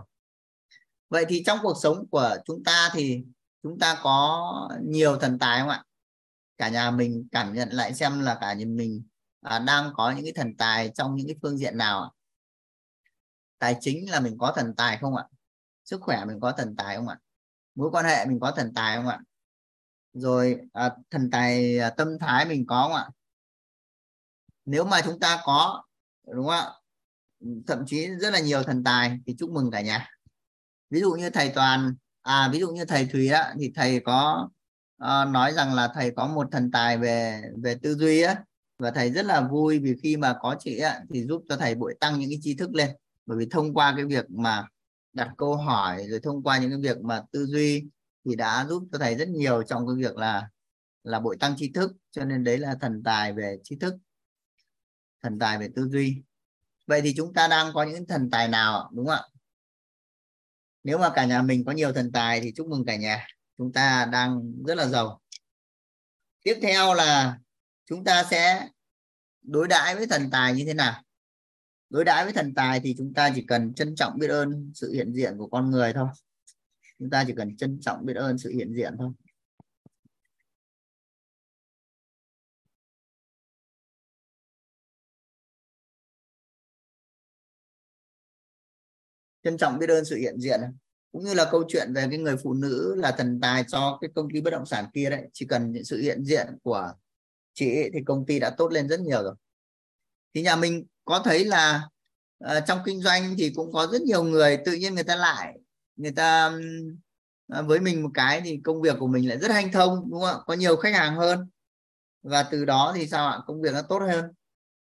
vậy 1.09 1.25
thì 1.29 1.43
trong 1.45 1.59
cuộc 1.61 1.73
sống 1.81 2.07
của 2.09 2.37
chúng 2.45 2.63
ta 2.63 2.89
thì 2.93 3.23
chúng 3.63 3.79
ta 3.79 3.99
có 4.03 4.69
nhiều 4.83 5.17
thần 5.17 5.39
tài 5.39 5.59
không 5.59 5.69
ạ? 5.69 5.83
Cả 6.57 6.69
nhà 6.69 6.91
mình 6.91 7.27
cảm 7.31 7.53
nhận 7.53 7.69
lại 7.69 7.93
xem 7.93 8.19
là 8.19 8.37
cả 8.41 8.53
nhà 8.53 8.65
mình 8.65 9.03
à, 9.41 9.59
đang 9.59 9.91
có 9.95 10.11
những 10.11 10.23
cái 10.23 10.33
thần 10.33 10.57
tài 10.57 10.89
trong 10.95 11.15
những 11.15 11.27
cái 11.27 11.35
phương 11.41 11.57
diện 11.57 11.77
nào 11.77 12.01
ạ? 12.03 12.09
Tài 13.59 13.75
chính 13.79 14.11
là 14.11 14.19
mình 14.19 14.37
có 14.37 14.53
thần 14.55 14.75
tài 14.75 14.97
không 14.97 15.15
ạ? 15.15 15.23
Sức 15.85 16.01
khỏe 16.01 16.25
mình 16.25 16.39
có 16.39 16.51
thần 16.51 16.75
tài 16.75 16.95
không 16.95 17.07
ạ? 17.07 17.19
Mối 17.75 17.89
quan 17.91 18.05
hệ 18.05 18.25
mình 18.25 18.39
có 18.39 18.51
thần 18.51 18.73
tài 18.75 18.97
không 18.97 19.07
ạ? 19.07 19.19
Rồi 20.13 20.57
à, 20.73 20.91
thần 21.09 21.29
tài 21.31 21.79
à, 21.79 21.89
tâm 21.89 22.19
thái 22.19 22.45
mình 22.45 22.65
có 22.67 22.83
không 22.83 22.93
ạ? 22.93 23.09
Nếu 24.65 24.85
mà 24.85 25.01
chúng 25.05 25.19
ta 25.19 25.41
có 25.43 25.83
đúng 26.27 26.45
không 26.45 26.55
ạ? 26.55 26.71
Thậm 27.67 27.83
chí 27.87 28.07
rất 28.07 28.33
là 28.33 28.39
nhiều 28.39 28.63
thần 28.63 28.83
tài 28.83 29.19
thì 29.25 29.35
chúc 29.39 29.49
mừng 29.49 29.71
cả 29.71 29.81
nhà 29.81 30.09
ví 30.89 30.99
dụ 30.99 31.11
như 31.11 31.29
thầy 31.29 31.51
toàn 31.55 31.95
à 32.21 32.49
ví 32.53 32.59
dụ 32.59 32.71
như 32.71 32.85
thầy 32.85 33.05
thùy 33.05 33.29
á 33.29 33.53
thì 33.59 33.71
thầy 33.75 33.99
có 33.99 34.49
uh, 35.03 35.29
nói 35.33 35.53
rằng 35.53 35.73
là 35.73 35.89
thầy 35.95 36.11
có 36.11 36.27
một 36.27 36.47
thần 36.51 36.71
tài 36.71 36.97
về 36.97 37.41
về 37.63 37.75
tư 37.81 37.95
duy 37.95 38.21
á 38.21 38.35
và 38.79 38.91
thầy 38.91 39.11
rất 39.11 39.25
là 39.25 39.41
vui 39.41 39.79
vì 39.79 39.95
khi 40.03 40.17
mà 40.17 40.35
có 40.41 40.55
chị 40.59 40.77
á, 40.79 40.99
thì 41.09 41.23
giúp 41.23 41.43
cho 41.49 41.57
thầy 41.57 41.75
bội 41.75 41.95
tăng 41.99 42.19
những 42.19 42.29
cái 42.29 42.39
tri 42.41 42.55
thức 42.55 42.75
lên. 42.75 42.89
Bởi 43.25 43.37
vì 43.37 43.47
thông 43.51 43.73
qua 43.73 43.93
cái 43.95 44.05
việc 44.05 44.29
mà 44.29 44.67
đặt 45.13 45.29
câu 45.37 45.55
hỏi 45.55 46.07
rồi 46.09 46.19
thông 46.23 46.43
qua 46.43 46.57
những 46.57 46.69
cái 46.69 46.79
việc 46.79 47.01
mà 47.01 47.21
tư 47.31 47.45
duy 47.45 47.83
thì 48.25 48.35
đã 48.35 48.65
giúp 48.69 48.83
cho 48.91 48.97
thầy 48.97 49.15
rất 49.15 49.29
nhiều 49.29 49.63
trong 49.63 49.87
cái 49.87 49.95
việc 49.95 50.17
là 50.17 50.49
là 51.03 51.19
bội 51.19 51.37
tăng 51.39 51.55
tri 51.57 51.71
thức. 51.71 51.91
Cho 52.11 52.25
nên 52.25 52.43
đấy 52.43 52.57
là 52.57 52.75
thần 52.81 53.03
tài 53.03 53.33
về 53.33 53.57
tri 53.63 53.75
thức 53.75 53.93
thần 55.23 55.39
tài 55.39 55.57
về 55.57 55.69
tư 55.75 55.87
duy. 55.91 56.21
Vậy 56.87 57.01
thì 57.01 57.13
chúng 57.17 57.33
ta 57.33 57.47
đang 57.47 57.73
có 57.73 57.83
những 57.83 58.07
thần 58.07 58.29
tài 58.29 58.47
nào 58.47 58.89
đúng 58.93 59.05
không 59.05 59.15
ạ? 59.15 59.23
Nếu 60.87 60.97
mà 60.97 61.09
cả 61.15 61.25
nhà 61.25 61.41
mình 61.41 61.65
có 61.65 61.71
nhiều 61.71 61.93
thần 61.93 62.11
tài 62.11 62.41
thì 62.41 62.51
chúc 62.51 62.67
mừng 62.67 62.85
cả 62.85 62.95
nhà. 62.95 63.27
Chúng 63.57 63.73
ta 63.73 64.07
đang 64.11 64.53
rất 64.65 64.75
là 64.75 64.87
giàu. 64.87 65.21
Tiếp 66.43 66.59
theo 66.61 66.93
là 66.93 67.39
chúng 67.85 68.03
ta 68.03 68.23
sẽ 68.23 68.69
đối 69.41 69.67
đãi 69.67 69.95
với 69.95 70.07
thần 70.07 70.29
tài 70.31 70.53
như 70.53 70.65
thế 70.65 70.73
nào? 70.73 71.03
Đối 71.89 72.05
đãi 72.05 72.23
với 72.23 72.33
thần 72.33 72.53
tài 72.53 72.79
thì 72.79 72.95
chúng 72.97 73.13
ta 73.13 73.31
chỉ 73.35 73.45
cần 73.47 73.73
trân 73.73 73.95
trọng 73.95 74.19
biết 74.19 74.27
ơn 74.27 74.71
sự 74.75 74.93
hiện 74.93 75.13
diện 75.13 75.37
của 75.37 75.47
con 75.47 75.71
người 75.71 75.93
thôi. 75.93 76.07
Chúng 76.99 77.09
ta 77.09 77.23
chỉ 77.27 77.33
cần 77.37 77.57
trân 77.57 77.79
trọng 77.81 78.05
biết 78.05 78.15
ơn 78.15 78.37
sự 78.37 78.49
hiện 78.49 78.73
diện 78.73 78.95
thôi. 78.97 79.11
Trân 89.47 89.57
trọng 89.57 89.79
biết 89.79 89.89
ơn 89.89 90.05
sự 90.05 90.15
hiện 90.15 90.39
diện. 90.39 90.59
Cũng 91.11 91.23
như 91.23 91.33
là 91.33 91.47
câu 91.51 91.63
chuyện 91.67 91.93
về 91.93 92.07
cái 92.09 92.19
người 92.19 92.37
phụ 92.43 92.53
nữ 92.53 92.95
là 92.97 93.11
thần 93.11 93.39
tài 93.41 93.63
cho 93.67 93.97
cái 94.01 94.09
công 94.15 94.27
ty 94.33 94.41
bất 94.41 94.51
động 94.51 94.65
sản 94.65 94.85
kia 94.93 95.09
đấy 95.09 95.21
chỉ 95.33 95.45
cần 95.45 95.71
những 95.71 95.83
sự 95.83 95.97
hiện 95.97 96.23
diện 96.23 96.47
của 96.63 96.91
chị 97.53 97.75
ấy, 97.75 97.89
thì 97.93 97.99
công 98.05 98.25
ty 98.25 98.39
đã 98.39 98.49
tốt 98.49 98.71
lên 98.71 98.89
rất 98.89 98.99
nhiều 98.99 99.23
rồi. 99.23 99.35
Thì 100.33 100.41
nhà 100.41 100.55
mình 100.55 100.85
có 101.05 101.21
thấy 101.23 101.45
là 101.45 101.89
uh, 102.45 102.63
trong 102.67 102.79
kinh 102.85 103.01
doanh 103.01 103.35
thì 103.37 103.49
cũng 103.55 103.73
có 103.73 103.87
rất 103.91 104.01
nhiều 104.01 104.23
người 104.23 104.57
tự 104.65 104.73
nhiên 104.73 104.95
người 104.95 105.03
ta 105.03 105.15
lại 105.15 105.59
người 105.95 106.11
ta 106.11 106.51
uh, 107.59 107.65
với 107.67 107.79
mình 107.79 108.03
một 108.03 108.11
cái 108.13 108.41
thì 108.41 108.59
công 108.63 108.81
việc 108.81 108.95
của 108.99 109.07
mình 109.07 109.29
lại 109.29 109.37
rất 109.37 109.51
hanh 109.51 109.71
thông 109.71 110.11
đúng 110.11 110.21
không 110.21 110.29
ạ? 110.29 110.43
Có 110.47 110.53
nhiều 110.53 110.75
khách 110.75 110.93
hàng 110.93 111.15
hơn. 111.15 111.49
Và 112.23 112.43
từ 112.43 112.65
đó 112.65 112.93
thì 112.95 113.07
sao 113.07 113.27
ạ? 113.27 113.39
Công 113.47 113.61
việc 113.61 113.73
nó 113.73 113.81
tốt 113.81 113.99
hơn. 113.99 114.25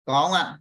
Có 0.04 0.22
không 0.22 0.32
ạ? 0.32 0.58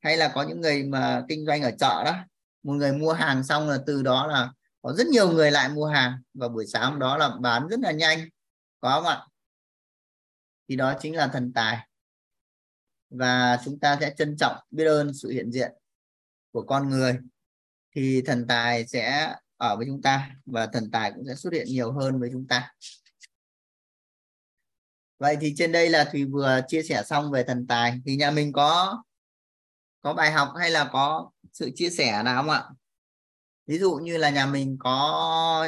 Hay 0.00 0.16
là 0.16 0.32
có 0.34 0.42
những 0.42 0.60
người 0.60 0.84
mà 0.84 1.24
kinh 1.28 1.46
doanh 1.46 1.62
ở 1.62 1.70
chợ 1.70 2.04
đó 2.04 2.16
một 2.64 2.72
người 2.72 2.92
mua 2.92 3.12
hàng 3.12 3.44
xong 3.44 3.68
là 3.68 3.78
từ 3.86 4.02
đó 4.02 4.26
là 4.26 4.52
có 4.82 4.92
rất 4.92 5.06
nhiều 5.06 5.32
người 5.32 5.50
lại 5.50 5.68
mua 5.68 5.86
hàng 5.86 6.18
và 6.34 6.48
buổi 6.48 6.66
sáng 6.66 6.90
hôm 6.90 6.98
đó 6.98 7.16
là 7.16 7.30
bán 7.40 7.68
rất 7.68 7.80
là 7.80 7.92
nhanh. 7.92 8.28
Có 8.80 8.90
không 8.90 9.06
ạ? 9.06 9.26
Thì 10.68 10.76
đó 10.76 10.94
chính 11.00 11.16
là 11.16 11.26
thần 11.26 11.52
tài. 11.52 11.88
Và 13.10 13.60
chúng 13.64 13.78
ta 13.78 13.98
sẽ 14.00 14.14
trân 14.18 14.36
trọng 14.36 14.56
biết 14.70 14.84
ơn 14.84 15.14
sự 15.14 15.30
hiện 15.30 15.52
diện 15.52 15.72
của 16.52 16.62
con 16.62 16.88
người. 16.88 17.18
Thì 17.94 18.22
thần 18.26 18.46
tài 18.46 18.86
sẽ 18.86 19.34
ở 19.56 19.76
với 19.76 19.86
chúng 19.86 20.02
ta 20.02 20.30
và 20.46 20.66
thần 20.66 20.90
tài 20.90 21.12
cũng 21.12 21.24
sẽ 21.26 21.34
xuất 21.34 21.52
hiện 21.52 21.66
nhiều 21.66 21.92
hơn 21.92 22.20
với 22.20 22.28
chúng 22.32 22.46
ta. 22.46 22.74
Vậy 25.18 25.36
thì 25.40 25.54
trên 25.56 25.72
đây 25.72 25.90
là 25.90 26.04
thùy 26.04 26.24
vừa 26.24 26.60
chia 26.68 26.82
sẻ 26.82 27.02
xong 27.06 27.30
về 27.30 27.44
thần 27.44 27.66
tài. 27.66 28.00
Thì 28.06 28.16
nhà 28.16 28.30
mình 28.30 28.52
có 28.52 29.02
có 30.04 30.14
bài 30.14 30.32
học 30.32 30.48
hay 30.58 30.70
là 30.70 30.90
có 30.92 31.30
sự 31.52 31.70
chia 31.74 31.90
sẻ 31.90 32.22
nào 32.22 32.42
không 32.42 32.50
ạ? 32.50 32.64
Ví 33.66 33.78
dụ 33.78 33.94
như 33.94 34.16
là 34.16 34.30
nhà 34.30 34.46
mình 34.46 34.76
có 34.80 35.66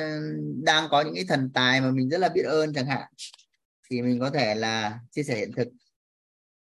đang 0.64 0.88
có 0.90 1.00
những 1.00 1.14
cái 1.14 1.24
thần 1.28 1.50
tài 1.54 1.80
mà 1.80 1.90
mình 1.90 2.08
rất 2.10 2.18
là 2.18 2.28
biết 2.28 2.42
ơn 2.42 2.74
chẳng 2.74 2.86
hạn 2.86 3.12
thì 3.90 4.02
mình 4.02 4.20
có 4.20 4.30
thể 4.30 4.54
là 4.54 5.00
chia 5.10 5.22
sẻ 5.22 5.36
hiện 5.36 5.52
thực 5.56 5.68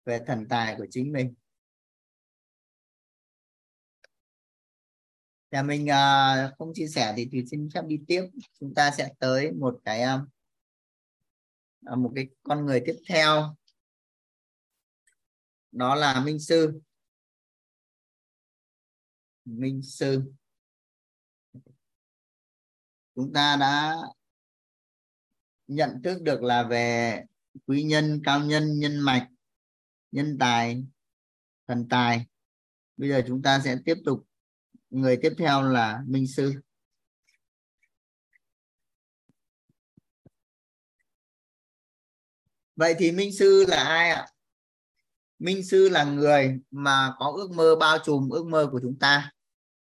về 0.06 0.20
thần 0.28 0.48
tài 0.50 0.76
của 0.78 0.86
chính 0.90 1.12
mình. 1.12 1.34
Nhà 5.52 5.64
mình 5.64 5.88
uh, 5.88 6.58
không 6.58 6.72
chia 6.74 6.88
sẻ 6.88 7.14
thì 7.18 7.30
thì 7.32 7.46
xin 7.52 7.70
phép 7.74 7.82
đi 7.88 8.00
tiếp. 8.08 8.24
Chúng 8.60 8.74
ta 8.74 8.92
sẽ 8.92 9.10
tới 9.20 9.52
một 9.52 9.80
cái 9.86 10.04
uh, 10.16 11.98
một 11.98 12.12
cái 12.16 12.28
con 12.44 12.66
người 12.66 12.82
tiếp 12.86 12.96
theo. 13.10 13.56
Đó 15.72 15.96
là 15.96 16.20
minh 16.20 16.40
sư 16.40 16.82
minh 19.46 19.82
sư 19.82 20.34
chúng 23.16 23.34
ta 23.34 23.58
đã 23.60 23.96
nhận 25.68 26.02
thức 26.04 26.22
được 26.22 26.44
là 26.44 26.64
về 26.64 27.24
quý 27.68 27.84
nhân, 27.84 28.22
cao 28.26 28.40
nhân 28.40 28.80
nhân 28.80 29.00
mạch, 29.00 29.28
nhân 30.12 30.38
tài, 30.40 30.84
thần 31.68 31.88
tài. 31.90 32.26
Bây 32.98 33.10
giờ 33.10 33.24
chúng 33.28 33.42
ta 33.42 33.60
sẽ 33.64 33.78
tiếp 33.86 33.98
tục, 34.06 34.28
người 34.90 35.20
tiếp 35.22 35.34
theo 35.38 35.62
là 35.62 36.02
minh 36.08 36.28
sư. 36.28 36.54
Vậy 42.76 42.96
thì 43.00 43.12
minh 43.12 43.34
sư 43.38 43.66
là 43.68 43.84
ai 43.84 44.10
ạ? 44.10 44.28
Minh 45.40 45.66
sư 45.66 45.90
là 45.90 46.04
người 46.04 46.60
mà 46.72 47.14
có 47.20 47.34
ước 47.36 47.52
mơ 47.52 47.76
bao 47.80 47.98
trùm, 48.06 48.30
ước 48.30 48.46
mơ 48.46 48.70
của 48.72 48.80
chúng 48.84 49.00
ta 49.00 49.33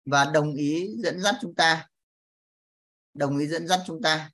và 0.06 0.24
đồng 0.24 0.54
ý 0.54 0.96
dẫn 0.98 1.20
dắt 1.20 1.34
chúng 1.40 1.54
ta. 1.54 1.88
Đồng 3.14 3.38
ý 3.38 3.46
dẫn 3.46 3.68
dắt 3.68 3.80
chúng 3.86 4.02
ta. 4.02 4.30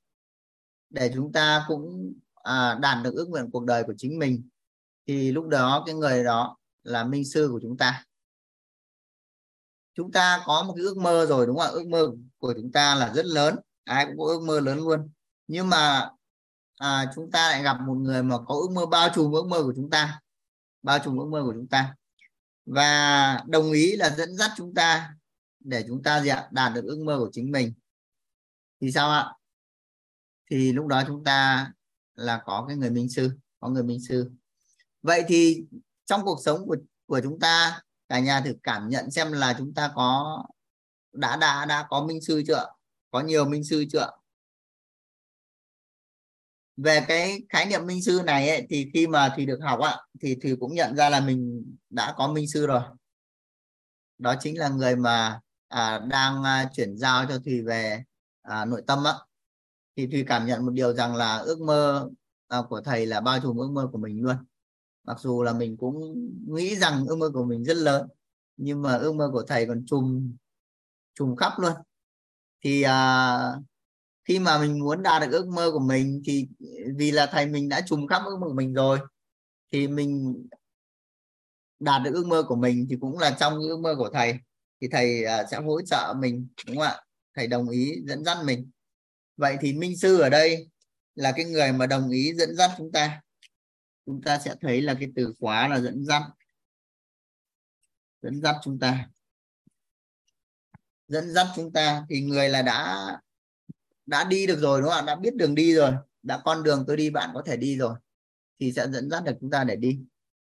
Để 0.90 1.10
chúng 1.14 1.32
ta 1.32 1.64
cũng 1.68 2.14
à, 2.34 2.78
đạt 2.82 3.04
được 3.04 3.14
ước 3.14 3.28
nguyện 3.28 3.50
cuộc 3.50 3.64
đời 3.64 3.84
của 3.84 3.94
chính 3.98 4.18
mình. 4.18 4.48
Thì 5.06 5.32
lúc 5.32 5.48
đó 5.48 5.82
cái 5.86 5.94
người 5.94 6.24
đó 6.24 6.56
là 6.82 7.04
minh 7.04 7.24
sư 7.24 7.48
của 7.52 7.60
chúng 7.62 7.76
ta. 7.76 8.04
Chúng 9.94 10.12
ta 10.12 10.42
có 10.46 10.62
một 10.62 10.74
cái 10.76 10.84
ước 10.84 10.96
mơ 10.96 11.26
rồi 11.26 11.46
đúng 11.46 11.58
không 11.58 11.66
ạ? 11.66 11.70
Ước 11.72 11.86
mơ 11.86 12.10
của 12.38 12.54
chúng 12.56 12.72
ta 12.72 12.94
là 12.94 13.12
rất 13.14 13.26
lớn. 13.26 13.56
Ai 13.84 14.06
cũng 14.06 14.18
có 14.18 14.24
ước 14.24 14.42
mơ 14.42 14.60
lớn 14.60 14.78
luôn. 14.78 15.10
Nhưng 15.46 15.68
mà 15.68 16.10
à, 16.76 17.12
chúng 17.14 17.30
ta 17.30 17.50
lại 17.50 17.62
gặp 17.62 17.76
một 17.86 17.94
người 17.94 18.22
mà 18.22 18.36
có 18.46 18.54
ước 18.54 18.70
mơ 18.70 18.86
bao 18.86 19.08
trùm 19.14 19.32
ước 19.32 19.46
mơ 19.46 19.62
của 19.62 19.72
chúng 19.76 19.90
ta. 19.90 20.20
Bao 20.82 20.98
trùm 20.98 21.18
ước 21.18 21.26
mơ 21.26 21.42
của 21.44 21.52
chúng 21.52 21.68
ta. 21.68 21.94
Và 22.66 23.42
đồng 23.46 23.72
ý 23.72 23.96
là 23.96 24.10
dẫn 24.10 24.36
dắt 24.36 24.50
chúng 24.56 24.74
ta 24.74 25.14
để 25.64 25.84
chúng 25.88 26.02
ta 26.02 26.24
đạt 26.50 26.72
được 26.74 26.84
ước 26.84 26.98
mơ 26.98 27.18
của 27.18 27.30
chính 27.32 27.52
mình. 27.52 27.72
Thì 28.80 28.92
sao 28.92 29.10
ạ? 29.10 29.34
Thì 30.50 30.72
lúc 30.72 30.86
đó 30.86 31.02
chúng 31.06 31.24
ta 31.24 31.70
là 32.14 32.42
có 32.44 32.64
cái 32.68 32.76
người 32.76 32.90
minh 32.90 33.08
sư 33.08 33.30
có 33.60 33.68
người 33.68 33.82
minh 33.82 34.00
sư. 34.08 34.30
Vậy 35.02 35.24
thì 35.28 35.64
trong 36.04 36.24
cuộc 36.24 36.38
sống 36.44 36.66
của 36.66 36.76
của 37.06 37.20
chúng 37.22 37.40
ta 37.40 37.80
cả 38.08 38.18
nhà 38.18 38.40
thử 38.40 38.54
cảm 38.62 38.88
nhận 38.88 39.10
xem 39.10 39.32
là 39.32 39.54
chúng 39.58 39.74
ta 39.74 39.92
có 39.94 40.42
đã 41.12 41.36
đã 41.36 41.64
đã 41.66 41.86
có 41.90 42.06
minh 42.06 42.20
sư 42.20 42.42
chưa 42.46 42.66
có 43.10 43.20
nhiều 43.20 43.44
minh 43.44 43.64
sư 43.64 43.84
chưa 43.92 44.10
về 46.76 47.04
cái 47.08 47.42
khái 47.48 47.66
niệm 47.66 47.86
minh 47.86 48.02
sư 48.02 48.20
này 48.24 48.48
ấy, 48.48 48.66
thì 48.70 48.90
khi 48.94 49.06
mà 49.06 49.34
thì 49.36 49.46
được 49.46 49.58
học 49.62 49.80
ạ 49.80 49.96
thì 50.20 50.36
thì 50.42 50.56
cũng 50.60 50.74
nhận 50.74 50.96
ra 50.96 51.08
là 51.08 51.20
mình 51.20 51.64
đã 51.90 52.14
có 52.16 52.32
minh 52.32 52.48
sư 52.48 52.66
rồi. 52.66 52.82
Đó 54.18 54.34
chính 54.40 54.58
là 54.58 54.68
người 54.68 54.96
mà 54.96 55.40
à, 55.72 55.98
đang 55.98 56.44
à, 56.44 56.70
chuyển 56.72 56.96
giao 56.96 57.26
cho 57.28 57.38
thùy 57.38 57.62
về 57.62 58.04
à, 58.42 58.64
nội 58.64 58.82
tâm 58.86 59.04
á. 59.04 59.12
Thì 59.96 60.06
thùy 60.06 60.24
cảm 60.26 60.46
nhận 60.46 60.66
một 60.66 60.72
điều 60.72 60.92
rằng 60.92 61.16
là 61.16 61.36
ước 61.36 61.60
mơ 61.60 62.10
à, 62.48 62.58
của 62.68 62.80
thầy 62.80 63.06
là 63.06 63.20
bao 63.20 63.38
trùm 63.42 63.56
ước 63.56 63.70
mơ 63.70 63.88
của 63.92 63.98
mình 63.98 64.22
luôn. 64.22 64.36
Mặc 65.04 65.20
dù 65.20 65.42
là 65.42 65.52
mình 65.52 65.76
cũng 65.76 66.14
nghĩ 66.48 66.76
rằng 66.76 67.04
ước 67.06 67.16
mơ 67.16 67.30
của 67.34 67.44
mình 67.44 67.64
rất 67.64 67.76
lớn 67.76 68.08
nhưng 68.56 68.82
mà 68.82 68.96
ước 68.96 69.14
mơ 69.14 69.30
của 69.32 69.42
thầy 69.42 69.66
còn 69.66 69.84
trùm 69.86 70.36
trùm 71.14 71.36
khắp 71.36 71.52
luôn. 71.58 71.72
Thì 72.64 72.82
à, 72.82 73.38
khi 74.24 74.38
mà 74.38 74.58
mình 74.58 74.78
muốn 74.80 75.02
đạt 75.02 75.22
được 75.22 75.32
ước 75.32 75.46
mơ 75.48 75.70
của 75.72 75.78
mình 75.80 76.22
thì 76.26 76.48
vì 76.96 77.10
là 77.10 77.26
thầy 77.26 77.46
mình 77.46 77.68
đã 77.68 77.80
trùm 77.86 78.06
khắp 78.06 78.22
ước 78.26 78.38
mơ 78.40 78.46
của 78.46 78.54
mình 78.54 78.74
rồi 78.74 78.98
thì 79.72 79.88
mình 79.88 80.42
đạt 81.80 82.02
được 82.02 82.10
ước 82.14 82.26
mơ 82.26 82.42
của 82.48 82.56
mình 82.56 82.86
thì 82.90 82.96
cũng 83.00 83.18
là 83.18 83.36
trong 83.40 83.58
ước 83.58 83.78
mơ 83.80 83.94
của 83.98 84.10
thầy 84.12 84.38
thì 84.82 84.88
thầy 84.88 85.24
à, 85.24 85.44
sẽ 85.50 85.56
hỗ 85.56 85.82
trợ 85.82 86.14
mình, 86.18 86.48
đúng 86.66 86.76
không 86.76 86.84
ạ? 86.84 87.00
Thầy 87.34 87.46
đồng 87.46 87.68
ý 87.68 88.02
dẫn 88.06 88.24
dắt 88.24 88.38
mình. 88.44 88.70
Vậy 89.36 89.56
thì 89.60 89.72
minh 89.72 89.96
sư 89.96 90.20
ở 90.20 90.30
đây 90.30 90.68
là 91.14 91.32
cái 91.36 91.44
người 91.44 91.72
mà 91.72 91.86
đồng 91.86 92.10
ý 92.10 92.34
dẫn 92.34 92.56
dắt 92.56 92.70
chúng 92.78 92.92
ta. 92.92 93.22
Chúng 94.06 94.22
ta 94.22 94.38
sẽ 94.38 94.54
thấy 94.60 94.82
là 94.82 94.94
cái 95.00 95.08
từ 95.16 95.34
khóa 95.40 95.68
là 95.68 95.80
dẫn 95.80 96.04
dắt. 96.04 96.22
Dẫn 98.22 98.42
dắt 98.42 98.56
chúng 98.62 98.78
ta. 98.78 99.08
Dẫn 101.08 101.32
dắt 101.32 101.46
chúng 101.56 101.72
ta 101.72 102.06
thì 102.08 102.20
người 102.20 102.48
là 102.48 102.62
đã 102.62 103.06
đã 104.06 104.24
đi 104.24 104.46
được 104.46 104.58
rồi, 104.60 104.80
đúng 104.80 104.90
không 104.90 104.98
ạ? 104.98 105.06
Đã 105.06 105.14
biết 105.14 105.34
đường 105.36 105.54
đi 105.54 105.74
rồi. 105.74 105.92
Đã 106.22 106.40
con 106.44 106.62
đường 106.62 106.84
tôi 106.86 106.96
đi, 106.96 107.10
bạn 107.10 107.30
có 107.34 107.42
thể 107.46 107.56
đi 107.56 107.78
rồi. 107.78 107.94
Thì 108.60 108.72
sẽ 108.72 108.86
dẫn 108.92 109.10
dắt 109.10 109.24
được 109.24 109.34
chúng 109.40 109.50
ta 109.50 109.64
để 109.64 109.76
đi. 109.76 110.00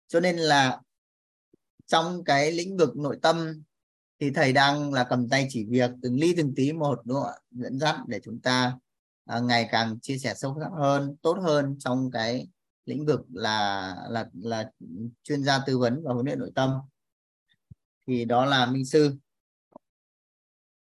Cho 0.08 0.20
nên 0.20 0.36
là 0.36 0.80
trong 1.86 2.24
cái 2.24 2.52
lĩnh 2.52 2.76
vực 2.76 2.96
nội 2.96 3.18
tâm 3.22 3.62
thì 4.20 4.30
thầy 4.30 4.52
đang 4.52 4.92
là 4.92 5.06
cầm 5.10 5.28
tay 5.28 5.46
chỉ 5.50 5.66
việc 5.68 5.90
từng 6.02 6.16
ly 6.20 6.34
từng 6.36 6.54
tí 6.56 6.72
một 6.72 7.00
đúng 7.04 7.16
không 7.20 7.32
ạ? 7.32 7.38
Dẫn 7.50 7.78
dắt 7.78 7.96
để 8.06 8.20
chúng 8.24 8.40
ta 8.40 8.78
à, 9.24 9.40
ngày 9.40 9.68
càng 9.72 10.00
chia 10.00 10.18
sẻ 10.18 10.34
sâu 10.34 10.56
sắc 10.60 10.70
hơn 10.78 11.16
tốt 11.22 11.38
hơn 11.42 11.76
trong 11.78 12.10
cái 12.10 12.48
lĩnh 12.86 13.06
vực 13.06 13.20
là 13.32 13.94
là 14.08 14.30
là 14.34 14.70
chuyên 15.22 15.44
gia 15.44 15.60
tư 15.66 15.78
vấn 15.78 16.02
và 16.04 16.12
huấn 16.12 16.26
luyện 16.26 16.38
nội 16.38 16.52
tâm. 16.54 16.70
Thì 18.06 18.24
đó 18.24 18.44
là 18.44 18.66
minh 18.66 18.84
sư. 18.84 19.16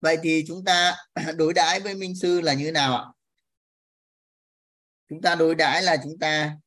Vậy 0.02 0.18
thì 0.24 0.44
chúng 0.48 0.66
ta 0.66 0.96
đối 1.38 1.54
đãi 1.54 1.80
với 1.80 1.96
minh 1.96 2.16
sư 2.16 2.42
là 2.42 2.54
như 2.54 2.66
thế 2.66 2.72
nào 2.72 2.96
ạ? 2.98 3.06
Chúng 5.10 5.22
ta 5.22 5.36
đối 5.36 5.56
đãi 5.56 5.84
là 5.84 5.98
chúng 6.04 6.20
ta 6.20 6.58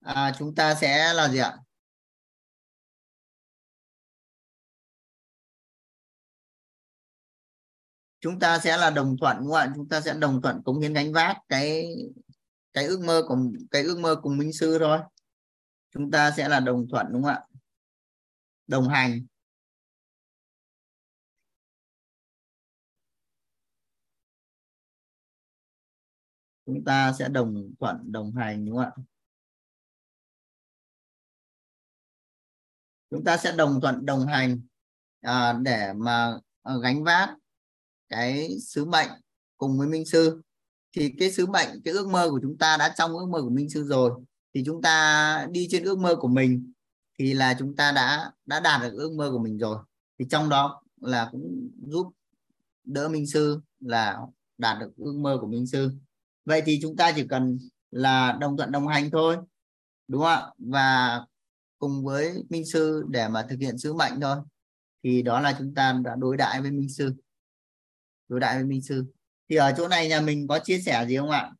à, 0.00 0.32
chúng 0.38 0.54
ta 0.54 0.74
sẽ 0.74 1.12
là 1.14 1.28
gì 1.28 1.38
ạ? 1.38 1.58
Chúng 8.22 8.38
ta 8.40 8.58
sẽ 8.58 8.76
là 8.76 8.90
đồng 8.90 9.16
thuận 9.20 9.36
đúng 9.40 9.48
không 9.48 9.56
ạ? 9.56 9.72
Chúng 9.76 9.88
ta 9.88 10.00
sẽ 10.00 10.14
đồng 10.14 10.42
thuận 10.42 10.62
cống 10.64 10.80
hiến 10.80 10.92
gánh 10.94 11.12
vác 11.12 11.36
cái 11.48 11.96
cái 12.72 12.86
ước 12.86 13.00
mơ 13.00 13.22
của 13.28 13.38
cái 13.70 13.82
ước 13.82 13.98
mơ 13.98 14.16
cùng 14.22 14.38
minh 14.38 14.52
sư 14.52 14.78
thôi. 14.80 14.98
Chúng 15.90 16.10
ta 16.10 16.30
sẽ 16.36 16.48
là 16.48 16.60
đồng 16.60 16.86
thuận 16.90 17.06
đúng 17.12 17.22
không 17.22 17.30
ạ? 17.32 17.44
Đồng 18.66 18.88
hành. 18.88 19.26
Chúng 26.66 26.84
ta 26.84 27.12
sẽ 27.18 27.28
đồng 27.28 27.74
thuận 27.80 28.12
đồng 28.12 28.32
hành 28.36 28.64
đúng 28.66 28.76
không 28.76 28.84
ạ? 28.84 28.92
Chúng 33.10 33.24
ta 33.24 33.36
sẽ 33.36 33.52
đồng 33.56 33.80
thuận 33.82 34.06
đồng 34.06 34.26
hành 34.26 34.60
à, 35.20 35.52
để 35.52 35.92
mà 35.96 36.38
à, 36.62 36.74
gánh 36.82 37.04
vác 37.04 37.28
cái 38.12 38.58
sứ 38.60 38.84
mệnh 38.84 39.08
cùng 39.56 39.78
với 39.78 39.88
minh 39.88 40.06
sư. 40.06 40.40
Thì 40.96 41.14
cái 41.18 41.32
sứ 41.32 41.46
mệnh, 41.46 41.68
cái 41.84 41.94
ước 41.94 42.08
mơ 42.08 42.30
của 42.30 42.38
chúng 42.42 42.58
ta 42.58 42.76
đã 42.76 42.94
trong 42.96 43.18
ước 43.18 43.26
mơ 43.28 43.42
của 43.42 43.50
minh 43.50 43.70
sư 43.70 43.84
rồi, 43.84 44.10
thì 44.54 44.62
chúng 44.66 44.82
ta 44.82 45.46
đi 45.50 45.68
trên 45.70 45.84
ước 45.84 45.98
mơ 45.98 46.16
của 46.20 46.28
mình 46.28 46.72
thì 47.18 47.34
là 47.34 47.56
chúng 47.58 47.76
ta 47.76 47.92
đã 47.92 48.32
đã 48.46 48.60
đạt 48.60 48.82
được 48.82 48.92
ước 48.92 49.12
mơ 49.12 49.30
của 49.30 49.38
mình 49.38 49.58
rồi. 49.58 49.78
Thì 50.18 50.24
trong 50.30 50.48
đó 50.48 50.82
là 51.00 51.28
cũng 51.32 51.70
giúp 51.86 52.06
đỡ 52.84 53.08
minh 53.08 53.26
sư 53.26 53.60
là 53.80 54.18
đạt 54.58 54.78
được 54.80 54.90
ước 54.96 55.14
mơ 55.14 55.38
của 55.40 55.46
minh 55.46 55.66
sư. 55.66 55.90
Vậy 56.44 56.62
thì 56.66 56.78
chúng 56.82 56.96
ta 56.96 57.12
chỉ 57.16 57.26
cần 57.28 57.58
là 57.90 58.36
đồng 58.40 58.56
thuận 58.56 58.72
đồng 58.72 58.88
hành 58.88 59.10
thôi, 59.10 59.36
đúng 60.08 60.20
không 60.20 60.30
ạ? 60.30 60.50
Và 60.58 61.20
cùng 61.78 62.04
với 62.04 62.44
minh 62.48 62.66
sư 62.66 63.04
để 63.08 63.28
mà 63.28 63.46
thực 63.50 63.60
hiện 63.60 63.78
sứ 63.78 63.92
mệnh 63.92 64.20
thôi. 64.20 64.36
Thì 65.04 65.22
đó 65.22 65.40
là 65.40 65.56
chúng 65.58 65.74
ta 65.74 66.00
đã 66.04 66.16
đối 66.18 66.36
đãi 66.36 66.60
với 66.60 66.70
minh 66.70 66.88
sư 66.88 67.14
đối 68.32 68.40
đại 68.40 68.54
với 68.54 68.64
minh 68.64 68.82
sư. 68.82 69.04
Thì 69.48 69.56
ở 69.56 69.74
chỗ 69.76 69.88
này 69.88 70.08
nhà 70.08 70.20
mình 70.20 70.48
có 70.48 70.58
chia 70.64 70.78
sẻ 70.78 71.06
gì 71.08 71.16
không 71.16 71.30
ạ? 71.30 71.52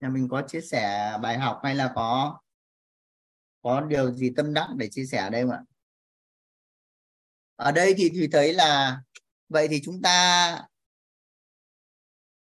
Nhà 0.00 0.08
mình 0.08 0.28
có 0.30 0.42
chia 0.48 0.60
sẻ 0.60 1.12
bài 1.22 1.38
học 1.38 1.60
hay 1.64 1.74
là 1.74 1.92
có 1.94 2.40
có 3.62 3.80
điều 3.80 4.12
gì 4.12 4.32
tâm 4.36 4.54
đắc 4.54 4.68
để 4.76 4.88
chia 4.90 5.06
sẻ 5.06 5.18
ở 5.18 5.30
đây 5.30 5.42
không 5.42 5.50
ạ? 5.50 5.62
Ở 7.56 7.72
đây 7.72 7.94
thì 7.96 8.08
thùy 8.08 8.28
thấy 8.32 8.54
là, 8.54 9.00
vậy 9.48 9.68
thì 9.70 9.80
chúng 9.84 10.02
ta 10.02 10.68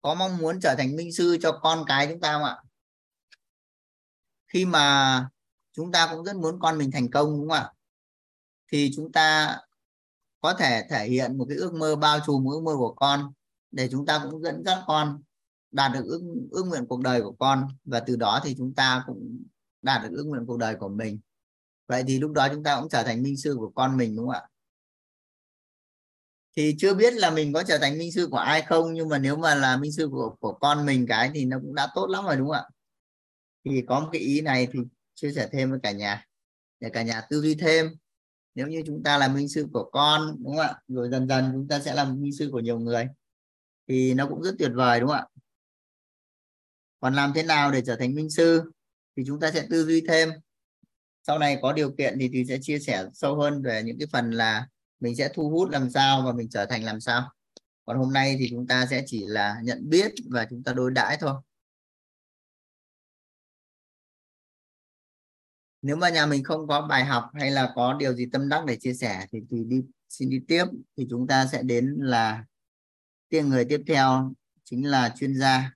có 0.02 0.16
mong 0.16 0.38
muốn 0.38 0.60
trở 0.62 0.76
thành 0.78 0.96
minh 0.96 1.14
sư 1.14 1.38
cho 1.42 1.60
con 1.64 1.84
cái 1.88 2.08
chúng 2.08 2.22
ta 2.22 2.34
không 2.34 2.44
ạ? 2.44 2.58
Khi 4.48 4.66
mà 4.66 5.30
chúng 5.74 5.92
ta 5.92 6.10
cũng 6.12 6.26
rất 6.26 6.36
muốn 6.36 6.60
con 6.60 6.78
mình 6.78 6.92
thành 6.92 7.10
công 7.10 7.26
đúng 7.26 7.50
không 7.50 7.58
ạ? 7.58 7.72
Thì 8.72 8.92
chúng 8.96 9.12
ta 9.12 9.58
có 10.42 10.54
thể 10.54 10.88
thể 10.90 11.08
hiện 11.08 11.38
một 11.38 11.46
cái 11.50 11.58
ước 11.58 11.74
mơ 11.74 11.96
bao 11.96 12.20
trùm 12.26 12.46
ước 12.46 12.64
mơ 12.64 12.76
của 12.78 12.94
con 12.94 13.34
để 13.72 13.90
chúng 13.92 14.06
ta 14.06 14.22
cũng 14.24 14.42
dẫn 14.42 14.64
dắt 14.66 14.84
con 14.88 15.22
đạt 15.72 15.92
được 15.94 16.06
ước, 16.06 16.22
ước 16.52 16.64
nguyện 16.64 16.86
cuộc 16.86 17.02
đời 17.02 17.22
của 17.22 17.36
con. 17.40 17.68
Và 17.86 18.00
từ 18.00 18.16
đó 18.16 18.42
thì 18.44 18.56
chúng 18.58 18.74
ta 18.74 19.04
cũng 19.08 19.44
đạt 19.82 20.02
được 20.04 20.10
ước 20.18 20.24
nguyện 20.24 20.46
cuộc 20.48 20.58
đời 20.58 20.76
của 20.76 20.90
mình. 20.90 21.20
Vậy 21.88 22.04
thì 22.08 22.20
lúc 22.20 22.32
đó 22.32 22.48
chúng 22.54 22.64
ta 22.64 22.80
cũng 22.80 22.90
trở 22.90 23.04
thành 23.04 23.24
minh 23.24 23.38
sư 23.38 23.56
của 23.60 23.72
con 23.76 23.98
mình 23.98 24.16
đúng 24.16 24.26
không 24.26 24.36
ạ? 24.36 24.48
Thì 26.58 26.76
chưa 26.80 26.94
biết 26.94 27.14
là 27.14 27.32
mình 27.32 27.54
có 27.54 27.64
trở 27.64 27.78
thành 27.78 27.98
minh 27.98 28.12
sư 28.12 28.28
của 28.32 28.38
ai 28.38 28.62
không 28.62 28.94
nhưng 28.94 29.10
mà 29.10 29.18
nếu 29.18 29.36
mà 29.36 29.56
là 29.56 29.78
minh 29.78 29.92
sư 29.92 30.08
của 30.12 30.36
của 30.40 30.54
con 30.54 30.86
mình 30.86 31.06
cái 31.10 31.32
thì 31.34 31.46
nó 31.46 31.58
cũng 31.62 31.76
đã 31.76 31.88
tốt 31.96 32.08
lắm 32.08 32.26
rồi 32.26 32.38
đúng 32.38 32.48
không 32.48 32.56
ạ? 32.56 32.64
Thì 33.66 33.84
có 33.88 34.00
một 34.00 34.10
cái 34.12 34.22
ý 34.22 34.42
này 34.42 34.68
thì 34.74 34.80
chia 35.22 35.32
sẻ 35.32 35.50
thêm 35.52 35.72
với 35.72 35.80
cả 35.84 35.92
nhà, 35.92 36.26
để 36.80 36.90
cả 36.90 37.02
nhà 37.04 37.22
tư 37.30 37.42
duy 37.42 37.56
thêm. 37.56 37.96
Nếu 38.56 38.68
như 38.68 38.84
chúng 38.86 39.04
ta 39.04 39.18
là 39.18 39.28
minh 39.28 39.50
sư 39.50 39.68
của 39.74 39.90
con, 39.92 40.36
đúng 40.40 40.58
không 40.58 40.68
ạ? 40.68 40.76
Rồi 40.88 41.10
dần 41.12 41.28
dần 41.28 41.50
chúng 41.54 41.68
ta 41.68 41.80
sẽ 41.80 41.94
làm 41.94 42.22
minh 42.22 42.34
sư 42.34 42.50
của 42.52 42.60
nhiều 42.60 42.80
người. 42.80 43.08
Thì 43.88 44.14
nó 44.14 44.28
cũng 44.28 44.44
rất 44.44 44.56
tuyệt 44.60 44.72
vời, 44.74 45.00
đúng 45.00 45.10
không 45.10 45.18
ạ? 45.18 45.28
Còn 47.00 47.14
làm 47.14 47.32
thế 47.36 47.44
nào 47.44 47.72
để 47.72 47.82
trở 47.86 47.96
thành 47.96 48.16
minh 48.16 48.30
sư 48.30 48.72
thì 49.18 49.24
chúng 49.28 49.40
ta 49.40 49.52
sẽ 49.52 49.68
tư 49.70 49.86
duy 49.86 50.02
thêm. 50.08 50.30
Sau 51.28 51.40
này 51.40 51.60
có 51.62 51.74
điều 51.74 51.92
kiện 51.92 52.18
thì 52.20 52.30
thì 52.34 52.46
sẽ 52.46 52.58
chia 52.62 52.80
sẻ 52.80 53.06
sâu 53.14 53.36
hơn 53.36 53.62
về 53.62 53.84
những 53.84 54.00
cái 54.00 54.08
phần 54.12 54.32
là 54.32 54.68
mình 55.00 55.16
sẽ 55.16 55.30
thu 55.34 55.50
hút 55.50 55.70
làm 55.70 55.90
sao 55.90 56.22
và 56.26 56.32
mình 56.32 56.50
trở 56.50 56.66
thành 56.66 56.84
làm 56.84 57.00
sao. 57.02 57.32
Còn 57.86 57.98
hôm 57.98 58.14
nay 58.14 58.36
thì 58.40 58.48
chúng 58.50 58.68
ta 58.68 58.86
sẽ 58.90 59.04
chỉ 59.06 59.26
là 59.26 59.56
nhận 59.64 59.90
biết 59.90 60.12
và 60.30 60.48
chúng 60.50 60.64
ta 60.64 60.74
đối 60.74 60.92
đãi 60.92 61.18
thôi. 61.20 61.34
Nếu 65.82 65.96
mà 65.96 66.10
nhà 66.10 66.26
mình 66.26 66.44
không 66.44 66.68
có 66.68 66.82
bài 66.82 67.06
học 67.06 67.32
hay 67.34 67.52
là 67.52 67.72
có 67.76 67.94
điều 67.94 68.14
gì 68.14 68.26
tâm 68.32 68.50
đắc 68.50 68.66
để 68.66 68.76
chia 68.76 68.94
sẻ 68.94 69.26
thì 69.32 69.40
thì 69.50 69.64
đi 69.64 69.82
xin 70.10 70.30
đi 70.30 70.42
tiếp. 70.48 70.66
Thì 70.98 71.08
chúng 71.10 71.28
ta 71.28 71.46
sẽ 71.52 71.64
đến 71.64 71.96
là 72.00 72.46
tiên 73.30 73.50
người 73.50 73.66
tiếp 73.66 73.84
theo 73.88 74.34
chính 74.64 74.88
là 74.90 75.16
chuyên 75.18 75.36
gia. 75.36 75.72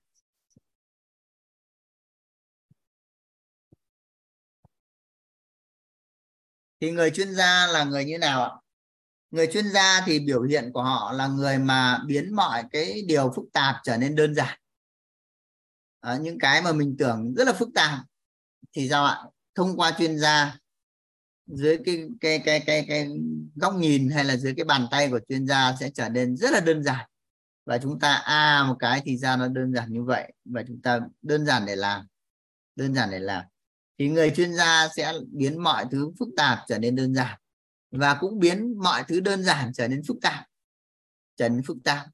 Thì 6.80 6.90
người 6.90 7.10
chuyên 7.10 7.34
gia 7.34 7.66
là 7.66 7.84
người 7.84 8.04
như 8.04 8.18
nào 8.18 8.44
ạ? 8.44 8.50
Người 9.30 9.46
chuyên 9.52 9.68
gia 9.72 10.02
thì 10.06 10.20
biểu 10.20 10.42
hiện 10.42 10.70
của 10.72 10.82
họ 10.82 11.12
là 11.12 11.26
người 11.26 11.58
mà 11.58 11.98
biến 12.06 12.34
mọi 12.36 12.64
cái 12.70 13.02
điều 13.02 13.32
phức 13.36 13.44
tạp 13.52 13.76
trở 13.84 13.96
nên 13.96 14.14
đơn 14.14 14.34
giản. 14.34 14.58
À, 16.00 16.16
những 16.16 16.38
cái 16.38 16.62
mà 16.62 16.72
mình 16.72 16.96
tưởng 16.98 17.34
rất 17.34 17.44
là 17.46 17.52
phức 17.52 17.68
tạp 17.74 17.98
thì 18.72 18.88
sao 18.88 19.04
ạ? 19.04 19.24
Thông 19.56 19.76
qua 19.76 19.92
chuyên 19.98 20.18
gia 20.18 20.58
dưới 21.46 21.78
cái 21.84 22.08
cái 22.20 22.38
cái 22.44 22.62
cái 22.66 22.84
cái 22.88 23.08
góc 23.54 23.74
nhìn 23.74 24.10
hay 24.10 24.24
là 24.24 24.36
dưới 24.36 24.54
cái 24.56 24.64
bàn 24.64 24.86
tay 24.90 25.08
của 25.10 25.20
chuyên 25.28 25.46
gia 25.46 25.76
sẽ 25.80 25.90
trở 25.94 26.08
nên 26.08 26.36
rất 26.36 26.50
là 26.50 26.60
đơn 26.60 26.82
giản. 26.82 27.06
Và 27.64 27.78
chúng 27.78 27.98
ta 27.98 28.12
a 28.12 28.58
à, 28.58 28.64
một 28.68 28.76
cái 28.78 29.02
thì 29.04 29.16
ra 29.16 29.36
nó 29.36 29.48
đơn 29.48 29.72
giản 29.74 29.92
như 29.92 30.02
vậy 30.02 30.32
và 30.44 30.62
chúng 30.66 30.82
ta 30.82 31.00
đơn 31.22 31.46
giản 31.46 31.66
để 31.66 31.76
làm 31.76 32.06
đơn 32.76 32.94
giản 32.94 33.10
để 33.10 33.18
làm. 33.18 33.44
Thì 33.98 34.08
người 34.08 34.30
chuyên 34.30 34.54
gia 34.54 34.88
sẽ 34.96 35.12
biến 35.32 35.62
mọi 35.62 35.86
thứ 35.90 36.12
phức 36.18 36.28
tạp 36.36 36.58
trở 36.68 36.78
nên 36.78 36.96
đơn 36.96 37.14
giản 37.14 37.38
và 37.90 38.14
cũng 38.14 38.38
biến 38.38 38.78
mọi 38.78 39.04
thứ 39.08 39.20
đơn 39.20 39.42
giản 39.42 39.72
trở 39.72 39.88
nên 39.88 40.02
phức 40.08 40.16
tạp 40.22 40.44
trở 41.36 41.48
nên 41.48 41.62
phức 41.62 41.76
tạp. 41.84 42.06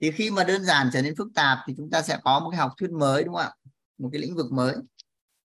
Thì 0.00 0.10
khi 0.10 0.30
mà 0.30 0.44
đơn 0.44 0.64
giản 0.64 0.90
trở 0.92 1.02
nên 1.02 1.16
phức 1.16 1.28
tạp 1.34 1.58
thì 1.66 1.74
chúng 1.76 1.90
ta 1.90 2.02
sẽ 2.02 2.18
có 2.24 2.40
một 2.40 2.50
cái 2.50 2.58
học 2.58 2.72
thuyết 2.76 2.90
mới 2.90 3.24
đúng 3.24 3.34
không 3.34 3.44
ạ? 3.44 3.52
Một 3.98 4.08
cái 4.12 4.20
lĩnh 4.20 4.36
vực 4.36 4.52
mới 4.52 4.74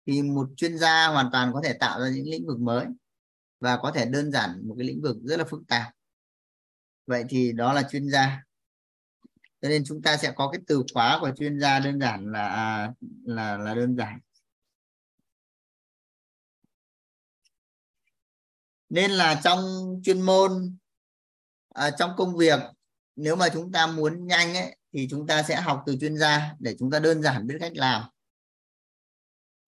thì 0.09 0.21
một 0.21 0.49
chuyên 0.57 0.77
gia 0.77 1.07
hoàn 1.07 1.29
toàn 1.31 1.53
có 1.53 1.61
thể 1.63 1.73
tạo 1.73 2.01
ra 2.01 2.09
những 2.09 2.29
lĩnh 2.29 2.47
vực 2.47 2.59
mới 2.59 2.85
và 3.59 3.77
có 3.77 3.91
thể 3.91 4.05
đơn 4.05 4.31
giản 4.31 4.67
một 4.67 4.75
cái 4.77 4.87
lĩnh 4.87 5.01
vực 5.01 5.17
rất 5.23 5.37
là 5.37 5.45
phức 5.45 5.61
tạp. 5.67 5.93
Vậy 7.05 7.25
thì 7.29 7.51
đó 7.51 7.73
là 7.73 7.83
chuyên 7.91 8.09
gia. 8.09 8.43
Cho 9.61 9.69
nên 9.69 9.83
chúng 9.85 10.01
ta 10.01 10.17
sẽ 10.17 10.31
có 10.35 10.49
cái 10.51 10.61
từ 10.67 10.83
khóa 10.93 11.17
của 11.21 11.31
chuyên 11.37 11.59
gia 11.59 11.79
đơn 11.79 11.99
giản 11.99 12.31
là 12.31 12.47
à, 12.47 12.93
là 13.23 13.57
là 13.57 13.75
đơn 13.75 13.95
giản. 13.95 14.19
Nên 18.89 19.11
là 19.11 19.41
trong 19.43 19.59
chuyên 20.03 20.21
môn 20.21 20.77
à, 21.73 21.91
trong 21.91 22.11
công 22.17 22.37
việc 22.37 22.59
nếu 23.15 23.35
mà 23.35 23.49
chúng 23.53 23.71
ta 23.71 23.87
muốn 23.87 24.27
nhanh 24.27 24.53
ấy 24.53 24.77
thì 24.93 25.07
chúng 25.09 25.27
ta 25.27 25.43
sẽ 25.43 25.61
học 25.61 25.83
từ 25.85 25.97
chuyên 26.01 26.17
gia 26.17 26.55
để 26.59 26.75
chúng 26.79 26.91
ta 26.91 26.99
đơn 26.99 27.21
giản 27.21 27.47
biết 27.47 27.57
cách 27.59 27.71
làm 27.75 28.03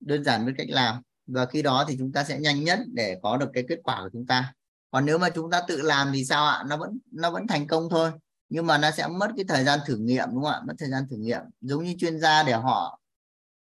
đơn 0.01 0.23
giản 0.23 0.45
với 0.45 0.53
cách 0.57 0.69
làm. 0.69 1.01
Và 1.27 1.45
khi 1.45 1.61
đó 1.61 1.85
thì 1.87 1.95
chúng 1.99 2.11
ta 2.11 2.23
sẽ 2.23 2.39
nhanh 2.39 2.63
nhất 2.63 2.79
để 2.93 3.19
có 3.23 3.37
được 3.37 3.49
cái 3.53 3.63
kết 3.69 3.79
quả 3.83 3.99
của 4.03 4.09
chúng 4.13 4.25
ta. 4.25 4.53
Còn 4.91 5.05
nếu 5.05 5.17
mà 5.17 5.29
chúng 5.29 5.51
ta 5.51 5.61
tự 5.67 5.81
làm 5.81 6.11
thì 6.13 6.25
sao 6.25 6.45
ạ? 6.45 6.63
Nó 6.67 6.77
vẫn 6.77 6.99
nó 7.11 7.31
vẫn 7.31 7.47
thành 7.47 7.67
công 7.67 7.89
thôi. 7.89 8.11
Nhưng 8.49 8.67
mà 8.67 8.77
nó 8.77 8.91
sẽ 8.91 9.07
mất 9.07 9.31
cái 9.35 9.45
thời 9.47 9.63
gian 9.63 9.79
thử 9.85 9.97
nghiệm, 9.97 10.29
đúng 10.31 10.43
không 10.43 10.51
ạ? 10.51 10.61
Mất 10.67 10.73
thời 10.77 10.89
gian 10.89 11.03
thử 11.09 11.15
nghiệm. 11.17 11.41
Giống 11.61 11.83
như 11.83 11.95
chuyên 11.99 12.19
gia 12.19 12.43
để 12.43 12.53
họ 12.53 13.01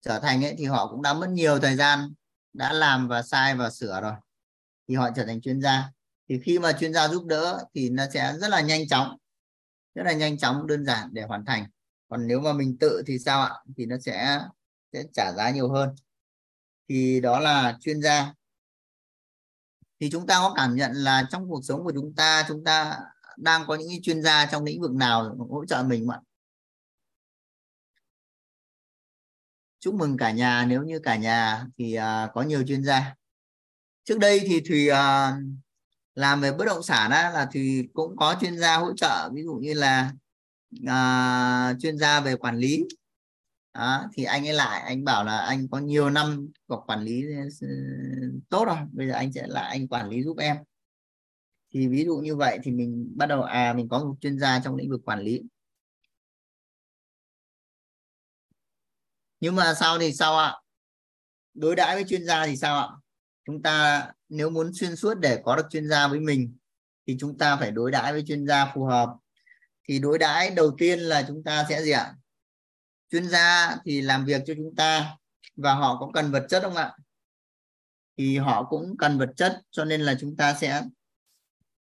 trở 0.02 0.20
thành 0.20 0.46
ấy, 0.46 0.56
thì 0.58 0.66
họ 0.66 0.88
cũng 0.92 1.02
đã 1.02 1.14
mất 1.14 1.30
nhiều 1.30 1.60
thời 1.60 1.76
gian, 1.76 2.14
đã 2.54 2.74
làm 2.74 3.08
và 3.08 3.22
sai 3.22 3.56
và 3.56 3.70
sửa 3.70 4.02
rồi. 4.02 4.14
Thì 4.88 4.96
họ 4.96 5.10
trở 5.16 5.26
thành 5.26 5.42
chuyên 5.42 5.62
gia. 5.62 5.92
Thì 6.30 6.40
khi 6.44 6.60
mà 6.60 6.72
chuyên 6.72 6.94
gia 6.94 7.08
giúp 7.08 7.26
đỡ 7.26 7.60
thì 7.76 7.90
nó 7.90 8.06
sẽ 8.14 8.34
rất 8.38 8.48
là 8.48 8.62
nhanh 8.62 8.88
chóng. 8.88 9.18
Rất 9.96 10.04
là 10.04 10.14
nhanh 10.14 10.38
chóng, 10.38 10.68
đơn 10.68 10.86
giản 10.86 11.10
để 11.12 11.24
hoàn 11.24 11.46
thành. 11.46 11.66
Còn 12.10 12.28
nếu 12.28 12.40
mà 12.40 12.54
mình 12.54 12.78
tự 12.80 13.04
thì 13.08 13.20
sao 13.20 13.42
ạ? 13.42 13.52
Thì 13.78 13.86
nó 13.86 13.96
sẽ 14.06 14.40
sẽ 14.94 15.04
trả 15.14 15.32
giá 15.34 15.50
nhiều 15.50 15.72
hơn 15.72 15.90
thì 16.90 17.22
đó 17.22 17.40
là 17.40 17.78
chuyên 17.82 18.02
gia. 18.02 18.34
Thì 20.00 20.10
chúng 20.10 20.28
ta 20.28 20.36
có 20.36 20.54
cảm 20.56 20.76
nhận 20.76 20.92
là 20.94 21.28
trong 21.32 21.50
cuộc 21.50 21.62
sống 21.64 21.84
của 21.84 21.92
chúng 21.96 22.14
ta 22.16 22.46
chúng 22.48 22.64
ta 22.64 23.00
đang 23.38 23.64
có 23.68 23.76
những 23.76 24.02
chuyên 24.02 24.24
gia 24.24 24.46
trong 24.46 24.64
lĩnh 24.64 24.82
vực 24.82 24.92
nào 24.92 25.36
hỗ 25.50 25.66
trợ 25.66 25.84
mình 25.84 26.08
không 26.08 26.16
ạ? 26.16 26.20
Chúc 29.80 29.94
mừng 29.94 30.18
cả 30.18 30.32
nhà. 30.32 30.66
Nếu 30.66 30.84
như 30.84 31.00
cả 31.00 31.16
nhà 31.16 31.66
thì 31.78 31.98
uh, 31.98 32.34
có 32.34 32.42
nhiều 32.42 32.64
chuyên 32.68 32.84
gia. 32.84 33.16
Trước 34.04 34.20
đây 34.20 34.40
thì 34.46 34.62
thùy 34.68 34.90
uh, 34.92 34.96
làm 36.16 36.42
về 36.42 36.52
bất 36.52 36.66
động 36.66 36.84
sản 36.84 37.12
á, 37.12 37.30
là 37.30 37.48
thì 37.52 37.88
cũng 37.94 38.18
có 38.18 38.36
chuyên 38.42 38.60
gia 38.60 38.78
hỗ 38.78 38.94
trợ. 38.96 39.30
Ví 39.34 39.44
dụ 39.44 39.54
như 39.54 39.74
là 39.74 40.12
uh, 40.76 41.82
chuyên 41.82 41.98
gia 41.98 42.20
về 42.20 42.36
quản 42.36 42.58
lý 42.58 42.86
đó, 43.74 44.06
thì 44.14 44.24
anh 44.24 44.48
ấy 44.48 44.54
lại 44.54 44.82
anh 44.82 45.04
bảo 45.04 45.24
là 45.24 45.38
anh 45.38 45.68
có 45.72 45.78
nhiều 45.80 46.10
năm 46.10 46.50
có 46.68 46.84
quản 46.88 47.02
lý 47.02 47.24
ờ, 47.62 47.68
tốt 48.50 48.66
rồi 48.66 48.78
bây 48.92 49.08
giờ 49.08 49.14
anh 49.14 49.34
sẽ 49.34 49.48
lại 49.48 49.70
anh 49.70 49.88
quản 49.88 50.10
lý 50.10 50.24
giúp 50.24 50.38
em. 50.38 50.58
Thì 51.74 51.88
ví 51.88 52.06
dụ 52.06 52.18
như 52.18 52.36
vậy 52.36 52.60
thì 52.64 52.72
mình 52.72 53.14
bắt 53.16 53.26
đầu 53.26 53.42
à 53.44 53.74
mình 53.74 53.90
có 53.90 54.04
một 54.04 54.16
chuyên 54.22 54.40
gia 54.40 54.60
trong 54.60 54.76
lĩnh 54.76 54.90
vực 54.90 55.02
quản 55.06 55.20
lý. 55.20 55.42
Nhưng 59.40 59.56
mà 59.56 59.74
sau 59.74 60.00
thì 60.00 60.14
sao 60.14 60.38
ạ? 60.38 60.56
Đối 61.54 61.76
đãi 61.76 61.96
với 61.96 62.06
chuyên 62.10 62.26
gia 62.26 62.46
thì 62.46 62.58
sao 62.58 62.80
ạ? 62.80 62.88
Chúng 63.46 63.62
ta 63.62 64.08
nếu 64.30 64.50
muốn 64.50 64.74
xuyên 64.74 64.96
suốt 64.96 65.14
để 65.20 65.42
có 65.44 65.56
được 65.56 65.68
chuyên 65.70 65.90
gia 65.90 66.08
với 66.08 66.20
mình 66.20 66.58
thì 67.08 67.18
chúng 67.20 67.38
ta 67.38 67.56
phải 67.56 67.72
đối 67.72 67.92
đãi 67.92 68.14
với 68.14 68.24
chuyên 68.28 68.48
gia 68.48 68.72
phù 68.74 68.86
hợp. 68.86 69.10
Thì 69.88 70.00
đối 70.00 70.18
đãi 70.18 70.50
đầu 70.50 70.76
tiên 70.78 71.00
là 71.00 71.26
chúng 71.28 71.44
ta 71.44 71.66
sẽ 71.70 71.82
gì 71.82 71.92
ạ? 71.92 72.16
Chuyên 73.12 73.30
gia 73.30 73.78
thì 73.86 74.02
làm 74.02 74.26
việc 74.26 74.42
cho 74.46 74.54
chúng 74.58 74.76
ta 74.76 75.18
và 75.56 75.74
họ 75.74 75.98
có 76.00 76.12
cần 76.14 76.32
vật 76.32 76.46
chất 76.50 76.64
không 76.64 76.76
ạ? 76.76 76.96
Thì 78.18 78.38
họ 78.38 78.64
cũng 78.64 78.98
cần 78.98 79.18
vật 79.18 79.30
chất 79.36 79.62
cho 79.72 79.86
nên 79.86 80.02
là 80.02 80.16
chúng 80.20 80.36
ta 80.38 80.54
sẽ 80.54 80.84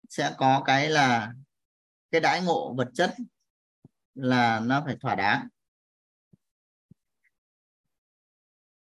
sẽ 0.08 0.34
có 0.38 0.62
cái 0.66 0.90
là 0.90 1.32
cái 2.10 2.20
đãi 2.20 2.42
ngộ 2.42 2.74
vật 2.74 2.88
chất 2.94 3.14
là 4.14 4.60
nó 4.60 4.82
phải 4.86 4.96
thỏa 5.00 5.14
đáng. 5.14 5.48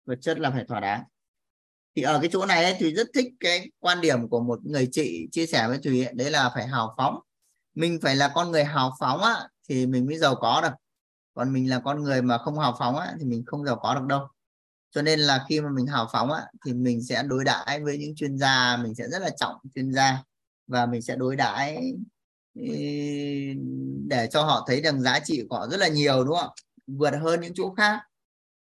Vật 0.05 0.19
chất 0.21 0.39
là 0.39 0.51
phải 0.51 0.65
thỏa 0.67 0.79
đáng. 0.79 1.03
Thì 1.95 2.01
ở 2.01 2.19
cái 2.21 2.29
chỗ 2.33 2.45
này 2.45 2.63
ấy, 2.63 2.75
thì 2.79 2.93
rất 2.93 3.07
thích 3.13 3.33
cái 3.39 3.71
quan 3.79 4.01
điểm 4.01 4.29
của 4.29 4.41
một 4.41 4.59
người 4.65 4.89
chị 4.91 5.27
chia 5.31 5.45
sẻ 5.45 5.67
với 5.67 5.79
thùy 5.83 6.05
ấy, 6.05 6.13
đấy 6.13 6.31
là 6.31 6.51
phải 6.53 6.67
hào 6.67 6.93
phóng. 6.97 7.19
Mình 7.75 7.99
phải 8.01 8.15
là 8.15 8.31
con 8.35 8.51
người 8.51 8.63
hào 8.63 8.95
phóng 8.99 9.21
á 9.21 9.47
thì 9.69 9.85
mình 9.85 10.05
mới 10.05 10.17
giàu 10.17 10.35
có 10.35 10.61
được 10.61 10.82
còn 11.33 11.53
mình 11.53 11.69
là 11.69 11.79
con 11.79 12.03
người 12.03 12.21
mà 12.21 12.37
không 12.37 12.59
hào 12.59 12.75
phóng 12.79 12.97
á, 12.97 13.13
thì 13.19 13.25
mình 13.25 13.43
không 13.45 13.65
giàu 13.65 13.79
có 13.81 13.95
được 13.95 14.05
đâu. 14.07 14.27
Cho 14.91 15.01
nên 15.01 15.19
là 15.19 15.45
khi 15.49 15.61
mà 15.61 15.69
mình 15.69 15.87
hào 15.87 16.09
phóng 16.11 16.31
á, 16.31 16.45
thì 16.65 16.73
mình 16.73 17.03
sẽ 17.03 17.23
đối 17.23 17.43
đãi 17.43 17.79
với 17.83 17.97
những 17.97 18.15
chuyên 18.15 18.37
gia 18.37 18.77
mình 18.77 18.95
sẽ 18.95 19.07
rất 19.09 19.19
là 19.21 19.29
trọng 19.29 19.55
chuyên 19.75 19.93
gia 19.93 20.23
và 20.67 20.85
mình 20.85 21.01
sẽ 21.01 21.15
đối 21.15 21.35
đãi 21.35 21.93
để 24.07 24.27
cho 24.31 24.43
họ 24.43 24.65
thấy 24.67 24.81
rằng 24.81 25.01
giá 25.01 25.19
trị 25.19 25.43
của 25.49 25.57
họ 25.57 25.67
rất 25.67 25.77
là 25.77 25.87
nhiều 25.87 26.23
đúng 26.23 26.35
không? 26.35 26.49
Vượt 26.87 27.13
hơn 27.21 27.41
những 27.41 27.53
chỗ 27.55 27.73
khác. 27.77 27.99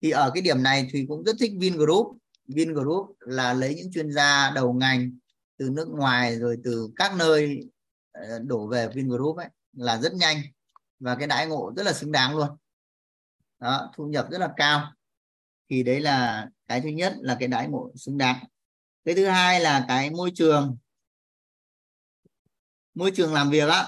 Thì 0.02 0.11
ở 0.11 0.32
cái 0.34 0.41
điểm 0.41 0.64
này 0.64 0.88
thì 0.91 1.06
cũng 1.07 1.23
rất 1.23 1.36
thích 1.40 1.52
Vingroup. 1.60 2.18
Vingroup 2.48 3.15
là 3.19 3.53
lấy 3.53 3.76
những 3.76 3.91
chuyên 3.91 4.11
gia 4.11 4.52
đầu 4.56 4.73
ngành 4.73 5.11
từ 5.57 5.69
nước 5.69 5.88
ngoài 5.90 6.40
rồi 6.40 6.57
từ 6.64 6.90
các 6.95 7.15
nơi 7.18 7.69
ờ, 8.11 8.40
đổ 8.40 8.68
về 8.68 8.88
Vingroup 8.88 9.38
ấy 9.38 9.48
là 9.73 9.98
rất 9.98 10.14
nhanh 10.14 10.38
và 11.00 11.16
cái 11.16 11.28
đãi 11.28 11.48
ngộ 11.48 11.74
rất 11.78 11.84
là 11.84 11.94
xứng 11.94 12.12
đáng 12.12 12.38
luôn. 12.38 12.50
Đó 13.60 13.92
thu 13.96 14.06
nhập 14.06 14.28
rất 14.32 14.38
là 14.38 14.54
cao. 14.58 14.94
Thì 15.70 15.84
đấy 15.84 16.02
là 16.02 16.48
cái 16.68 16.82
thứ 16.82 16.90
nhất 16.90 17.14
là 17.20 17.38
cái 17.40 17.48
đãi 17.48 17.68
ngộ 17.68 17.92
xứng 17.96 18.18
đáng. 18.18 18.46
Cái 19.06 19.16
thứ 19.16 19.26
hai 19.26 19.60
là 19.60 19.86
cái 19.88 20.10
môi 20.10 20.32
trường. 20.36 20.78
Môi 22.94 23.12
trường 23.16 23.34
làm 23.34 23.50
việc 23.50 23.70
á. 23.70 23.88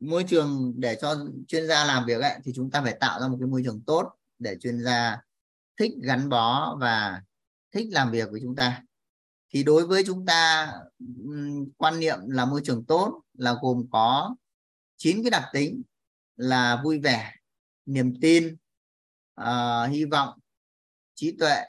Môi 0.00 0.24
trường 0.28 0.72
để 0.76 0.98
cho 1.00 1.26
chuyên 1.48 1.66
gia 1.66 1.84
làm 1.84 2.06
việc 2.06 2.20
ấy, 2.22 2.38
thì 2.44 2.52
chúng 2.54 2.70
ta 2.70 2.82
phải 2.82 2.96
tạo 3.00 3.20
ra 3.20 3.28
một 3.28 3.36
cái 3.40 3.48
môi 3.48 3.62
trường 3.64 3.82
tốt 3.86 4.12
để 4.38 4.56
chuyên 4.60 4.84
gia 4.84 5.20
thích 5.76 5.92
gắn 6.02 6.28
bó 6.28 6.76
và 6.80 7.22
thích 7.72 7.88
làm 7.90 8.10
việc 8.10 8.28
với 8.30 8.40
chúng 8.42 8.56
ta 8.56 8.82
thì 9.50 9.62
đối 9.62 9.86
với 9.86 10.02
chúng 10.06 10.26
ta 10.26 10.72
quan 11.76 12.00
niệm 12.00 12.18
là 12.26 12.44
môi 12.44 12.60
trường 12.64 12.84
tốt 12.84 13.22
là 13.34 13.56
gồm 13.62 13.86
có 13.90 14.36
chín 14.96 15.22
cái 15.22 15.30
đặc 15.30 15.44
tính 15.52 15.82
là 16.36 16.80
vui 16.84 16.98
vẻ 16.98 17.34
niềm 17.86 18.20
tin 18.20 18.56
uh, 19.40 19.90
hy 19.90 20.04
vọng 20.04 20.38
trí 21.14 21.36
tuệ 21.38 21.64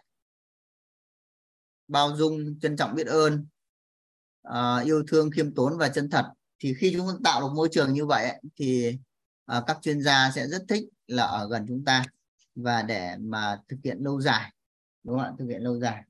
bao 1.88 2.16
dung 2.16 2.60
trân 2.62 2.78
trọng 2.78 2.96
biết 2.96 3.08
ơn 3.08 3.48
uh, 4.48 4.86
yêu 4.86 5.04
thương 5.08 5.32
khiêm 5.32 5.54
tốn 5.56 5.78
và 5.78 5.90
chân 5.90 6.10
thật. 6.10 6.32
Thì 6.60 6.74
khi 6.74 6.94
chúng 6.98 7.08
ta 7.08 7.14
tạo 7.24 7.42
được 7.42 7.56
môi 7.56 7.70
trường 7.72 7.94
như 7.94 8.06
vậy 8.06 8.42
thì 8.56 8.98
uh, 9.58 9.64
các 9.68 9.78
chuyên 9.82 10.02
gia 10.02 10.32
sẽ 10.36 10.48
rất 10.48 10.66
thích 10.70 10.84
là 11.08 11.24
ở 11.24 11.48
gần 11.48 11.66
chúng 11.68 11.86
ta 11.86 12.06
và 12.56 12.82
để 12.82 13.16
mà 13.20 13.62
thực 13.68 13.78
hiện 13.84 13.98
lâu 14.02 14.22
dài 14.22 14.54
đúng 15.04 15.18
không 15.18 15.26
ạ? 15.26 15.34
Thực 15.40 15.48
hiện 15.48 15.62
lâu 15.62 15.80
dài. 15.80 16.04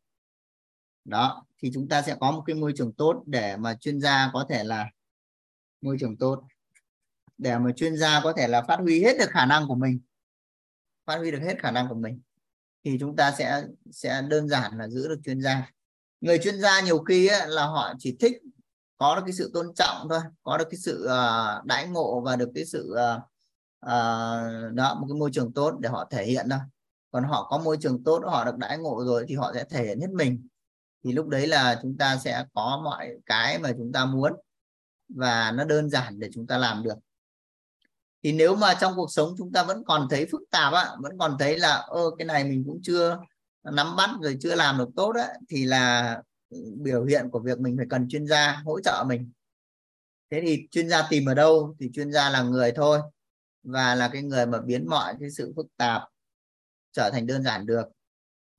Đó 1.05 1.45
thì 1.61 1.71
chúng 1.73 1.89
ta 1.89 2.01
sẽ 2.01 2.15
có 2.19 2.31
một 2.31 2.43
cái 2.45 2.55
môi 2.55 2.73
trường 2.75 2.93
tốt 2.93 3.23
để 3.25 3.57
mà 3.57 3.75
chuyên 3.75 3.99
gia 3.99 4.29
có 4.33 4.45
thể 4.49 4.63
là 4.63 4.89
môi 5.81 5.97
trường 5.99 6.17
tốt 6.17 6.43
để 7.37 7.57
mà 7.57 7.71
chuyên 7.75 7.97
gia 7.97 8.21
có 8.23 8.33
thể 8.37 8.47
là 8.47 8.61
phát 8.61 8.79
huy 8.79 9.03
hết 9.03 9.17
được 9.19 9.29
khả 9.29 9.45
năng 9.45 9.67
của 9.67 9.75
mình 9.75 9.99
phát 11.05 11.17
huy 11.17 11.31
được 11.31 11.39
hết 11.41 11.55
khả 11.59 11.71
năng 11.71 11.89
của 11.89 11.95
mình. 11.95 12.21
Thì 12.83 12.97
chúng 12.99 13.15
ta 13.15 13.31
sẽ 13.31 13.63
sẽ 13.91 14.21
đơn 14.21 14.49
giản 14.49 14.77
là 14.77 14.87
giữ 14.87 15.07
được 15.07 15.19
chuyên 15.25 15.41
gia. 15.41 15.71
Người 16.21 16.37
chuyên 16.37 16.61
gia 16.61 16.81
nhiều 16.81 16.99
khi 16.99 17.27
ấy, 17.27 17.47
là 17.47 17.65
họ 17.65 17.93
chỉ 17.99 18.17
thích 18.19 18.37
có 18.97 19.15
được 19.15 19.21
cái 19.25 19.33
sự 19.33 19.51
tôn 19.53 19.73
trọng 19.75 20.07
thôi 20.09 20.19
có 20.43 20.57
được 20.57 20.67
cái 20.71 20.77
sự 20.77 21.05
uh, 21.05 21.65
đãi 21.65 21.87
ngộ 21.87 22.21
và 22.21 22.35
được 22.35 22.49
cái 22.55 22.65
sự 22.65 22.93
uh, 22.93 23.21
uh, 23.85 24.73
đó 24.73 24.97
một 24.99 25.07
cái 25.09 25.19
môi 25.19 25.29
trường 25.33 25.53
tốt 25.53 25.75
để 25.79 25.89
họ 25.89 26.07
thể 26.11 26.25
hiện 26.25 26.49
thôi. 26.49 26.59
Còn 27.11 27.23
họ 27.23 27.47
có 27.49 27.57
môi 27.57 27.77
trường 27.81 28.03
tốt 28.03 28.23
họ 28.25 28.45
được 28.45 28.57
đãi 28.57 28.77
ngộ 28.77 29.03
rồi 29.05 29.25
thì 29.27 29.35
họ 29.35 29.51
sẽ 29.53 29.63
thể 29.63 29.85
hiện 29.85 30.01
hết 30.01 30.09
mình 30.09 30.47
thì 31.03 31.11
lúc 31.11 31.27
đấy 31.27 31.47
là 31.47 31.79
chúng 31.81 31.97
ta 31.97 32.17
sẽ 32.17 32.45
có 32.53 32.81
mọi 32.83 33.09
cái 33.25 33.59
mà 33.59 33.71
chúng 33.77 33.91
ta 33.91 34.05
muốn 34.05 34.33
và 35.09 35.51
nó 35.51 35.63
đơn 35.63 35.89
giản 35.89 36.19
để 36.19 36.29
chúng 36.33 36.47
ta 36.47 36.57
làm 36.57 36.83
được. 36.83 36.95
Thì 38.23 38.31
nếu 38.31 38.55
mà 38.55 38.73
trong 38.81 38.93
cuộc 38.95 39.11
sống 39.11 39.35
chúng 39.37 39.51
ta 39.51 39.63
vẫn 39.63 39.83
còn 39.83 40.07
thấy 40.09 40.25
phức 40.31 40.41
tạp 40.51 40.73
á, 40.73 40.89
vẫn 40.99 41.17
còn 41.17 41.35
thấy 41.39 41.59
là, 41.59 41.73
ơ, 41.73 42.01
cái 42.17 42.25
này 42.25 42.43
mình 42.43 42.63
cũng 42.67 42.79
chưa 42.83 43.19
nắm 43.63 43.95
bắt 43.95 44.09
rồi 44.21 44.37
chưa 44.41 44.55
làm 44.55 44.77
được 44.77 44.89
tốt 44.95 45.15
á, 45.15 45.27
thì 45.49 45.65
là 45.65 46.17
biểu 46.75 47.05
hiện 47.05 47.29
của 47.29 47.39
việc 47.39 47.59
mình 47.59 47.77
phải 47.77 47.85
cần 47.89 48.07
chuyên 48.09 48.27
gia 48.27 48.61
hỗ 48.65 48.79
trợ 48.81 49.03
mình. 49.07 49.31
Thế 50.29 50.41
thì 50.45 50.67
chuyên 50.71 50.89
gia 50.89 51.07
tìm 51.09 51.25
ở 51.25 51.33
đâu 51.33 51.75
thì 51.79 51.89
chuyên 51.93 52.11
gia 52.11 52.29
là 52.29 52.41
người 52.41 52.71
thôi 52.71 52.99
và 53.63 53.95
là 53.95 54.09
cái 54.13 54.21
người 54.21 54.45
mà 54.45 54.61
biến 54.61 54.89
mọi 54.89 55.15
cái 55.19 55.31
sự 55.31 55.53
phức 55.55 55.65
tạp 55.77 56.01
trở 56.91 57.09
thành 57.13 57.27
đơn 57.27 57.43
giản 57.43 57.65
được 57.65 57.85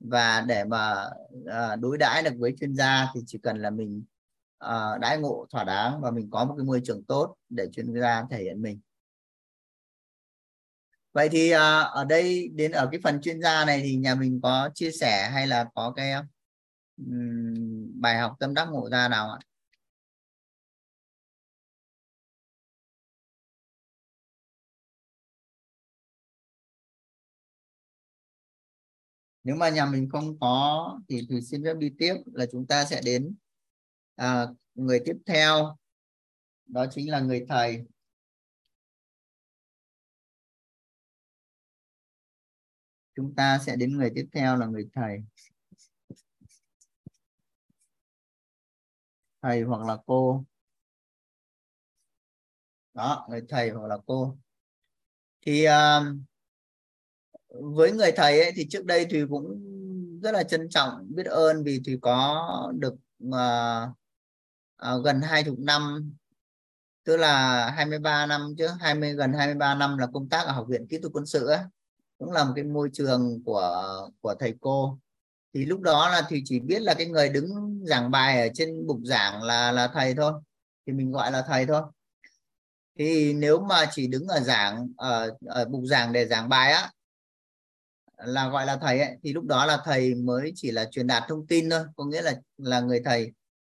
và 0.04 0.44
để 0.48 0.64
mà 0.64 1.10
uh, 1.38 1.80
đối 1.80 1.98
đãi 1.98 2.22
được 2.22 2.34
với 2.38 2.54
chuyên 2.60 2.74
gia 2.74 3.08
thì 3.14 3.20
chỉ 3.26 3.38
cần 3.38 3.62
là 3.62 3.70
mình 3.70 4.04
uh, 4.64 5.00
đãi 5.00 5.18
ngộ 5.18 5.46
thỏa 5.50 5.64
đáng 5.64 6.00
và 6.00 6.10
mình 6.10 6.28
có 6.30 6.44
một 6.44 6.54
cái 6.58 6.64
môi 6.64 6.80
trường 6.84 7.04
tốt 7.04 7.34
để 7.48 7.68
chuyên 7.72 7.94
gia 8.00 8.24
thể 8.30 8.42
hiện 8.42 8.62
mình. 8.62 8.80
Vậy 11.12 11.28
thì 11.28 11.54
uh, 11.54 11.58
ở 11.92 12.04
đây 12.04 12.48
đến 12.54 12.72
ở 12.72 12.88
cái 12.92 13.00
phần 13.04 13.20
chuyên 13.20 13.42
gia 13.42 13.64
này 13.64 13.80
thì 13.84 13.96
nhà 13.96 14.14
mình 14.14 14.40
có 14.42 14.70
chia 14.74 14.90
sẻ 14.90 15.30
hay 15.32 15.46
là 15.46 15.66
có 15.74 15.92
cái 15.96 16.12
um, 16.96 18.00
bài 18.00 18.18
học 18.18 18.36
tâm 18.40 18.54
đắc 18.54 18.68
ngộ 18.70 18.88
ra 18.90 19.08
nào 19.08 19.30
ạ? 19.30 19.38
Nếu 29.44 29.56
mà 29.56 29.68
nhà 29.68 29.86
mình 29.86 30.08
không 30.12 30.38
có 30.40 31.00
thì 31.08 31.26
thì 31.28 31.40
xin 31.42 31.64
phép 31.64 31.74
đi 31.78 31.90
tiếp 31.98 32.14
là 32.32 32.46
chúng 32.52 32.66
ta 32.66 32.84
sẽ 32.84 33.00
đến 33.04 33.34
à, 34.16 34.46
người 34.74 35.02
tiếp 35.04 35.16
theo. 35.26 35.76
Đó 36.66 36.86
chính 36.90 37.10
là 37.10 37.20
người 37.20 37.46
thầy. 37.48 37.84
Chúng 43.14 43.34
ta 43.34 43.58
sẽ 43.66 43.76
đến 43.76 43.96
người 43.96 44.12
tiếp 44.14 44.28
theo 44.32 44.56
là 44.56 44.66
người 44.66 44.88
thầy. 44.94 45.24
Thầy 49.42 49.62
hoặc 49.62 49.86
là 49.86 49.96
cô. 50.06 50.44
Đó 52.94 53.26
người 53.30 53.42
thầy 53.48 53.70
hoặc 53.70 53.86
là 53.86 53.98
cô. 54.06 54.38
Thì 55.40 55.66
uh, 55.66 56.31
với 57.52 57.92
người 57.92 58.12
thầy 58.12 58.40
ấy 58.40 58.52
thì 58.56 58.66
trước 58.70 58.84
đây 58.84 59.06
thì 59.10 59.22
cũng 59.30 59.60
rất 60.22 60.32
là 60.32 60.42
trân 60.42 60.68
trọng 60.68 61.06
biết 61.08 61.26
ơn 61.26 61.64
vì 61.64 61.80
thì 61.84 61.98
có 62.02 62.72
được 62.78 62.94
uh, 63.28 63.88
uh, 64.96 65.04
gần 65.04 65.20
hai 65.20 65.44
chục 65.44 65.58
năm 65.58 66.12
tức 67.04 67.16
là 67.16 67.70
23 67.70 68.26
năm 68.26 68.54
chứ 68.58 68.68
20 68.80 69.14
gần 69.14 69.32
23 69.32 69.74
năm 69.74 69.98
là 69.98 70.06
công 70.12 70.28
tác 70.28 70.46
ở 70.46 70.52
học 70.52 70.66
viện 70.68 70.86
kỹ 70.86 70.98
thuật 70.98 71.12
quân 71.12 71.26
sự 71.26 71.46
ấy. 71.46 71.58
cũng 72.18 72.32
là 72.32 72.44
một 72.44 72.52
cái 72.56 72.64
môi 72.64 72.90
trường 72.92 73.42
của 73.44 74.08
của 74.20 74.34
thầy 74.34 74.54
cô 74.60 74.98
thì 75.54 75.64
lúc 75.64 75.80
đó 75.80 76.08
là 76.08 76.22
thì 76.28 76.42
chỉ 76.44 76.60
biết 76.60 76.82
là 76.82 76.94
cái 76.94 77.06
người 77.06 77.28
đứng 77.28 77.80
giảng 77.86 78.10
bài 78.10 78.42
ở 78.42 78.48
trên 78.54 78.86
bục 78.86 78.98
giảng 79.04 79.42
là 79.42 79.72
là 79.72 79.88
thầy 79.94 80.14
thôi 80.14 80.32
thì 80.86 80.92
mình 80.92 81.12
gọi 81.12 81.32
là 81.32 81.42
thầy 81.48 81.66
thôi 81.66 81.82
thì 82.98 83.32
nếu 83.32 83.60
mà 83.60 83.86
chỉ 83.92 84.06
đứng 84.06 84.26
ở 84.26 84.40
giảng 84.40 84.88
ở, 84.96 85.30
ở 85.46 85.64
bục 85.64 85.84
giảng 85.84 86.12
để 86.12 86.26
giảng 86.26 86.48
bài 86.48 86.72
á 86.72 86.90
là 88.24 88.48
gọi 88.48 88.66
là 88.66 88.76
thầy 88.76 89.00
ấy, 89.00 89.16
thì 89.22 89.32
lúc 89.32 89.44
đó 89.44 89.66
là 89.66 89.78
thầy 89.84 90.14
mới 90.14 90.52
chỉ 90.56 90.70
là 90.70 90.84
truyền 90.90 91.06
đạt 91.06 91.22
thông 91.28 91.46
tin 91.46 91.70
thôi 91.70 91.84
có 91.96 92.04
nghĩa 92.04 92.22
là 92.22 92.34
là 92.56 92.80
người 92.80 93.02
thầy 93.04 93.32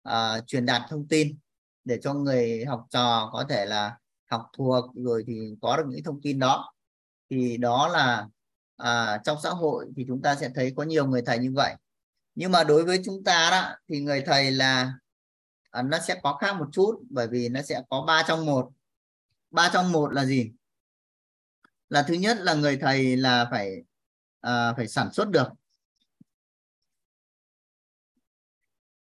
uh, 0.10 0.48
truyền 0.48 0.66
đạt 0.66 0.82
thông 0.90 1.08
tin 1.08 1.38
để 1.86 2.00
cho 2.02 2.14
người 2.14 2.66
học 2.66 2.88
trò 2.90 3.30
có 3.34 3.46
thể 3.50 3.66
là 3.66 3.98
học 4.30 4.50
thuộc 4.58 4.86
rồi 4.96 5.24
thì 5.28 5.56
có 5.62 5.78
được 5.78 5.84
những 5.90 6.04
thông 6.04 6.22
tin 6.22 6.40
đó. 6.40 6.74
Thì 7.30 7.58
đó 7.58 7.88
là 7.88 8.28
à, 8.78 9.18
trong 9.24 9.38
xã 9.44 9.50
hội 9.50 9.88
thì 9.96 10.06
chúng 10.08 10.22
ta 10.22 10.36
sẽ 10.36 10.50
thấy 10.56 10.74
có 10.76 10.84
nhiều 10.84 11.08
người 11.08 11.22
thầy 11.22 11.40
như 11.40 11.52
vậy. 11.56 11.76
Nhưng 12.36 12.52
mà 12.52 12.64
đối 12.64 12.86
với 12.86 13.02
chúng 13.06 13.24
ta 13.24 13.50
đó 13.52 13.76
thì 13.90 14.00
người 14.00 14.22
thầy 14.26 14.52
là 14.52 14.94
à, 15.72 15.82
nó 15.82 16.00
sẽ 16.00 16.20
có 16.24 16.38
khác 16.42 16.54
một 16.54 16.68
chút 16.72 17.02
bởi 17.10 17.28
vì 17.28 17.50
nó 17.50 17.62
sẽ 17.62 17.82
có 17.90 18.04
ba 18.08 18.24
trong 18.28 18.46
một. 18.46 18.72
Ba 19.52 19.70
trong 19.74 19.92
một 19.92 20.14
là 20.14 20.26
gì? 20.26 20.52
Là 21.90 22.04
thứ 22.04 22.14
nhất 22.14 22.38
là 22.40 22.54
người 22.54 22.78
thầy 22.78 23.18
là 23.18 23.48
phải 23.52 23.84
à, 24.42 24.74
phải 24.78 24.88
sản 24.88 25.14
xuất 25.14 25.30
được. 25.30 25.48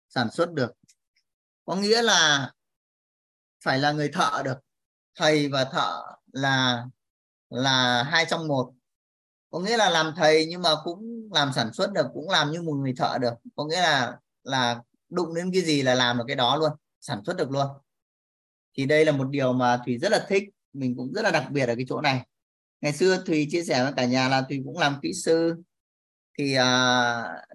Sản 0.10 0.32
xuất 0.32 0.53
được. 0.53 0.72
Có 1.66 1.76
nghĩa 1.76 2.02
là 2.02 2.52
phải 3.64 3.80
là 3.80 3.91
người 3.91 4.10
thợ 4.14 4.41
được. 4.45 4.57
Thầy 5.16 5.48
và 5.48 5.66
thợ 5.66 6.03
là 6.32 6.86
là 7.49 8.03
hai 8.03 8.26
trong 8.30 8.48
một. 8.48 8.74
Có 9.49 9.60
nghĩa 9.60 9.78
là 9.78 9.90
làm 9.90 10.14
thầy 10.16 10.45
nhưng 10.49 10.62
mà 10.62 10.70
cũng 10.84 11.30
làm 11.34 11.53
sản 11.53 11.74
xuất 11.74 11.91
được 11.94 12.06
cũng 12.14 12.30
làm 12.30 12.52
như 12.52 12.62
một 12.62 12.74
người 12.74 12.94
thợ 12.98 13.18
được. 13.22 13.34
Có 13.56 13.66
nghĩa 13.66 13.82
là 13.82 14.20
là 14.44 14.82
đụng 15.10 15.34
đến 15.34 15.52
cái 15.53 15.62
gì 15.62 15.82
là 15.82 15.95
làm 15.95 16.18
được 16.18 16.24
cái 16.28 16.36
đó 16.36 16.56
luôn 16.56 16.72
sản 17.02 17.22
xuất 17.26 17.38
được 17.38 17.52
luôn. 17.52 17.68
Thì 18.78 18.86
đây 18.86 19.06
là 19.06 19.12
một 19.12 19.28
điều 19.30 19.53
mà 19.53 19.82
thủy 19.86 19.98
rất 19.98 20.12
là 20.12 20.26
thích 20.30 20.44
mình 20.74 20.95
cũng 20.98 21.14
rất 21.14 21.22
là 21.22 21.32
đặc 21.32 21.48
biệt 21.52 21.66
ở 21.66 21.76
cái 21.76 21.86
chỗ 21.90 22.02
này 22.02 22.26
ngày 22.86 22.94
xưa 22.94 23.24
thùy 23.26 23.48
chia 23.52 23.64
sẻ 23.64 23.84
với 23.84 23.94
cả 23.98 24.06
nhà 24.06 24.30
là 24.30 24.41
thùy 24.41 24.62
cũng 24.66 24.78
làm 24.78 24.99
kỹ 25.02 25.14
sư. 25.14 25.56
Thì 26.38 26.53
uh, 26.53 26.60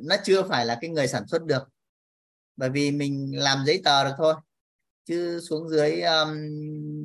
nó 0.00 0.16
chưa 0.24 0.42
phải 0.48 0.66
là 0.66 0.78
cái 0.80 0.90
người 0.90 1.08
sản 1.08 1.26
xuất 1.26 1.44
được. 1.44 1.62
Bởi 2.56 2.70
vì 2.70 2.90
mình 2.90 3.32
làm 3.38 3.64
giấy 3.66 3.80
tờ 3.84 4.04
được 4.04 4.14
thôi. 4.18 4.34
Chứ 5.04 5.40
xuống 5.40 5.68
dưới 5.68 6.00
um, 6.00 6.28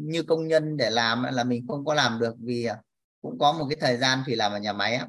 như 0.10 0.23
công 0.23 0.47
nhân 0.47 0.77
để 0.77 0.89
làm 0.89 1.23
là 1.23 1.43
mình 1.43 1.68
không 1.68 1.85
có 1.85 1.93
làm 1.93 2.19
được 2.19 2.35
vì 2.39 2.65
à, 2.65 2.81
cũng 3.22 3.39
có 3.39 3.53
một 3.53 3.65
cái 3.69 3.77
thời 3.81 3.97
gian 3.97 4.23
thì 4.27 4.35
làm 4.35 4.52
ở 4.52 4.60
nhà 4.60 4.73
máy 4.73 4.95
ấy, 4.95 5.07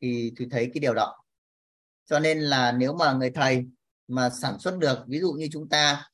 thì 0.00 0.32
thùy 0.38 0.48
thấy 0.50 0.70
cái 0.74 0.80
điều 0.80 0.94
đó. 0.94 1.22
Cho 2.06 2.18
nên 2.18 2.40
là 2.40 2.72
nếu 2.72 2.94
mà 2.94 3.12
người 3.12 3.30
thầy 3.30 3.64
mà 4.08 4.30
sản 4.30 4.58
xuất 4.58 4.78
được 4.78 4.98
ví 5.06 5.20
dụ 5.20 5.32
như 5.32 5.48
chúng 5.52 5.68
ta 5.68 6.10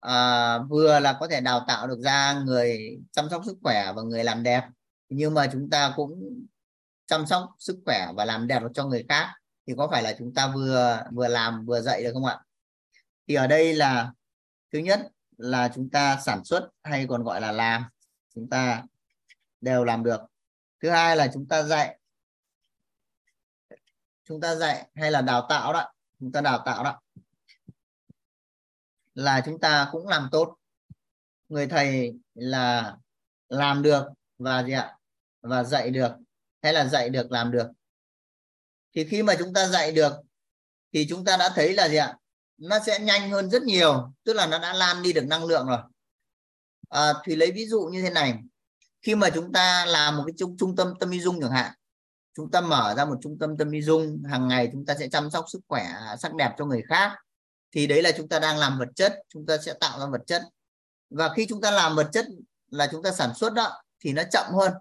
à, 0.00 0.58
vừa 0.58 1.00
là 1.00 1.16
có 1.20 1.28
thể 1.28 1.40
đào 1.40 1.64
tạo 1.68 1.86
được 1.86 2.00
ra 2.00 2.42
người 2.46 2.98
chăm 3.12 3.28
sóc 3.30 3.42
sức 3.46 3.58
khỏe 3.62 3.92
và 3.96 4.02
người 4.02 4.24
làm 4.24 4.42
đẹp 4.42 4.62
nhưng 5.10 5.34
mà 5.34 5.48
chúng 5.52 5.70
ta 5.70 5.92
cũng 5.96 6.46
chăm 7.06 7.26
sóc 7.26 7.54
sức 7.58 7.78
khỏe 7.84 8.06
và 8.16 8.24
làm 8.24 8.46
đẹp 8.46 8.62
cho 8.74 8.86
người 8.86 9.04
khác 9.08 9.34
thì 9.66 9.74
có 9.76 9.88
phải 9.90 10.02
là 10.02 10.14
chúng 10.18 10.34
ta 10.34 10.52
vừa 10.54 11.02
vừa 11.12 11.28
làm 11.28 11.66
vừa 11.66 11.80
dạy 11.80 12.02
được 12.02 12.10
không 12.12 12.24
ạ? 12.24 12.40
Thì 13.28 13.34
ở 13.34 13.46
đây 13.46 13.74
là, 13.74 14.12
thứ 14.72 14.78
nhất 14.78 15.00
là 15.36 15.70
chúng 15.74 15.90
ta 15.90 16.20
sản 16.20 16.44
xuất 16.44 16.68
hay 16.82 17.06
còn 17.08 17.22
gọi 17.22 17.40
là 17.40 17.52
làm, 17.52 17.84
chúng 18.34 18.50
ta 18.50 18.84
đều 19.60 19.84
làm 19.84 20.04
được. 20.04 20.20
Thứ 20.82 20.90
hai 20.90 21.16
là 21.16 21.30
chúng 21.34 21.48
ta 21.48 21.62
dạy, 21.62 21.98
chúng 24.24 24.40
ta 24.40 24.54
dạy 24.54 24.88
hay 24.94 25.10
là 25.10 25.22
đào 25.22 25.46
tạo 25.48 25.72
đó, 25.72 25.92
chúng 26.20 26.32
ta 26.32 26.40
đào 26.40 26.62
tạo 26.66 26.84
đó, 26.84 27.00
là 29.14 29.42
chúng 29.44 29.60
ta 29.60 29.88
cũng 29.92 30.08
làm 30.08 30.28
tốt. 30.32 30.56
Người 31.48 31.66
thầy 31.66 32.14
là 32.34 32.96
làm 33.48 33.82
được 33.82 34.06
và 34.38 34.62
gì 34.62 34.72
ạ? 34.72 34.96
Và 35.40 35.64
dạy 35.64 35.90
được. 35.90 36.12
Hay 36.62 36.72
là 36.72 36.84
dạy 36.84 37.08
được 37.08 37.32
làm 37.32 37.50
được. 37.50 37.66
Thì 38.94 39.04
khi 39.04 39.22
mà 39.22 39.34
chúng 39.38 39.54
ta 39.54 39.66
dạy 39.66 39.92
được 39.92 40.12
thì 40.92 41.06
chúng 41.08 41.24
ta 41.24 41.36
đã 41.36 41.50
thấy 41.54 41.74
là 41.74 41.88
gì 41.88 41.96
ạ? 41.96 42.16
Nó 42.58 42.78
sẽ 42.86 42.98
nhanh 42.98 43.30
hơn 43.30 43.50
rất 43.50 43.62
nhiều 43.62 44.12
tức 44.24 44.32
là 44.32 44.46
nó 44.46 44.58
đã 44.58 44.72
lan 44.72 45.02
đi 45.02 45.12
được 45.12 45.26
năng 45.26 45.44
lượng 45.44 45.66
rồi. 45.66 45.78
À, 46.88 47.12
thì 47.24 47.36
lấy 47.36 47.52
ví 47.52 47.66
dụ 47.66 47.80
như 47.92 48.02
thế 48.02 48.10
này. 48.10 48.34
Khi 49.02 49.14
mà 49.14 49.30
chúng 49.30 49.52
ta 49.52 49.86
làm 49.86 50.16
một 50.16 50.22
cái 50.26 50.34
trung, 50.38 50.56
trung 50.58 50.76
tâm 50.76 50.94
tâm 51.00 51.10
y 51.10 51.20
dung 51.20 51.40
chẳng 51.40 51.50
hạn 51.50 51.72
chúng 52.34 52.50
ta 52.50 52.60
mở 52.60 52.94
ra 52.96 53.04
một 53.04 53.18
trung 53.22 53.38
tâm 53.38 53.56
tâm 53.56 53.70
y 53.70 53.82
dung 53.82 54.22
hàng 54.30 54.48
ngày 54.48 54.68
chúng 54.72 54.86
ta 54.86 54.94
sẽ 54.98 55.08
chăm 55.08 55.30
sóc 55.30 55.44
sức 55.48 55.60
khỏe 55.68 55.86
sắc 56.18 56.34
đẹp 56.34 56.54
cho 56.58 56.64
người 56.64 56.82
khác 56.88 57.12
thì 57.72 57.86
đấy 57.86 58.02
là 58.02 58.12
chúng 58.16 58.28
ta 58.28 58.38
đang 58.38 58.58
làm 58.58 58.78
vật 58.78 58.88
chất 58.96 59.14
chúng 59.28 59.46
ta 59.46 59.58
sẽ 59.58 59.74
tạo 59.80 60.00
ra 60.00 60.06
vật 60.06 60.20
chất. 60.26 60.42
Và 61.10 61.34
khi 61.36 61.46
chúng 61.48 61.60
ta 61.60 61.70
làm 61.70 61.96
vật 61.96 62.08
chất 62.12 62.26
là 62.70 62.88
chúng 62.92 63.02
ta 63.02 63.12
sản 63.12 63.34
xuất 63.34 63.54
đó 63.54 63.82
thì 64.00 64.12
nó 64.12 64.22
chậm 64.30 64.54
hơn 64.54 64.72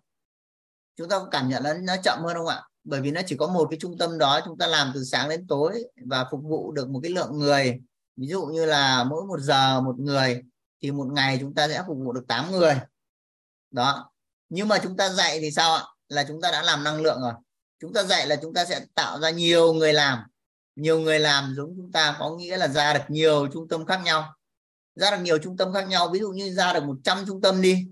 chúng 0.99 1.09
ta 1.09 1.19
có 1.19 1.27
cảm 1.31 1.49
nhận 1.49 1.63
là 1.63 1.73
nó 1.73 1.95
chậm 2.03 2.19
hơn 2.23 2.37
không 2.37 2.47
ạ? 2.47 2.61
Bởi 2.83 3.01
vì 3.01 3.11
nó 3.11 3.21
chỉ 3.27 3.37
có 3.37 3.47
một 3.47 3.67
cái 3.71 3.79
trung 3.79 3.97
tâm 3.97 4.17
đó, 4.17 4.39
chúng 4.45 4.57
ta 4.57 4.67
làm 4.67 4.91
từ 4.93 5.03
sáng 5.03 5.29
đến 5.29 5.47
tối 5.47 5.83
và 6.05 6.25
phục 6.31 6.41
vụ 6.43 6.71
được 6.71 6.89
một 6.89 6.99
cái 7.03 7.11
lượng 7.11 7.39
người. 7.39 7.79
Ví 8.17 8.27
dụ 8.27 8.45
như 8.45 8.65
là 8.65 9.03
mỗi 9.03 9.25
một 9.25 9.39
giờ 9.39 9.81
một 9.81 9.99
người 9.99 10.41
thì 10.81 10.91
một 10.91 11.07
ngày 11.11 11.37
chúng 11.41 11.53
ta 11.53 11.67
sẽ 11.67 11.83
phục 11.87 11.97
vụ 11.97 12.13
được 12.13 12.25
8 12.27 12.51
người. 12.51 12.75
Đó. 13.71 14.11
Nhưng 14.49 14.67
mà 14.67 14.77
chúng 14.83 14.97
ta 14.97 15.09
dạy 15.09 15.39
thì 15.39 15.51
sao 15.51 15.75
ạ? 15.75 15.83
Là 16.09 16.23
chúng 16.27 16.41
ta 16.41 16.51
đã 16.51 16.61
làm 16.61 16.83
năng 16.83 17.01
lượng 17.01 17.21
rồi. 17.21 17.33
Chúng 17.79 17.93
ta 17.93 18.03
dạy 18.03 18.27
là 18.27 18.35
chúng 18.35 18.53
ta 18.53 18.65
sẽ 18.65 18.85
tạo 18.95 19.19
ra 19.19 19.29
nhiều 19.29 19.73
người 19.73 19.93
làm. 19.93 20.19
Nhiều 20.75 20.99
người 20.99 21.19
làm 21.19 21.53
giống 21.57 21.73
chúng 21.77 21.91
ta 21.91 22.15
có 22.19 22.29
nghĩa 22.29 22.57
là 22.57 22.67
ra 22.67 22.93
được 22.93 23.03
nhiều 23.07 23.47
trung 23.53 23.67
tâm 23.67 23.85
khác 23.85 24.01
nhau. 24.03 24.33
Ra 24.95 25.11
được 25.11 25.21
nhiều 25.21 25.37
trung 25.37 25.57
tâm 25.57 25.73
khác 25.73 25.87
nhau. 25.87 26.09
Ví 26.09 26.19
dụ 26.19 26.29
như 26.29 26.53
ra 26.53 26.73
được 26.73 26.83
100 26.83 27.25
trung 27.27 27.41
tâm 27.41 27.61
đi 27.61 27.87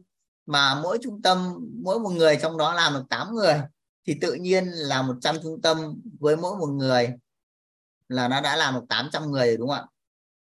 mà 0.48 0.80
mỗi 0.82 0.98
trung 1.04 1.22
tâm 1.22 1.58
mỗi 1.84 2.00
một 2.00 2.10
người 2.10 2.38
trong 2.42 2.58
đó 2.58 2.74
làm 2.74 2.94
được 2.94 3.04
8 3.10 3.36
người 3.36 3.54
thì 4.08 4.18
tự 4.22 4.34
nhiên 4.34 4.66
là 4.68 5.02
100 5.02 5.36
trung 5.44 5.62
tâm 5.62 6.02
với 6.20 6.38
mỗi 6.38 6.58
một 6.58 6.68
người 6.68 7.10
là 8.08 8.28
nó 8.28 8.42
đã 8.42 8.56
làm 8.56 8.74
được 8.74 8.86
800 8.90 9.32
người 9.32 9.48
rồi 9.48 9.58
đúng 9.58 9.70
không 9.70 9.78
ạ? 9.78 9.86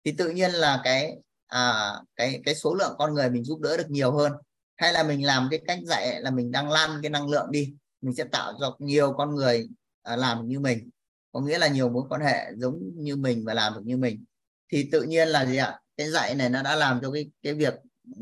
Thì 0.06 0.12
tự 0.18 0.30
nhiên 0.30 0.52
là 0.52 0.82
cái 0.84 1.16
à, 1.48 1.92
cái 2.16 2.42
cái 2.46 2.56
số 2.56 2.74
lượng 2.74 2.96
con 2.98 3.14
người 3.14 3.30
mình 3.30 3.44
giúp 3.44 3.60
đỡ 3.60 3.78
được 3.78 3.90
nhiều 3.90 4.12
hơn. 4.12 4.34
Hay 4.76 4.94
là 4.94 5.04
mình 5.04 5.26
làm 5.26 5.48
cái 5.52 5.62
cách 5.68 5.80
dạy 5.84 6.22
là 6.22 6.32
mình 6.32 6.52
đang 6.52 6.72
lan 6.72 7.00
cái 7.02 7.10
năng 7.10 7.30
lượng 7.30 7.52
đi 7.52 7.74
mình 8.02 8.16
sẽ 8.16 8.24
tạo 8.24 8.54
cho 8.60 8.76
nhiều 8.80 9.14
con 9.18 9.36
người 9.36 9.70
à, 10.04 10.16
làm 10.16 10.48
như 10.48 10.60
mình. 10.60 10.90
Có 11.32 11.40
nghĩa 11.40 11.58
là 11.58 11.68
nhiều 11.68 11.90
mối 11.90 12.04
quan 12.10 12.22
hệ 12.22 12.52
giống 12.56 12.80
như 12.96 13.16
mình 13.16 13.46
và 13.46 13.54
làm 13.54 13.74
được 13.74 13.82
như 13.84 13.98
mình. 13.98 14.24
Thì 14.72 14.90
tự 14.92 15.02
nhiên 15.02 15.28
là 15.28 15.46
gì 15.46 15.58
ạ? 15.58 15.80
Cái 15.98 16.10
dạy 16.10 16.36
này 16.36 16.50
nó 16.50 16.64
đã 16.64 16.76
làm 16.76 17.00
cho 17.02 17.12
cái 17.12 17.30
cái 17.44 17.54
việc 17.54 17.74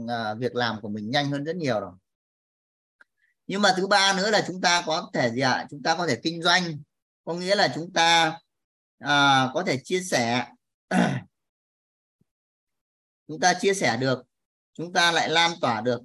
uh, 0.03 0.39
việc 0.39 0.55
làm 0.55 0.81
của 0.81 0.89
mình 0.89 1.09
nhanh 1.09 1.31
hơn 1.31 1.43
rất 1.43 1.55
nhiều 1.55 1.79
rồi. 1.79 1.91
Nhưng 3.47 3.61
mà 3.61 3.73
thứ 3.77 3.87
ba 3.87 4.13
nữa 4.17 4.31
là 4.31 4.43
chúng 4.47 4.61
ta 4.61 4.83
có 4.85 5.09
thể 5.13 5.31
gì 5.31 5.41
ạ? 5.41 5.67
Chúng 5.69 5.83
ta 5.83 5.95
có 5.95 6.07
thể 6.07 6.19
kinh 6.23 6.41
doanh. 6.41 6.63
Có 7.23 7.33
nghĩa 7.33 7.55
là 7.55 7.71
chúng 7.75 7.93
ta 7.93 8.39
à, 8.99 9.49
có 9.53 9.63
thể 9.67 9.77
chia 9.83 10.01
sẻ. 10.01 10.47
Chúng 13.27 13.39
ta 13.39 13.53
chia 13.59 13.73
sẻ 13.73 13.97
được. 13.97 14.23
Chúng 14.73 14.93
ta 14.93 15.11
lại 15.11 15.29
lan 15.29 15.51
tỏa 15.61 15.81
được. 15.81 16.01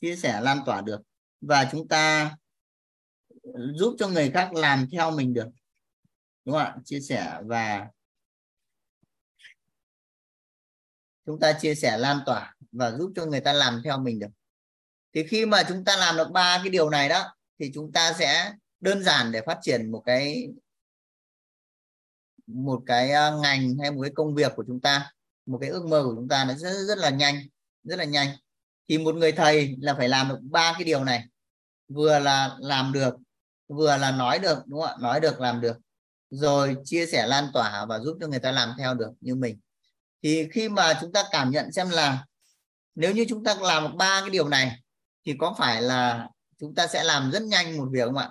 Chia 0.00 0.16
sẻ 0.16 0.40
lan 0.40 0.58
tỏa 0.66 0.80
được. 0.80 1.00
Và 1.40 1.68
chúng 1.72 1.88
ta 1.88 2.36
giúp 3.74 3.96
cho 3.98 4.08
người 4.08 4.30
khác 4.30 4.54
làm 4.54 4.86
theo 4.92 5.10
mình 5.10 5.34
được. 5.34 5.48
Đúng 6.44 6.52
không 6.54 6.64
ạ? 6.64 6.76
Chia 6.84 7.00
sẻ 7.00 7.40
và 7.44 7.88
chúng 11.28 11.40
ta 11.40 11.52
chia 11.52 11.74
sẻ 11.74 11.98
lan 11.98 12.20
tỏa 12.26 12.54
và 12.72 12.90
giúp 12.90 13.12
cho 13.16 13.26
người 13.26 13.40
ta 13.40 13.52
làm 13.52 13.80
theo 13.84 13.98
mình 13.98 14.18
được. 14.18 14.26
Thì 15.14 15.26
khi 15.26 15.46
mà 15.46 15.62
chúng 15.68 15.84
ta 15.84 15.96
làm 15.96 16.16
được 16.16 16.30
ba 16.30 16.58
cái 16.62 16.70
điều 16.70 16.90
này 16.90 17.08
đó, 17.08 17.34
thì 17.58 17.70
chúng 17.74 17.92
ta 17.92 18.12
sẽ 18.12 18.52
đơn 18.80 19.02
giản 19.02 19.32
để 19.32 19.42
phát 19.46 19.58
triển 19.62 19.90
một 19.90 20.02
cái 20.06 20.48
một 22.46 22.82
cái 22.86 23.10
ờ, 23.10 23.40
ngành 23.42 23.76
hay 23.78 23.90
một 23.90 24.02
cái 24.02 24.10
công 24.14 24.34
việc 24.34 24.52
của 24.56 24.64
chúng 24.66 24.80
ta. 24.80 25.12
Một 25.46 25.58
cái 25.60 25.70
ước 25.70 25.84
mơ 25.86 26.02
của 26.04 26.14
chúng 26.16 26.28
ta 26.28 26.44
nó 26.44 26.54
rất 26.54 26.72
rất 26.88 26.98
là 26.98 27.10
nhanh, 27.10 27.36
rất 27.84 27.96
là 27.96 28.04
nhanh. 28.04 28.28
Thì 28.88 28.98
một 28.98 29.14
người 29.14 29.32
thầy 29.32 29.76
là 29.80 29.94
phải 29.94 30.08
làm 30.08 30.28
được 30.28 30.38
ba 30.42 30.72
cái 30.72 30.84
điều 30.84 31.04
này. 31.04 31.24
Vừa 31.88 32.18
là 32.18 32.56
làm 32.58 32.92
được, 32.92 33.14
vừa 33.68 33.96
là 33.96 34.10
nói 34.10 34.38
được, 34.38 34.58
đúng 34.66 34.80
không 34.80 34.90
ạ? 34.90 34.96
Nói 35.00 35.20
được, 35.20 35.40
làm 35.40 35.60
được. 35.60 35.76
Rồi 36.30 36.76
chia 36.84 37.06
sẻ 37.06 37.26
lan 37.26 37.50
tỏa 37.52 37.86
và 37.88 37.98
giúp 37.98 38.18
cho 38.20 38.26
người 38.26 38.40
ta 38.40 38.52
làm 38.52 38.72
theo 38.78 38.94
được 38.94 39.10
như 39.20 39.34
mình 39.34 39.58
thì 40.22 40.48
khi 40.52 40.68
mà 40.68 40.98
chúng 41.00 41.12
ta 41.12 41.24
cảm 41.30 41.50
nhận 41.50 41.72
xem 41.72 41.90
là 41.90 42.24
nếu 42.94 43.12
như 43.12 43.26
chúng 43.28 43.44
ta 43.44 43.54
làm 43.60 43.96
ba 43.96 44.20
cái 44.20 44.30
điều 44.30 44.48
này, 44.48 44.80
thì 45.26 45.34
có 45.38 45.54
phải 45.58 45.82
là 45.82 46.28
chúng 46.58 46.74
ta 46.74 46.86
sẽ 46.86 47.04
làm 47.04 47.30
rất 47.30 47.42
nhanh 47.42 47.76
một 47.76 47.88
việc 47.92 48.04
không 48.04 48.16
ạ? 48.16 48.30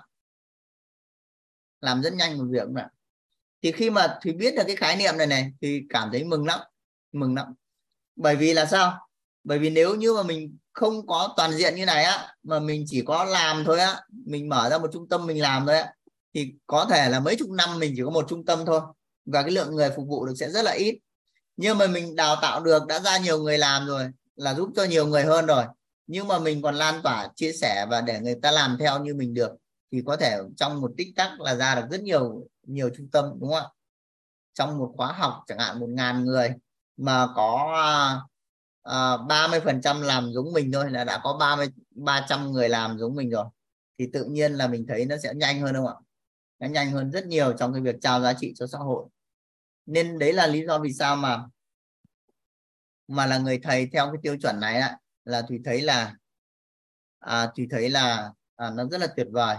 Làm 1.80 2.02
rất 2.02 2.14
nhanh 2.14 2.38
một 2.38 2.44
việc 2.50 2.62
không 2.64 2.74
ạ? 2.74 2.90
Thì 3.62 3.72
khi 3.72 3.90
mà 3.90 4.18
thùy 4.22 4.32
biết 4.32 4.54
được 4.54 4.62
cái 4.66 4.76
khái 4.76 4.96
niệm 4.96 5.16
này 5.16 5.26
này, 5.26 5.52
thì 5.60 5.82
cảm 5.88 6.08
thấy 6.12 6.24
mừng 6.24 6.46
lắm 6.46 6.60
mừng 7.12 7.34
lắm. 7.34 7.46
Bởi 8.16 8.36
vì 8.36 8.54
là 8.54 8.66
sao? 8.66 9.08
Bởi 9.44 9.58
vì 9.58 9.70
nếu 9.70 9.94
như 9.94 10.14
mà 10.14 10.22
mình 10.22 10.56
không 10.72 11.06
có 11.06 11.34
toàn 11.36 11.52
diện 11.52 11.74
như 11.74 11.86
này 11.86 12.04
á, 12.04 12.34
mà 12.42 12.58
mình 12.58 12.84
chỉ 12.86 13.02
có 13.06 13.24
làm 13.24 13.64
thôi 13.64 13.80
á, 13.80 14.00
mình 14.26 14.48
mở 14.48 14.68
ra 14.70 14.78
một 14.78 14.90
trung 14.92 15.08
tâm 15.08 15.26
mình 15.26 15.42
làm 15.42 15.66
thôi 15.66 15.78
á, 15.78 15.94
thì 16.34 16.54
có 16.66 16.86
thể 16.90 17.08
là 17.08 17.20
mấy 17.20 17.36
chục 17.36 17.50
năm 17.50 17.78
mình 17.78 17.92
chỉ 17.96 18.02
có 18.04 18.10
một 18.10 18.26
trung 18.28 18.44
tâm 18.44 18.66
thôi, 18.66 18.80
và 19.24 19.42
cái 19.42 19.50
lượng 19.50 19.74
người 19.74 19.90
phục 19.96 20.06
vụ 20.08 20.26
được 20.26 20.34
sẽ 20.40 20.50
rất 20.50 20.62
là 20.62 20.72
ít 20.72 20.98
nhưng 21.58 21.78
mà 21.78 21.86
mình 21.86 22.16
đào 22.16 22.36
tạo 22.42 22.62
được, 22.62 22.86
đã 22.86 23.00
ra 23.00 23.18
nhiều 23.18 23.42
người 23.42 23.58
làm 23.58 23.86
rồi, 23.86 24.10
là 24.36 24.54
giúp 24.54 24.70
cho 24.76 24.84
nhiều 24.84 25.06
người 25.06 25.24
hơn 25.24 25.46
rồi. 25.46 25.64
Nhưng 26.06 26.28
mà 26.28 26.38
mình 26.38 26.62
còn 26.62 26.74
lan 26.74 27.00
tỏa, 27.02 27.28
chia 27.36 27.52
sẻ 27.52 27.86
và 27.90 28.00
để 28.00 28.20
người 28.20 28.34
ta 28.42 28.50
làm 28.50 28.76
theo 28.80 29.04
như 29.04 29.14
mình 29.14 29.34
được, 29.34 29.52
thì 29.92 30.02
có 30.06 30.16
thể 30.16 30.38
trong 30.56 30.80
một 30.80 30.90
tích 30.96 31.08
tắc 31.16 31.40
là 31.40 31.54
ra 31.54 31.74
được 31.74 31.86
rất 31.90 32.02
nhiều 32.02 32.46
nhiều 32.66 32.90
trung 32.96 33.08
tâm, 33.12 33.24
đúng 33.40 33.50
không 33.50 33.58
ạ? 33.58 33.66
Trong 34.54 34.78
một 34.78 34.92
khóa 34.96 35.12
học, 35.12 35.42
chẳng 35.46 35.58
hạn 35.58 35.80
một 35.80 35.88
ngàn 35.90 36.24
người 36.24 36.50
mà 36.96 37.28
có 37.34 37.72
à, 37.76 38.20
à, 38.82 39.16
ba 39.16 39.48
mươi 39.48 39.60
phần 39.60 39.80
trăm 39.80 40.02
làm 40.02 40.32
giống 40.32 40.52
mình 40.52 40.72
thôi, 40.72 40.90
là 40.90 41.04
đã 41.04 41.20
có 41.24 41.36
ba 41.40 41.56
mươi, 41.56 41.68
ba 41.90 42.26
trăm 42.28 42.52
người 42.52 42.68
làm 42.68 42.98
giống 42.98 43.14
mình 43.14 43.30
rồi, 43.30 43.44
thì 43.98 44.06
tự 44.12 44.24
nhiên 44.24 44.52
là 44.52 44.66
mình 44.66 44.86
thấy 44.88 45.06
nó 45.06 45.16
sẽ 45.22 45.34
nhanh 45.34 45.60
hơn 45.60 45.74
không 45.74 45.86
ạ? 45.86 45.94
Nó 46.58 46.68
nhanh 46.68 46.90
hơn 46.90 47.10
rất 47.10 47.26
nhiều 47.26 47.52
trong 47.52 47.72
cái 47.72 47.82
việc 47.82 47.96
trao 48.00 48.20
giá 48.20 48.32
trị 48.32 48.52
cho 48.56 48.66
xã 48.66 48.78
hội 48.78 49.04
nên 49.88 50.18
đấy 50.18 50.32
là 50.32 50.46
lý 50.46 50.66
do 50.66 50.78
vì 50.78 50.92
sao 50.92 51.16
mà 51.16 51.44
mà 53.08 53.26
là 53.26 53.38
người 53.38 53.58
thầy 53.62 53.88
theo 53.92 54.06
cái 54.06 54.20
tiêu 54.22 54.36
chuẩn 54.42 54.60
này 54.60 54.80
ạ. 54.80 54.98
Là 55.24 55.42
thùy 55.42 55.60
thấy 55.64 55.82
là 55.82 56.14
à, 57.18 57.46
thùy 57.56 57.66
thấy 57.70 57.90
là 57.90 58.32
à, 58.56 58.70
nó 58.70 58.84
rất 58.90 59.00
là 59.00 59.06
tuyệt 59.16 59.26
vời 59.30 59.56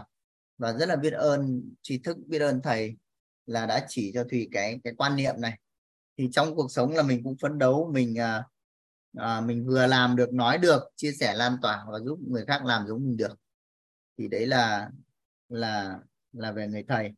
và 0.57 0.73
rất 0.73 0.89
là 0.89 0.95
biết 0.95 1.13
ơn 1.13 1.73
tri 1.81 1.97
thức 1.97 2.17
biết 2.25 2.39
ơn 2.39 2.61
thầy 2.63 2.97
là 3.45 3.65
đã 3.65 3.85
chỉ 3.87 4.11
cho 4.13 4.23
thùy 4.31 4.49
cái 4.51 4.79
cái 4.83 4.93
quan 4.97 5.15
niệm 5.15 5.35
này. 5.37 5.59
Thì 6.17 6.29
trong 6.31 6.55
cuộc 6.55 6.71
sống 6.71 6.91
là 6.91 7.03
mình 7.03 7.23
cũng 7.23 7.37
phấn 7.41 7.57
đấu 7.57 7.91
mình 7.93 8.19
à, 8.19 8.43
à, 9.17 9.41
mình 9.41 9.65
vừa 9.67 9.87
làm 9.87 10.15
được 10.15 10.33
nói 10.33 10.57
được 10.57 10.83
chia 10.95 11.11
sẻ 11.11 11.33
lan 11.33 11.57
tỏa 11.61 11.85
và 11.91 11.99
giúp 11.99 12.19
người 12.27 12.45
khác 12.45 12.65
làm 12.65 12.87
giống 12.87 13.05
mình 13.05 13.17
được. 13.17 13.39
Thì 14.17 14.27
đấy 14.27 14.45
là 14.45 14.89
là 15.49 15.99
là 16.33 16.51
về 16.51 16.67
người 16.67 16.83
thầy. 16.87 17.11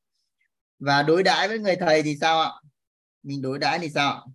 Và 0.79 1.03
đối 1.03 1.23
đãi 1.23 1.47
với 1.47 1.59
người 1.59 1.75
thầy 1.75 2.03
thì 2.03 2.17
sao 2.21 2.41
ạ? 2.41 2.51
Mình 3.23 3.41
đối 3.41 3.60
đãi 3.60 3.80
thì 3.80 3.89
sao? 3.89 4.31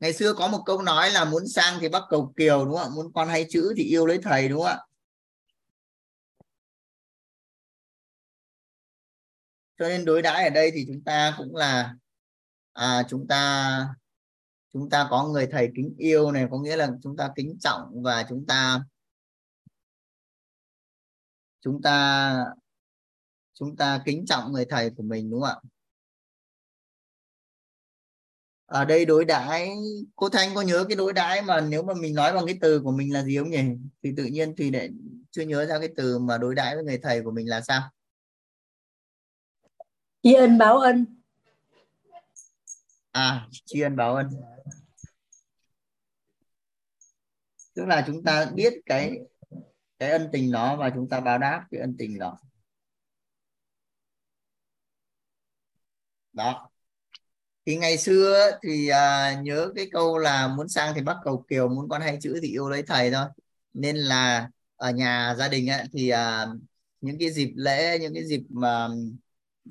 Ngày 0.00 0.12
xưa 0.12 0.34
có 0.34 0.48
một 0.48 0.62
câu 0.66 0.82
nói 0.82 1.10
là 1.10 1.24
muốn 1.24 1.48
sang 1.48 1.78
thì 1.80 1.88
bắt 1.88 2.02
cầu 2.10 2.32
kiều 2.36 2.64
đúng 2.64 2.76
không 2.76 2.92
ạ? 2.92 2.94
Muốn 2.94 3.12
con 3.12 3.28
hay 3.28 3.46
chữ 3.50 3.74
thì 3.76 3.84
yêu 3.84 4.06
lấy 4.06 4.18
thầy 4.22 4.48
đúng 4.48 4.58
không 4.58 4.66
ạ? 4.66 4.78
Cho 9.78 9.88
nên 9.88 10.04
đối 10.04 10.22
đãi 10.22 10.44
ở 10.44 10.50
đây 10.50 10.70
thì 10.74 10.84
chúng 10.86 11.04
ta 11.04 11.34
cũng 11.38 11.56
là 11.56 11.94
à, 12.72 13.02
chúng 13.08 13.26
ta 13.28 13.94
chúng 14.72 14.90
ta 14.90 15.06
có 15.10 15.24
người 15.28 15.48
thầy 15.50 15.70
kính 15.76 15.94
yêu 15.98 16.32
này 16.32 16.46
có 16.50 16.58
nghĩa 16.58 16.76
là 16.76 16.88
chúng 17.02 17.16
ta 17.16 17.32
kính 17.36 17.58
trọng 17.60 18.02
và 18.02 18.26
chúng 18.28 18.46
ta 18.46 18.80
chúng 21.60 21.82
ta 21.82 22.34
chúng 23.54 23.76
ta 23.76 24.02
kính 24.04 24.26
trọng 24.26 24.52
người 24.52 24.64
thầy 24.64 24.90
của 24.90 25.02
mình 25.02 25.30
đúng 25.30 25.40
không 25.40 25.50
ạ? 25.50 25.60
Ở 28.66 28.84
đây 28.84 29.04
đối 29.04 29.24
đãi 29.24 29.70
cô 30.16 30.28
thanh 30.28 30.54
có 30.54 30.62
nhớ 30.62 30.84
cái 30.88 30.96
đối 30.96 31.12
đãi 31.12 31.42
mà 31.42 31.60
nếu 31.60 31.82
mà 31.82 31.94
mình 31.94 32.14
nói 32.14 32.32
bằng 32.32 32.46
cái 32.46 32.58
từ 32.60 32.80
của 32.80 32.92
mình 32.92 33.12
là 33.12 33.22
gì 33.22 33.38
không 33.38 33.50
nhỉ? 33.50 33.62
Thì 34.02 34.12
tự 34.16 34.24
nhiên 34.24 34.54
thì 34.56 34.70
lại 34.70 34.90
chưa 35.30 35.42
nhớ 35.42 35.66
ra 35.66 35.78
cái 35.78 35.88
từ 35.96 36.18
mà 36.18 36.38
đối 36.38 36.54
đãi 36.54 36.74
với 36.74 36.84
người 36.84 36.98
thầy 36.98 37.22
của 37.22 37.30
mình 37.30 37.48
là 37.48 37.60
sao? 37.60 37.82
Tri 40.22 40.34
ân 40.34 40.58
báo 40.58 40.78
ân. 40.78 41.06
À 43.10 43.48
tri 43.64 43.80
ân 43.80 43.96
báo 43.96 44.14
ân. 44.14 44.30
Tức 47.74 47.84
là 47.86 48.04
chúng 48.06 48.24
ta 48.24 48.44
biết 48.54 48.72
cái 48.86 49.18
cái 49.98 50.10
ân 50.10 50.28
tình 50.32 50.52
đó 50.52 50.76
và 50.76 50.90
chúng 50.94 51.08
ta 51.08 51.20
báo 51.20 51.38
đáp 51.38 51.66
cái 51.70 51.80
ân 51.80 51.94
tình 51.98 52.18
đó 52.18 52.38
đó. 56.32 56.68
Thì 57.66 57.76
ngày 57.76 57.98
xưa 57.98 58.50
thì 58.62 58.88
à, 58.88 59.32
nhớ 59.42 59.72
cái 59.76 59.86
câu 59.92 60.18
là 60.18 60.48
muốn 60.48 60.68
sang 60.68 60.92
thì 60.94 61.02
bắt 61.02 61.16
cầu 61.24 61.44
kiều 61.48 61.68
muốn 61.68 61.88
con 61.88 62.00
hay 62.02 62.18
chữ 62.22 62.38
thì 62.42 62.48
yêu 62.48 62.68
lấy 62.68 62.82
thầy 62.82 63.10
thôi. 63.10 63.26
Nên 63.74 63.96
là 63.96 64.48
ở 64.76 64.90
nhà 64.90 65.34
gia 65.38 65.48
đình 65.48 65.70
ấy, 65.70 65.84
thì 65.92 66.08
à, 66.08 66.46
những 67.00 67.16
cái 67.18 67.30
dịp 67.32 67.52
lễ 67.56 67.98
những 67.98 68.14
cái 68.14 68.24
dịp 68.26 68.40
mà 68.50 68.88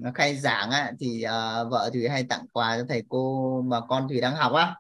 à, 0.04 0.12
khai 0.16 0.36
giảng 0.38 0.70
á, 0.72 0.92
thì 1.00 1.22
à, 1.24 1.64
vợ 1.64 1.90
thủy 1.94 2.10
hay 2.10 2.24
tặng 2.30 2.46
quà 2.54 2.78
cho 2.78 2.86
thầy 2.90 3.04
cô 3.10 3.62
mà 3.62 3.82
con 3.90 4.08
thủy 4.08 4.22
đang 4.22 4.36
học 4.36 4.54
á. 4.54 4.76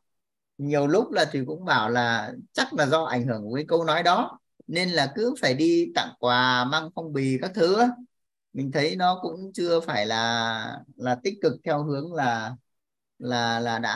Nhiều 0.57 0.87
lúc 0.87 1.11
là 1.11 1.25
thủy 1.25 1.43
cũng 1.47 1.65
bảo 1.65 1.89
là 1.89 2.33
chắc 2.53 2.73
là 2.73 2.85
do 2.85 3.03
ảnh 3.03 3.27
hưởng 3.27 3.43
của 3.43 3.55
cái 3.55 3.65
câu 3.67 3.83
nói 3.85 4.03
đó 4.03 4.39
nên 4.67 4.89
là 4.89 5.11
cứ 5.15 5.35
phải 5.41 5.53
đi 5.53 5.91
tặng 5.95 6.13
quà 6.19 6.65
mang 6.65 6.89
phong 6.95 7.13
bì 7.13 7.37
các 7.41 7.51
thứ 7.55 7.79
á 7.79 7.87
mình 8.53 8.71
thấy 8.71 8.95
nó 8.95 9.19
cũng 9.21 9.51
chưa 9.53 9.79
phải 9.79 10.05
là 10.05 10.79
là 10.95 11.15
tích 11.23 11.37
cực 11.41 11.53
theo 11.63 11.83
hướng 11.83 12.13
là 12.13 12.55
là 13.19 13.59
là 13.59 13.79
đã 13.79 13.95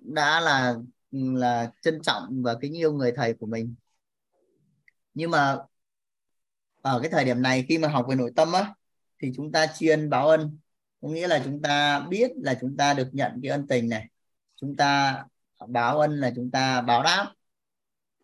đã 0.00 0.40
là 0.40 0.76
là 1.10 1.72
trân 1.82 2.00
trọng 2.02 2.42
và 2.42 2.54
kính 2.60 2.76
yêu 2.76 2.92
người 2.92 3.12
thầy 3.16 3.34
của 3.34 3.46
mình. 3.46 3.74
Nhưng 5.14 5.30
mà 5.30 5.56
ở 6.82 7.00
cái 7.02 7.10
thời 7.10 7.24
điểm 7.24 7.42
này 7.42 7.64
khi 7.68 7.78
mà 7.78 7.88
học 7.88 8.06
về 8.08 8.16
nội 8.16 8.32
tâm 8.36 8.52
á, 8.52 8.74
thì 9.22 9.32
chúng 9.36 9.52
ta 9.52 9.66
tri 9.66 9.88
ân 9.88 10.10
báo 10.10 10.28
ân. 10.28 10.58
Có 11.00 11.08
nghĩa 11.08 11.28
là 11.28 11.42
chúng 11.44 11.62
ta 11.62 12.00
biết 12.00 12.30
là 12.36 12.58
chúng 12.60 12.76
ta 12.76 12.94
được 12.94 13.08
nhận 13.12 13.40
cái 13.42 13.50
ân 13.50 13.66
tình 13.68 13.88
này. 13.88 14.08
Chúng 14.56 14.76
ta 14.76 15.24
báo 15.68 15.98
ân 16.00 16.20
là 16.20 16.32
chúng 16.36 16.50
ta 16.50 16.80
báo 16.80 17.02
đáp. 17.02 17.32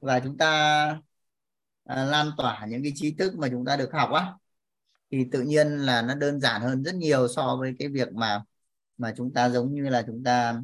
Và 0.01 0.21
chúng 0.21 0.39
ta 0.39 1.03
à, 1.85 2.05
lan 2.05 2.31
tỏa 2.37 2.67
những 2.69 2.83
cái 2.83 2.93
trí 2.95 3.15
thức 3.15 3.35
mà 3.39 3.49
chúng 3.51 3.65
ta 3.65 3.77
được 3.77 3.93
học 3.93 4.11
á 4.13 4.33
thì 5.11 5.25
tự 5.33 5.43
nhiên 5.43 5.69
là 5.69 6.03
nó 6.03 6.15
đơn 6.15 6.41
giản 6.41 6.63
hơn 6.63 6.83
rất 6.85 6.95
nhiều 6.95 7.29
so 7.29 7.57
với 7.57 7.75
cái 7.79 7.89
việc 7.89 8.13
mà 8.13 8.43
mà 8.99 9.15
chúng 9.17 9.33
ta 9.35 9.49
giống 9.49 9.75
như 9.75 9.89
là 9.89 10.03
chúng 10.07 10.25
ta 10.25 10.63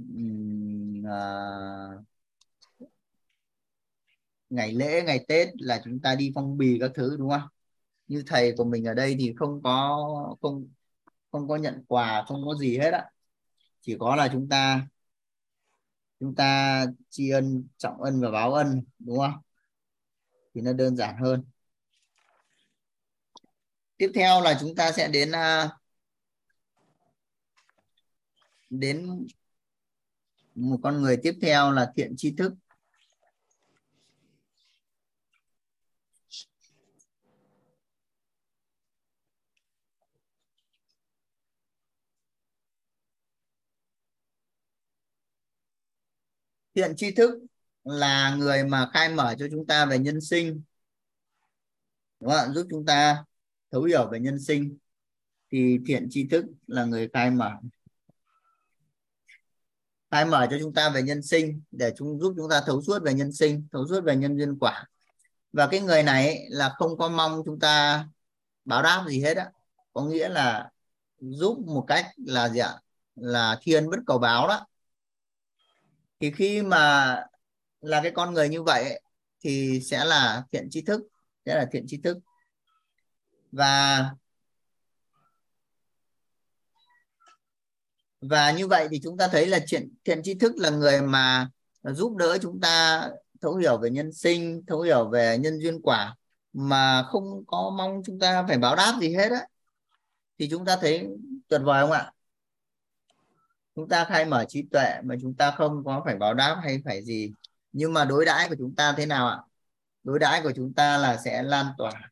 uh, 0.00 2.04
ngày 4.50 4.72
lễ 4.72 5.02
ngày 5.02 5.24
Tết 5.28 5.48
là 5.58 5.80
chúng 5.84 6.00
ta 6.00 6.14
đi 6.14 6.32
phong 6.34 6.56
bì 6.58 6.78
các 6.80 6.90
thứ 6.94 7.16
đúng 7.18 7.30
không? 7.30 7.48
Như 8.08 8.22
thầy 8.26 8.54
của 8.56 8.64
mình 8.64 8.84
ở 8.84 8.94
đây 8.94 9.16
thì 9.18 9.34
không 9.36 9.62
có 9.62 10.36
không 10.42 10.68
không 11.32 11.48
có 11.48 11.56
nhận 11.56 11.84
quà 11.88 12.24
không 12.28 12.44
có 12.46 12.54
gì 12.56 12.78
hết 12.78 12.90
á. 12.92 13.10
Chỉ 13.80 13.96
có 14.00 14.16
là 14.16 14.28
chúng 14.32 14.48
ta 14.48 14.86
chúng 16.20 16.34
ta 16.34 16.86
tri 17.10 17.30
ân 17.30 17.68
trọng 17.78 18.02
ân 18.02 18.20
và 18.20 18.30
báo 18.30 18.54
ân 18.54 18.82
đúng 18.98 19.18
không? 19.18 19.32
thì 20.54 20.60
nó 20.60 20.72
đơn 20.72 20.96
giản 20.96 21.16
hơn. 21.22 21.44
Tiếp 23.96 24.10
theo 24.14 24.40
là 24.40 24.56
chúng 24.60 24.74
ta 24.74 24.92
sẽ 24.92 25.08
đến 25.08 25.32
à, 25.32 25.68
đến 28.70 29.26
một 30.54 30.78
con 30.82 31.02
người 31.02 31.16
tiếp 31.22 31.34
theo 31.42 31.72
là 31.72 31.92
thiện 31.96 32.14
tri 32.16 32.34
thức. 32.36 32.52
Thiện 46.74 46.94
tri 46.96 47.10
thức 47.14 47.49
là 47.84 48.34
người 48.34 48.64
mà 48.64 48.90
khai 48.92 49.08
mở 49.08 49.34
cho 49.38 49.46
chúng 49.50 49.66
ta 49.66 49.86
về 49.86 49.98
nhân 49.98 50.20
sinh. 50.20 50.62
Đúng 52.20 52.30
không? 52.30 52.54
giúp 52.54 52.66
chúng 52.70 52.86
ta 52.86 53.24
thấu 53.72 53.82
hiểu 53.82 54.08
về 54.10 54.20
nhân 54.20 54.38
sinh. 54.38 54.78
Thì 55.52 55.78
thiện 55.86 56.06
tri 56.10 56.28
thức 56.28 56.44
là 56.66 56.84
người 56.84 57.08
khai 57.12 57.30
mở. 57.30 57.50
Khai 60.10 60.24
mở 60.24 60.46
cho 60.50 60.56
chúng 60.60 60.74
ta 60.74 60.90
về 60.90 61.02
nhân 61.02 61.22
sinh 61.22 61.62
để 61.70 61.92
chúng, 61.96 62.20
giúp 62.20 62.34
chúng 62.36 62.50
ta 62.50 62.62
thấu 62.66 62.82
suốt 62.82 63.02
về 63.02 63.14
nhân 63.14 63.32
sinh, 63.32 63.68
thấu 63.72 63.86
suốt 63.88 64.04
về 64.04 64.16
nhân 64.16 64.38
duyên 64.38 64.58
quả. 64.58 64.84
Và 65.52 65.66
cái 65.66 65.80
người 65.80 66.02
này 66.02 66.46
là 66.48 66.74
không 66.78 66.98
có 66.98 67.08
mong 67.08 67.42
chúng 67.44 67.58
ta 67.60 68.06
báo 68.64 68.82
đáp 68.82 69.04
gì 69.08 69.20
hết 69.22 69.36
á. 69.36 69.50
Có 69.92 70.04
nghĩa 70.04 70.28
là 70.28 70.70
giúp 71.18 71.58
một 71.66 71.84
cách 71.88 72.06
là 72.16 72.48
gì 72.48 72.58
ạ? 72.58 72.80
Là 73.14 73.58
thiên 73.62 73.90
bất 73.90 73.98
cầu 74.06 74.18
báo 74.18 74.48
đó. 74.48 74.66
Thì 76.20 76.30
khi 76.30 76.62
mà 76.62 77.16
là 77.80 78.00
cái 78.02 78.12
con 78.14 78.34
người 78.34 78.48
như 78.48 78.62
vậy 78.62 79.00
thì 79.44 79.80
sẽ 79.80 80.04
là 80.04 80.42
thiện 80.52 80.68
tri 80.70 80.82
thức, 80.82 81.02
sẽ 81.46 81.54
là 81.54 81.66
thiện 81.72 81.84
tri 81.88 82.00
thức. 82.00 82.18
Và 83.52 84.10
và 88.20 88.50
như 88.52 88.66
vậy 88.66 88.88
thì 88.90 89.00
chúng 89.02 89.16
ta 89.16 89.28
thấy 89.28 89.46
là 89.46 89.58
chuyện 89.66 89.94
thiện 90.04 90.22
tri 90.22 90.34
thức 90.34 90.52
là 90.56 90.70
người 90.70 91.02
mà 91.02 91.48
giúp 91.82 92.16
đỡ 92.16 92.38
chúng 92.42 92.60
ta, 92.60 93.08
thấu 93.40 93.56
hiểu 93.56 93.78
về 93.78 93.90
nhân 93.90 94.12
sinh, 94.12 94.62
thấu 94.66 94.80
hiểu 94.80 95.08
về 95.08 95.38
nhân 95.38 95.58
duyên 95.58 95.82
quả, 95.82 96.16
mà 96.52 97.02
không 97.02 97.44
có 97.46 97.74
mong 97.76 98.02
chúng 98.04 98.18
ta 98.18 98.44
phải 98.48 98.58
báo 98.58 98.76
đáp 98.76 98.98
gì 99.00 99.14
hết 99.14 99.30
á. 99.32 99.46
Thì 100.38 100.48
chúng 100.50 100.64
ta 100.64 100.76
thấy 100.80 101.08
tuyệt 101.48 101.60
vời 101.64 101.82
không 101.82 101.92
ạ? 101.92 102.12
Chúng 103.74 103.88
ta 103.88 104.04
khai 104.04 104.24
mở 104.24 104.44
trí 104.48 104.62
tuệ 104.72 105.00
mà 105.04 105.14
chúng 105.22 105.34
ta 105.34 105.50
không 105.50 105.84
có 105.84 106.02
phải 106.04 106.16
báo 106.16 106.34
đáp 106.34 106.60
hay 106.62 106.82
phải 106.84 107.04
gì 107.04 107.32
nhưng 107.72 107.92
mà 107.92 108.04
đối 108.04 108.24
đãi 108.24 108.48
của 108.48 108.54
chúng 108.58 108.74
ta 108.74 108.94
thế 108.96 109.06
nào 109.06 109.28
ạ? 109.28 109.38
Đối 110.02 110.18
đãi 110.18 110.42
của 110.42 110.52
chúng 110.56 110.74
ta 110.74 110.98
là 110.98 111.16
sẽ 111.16 111.42
lan 111.42 111.66
tỏa. 111.78 112.10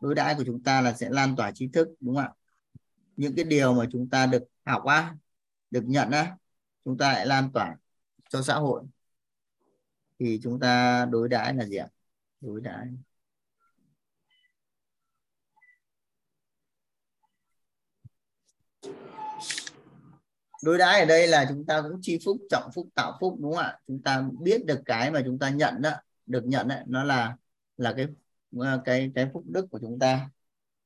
Đối 0.00 0.14
đãi 0.14 0.34
của 0.34 0.44
chúng 0.46 0.62
ta 0.62 0.80
là 0.80 0.92
sẽ 0.92 1.10
lan 1.10 1.36
tỏa 1.36 1.52
trí 1.54 1.68
thức, 1.68 1.88
đúng 2.00 2.14
không 2.14 2.24
ạ? 2.24 2.32
Những 3.16 3.36
cái 3.36 3.44
điều 3.44 3.74
mà 3.74 3.84
chúng 3.92 4.08
ta 4.10 4.26
được 4.26 4.42
học 4.64 4.84
á, 4.84 5.14
được 5.70 5.84
nhận 5.84 6.10
á, 6.10 6.36
chúng 6.84 6.98
ta 6.98 7.12
lại 7.12 7.26
lan 7.26 7.52
tỏa 7.52 7.76
cho 8.28 8.42
xã 8.42 8.54
hội. 8.54 8.82
Thì 10.18 10.40
chúng 10.42 10.60
ta 10.60 11.04
đối 11.04 11.28
đãi 11.28 11.54
là 11.54 11.64
gì 11.64 11.76
ạ? 11.76 11.88
Đối 12.40 12.60
đãi. 12.60 12.86
Đối 20.62 20.78
đãi 20.78 21.00
ở 21.00 21.06
đây 21.06 21.28
là 21.28 21.46
chúng 21.48 21.66
ta 21.66 21.82
cũng 21.82 21.98
chi 22.02 22.18
phúc, 22.24 22.36
trọng 22.50 22.70
phúc, 22.74 22.88
tạo 22.94 23.18
phúc, 23.20 23.36
đúng 23.40 23.52
không 23.54 23.64
ạ? 23.64 23.78
Chúng 23.86 24.02
ta 24.02 24.24
biết 24.40 24.66
được 24.66 24.82
cái 24.86 25.10
mà 25.10 25.22
chúng 25.24 25.38
ta 25.38 25.50
nhận 25.50 25.82
đó, 25.82 25.90
được 26.26 26.44
nhận 26.46 26.68
đấy, 26.68 26.84
nó 26.86 27.04
là 27.04 27.36
là 27.76 27.92
cái 27.96 28.06
ờ, 28.58 28.82
cái 28.84 29.12
cái 29.14 29.30
phúc 29.32 29.44
đức 29.46 29.66
của 29.70 29.78
chúng 29.80 29.98
ta. 29.98 30.30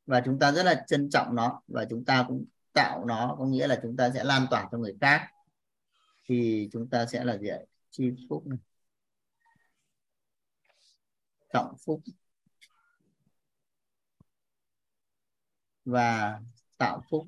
Và 0.06 0.22
chúng 0.24 0.38
ta 0.38 0.52
rất 0.52 0.62
là 0.62 0.84
trân 0.88 1.10
trọng 1.10 1.34
nó, 1.34 1.62
và 1.68 1.84
chúng 1.90 2.04
ta 2.04 2.24
cũng 2.28 2.44
tạo 2.72 3.04
nó, 3.06 3.36
có 3.38 3.44
nghĩa 3.46 3.66
là 3.68 3.80
chúng 3.82 3.96
ta 3.96 4.10
sẽ 4.14 4.24
lan 4.24 4.46
tỏa 4.50 4.68
cho 4.72 4.78
người 4.78 4.94
khác. 5.00 5.20
Thì 6.28 6.68
chúng 6.72 6.88
ta 6.88 7.06
sẽ 7.06 7.24
là 7.24 7.38
gì 7.38 7.48
ạ? 7.48 7.58
Chi 7.90 8.10
phúc 8.28 8.46
này. 8.46 8.58
trọng 11.52 11.76
phúc. 11.84 12.00
Và 15.84 16.40
tạo 16.78 17.02
phúc. 17.10 17.26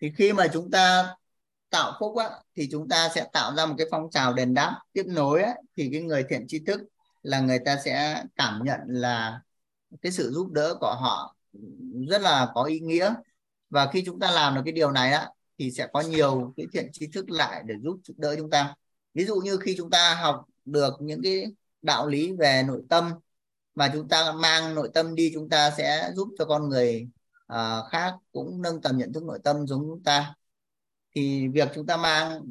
Thì 0.00 0.12
khi 0.16 0.32
mà 0.32 0.46
chúng 0.52 0.70
ta 0.70 1.14
tạo 1.70 1.96
phúc 2.00 2.16
á, 2.16 2.30
thì 2.56 2.68
chúng 2.72 2.88
ta 2.88 3.08
sẽ 3.14 3.26
tạo 3.32 3.54
ra 3.56 3.66
một 3.66 3.74
cái 3.78 3.86
phong 3.90 4.10
trào 4.10 4.34
đền 4.34 4.54
đáp 4.54 4.80
tiếp 4.92 5.04
nối 5.06 5.42
á, 5.42 5.54
thì 5.76 5.88
cái 5.92 6.02
người 6.02 6.24
thiện 6.28 6.44
tri 6.48 6.58
thức 6.58 6.80
là 7.22 7.40
người 7.40 7.58
ta 7.64 7.76
sẽ 7.84 8.24
cảm 8.36 8.60
nhận 8.64 8.80
là 8.86 9.40
cái 10.02 10.12
sự 10.12 10.30
giúp 10.32 10.52
đỡ 10.52 10.74
của 10.80 10.94
họ 10.94 11.36
rất 12.08 12.22
là 12.22 12.50
có 12.54 12.62
ý 12.62 12.80
nghĩa. 12.80 13.14
Và 13.70 13.90
khi 13.92 14.02
chúng 14.06 14.20
ta 14.20 14.30
làm 14.30 14.54
được 14.54 14.62
cái 14.64 14.72
điều 14.72 14.90
này 14.90 15.12
á 15.12 15.30
thì 15.58 15.70
sẽ 15.70 15.88
có 15.92 16.00
nhiều 16.00 16.54
cái 16.56 16.66
thiện 16.72 16.88
tri 16.92 17.06
thức 17.06 17.30
lại 17.30 17.62
để 17.66 17.74
giúp 17.82 18.00
đỡ 18.16 18.36
chúng 18.36 18.50
ta. 18.50 18.74
Ví 19.14 19.24
dụ 19.24 19.36
như 19.36 19.56
khi 19.56 19.74
chúng 19.78 19.90
ta 19.90 20.14
học 20.14 20.44
được 20.64 20.94
những 21.00 21.20
cái 21.22 21.44
đạo 21.82 22.06
lý 22.06 22.32
về 22.32 22.62
nội 22.66 22.82
tâm 22.88 23.12
mà 23.74 23.90
chúng 23.92 24.08
ta 24.08 24.32
mang 24.32 24.74
nội 24.74 24.90
tâm 24.94 25.14
đi 25.14 25.30
chúng 25.34 25.48
ta 25.48 25.70
sẽ 25.70 26.10
giúp 26.14 26.28
cho 26.38 26.44
con 26.44 26.68
người 26.68 27.08
à, 27.46 27.82
khác 27.90 28.14
cũng 28.32 28.62
nâng 28.62 28.80
tầm 28.82 28.98
nhận 28.98 29.12
thức 29.12 29.22
nội 29.24 29.38
tâm 29.44 29.66
giống 29.66 29.80
chúng 29.80 30.02
ta. 30.02 30.34
Thì 31.14 31.48
việc 31.48 31.68
chúng 31.74 31.86
ta 31.86 31.96
mang 31.96 32.42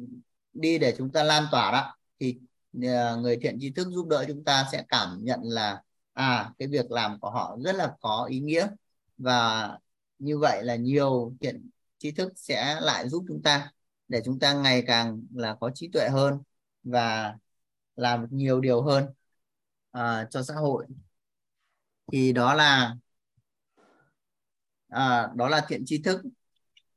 đi 0.52 0.78
để 0.78 0.94
chúng 0.98 1.12
ta 1.12 1.22
lan 1.22 1.44
tỏa 1.52 1.72
đó 1.72 1.96
thì 2.20 2.38
à, 2.82 3.14
người 3.14 3.38
thiện 3.42 3.58
tri 3.60 3.70
thức 3.70 3.88
giúp 3.90 4.08
đỡ 4.08 4.24
chúng 4.28 4.44
ta 4.44 4.68
sẽ 4.72 4.84
cảm 4.88 5.18
nhận 5.22 5.40
là 5.42 5.82
à 6.12 6.52
cái 6.58 6.68
việc 6.68 6.90
làm 6.90 7.20
của 7.20 7.30
họ 7.30 7.56
rất 7.64 7.76
là 7.76 7.94
có 8.00 8.26
ý 8.30 8.40
nghĩa. 8.40 8.68
Và 9.18 9.70
như 10.18 10.38
vậy 10.38 10.64
là 10.64 10.76
nhiều 10.76 11.36
thiện 11.40 11.70
tri 11.98 12.12
thức 12.12 12.32
sẽ 12.36 12.80
lại 12.80 13.08
giúp 13.08 13.24
chúng 13.28 13.42
ta 13.42 13.72
để 14.08 14.22
chúng 14.24 14.38
ta 14.38 14.52
ngày 14.52 14.84
càng 14.86 15.22
là 15.34 15.56
có 15.60 15.70
trí 15.74 15.88
tuệ 15.88 16.08
hơn 16.08 16.42
và 16.82 17.34
làm 17.96 18.26
nhiều 18.30 18.60
điều 18.60 18.82
hơn 18.82 19.04
uh, 19.98 20.30
cho 20.30 20.42
xã 20.42 20.54
hội. 20.54 20.86
Thì 22.12 22.32
đó 22.32 22.54
là 22.54 22.96
à, 24.88 25.28
đó 25.34 25.48
là 25.48 25.64
thiện 25.68 25.82
tri 25.86 26.02
thức. 26.02 26.20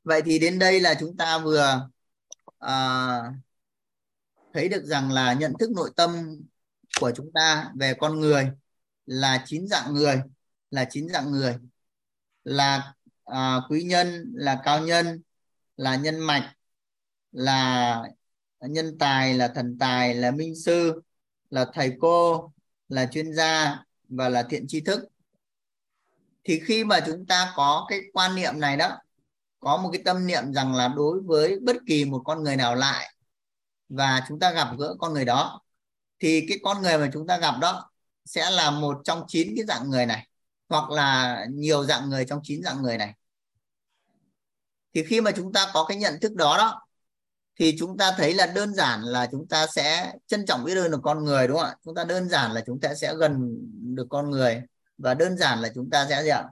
Vậy 0.04 0.22
thì 0.24 0.38
đến 0.38 0.58
đây 0.58 0.80
là 0.80 0.94
chúng 1.00 1.16
ta 1.16 1.38
vừa 1.38 1.88
à, 2.58 3.18
thấy 4.54 4.68
được 4.68 4.84
rằng 4.84 5.12
là 5.12 5.32
nhận 5.32 5.52
thức 5.58 5.70
nội 5.70 5.90
tâm 5.96 6.40
của 7.00 7.12
chúng 7.16 7.32
ta 7.34 7.70
về 7.74 7.94
con 8.00 8.20
người 8.20 8.50
là 9.06 9.44
chín 9.46 9.66
dạng 9.68 9.94
người 9.94 10.22
là 10.70 10.84
chín 10.84 11.08
dạng 11.08 11.30
người. 11.30 11.56
Là 12.44 12.94
à, 13.24 13.56
quý 13.68 13.82
nhân 13.82 14.32
là 14.34 14.60
cao 14.64 14.86
nhân 14.86 15.22
là 15.76 15.96
nhân 15.96 16.18
mạch 16.18 16.54
là 17.32 18.02
nhân 18.60 18.98
tài 18.98 19.34
là 19.34 19.48
thần 19.48 19.78
tài 19.78 20.14
là 20.14 20.30
minh 20.30 20.56
sư 20.56 21.02
là 21.50 21.66
thầy 21.74 21.92
cô 22.00 22.52
là 22.88 23.06
chuyên 23.06 23.34
gia 23.34 23.84
và 24.08 24.28
là 24.28 24.42
thiện 24.42 24.66
tri 24.68 24.80
thức 24.80 25.09
thì 26.44 26.60
khi 26.64 26.84
mà 26.84 27.00
chúng 27.06 27.26
ta 27.26 27.52
có 27.56 27.86
cái 27.88 28.00
quan 28.12 28.34
niệm 28.34 28.60
này 28.60 28.76
đó, 28.76 28.98
có 29.60 29.76
một 29.76 29.90
cái 29.92 30.02
tâm 30.04 30.26
niệm 30.26 30.54
rằng 30.54 30.74
là 30.74 30.88
đối 30.88 31.20
với 31.20 31.58
bất 31.62 31.76
kỳ 31.86 32.04
một 32.04 32.22
con 32.24 32.42
người 32.42 32.56
nào 32.56 32.74
lại 32.74 33.14
và 33.88 34.24
chúng 34.28 34.38
ta 34.38 34.50
gặp 34.50 34.68
gỡ 34.78 34.94
con 34.98 35.14
người 35.14 35.24
đó, 35.24 35.60
thì 36.18 36.46
cái 36.48 36.58
con 36.62 36.82
người 36.82 36.98
mà 36.98 37.10
chúng 37.12 37.26
ta 37.26 37.38
gặp 37.38 37.54
đó 37.60 37.90
sẽ 38.24 38.50
là 38.50 38.70
một 38.70 39.00
trong 39.04 39.24
chín 39.28 39.52
cái 39.56 39.64
dạng 39.68 39.90
người 39.90 40.06
này, 40.06 40.28
hoặc 40.68 40.90
là 40.90 41.38
nhiều 41.50 41.84
dạng 41.84 42.10
người 42.10 42.24
trong 42.24 42.40
chín 42.42 42.62
dạng 42.62 42.82
người 42.82 42.98
này. 42.98 43.14
Thì 44.94 45.02
khi 45.04 45.20
mà 45.20 45.30
chúng 45.30 45.52
ta 45.52 45.70
có 45.74 45.84
cái 45.84 45.96
nhận 45.96 46.20
thức 46.20 46.34
đó 46.34 46.56
đó, 46.58 46.86
thì 47.56 47.76
chúng 47.78 47.96
ta 47.98 48.14
thấy 48.16 48.34
là 48.34 48.46
đơn 48.46 48.74
giản 48.74 49.02
là 49.02 49.28
chúng 49.30 49.48
ta 49.48 49.66
sẽ 49.66 50.12
trân 50.26 50.46
trọng 50.46 50.64
biết 50.64 50.74
ơn 50.74 50.90
được 50.90 51.00
con 51.02 51.24
người, 51.24 51.48
đúng 51.48 51.56
không 51.58 51.66
ạ? 51.66 51.76
Chúng 51.84 51.94
ta 51.94 52.04
đơn 52.04 52.28
giản 52.28 52.52
là 52.52 52.62
chúng 52.66 52.80
ta 52.80 52.94
sẽ 52.94 53.14
gần 53.14 53.58
được 53.94 54.06
con 54.10 54.30
người 54.30 54.62
và 55.02 55.14
đơn 55.14 55.36
giản 55.36 55.60
là 55.60 55.70
chúng 55.74 55.90
ta 55.90 56.06
sẽ 56.08 56.22
gì 56.22 56.28
ạ? 56.28 56.44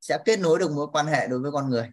Sẽ 0.00 0.18
kết 0.24 0.36
nối 0.40 0.58
được 0.58 0.72
mối 0.72 0.86
quan 0.92 1.06
hệ 1.06 1.28
đối 1.28 1.40
với 1.40 1.52
con 1.52 1.70
người. 1.70 1.90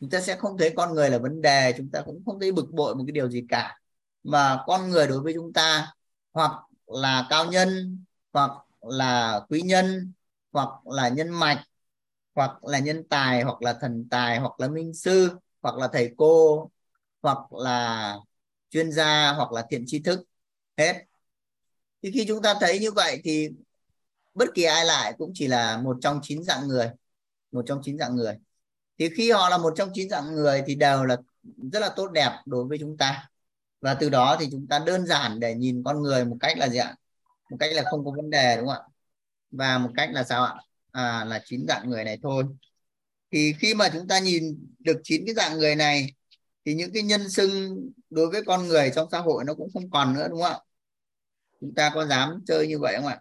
Chúng 0.00 0.10
ta 0.10 0.20
sẽ 0.20 0.36
không 0.36 0.58
thấy 0.58 0.72
con 0.76 0.94
người 0.94 1.10
là 1.10 1.18
vấn 1.18 1.40
đề, 1.42 1.74
chúng 1.76 1.90
ta 1.90 2.02
cũng 2.06 2.22
không 2.26 2.40
thấy 2.40 2.52
bực 2.52 2.70
bội 2.72 2.94
một 2.94 3.04
cái 3.06 3.12
điều 3.12 3.30
gì 3.30 3.44
cả. 3.48 3.80
Mà 4.22 4.62
con 4.66 4.90
người 4.90 5.06
đối 5.06 5.20
với 5.20 5.32
chúng 5.34 5.52
ta, 5.52 5.94
hoặc 6.32 6.52
là 6.86 7.26
cao 7.30 7.46
nhân, 7.46 7.98
hoặc 8.32 8.50
là 8.80 9.40
quý 9.48 9.62
nhân, 9.62 10.12
hoặc 10.52 10.68
là 10.86 11.08
nhân 11.08 11.28
mạch, 11.30 11.64
hoặc 12.34 12.64
là 12.64 12.78
nhân 12.78 13.04
tài, 13.10 13.42
hoặc 13.42 13.62
là 13.62 13.72
thần 13.72 14.08
tài, 14.10 14.38
hoặc 14.38 14.60
là 14.60 14.68
minh 14.68 14.94
sư, 14.94 15.30
hoặc 15.62 15.76
là 15.76 15.88
thầy 15.92 16.14
cô, 16.16 16.70
hoặc 17.22 17.52
là 17.52 18.16
chuyên 18.70 18.92
gia, 18.92 19.32
hoặc 19.32 19.52
là 19.52 19.66
thiện 19.70 19.84
tri 19.86 20.02
thức, 20.02 20.20
hết. 20.76 21.04
Thì 22.02 22.10
khi 22.10 22.24
chúng 22.28 22.42
ta 22.42 22.54
thấy 22.60 22.78
như 22.78 22.92
vậy 22.92 23.20
thì 23.24 23.48
bất 24.34 24.48
kỳ 24.54 24.62
ai 24.62 24.84
lại 24.84 25.14
cũng 25.18 25.30
chỉ 25.34 25.46
là 25.46 25.76
một 25.78 25.96
trong 26.00 26.20
chín 26.22 26.42
dạng 26.44 26.68
người 26.68 26.90
một 27.52 27.62
trong 27.66 27.80
chín 27.82 27.98
dạng 27.98 28.16
người. 28.16 28.34
Thì 28.98 29.08
khi 29.16 29.30
họ 29.30 29.48
là 29.48 29.58
một 29.58 29.72
trong 29.76 29.90
chín 29.94 30.08
dạng 30.08 30.34
người 30.34 30.62
thì 30.66 30.74
đều 30.74 31.04
là 31.04 31.16
rất 31.72 31.80
là 31.80 31.88
tốt 31.96 32.10
đẹp 32.12 32.30
đối 32.46 32.64
với 32.64 32.78
chúng 32.78 32.96
ta. 32.96 33.28
Và 33.80 33.94
từ 33.94 34.08
đó 34.08 34.36
thì 34.40 34.48
chúng 34.50 34.66
ta 34.66 34.78
đơn 34.78 35.06
giản 35.06 35.40
để 35.40 35.54
nhìn 35.54 35.82
con 35.84 36.02
người 36.02 36.24
một 36.24 36.36
cách 36.40 36.58
là 36.58 36.68
gì 36.68 36.78
ạ? 36.78 36.96
Một 37.50 37.56
cách 37.60 37.70
là 37.74 37.82
không 37.90 38.04
có 38.04 38.12
vấn 38.16 38.30
đề 38.30 38.56
đúng 38.56 38.66
không 38.66 38.76
ạ? 38.76 38.88
Và 39.50 39.78
một 39.78 39.90
cách 39.96 40.10
là 40.12 40.24
sao 40.24 40.44
ạ? 40.44 40.54
À, 40.92 41.24
là 41.24 41.42
chín 41.44 41.64
dạng 41.68 41.90
người 41.90 42.04
này 42.04 42.18
thôi. 42.22 42.44
Thì 43.32 43.54
khi 43.58 43.74
mà 43.74 43.88
chúng 43.92 44.08
ta 44.08 44.18
nhìn 44.18 44.68
được 44.78 45.00
chín 45.04 45.22
cái 45.26 45.34
dạng 45.34 45.58
người 45.58 45.76
này 45.76 46.14
thì 46.64 46.74
những 46.74 46.92
cái 46.92 47.02
nhân 47.02 47.28
xưng 47.30 47.76
đối 48.10 48.30
với 48.30 48.42
con 48.46 48.68
người 48.68 48.92
trong 48.94 49.08
xã 49.12 49.18
hội 49.18 49.44
nó 49.44 49.54
cũng 49.54 49.68
không 49.72 49.90
còn 49.90 50.14
nữa 50.14 50.28
đúng 50.30 50.42
không 50.42 50.52
ạ? 50.52 50.58
Chúng 51.60 51.74
ta 51.74 51.90
có 51.94 52.06
dám 52.06 52.42
chơi 52.46 52.66
như 52.68 52.78
vậy 52.78 52.94
không 52.96 53.06
ạ? 53.06 53.20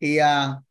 Thì 0.00 0.18
uh, 0.20 0.64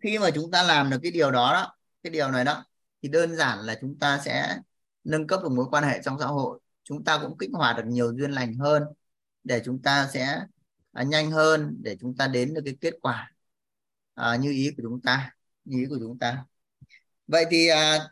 khi 0.00 0.18
mà 0.18 0.30
chúng 0.34 0.50
ta 0.50 0.62
làm 0.62 0.90
được 0.90 0.98
cái 1.02 1.12
điều 1.12 1.30
đó 1.30 1.52
đó 1.52 1.76
cái 2.02 2.10
điều 2.10 2.30
này 2.30 2.44
đó 2.44 2.64
thì 3.02 3.08
đơn 3.08 3.36
giản 3.36 3.58
là 3.58 3.78
chúng 3.80 3.98
ta 3.98 4.20
sẽ 4.24 4.58
nâng 5.04 5.26
cấp 5.26 5.40
được 5.42 5.48
mối 5.52 5.66
quan 5.70 5.84
hệ 5.84 6.00
trong 6.04 6.18
xã 6.20 6.26
hội. 6.26 6.60
Chúng 6.84 7.04
ta 7.04 7.18
cũng 7.22 7.38
kích 7.38 7.50
hoạt 7.52 7.76
được 7.76 7.82
nhiều 7.86 8.12
duyên 8.16 8.30
lành 8.30 8.54
hơn 8.54 8.82
để 9.44 9.62
chúng 9.64 9.82
ta 9.82 10.08
sẽ 10.12 10.40
à, 10.92 11.02
nhanh 11.02 11.30
hơn 11.30 11.76
để 11.82 11.96
chúng 12.00 12.16
ta 12.16 12.26
đến 12.28 12.54
được 12.54 12.62
cái 12.64 12.76
kết 12.80 12.94
quả 13.02 13.32
à, 14.14 14.36
như 14.36 14.50
ý 14.50 14.70
của 14.76 14.82
chúng 14.82 15.00
ta 15.00 15.32
như 15.64 15.78
ý 15.78 15.86
của 15.88 15.98
chúng 16.00 16.18
ta. 16.18 16.44
Vậy 17.26 17.44
thì 17.50 17.66
à, 17.68 18.08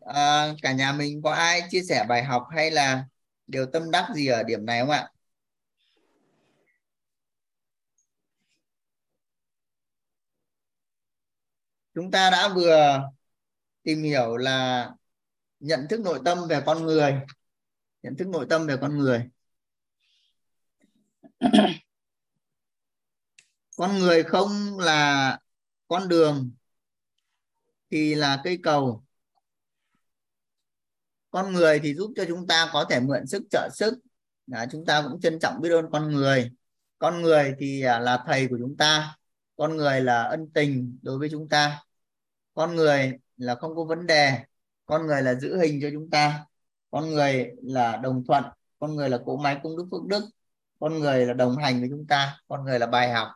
à, 0.00 0.48
cả 0.62 0.72
nhà 0.72 0.92
mình 0.92 1.22
có 1.22 1.32
ai 1.32 1.62
chia 1.70 1.82
sẻ 1.88 2.06
bài 2.08 2.24
học 2.24 2.46
hay 2.50 2.70
là 2.70 3.04
điều 3.46 3.66
tâm 3.66 3.90
đắc 3.90 4.08
gì 4.14 4.26
ở 4.26 4.42
điểm 4.42 4.66
này 4.66 4.80
không 4.80 4.90
ạ? 4.90 5.10
Chúng 11.98 12.10
ta 12.10 12.30
đã 12.30 12.48
vừa 12.54 13.02
tìm 13.82 14.02
hiểu 14.02 14.36
là 14.36 14.90
nhận 15.60 15.86
thức 15.90 16.00
nội 16.00 16.20
tâm 16.24 16.38
về 16.48 16.62
con 16.66 16.86
người. 16.86 17.20
Nhận 18.02 18.16
thức 18.16 18.28
nội 18.28 18.46
tâm 18.50 18.66
về 18.66 18.76
con 18.80 18.98
người. 18.98 19.28
Con 23.76 23.98
người 23.98 24.22
không 24.22 24.78
là 24.78 25.38
con 25.88 26.08
đường 26.08 26.50
thì 27.90 28.14
là 28.14 28.40
cây 28.44 28.58
cầu. 28.62 29.04
Con 31.30 31.52
người 31.52 31.80
thì 31.82 31.94
giúp 31.94 32.12
cho 32.16 32.24
chúng 32.28 32.46
ta 32.46 32.70
có 32.72 32.86
thể 32.90 33.00
mượn 33.00 33.26
sức 33.26 33.42
trợ 33.50 33.68
sức. 33.74 33.94
Đó, 34.46 34.64
chúng 34.72 34.86
ta 34.86 35.02
cũng 35.02 35.20
trân 35.20 35.38
trọng 35.38 35.60
biết 35.60 35.70
ơn 35.70 35.90
con 35.92 36.08
người. 36.10 36.50
Con 36.98 37.22
người 37.22 37.54
thì 37.58 37.82
à, 37.82 37.98
là 37.98 38.24
thầy 38.26 38.48
của 38.48 38.58
chúng 38.60 38.76
ta. 38.76 39.16
Con 39.56 39.76
người 39.76 40.00
là 40.00 40.22
ân 40.22 40.50
tình 40.54 40.98
đối 41.02 41.18
với 41.18 41.28
chúng 41.30 41.48
ta 41.48 41.82
con 42.58 42.76
người 42.76 43.18
là 43.36 43.54
không 43.54 43.76
có 43.76 43.84
vấn 43.84 44.06
đề, 44.06 44.38
con 44.86 45.06
người 45.06 45.22
là 45.22 45.34
giữ 45.34 45.56
hình 45.58 45.78
cho 45.82 45.88
chúng 45.92 46.10
ta. 46.10 46.44
Con 46.90 47.10
người 47.10 47.50
là 47.62 47.96
đồng 47.96 48.24
thuận, 48.26 48.44
con 48.78 48.96
người 48.96 49.10
là 49.10 49.18
cỗ 49.26 49.36
máy 49.36 49.60
công 49.62 49.76
đức 49.76 49.88
phước 49.90 50.04
đức. 50.06 50.24
Con 50.80 50.98
người 50.98 51.26
là 51.26 51.34
đồng 51.34 51.56
hành 51.56 51.80
với 51.80 51.88
chúng 51.90 52.06
ta, 52.06 52.40
con 52.48 52.64
người 52.64 52.78
là 52.78 52.86
bài 52.86 53.12
học. 53.12 53.28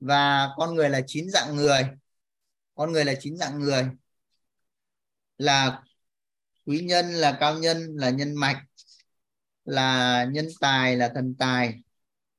Và 0.00 0.48
con 0.56 0.74
người 0.74 0.90
là 0.90 1.00
chín 1.06 1.30
dạng 1.30 1.56
người. 1.56 1.88
Con 2.74 2.92
người 2.92 3.04
là 3.04 3.14
chín 3.20 3.36
dạng 3.36 3.58
người. 3.58 3.90
Là 5.38 5.82
quý 6.66 6.80
nhân, 6.80 7.06
là 7.06 7.36
cao 7.40 7.58
nhân, 7.58 7.96
là 7.96 8.10
nhân 8.10 8.34
mạch, 8.34 8.64
là 9.64 10.24
nhân 10.24 10.46
tài, 10.60 10.96
là 10.96 11.10
thần 11.14 11.34
tài, 11.38 11.82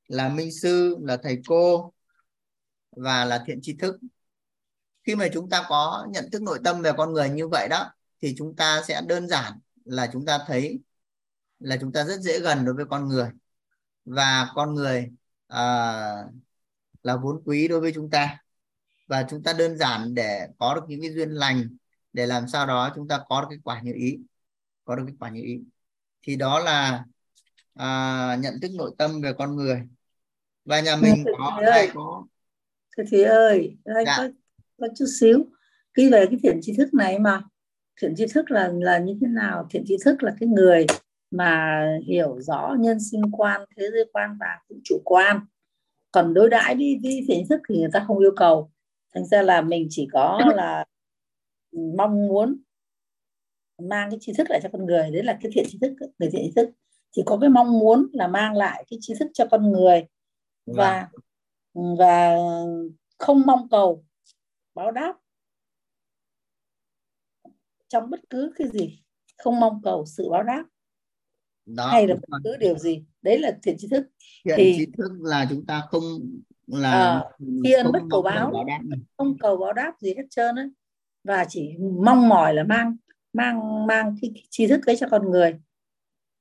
là 0.08 0.28
minh 0.28 0.52
sư, 0.52 0.96
là 1.00 1.16
thầy 1.16 1.42
cô 1.46 1.92
và 2.90 3.24
là 3.24 3.44
thiện 3.46 3.58
tri 3.62 3.76
thức 3.76 3.96
khi 5.04 5.16
mà 5.16 5.28
chúng 5.32 5.50
ta 5.50 5.66
có 5.68 6.06
nhận 6.10 6.30
thức 6.30 6.42
nội 6.42 6.58
tâm 6.64 6.82
về 6.82 6.92
con 6.96 7.12
người 7.12 7.30
như 7.30 7.48
vậy 7.48 7.68
đó 7.70 7.92
thì 8.22 8.34
chúng 8.38 8.56
ta 8.56 8.82
sẽ 8.88 9.02
đơn 9.06 9.28
giản 9.28 9.52
là 9.84 10.10
chúng 10.12 10.26
ta 10.26 10.38
thấy 10.46 10.80
là 11.58 11.76
chúng 11.80 11.92
ta 11.92 12.04
rất 12.04 12.20
dễ 12.20 12.40
gần 12.40 12.64
đối 12.64 12.74
với 12.74 12.84
con 12.90 13.08
người. 13.08 13.28
Và 14.04 14.48
con 14.54 14.74
người 14.74 15.10
à, 15.48 15.62
là 17.02 17.16
vốn 17.16 17.42
quý 17.44 17.68
đối 17.68 17.80
với 17.80 17.92
chúng 17.94 18.10
ta. 18.10 18.38
Và 19.06 19.26
chúng 19.30 19.42
ta 19.42 19.52
đơn 19.52 19.78
giản 19.78 20.14
để 20.14 20.48
có 20.58 20.74
được 20.74 20.82
những 20.88 21.00
cái 21.02 21.12
duyên 21.12 21.30
lành 21.30 21.76
để 22.12 22.26
làm 22.26 22.48
sao 22.48 22.66
đó 22.66 22.92
chúng 22.94 23.08
ta 23.08 23.20
có 23.28 23.40
được 23.40 23.46
kết 23.50 23.60
quả 23.64 23.80
như 23.80 23.92
ý 23.94 24.18
có 24.84 24.96
được 24.96 25.04
kết 25.06 25.14
quả 25.20 25.30
như 25.30 25.40
ý. 25.42 25.60
Thì 26.22 26.36
đó 26.36 26.58
là 26.58 27.04
à, 27.74 28.36
nhận 28.40 28.54
thức 28.62 28.70
nội 28.74 28.94
tâm 28.98 29.20
về 29.20 29.32
con 29.38 29.56
người. 29.56 29.82
Và 30.64 30.80
nhà 30.80 30.96
mình 30.96 31.24
có 31.38 31.60
ai 31.72 31.90
có 31.94 32.26
thưa 32.96 33.04
thí 33.10 33.22
ơi 33.22 33.76
anh 33.84 34.04
dạ. 34.06 34.14
có, 34.16 34.28
có 34.78 34.88
chút 34.96 35.06
xíu. 35.20 35.44
Cái 35.94 36.10
về 36.10 36.26
cái 36.26 36.38
thiện 36.42 36.58
tri 36.62 36.76
thức 36.76 36.94
này 36.94 37.18
mà. 37.18 37.42
Thiện 38.00 38.14
tri 38.16 38.26
thức 38.26 38.50
là 38.50 38.72
là 38.74 38.98
như 38.98 39.18
thế 39.20 39.26
nào? 39.26 39.66
Thiện 39.70 39.84
tri 39.86 39.96
thức 40.04 40.22
là 40.22 40.34
cái 40.40 40.48
người 40.48 40.86
mà 41.30 41.82
hiểu 42.06 42.40
rõ 42.40 42.76
nhân 42.78 42.98
sinh 43.10 43.22
quan 43.32 43.60
thế 43.76 43.90
giới 43.92 44.04
quan 44.12 44.36
và 44.40 44.60
vũ 44.68 44.76
trụ 44.84 45.00
quan. 45.04 45.40
Còn 46.12 46.34
đối 46.34 46.50
đãi 46.50 46.74
đi 46.74 46.94
đi 46.94 47.24
thiện 47.28 47.44
thức 47.48 47.60
thì 47.68 47.78
người 47.78 47.90
ta 47.92 48.04
không 48.06 48.18
yêu 48.18 48.32
cầu. 48.36 48.70
Thành 49.14 49.26
ra 49.26 49.42
là 49.42 49.60
mình 49.60 49.86
chỉ 49.90 50.08
có 50.12 50.40
là 50.56 50.84
mong 51.96 52.26
muốn 52.28 52.56
mang 53.82 54.10
cái 54.10 54.18
tri 54.20 54.32
thức 54.32 54.46
lại 54.50 54.60
cho 54.62 54.68
con 54.72 54.86
người. 54.86 55.10
Đấy 55.10 55.22
là 55.22 55.38
cái 55.42 55.52
thiện 55.54 55.64
tri 55.68 55.78
thức 55.80 55.92
người 56.18 56.30
thiện 56.30 56.42
tri 56.44 56.52
thức. 56.56 56.70
Chỉ 57.12 57.22
có 57.26 57.38
cái 57.40 57.50
mong 57.50 57.78
muốn 57.78 58.06
là 58.12 58.28
mang 58.28 58.56
lại 58.56 58.84
cái 58.90 58.98
tri 59.02 59.14
thức 59.20 59.28
cho 59.34 59.46
con 59.50 59.72
người. 59.72 60.04
Và 60.66 61.08
và 61.98 62.36
không 63.18 63.42
mong 63.46 63.68
cầu 63.68 64.03
báo 64.74 64.90
đáp. 64.90 65.16
Trong 67.88 68.10
bất 68.10 68.20
cứ 68.30 68.52
cái 68.56 68.68
gì 68.68 69.02
không 69.38 69.60
mong 69.60 69.80
cầu 69.82 70.04
sự 70.06 70.30
báo 70.30 70.42
đáp. 70.42 70.64
Đó, 71.66 71.86
hay 71.86 72.06
là 72.06 72.14
bất 72.28 72.38
cứ 72.44 72.56
điều 72.56 72.78
gì 72.78 73.04
đấy 73.22 73.38
là 73.38 73.58
thiện 73.62 73.76
tri 73.78 73.88
thức. 73.88 74.06
Thiện 74.44 74.54
thì 74.56 74.74
tri 74.78 74.86
thức 74.98 75.12
là 75.20 75.46
chúng 75.50 75.66
ta 75.66 75.82
không 75.90 76.02
là 76.66 76.90
à, 76.90 77.24
tri 77.62 77.72
ân 77.72 77.92
bất 77.92 78.02
cầu 78.10 78.22
báo, 78.22 78.50
báo 78.50 78.64
đáp. 78.64 78.80
không 79.16 79.38
cầu 79.38 79.56
báo 79.56 79.72
đáp 79.72 79.92
gì 80.00 80.14
hết 80.16 80.24
trơn 80.30 80.56
ấy 80.56 80.68
và 81.24 81.44
chỉ 81.48 81.76
mong 82.04 82.28
mỏi 82.28 82.54
là 82.54 82.64
mang 82.64 82.96
mang 83.32 83.86
mang 83.86 84.16
cái 84.22 84.30
tri 84.50 84.66
thức 84.66 84.86
ấy 84.86 84.96
cho 84.96 85.08
con 85.10 85.30
người. 85.30 85.60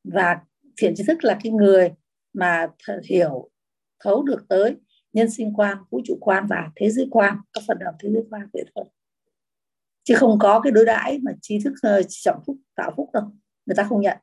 Và 0.04 0.40
thiện 0.78 0.94
tri 0.96 1.04
thức 1.08 1.24
là 1.24 1.40
cái 1.44 1.52
người 1.52 1.92
mà 2.34 2.68
hiểu 3.10 3.50
thấu 4.00 4.24
được 4.24 4.46
tới 4.50 4.76
nhân 5.14 5.32
sinh 5.32 5.54
quan 5.56 5.78
vũ 5.90 6.02
trụ 6.06 6.18
quan 6.22 6.48
và 6.50 6.72
thế 6.76 6.90
giới 6.90 7.08
quan 7.12 7.38
các 7.54 7.64
phần 7.68 7.78
đồng 7.80 7.96
thế 8.00 8.10
giới 8.10 8.24
quan 8.30 8.48
vậy 8.54 8.66
thôi 8.76 8.86
chứ 10.04 10.16
không 10.18 10.40
có 10.40 10.60
cái 10.60 10.72
đối 10.72 10.86
đãi 10.86 11.20
mà 11.20 11.32
tri 11.42 11.60
thức 11.64 11.74
uh, 12.00 12.06
trọng 12.10 12.44
phúc 12.46 12.58
tạo 12.76 12.94
phúc 12.98 13.10
đâu 13.14 13.24
người 13.66 13.76
ta 13.76 13.84
không 13.84 14.02
nhận 14.02 14.18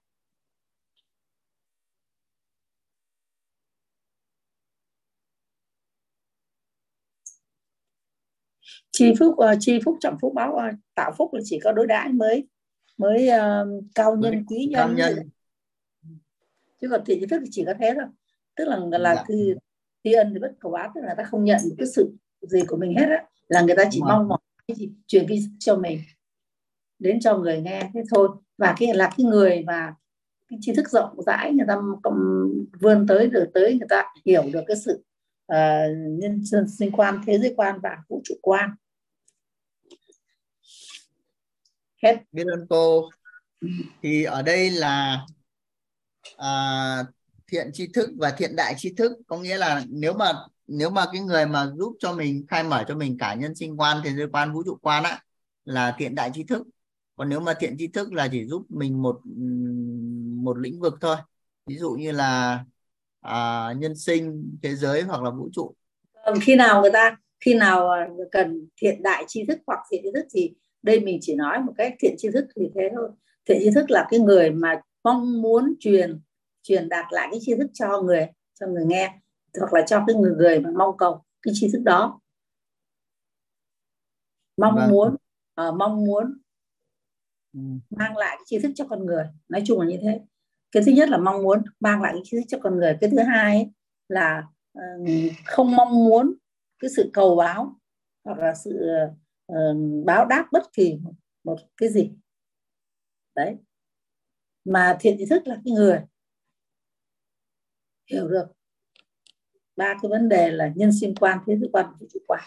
chi 8.91 9.13
phúc 9.19 9.35
uh, 9.35 9.57
chi 9.61 9.79
phúc 9.85 9.97
trọng 10.01 10.17
phúc 10.21 10.33
báo 10.35 10.53
uh, 10.53 10.75
tạo 10.95 11.13
phúc 11.19 11.35
là 11.35 11.41
chỉ 11.45 11.61
có 11.65 11.73
đối 11.73 11.87
đãi 11.87 12.09
mới 12.13 12.49
mới 12.97 13.29
uh, 13.29 13.85
cao 13.95 14.17
nhân 14.17 14.45
quý 14.47 14.67
nhân, 14.71 14.75
cao 14.75 14.93
nhân. 14.93 15.31
chứ 16.81 16.89
còn 16.91 17.05
thiện 17.07 17.29
phúc 17.31 17.39
thì 17.43 17.49
chỉ 17.51 17.65
có 17.67 17.75
thế 17.81 17.93
thôi 17.97 18.07
tức 18.57 18.65
là 18.65 18.79
là 18.91 19.15
dạ. 19.15 19.25
khi 19.29 19.55
thi 20.05 20.13
ân 20.13 20.31
thì 20.33 20.39
bất 20.39 20.53
cầu 20.61 20.73
báo 20.73 20.93
tức 20.95 21.01
là 21.05 21.15
ta 21.15 21.25
không 21.25 21.45
nhận 21.45 21.61
cái 21.79 21.87
sự 21.87 22.13
gì 22.41 22.61
của 22.67 22.77
mình 22.77 22.95
hết 22.97 23.07
á 23.11 23.25
là 23.49 23.61
người 23.61 23.77
ta 23.77 23.85
chỉ 23.91 24.01
mong 24.01 24.29
mỏi 24.29 24.39
cái 24.69 24.77
gì 24.77 24.91
truyền 25.07 25.27
cái 25.29 25.39
cho 25.59 25.77
mình 25.77 26.01
đến 26.99 27.21
cho 27.21 27.39
người 27.39 27.61
nghe 27.61 27.91
thế 27.95 28.03
thôi. 28.11 28.29
Và 28.59 28.75
cái 28.79 28.95
là 28.95 29.13
cái 29.17 29.27
người 29.27 29.63
mà 29.67 29.95
cái 30.49 30.59
tri 30.63 30.73
thức 30.73 30.89
rộng 30.89 31.23
rãi 31.23 31.53
người 31.53 31.67
ta 31.69 31.77
vươn 32.81 33.07
tới 33.07 33.27
được 33.27 33.51
tới 33.55 33.75
người 33.79 33.89
ta 33.89 34.05
hiểu 34.25 34.43
được 34.53 34.65
cái 34.67 34.77
sự 34.77 35.05
uh, 35.53 36.19
nhân 36.19 36.43
sinh 36.79 36.91
quan 36.93 37.21
thế 37.27 37.39
giới 37.39 37.55
quan 37.57 37.81
và 37.83 37.97
vũ 38.09 38.21
trụ 38.25 38.35
quan. 38.43 38.71
Hết. 42.03 42.17
Biết 42.33 42.45
ơn 42.53 42.67
cô. 42.69 43.11
Thì 44.03 44.25
ở 44.25 44.43
đây 44.43 44.71
là 44.71 45.27
à, 46.37 47.05
thiện 47.51 47.71
tri 47.73 47.87
thức 47.95 48.11
và 48.19 48.31
thiện 48.31 48.57
đại 48.57 48.75
tri 48.77 48.95
thức. 48.95 49.13
Có 49.27 49.39
nghĩa 49.39 49.59
là 49.59 49.85
nếu 49.89 50.13
mà 50.13 50.33
nếu 50.67 50.91
mà 50.91 51.05
cái 51.13 51.21
người 51.21 51.47
mà 51.47 51.71
giúp 51.77 51.97
cho 51.99 52.13
mình 52.13 52.47
khai 52.49 52.63
mở 52.63 52.85
cho 52.89 52.95
mình 52.95 53.19
cả 53.19 53.35
nhân 53.35 53.55
sinh 53.55 53.81
quan 53.81 53.97
thế 54.05 54.11
giới 54.11 54.27
quan 54.33 54.53
vũ 54.53 54.63
trụ 54.65 54.79
quan 54.83 55.05
á 55.05 55.23
là 55.65 55.95
thiện 55.99 56.15
đại 56.15 56.31
tri 56.35 56.45
thức. 56.45 56.67
Còn 57.17 57.29
nếu 57.29 57.41
mà 57.41 57.55
thiện 57.61 57.77
tri 57.79 57.87
thức 57.87 58.13
là 58.13 58.29
chỉ 58.33 58.47
giúp 58.47 58.67
mình 58.69 59.03
một 59.03 59.21
một 60.43 60.59
lĩnh 60.59 60.81
vực 60.81 60.95
thôi. 61.01 61.17
Ví 61.67 61.77
dụ 61.77 61.91
như 61.91 62.13
là 62.13 62.65
à, 63.21 63.73
nhân 63.79 63.97
sinh 63.97 64.51
thế 64.63 64.75
giới 64.75 65.03
hoặc 65.03 65.23
là 65.23 65.31
vũ 65.31 65.49
trụ. 65.53 65.75
Vâng, 66.27 66.39
khi 66.43 66.57
nào 66.57 66.83
người 66.83 66.91
ta 66.93 67.17
khi 67.41 67.55
nào 67.55 67.91
à, 67.91 68.09
cần 68.33 68.69
thiện 68.77 69.03
đại 69.03 69.25
tri 69.29 69.45
thức 69.49 69.59
hoặc 69.67 69.79
thiện 69.91 70.01
tri 70.05 70.11
thức 70.15 70.27
thì 70.35 70.55
đây 70.83 71.01
mình 71.01 71.19
chỉ 71.21 71.35
nói 71.35 71.59
một 71.59 71.73
cách 71.79 71.95
thiện 72.01 72.15
tri 72.19 72.29
thức 72.31 72.45
thì 72.57 72.71
thế 72.75 72.91
thôi. 72.97 73.09
Thiện 73.49 73.59
tri 73.61 73.71
thức 73.71 73.91
là 73.91 74.07
cái 74.11 74.21
người 74.21 74.51
mà 74.51 74.81
mong 75.05 75.43
muốn 75.43 75.75
truyền 75.81 76.21
truyền 76.63 76.89
đạt 76.89 77.07
lại 77.11 77.29
cái 77.31 77.41
tri 77.43 77.55
thức 77.57 77.71
cho 77.73 78.03
người 78.03 78.29
cho 78.61 78.67
người 78.67 78.85
nghe 78.87 79.21
hoặc 79.59 79.73
là 79.73 79.85
cho 79.87 80.05
cái 80.07 80.17
người 80.17 80.35
người 80.37 80.61
mà 80.61 80.71
mong 80.77 80.97
cầu 80.97 81.25
cái 81.43 81.55
tri 81.57 81.71
thức 81.73 81.83
đó. 81.85 82.21
Mong 84.57 84.75
vâng. 84.75 84.91
muốn 84.91 85.17
uh, 85.69 85.75
mong 85.77 86.05
muốn 86.05 86.39
ừ. 87.53 87.61
mang 87.91 88.17
lại 88.17 88.37
cái 88.37 88.45
tri 88.47 88.59
thức 88.59 88.73
cho 88.75 88.87
con 88.87 89.07
người. 89.07 89.25
Nói 89.49 89.63
chung 89.67 89.81
là 89.81 89.87
như 89.87 89.99
thế. 90.03 90.21
Cái 90.73 90.83
thứ 90.87 90.93
nhất 90.93 91.09
là 91.09 91.19
mong 91.19 91.43
muốn 91.43 91.63
mang 91.81 92.03
lại 92.03 92.13
cái 92.13 92.23
tri 92.25 92.37
thức 92.37 92.45
cho 92.49 92.59
con 92.63 92.77
người. 92.77 92.99
Cái 93.01 93.11
thứ 93.11 93.19
hai 93.19 93.71
là 94.09 94.49
uh, 94.79 95.09
không 95.47 95.77
mong 95.77 96.05
muốn 96.05 96.35
cái 96.79 96.91
sự 96.97 97.11
cầu 97.13 97.37
báo 97.37 97.77
hoặc 98.25 98.39
là 98.39 98.55
sự 98.55 98.89
uh, 99.53 100.07
báo 100.07 100.27
đáp 100.27 100.47
bất 100.53 100.73
kỳ 100.73 100.97
một, 101.03 101.13
một 101.45 101.57
cái 101.77 101.89
gì. 101.89 102.13
Đấy. 103.35 103.57
Mà 104.65 104.97
thiện 105.01 105.17
tri 105.19 105.27
thức 105.27 105.47
là 105.47 105.55
cái 105.65 105.75
người 105.75 106.01
hiểu 108.11 108.29
được. 108.29 108.45
Ba 109.77 109.95
cái 110.03 110.09
vấn 110.11 110.29
đề 110.29 110.51
là 110.51 110.73
nhân 110.75 110.91
sinh 111.01 111.15
quan 111.15 111.39
thế 111.47 111.57
giới 111.57 111.71
quan 111.73 111.87
vũ 112.01 112.07
trụ 112.13 112.19
quan. 112.27 112.43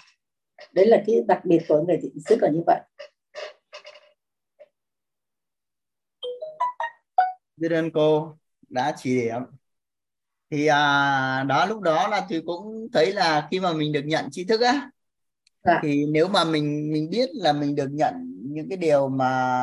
Đấy 0.74 0.86
là 0.86 1.04
cái 1.08 1.24
đặc 1.28 1.46
biệt 1.46 1.60
của 1.68 1.84
người 1.88 2.00
tỉnh 2.02 2.18
thức 2.30 2.40
là 2.42 2.50
như 2.50 2.62
vậy. 2.66 2.82
Biết 7.58 7.72
ơn 7.72 7.92
cô 7.92 8.38
đã 8.70 8.96
chỉ 8.98 9.22
điểm. 9.22 9.42
Thì 10.50 10.66
à, 10.66 11.44
đó 11.50 11.66
lúc 11.66 11.82
đó 11.82 12.08
là 12.08 12.28
tôi 12.30 12.42
cũng 12.46 12.88
thấy 12.94 13.14
là 13.14 13.48
khi 13.52 13.60
mà 13.60 13.74
mình 13.74 13.92
được 13.92 14.04
nhận 14.06 14.26
tri 14.32 14.44
thức 14.44 14.62
á 14.62 14.90
à. 15.62 15.80
thì 15.84 16.06
nếu 16.06 16.28
mà 16.28 16.44
mình 16.44 16.92
mình 16.94 17.10
biết 17.10 17.30
là 17.34 17.54
mình 17.54 17.76
được 17.76 17.88
nhận 17.92 18.14
những 18.44 18.70
cái 18.70 18.78
điều 18.78 19.08
mà 19.08 19.62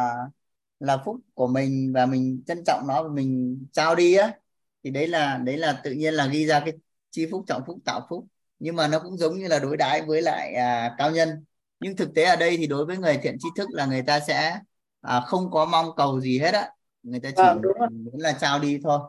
là 0.81 1.03
phúc 1.05 1.17
của 1.35 1.47
mình 1.47 1.93
và 1.95 2.07
mình 2.07 2.43
trân 2.47 2.65
trọng 2.67 2.87
nó 2.87 3.03
và 3.03 3.09
mình 3.09 3.59
trao 3.73 3.95
đi 3.95 4.15
á 4.15 4.40
thì 4.85 4.91
đấy 4.91 5.09
là 5.09 5.37
đấy 5.37 5.57
là 5.57 5.81
tự 5.85 5.91
nhiên 5.93 6.15
là 6.15 6.27
ghi 6.27 6.47
ra 6.47 6.61
cái 6.61 6.75
chi 7.11 7.27
phúc 7.31 7.45
trọng 7.47 7.63
phúc 7.67 7.79
tạo 7.85 8.07
phúc. 8.11 8.27
Nhưng 8.59 8.77
mà 8.77 8.89
nó 8.89 8.99
cũng 8.99 9.17
giống 9.17 9.39
như 9.39 9.49
là 9.49 9.59
đối 9.59 9.77
đãi 9.77 10.03
với 10.03 10.23
lại 10.23 10.55
à, 10.55 10.95
cao 10.99 11.11
nhân. 11.11 11.45
Nhưng 11.81 11.97
thực 11.97 12.15
tế 12.15 12.25
ở 12.25 12.37
đây 12.37 12.57
thì 12.57 12.67
đối 12.67 12.87
với 12.87 12.97
người 12.97 13.19
thiện 13.23 13.37
tri 13.39 13.49
thức 13.57 13.69
là 13.73 13.87
người 13.87 14.03
ta 14.03 14.21
sẽ 14.21 14.61
à, 15.01 15.21
không 15.21 15.51
có 15.51 15.65
mong 15.65 15.87
cầu 15.97 16.21
gì 16.21 16.39
hết 16.39 16.55
á. 16.55 16.71
Người 17.03 17.21
ta 17.21 17.31
chỉ 17.31 17.43
vâng, 17.43 17.61
muốn 17.91 18.21
là 18.21 18.33
trao 18.33 18.59
đi 18.59 18.79
thôi. 18.83 19.01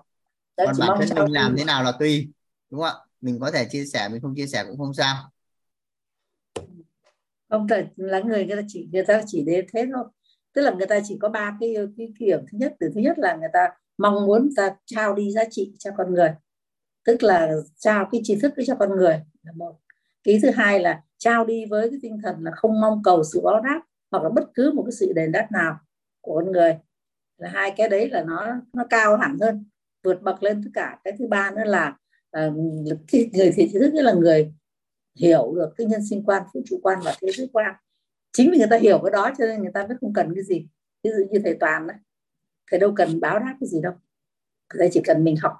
Đấy, 0.58 0.68
còn 0.68 0.76
bản 0.80 1.00
thân 1.00 1.24
mình 1.24 1.34
làm 1.34 1.56
thế 1.58 1.64
nào 1.64 1.84
là 1.84 1.92
tùy 2.00 2.30
đúng 2.70 2.82
không 2.82 2.90
ạ? 2.90 3.06
Mình 3.22 3.40
có 3.40 3.52
thể 3.52 3.66
chia 3.72 3.86
sẻ 3.86 4.10
mình 4.10 4.22
không 4.22 4.36
chia 4.36 4.48
sẻ 4.48 4.64
cũng 4.68 4.78
không 4.78 4.94
sao. 4.94 5.16
Không 7.50 7.68
thể 7.68 7.86
là 7.96 8.20
người 8.20 8.46
người 8.46 8.56
ta 8.56 8.62
chỉ 8.68 8.90
người 8.92 9.06
ta 9.06 9.22
chỉ 9.28 9.44
đến 9.44 9.66
thế 9.74 9.86
thôi. 9.94 10.06
Tức 10.54 10.62
là 10.62 10.72
người 10.72 10.88
ta 10.88 11.00
chỉ 11.04 11.18
có 11.22 11.30
ba 11.30 11.58
cái 11.60 11.76
cái 11.98 12.14
kiểu 12.20 12.38
thứ 12.52 12.58
nhất. 12.58 12.74
Từ 12.80 12.92
thứ 12.96 13.02
nhất 13.02 13.20
là 13.20 13.36
người 13.36 13.50
ta 13.54 13.70
mong 13.98 14.26
muốn 14.26 14.50
ta 14.56 14.76
trao 14.86 15.16
đi 15.16 15.32
giá 15.32 15.44
trị 15.52 15.74
cho 15.80 15.92
con 15.98 16.14
người. 16.14 16.34
Tức 17.06 17.24
là 17.24 17.52
trao 17.78 18.10
cái 18.12 18.22
tri 18.24 18.36
thức 18.36 18.54
cho 18.66 18.76
con 18.76 18.96
người 18.96 19.22
là 19.44 19.52
một. 19.56 19.76
Cái 20.24 20.40
thứ 20.44 20.50
hai 20.50 20.80
là 20.80 21.02
trao 21.18 21.46
đi 21.46 21.66
với 21.66 21.90
cái 21.90 22.00
tinh 22.02 22.20
thần 22.24 22.36
là 22.44 22.52
không 22.56 22.82
mong 22.82 23.02
cầu 23.04 23.24
sự 23.24 23.42
báo 23.42 23.62
đáp 23.62 23.82
hoặc 24.12 24.24
là 24.24 24.30
bất 24.30 24.44
cứ 24.54 24.72
một 24.72 24.84
cái 24.84 24.92
sự 24.92 25.14
đền 25.16 25.32
đáp 25.32 25.48
nào 25.52 25.78
của 26.22 26.36
con 26.36 26.52
người. 26.52 26.78
Là 27.38 27.50
hai 27.50 27.74
cái 27.78 27.90
đấy 27.90 28.10
là 28.10 28.24
nó 28.24 28.48
nó 28.74 28.86
cao 28.90 29.18
hẳn 29.18 29.38
hơn 29.42 29.66
vượt 30.04 30.22
bậc 30.22 30.44
lên 30.44 30.62
tất 30.64 30.70
cả. 30.74 31.00
Cái 31.04 31.14
thứ 31.20 31.28
ba 31.28 31.52
nữa 31.52 31.64
là 31.66 31.98
uh, 32.48 32.54
cái 33.12 33.30
người 33.34 33.52
thì 33.56 33.70
thứ 33.74 33.80
thức 33.80 34.02
là 34.02 34.14
người 34.14 34.54
hiểu 35.20 35.54
được 35.56 35.74
cái 35.78 35.88
nhân 35.88 36.02
sinh 36.10 36.24
quan 36.26 36.44
vũ 36.54 36.62
trụ 36.66 36.80
quan 36.84 37.00
và 37.04 37.16
thế 37.22 37.32
giới 37.32 37.50
quan. 37.54 37.76
Chính 38.34 38.52
vì 38.52 38.58
người 38.58 38.68
ta 38.70 38.78
hiểu 38.78 39.00
cái 39.04 39.12
đó 39.12 39.32
cho 39.38 39.46
nên 39.46 39.62
người 39.62 39.72
ta 39.74 39.88
mới 39.88 39.98
không 40.02 40.14
cần 40.14 40.36
cái 40.36 40.44
gì. 40.44 40.68
Ví 41.04 41.10
dụ 41.10 41.24
như 41.32 41.40
thầy 41.44 41.58
toàn 41.60 41.88
đấy 41.88 41.98
thầy 42.72 42.80
đâu 42.80 42.94
cần 42.96 43.20
báo 43.20 43.40
đáp 43.40 43.56
cái 43.60 43.70
gì 43.70 43.82
đâu. 43.82 43.94
Thầy 44.70 44.90
chỉ 44.92 45.02
cần 45.04 45.24
mình 45.24 45.36
học 45.42 45.54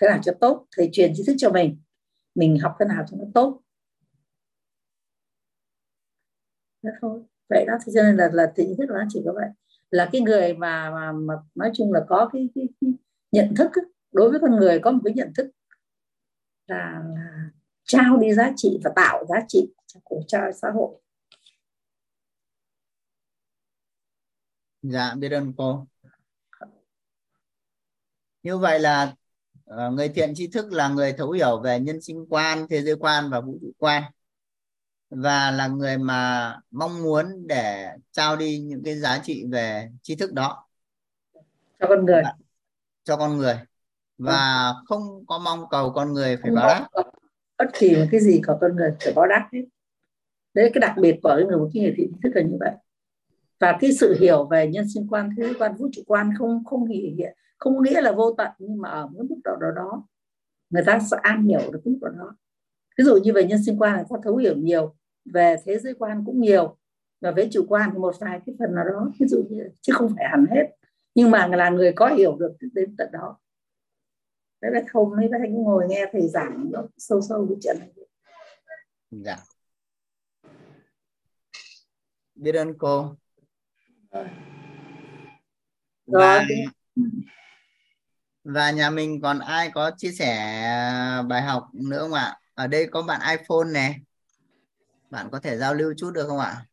thế 0.00 0.08
nào 0.08 0.20
cho 0.22 0.32
tốt 0.40 0.66
thầy 0.76 0.88
truyền 0.92 1.12
tri 1.16 1.24
thức 1.26 1.34
cho 1.38 1.50
mình 1.50 1.80
mình 2.34 2.58
học 2.58 2.76
thế 2.80 2.86
nào 2.86 3.04
cho 3.10 3.16
nó 3.16 3.24
tốt. 3.34 3.62
Thế 6.82 6.90
thôi. 7.00 7.22
Vậy 7.48 7.64
đó 7.68 7.74
thế 7.86 7.92
cho 7.94 8.02
nên 8.02 8.16
là 8.16 8.30
là 8.32 8.52
kiến 8.56 8.74
thức 8.78 8.86
nó 8.88 9.04
chỉ 9.08 9.22
có 9.24 9.32
vậy. 9.32 9.48
Là 9.90 10.08
cái 10.12 10.20
người 10.20 10.54
mà 10.54 10.90
mà, 10.90 11.12
mà 11.12 11.34
nói 11.54 11.70
chung 11.74 11.92
là 11.92 12.00
có 12.08 12.30
cái, 12.32 12.48
cái, 12.54 12.68
cái 12.80 12.90
nhận 13.32 13.54
thức 13.56 13.70
đối 14.12 14.30
với 14.30 14.40
con 14.40 14.56
người 14.56 14.78
có 14.78 14.90
một 14.90 15.00
cái 15.04 15.14
nhận 15.14 15.32
thức 15.36 15.50
là, 16.66 17.02
là 17.14 17.50
trao 17.84 18.16
đi 18.18 18.34
giá 18.34 18.52
trị 18.56 18.78
và 18.84 18.90
tạo 18.96 19.24
giá 19.26 19.36
trị 19.48 19.72
cho 19.86 20.00
cuộc 20.04 20.22
cho 20.28 20.38
xã 20.62 20.70
hội. 20.70 21.00
Dạ 24.82 25.14
biết 25.18 25.32
ơn 25.32 25.52
cô 25.56 25.86
như 28.46 28.58
vậy 28.58 28.80
là 28.80 29.14
uh, 29.70 29.92
người 29.92 30.08
thiện 30.08 30.34
tri 30.34 30.46
thức 30.46 30.72
là 30.72 30.88
người 30.88 31.12
thấu 31.12 31.30
hiểu 31.30 31.60
về 31.60 31.80
nhân 31.80 32.00
sinh 32.00 32.26
quan 32.30 32.66
thế 32.70 32.82
giới 32.82 32.96
quan 32.96 33.30
và 33.30 33.40
vũ 33.40 33.58
trụ 33.60 33.70
quan. 33.78 34.02
Và 35.10 35.50
là 35.50 35.66
người 35.66 35.98
mà 35.98 36.54
mong 36.70 37.02
muốn 37.02 37.46
để 37.46 37.88
trao 38.12 38.36
đi 38.36 38.58
những 38.58 38.82
cái 38.84 38.98
giá 38.98 39.20
trị 39.24 39.44
về 39.50 39.88
tri 40.02 40.16
thức 40.16 40.32
đó. 40.32 40.66
Cho 41.80 41.86
con 41.88 42.06
người. 42.06 42.22
Cho 43.04 43.16
con 43.16 43.36
người. 43.36 43.58
Và 44.18 44.68
ừ. 44.68 44.74
không 44.86 45.26
có 45.26 45.38
mong 45.38 45.64
cầu 45.70 45.92
con 45.94 46.12
người 46.12 46.36
phải 46.42 46.50
báo 46.50 46.66
đáp. 46.66 47.02
bất 47.58 47.66
kỳ 47.78 47.96
cái 48.10 48.20
gì 48.20 48.40
của 48.46 48.58
con 48.60 48.76
người 48.76 48.90
phải 49.00 49.12
báo 49.12 49.26
đáp 49.26 49.48
hết. 49.52 49.62
Đấy 50.54 50.70
cái 50.74 50.80
đặc 50.80 50.94
biệt 51.00 51.16
của 51.22 51.34
người 51.48 51.58
một 51.58 51.70
cái 51.74 51.82
người 51.82 51.94
thiện 51.96 52.12
thức 52.22 52.30
là 52.34 52.42
như 52.42 52.56
vậy. 52.60 52.72
Và 53.60 53.78
cái 53.80 53.92
sự 53.92 54.16
hiểu 54.20 54.48
về 54.50 54.68
nhân 54.68 54.86
sinh 54.94 55.06
quan 55.10 55.30
thế 55.36 55.42
giới 55.42 55.54
quan 55.58 55.76
vũ 55.76 55.88
trụ 55.92 56.02
quan 56.06 56.30
không 56.38 56.64
không 56.64 56.90
nghĩa 56.90 57.30
không 57.58 57.82
nghĩa 57.82 58.00
là 58.00 58.12
vô 58.12 58.34
tận 58.38 58.50
nhưng 58.58 58.80
mà 58.80 58.88
ở 58.88 59.06
một 59.06 59.24
mức 59.28 59.36
độ 59.44 59.56
nào 59.60 59.72
đó 59.72 60.06
người 60.70 60.82
ta 60.86 60.98
sẽ 61.10 61.16
an 61.22 61.42
hiểu 61.42 61.72
được 61.72 61.80
mức 61.84 61.98
độ 62.00 62.08
đó. 62.08 62.36
Ví 62.98 63.04
dụ 63.04 63.16
như 63.16 63.32
về 63.32 63.44
nhân 63.44 63.64
sinh 63.66 63.78
quan 63.78 63.96
là 63.96 64.04
ta 64.10 64.16
thấu 64.24 64.36
hiểu 64.36 64.56
nhiều 64.56 64.94
về 65.24 65.56
thế 65.64 65.78
giới 65.78 65.94
quan 65.94 66.22
cũng 66.26 66.40
nhiều 66.40 66.76
và 67.20 67.30
về 67.30 67.48
chủ 67.52 67.66
quan 67.68 67.90
thì 67.92 67.98
một 67.98 68.14
vài 68.20 68.40
cái 68.46 68.54
phần 68.58 68.74
nào 68.74 68.84
đó 68.84 69.10
ví 69.20 69.26
dụ 69.28 69.44
như 69.50 69.68
chứ 69.80 69.92
không 69.96 70.14
phải 70.16 70.28
hẳn 70.30 70.46
hết 70.50 70.76
nhưng 71.14 71.30
mà 71.30 71.46
là 71.46 71.70
người 71.70 71.92
có 71.92 72.06
hiểu 72.06 72.36
được 72.36 72.56
đến 72.72 72.96
tận 72.98 73.08
đó. 73.12 73.38
Đấy 74.60 74.70
là 74.74 74.80
không 74.88 75.10
mấy 75.16 75.28
anh 75.42 75.54
ngồi 75.54 75.86
nghe 75.88 76.06
thầy 76.12 76.28
giảng 76.28 76.70
sâu 76.96 77.20
sâu 77.20 77.46
cái 77.48 77.56
chuyện 77.62 77.76
này. 77.80 77.88
Dạ. 79.10 79.36
Biết 82.34 82.54
ơn 82.54 82.78
cô. 82.78 83.16
Rồi. 84.10 84.26
và 86.06 86.46
và 88.54 88.70
nhà 88.70 88.90
mình 88.90 89.20
còn 89.22 89.38
ai 89.38 89.70
có 89.74 89.90
chia 89.96 90.12
sẻ 90.12 90.26
bài 91.28 91.42
học 91.42 91.68
nữa 91.72 91.98
không 92.00 92.12
ạ? 92.12 92.38
Ở 92.54 92.66
đây 92.66 92.86
có 92.92 93.02
bạn 93.02 93.20
iPhone 93.38 93.64
này. 93.72 93.96
Bạn 95.10 95.28
có 95.32 95.40
thể 95.40 95.56
giao 95.56 95.74
lưu 95.74 95.94
chút 95.96 96.10
được 96.10 96.26
không 96.28 96.38
ạ? 96.38 96.66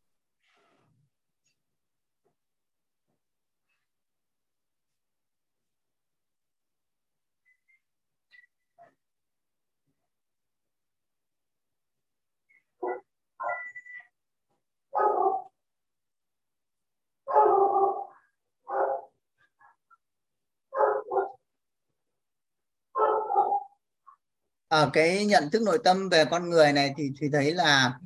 Ở 24.68 24.90
cái 24.92 25.26
nhận 25.26 25.50
thức 25.50 25.62
nội 25.62 25.78
tâm 25.84 26.08
về 26.08 26.24
con 26.24 26.50
người 26.50 26.72
này 26.72 26.94
thì 26.96 27.10
thì 27.20 27.28
thấy 27.32 27.54
là 27.54 27.98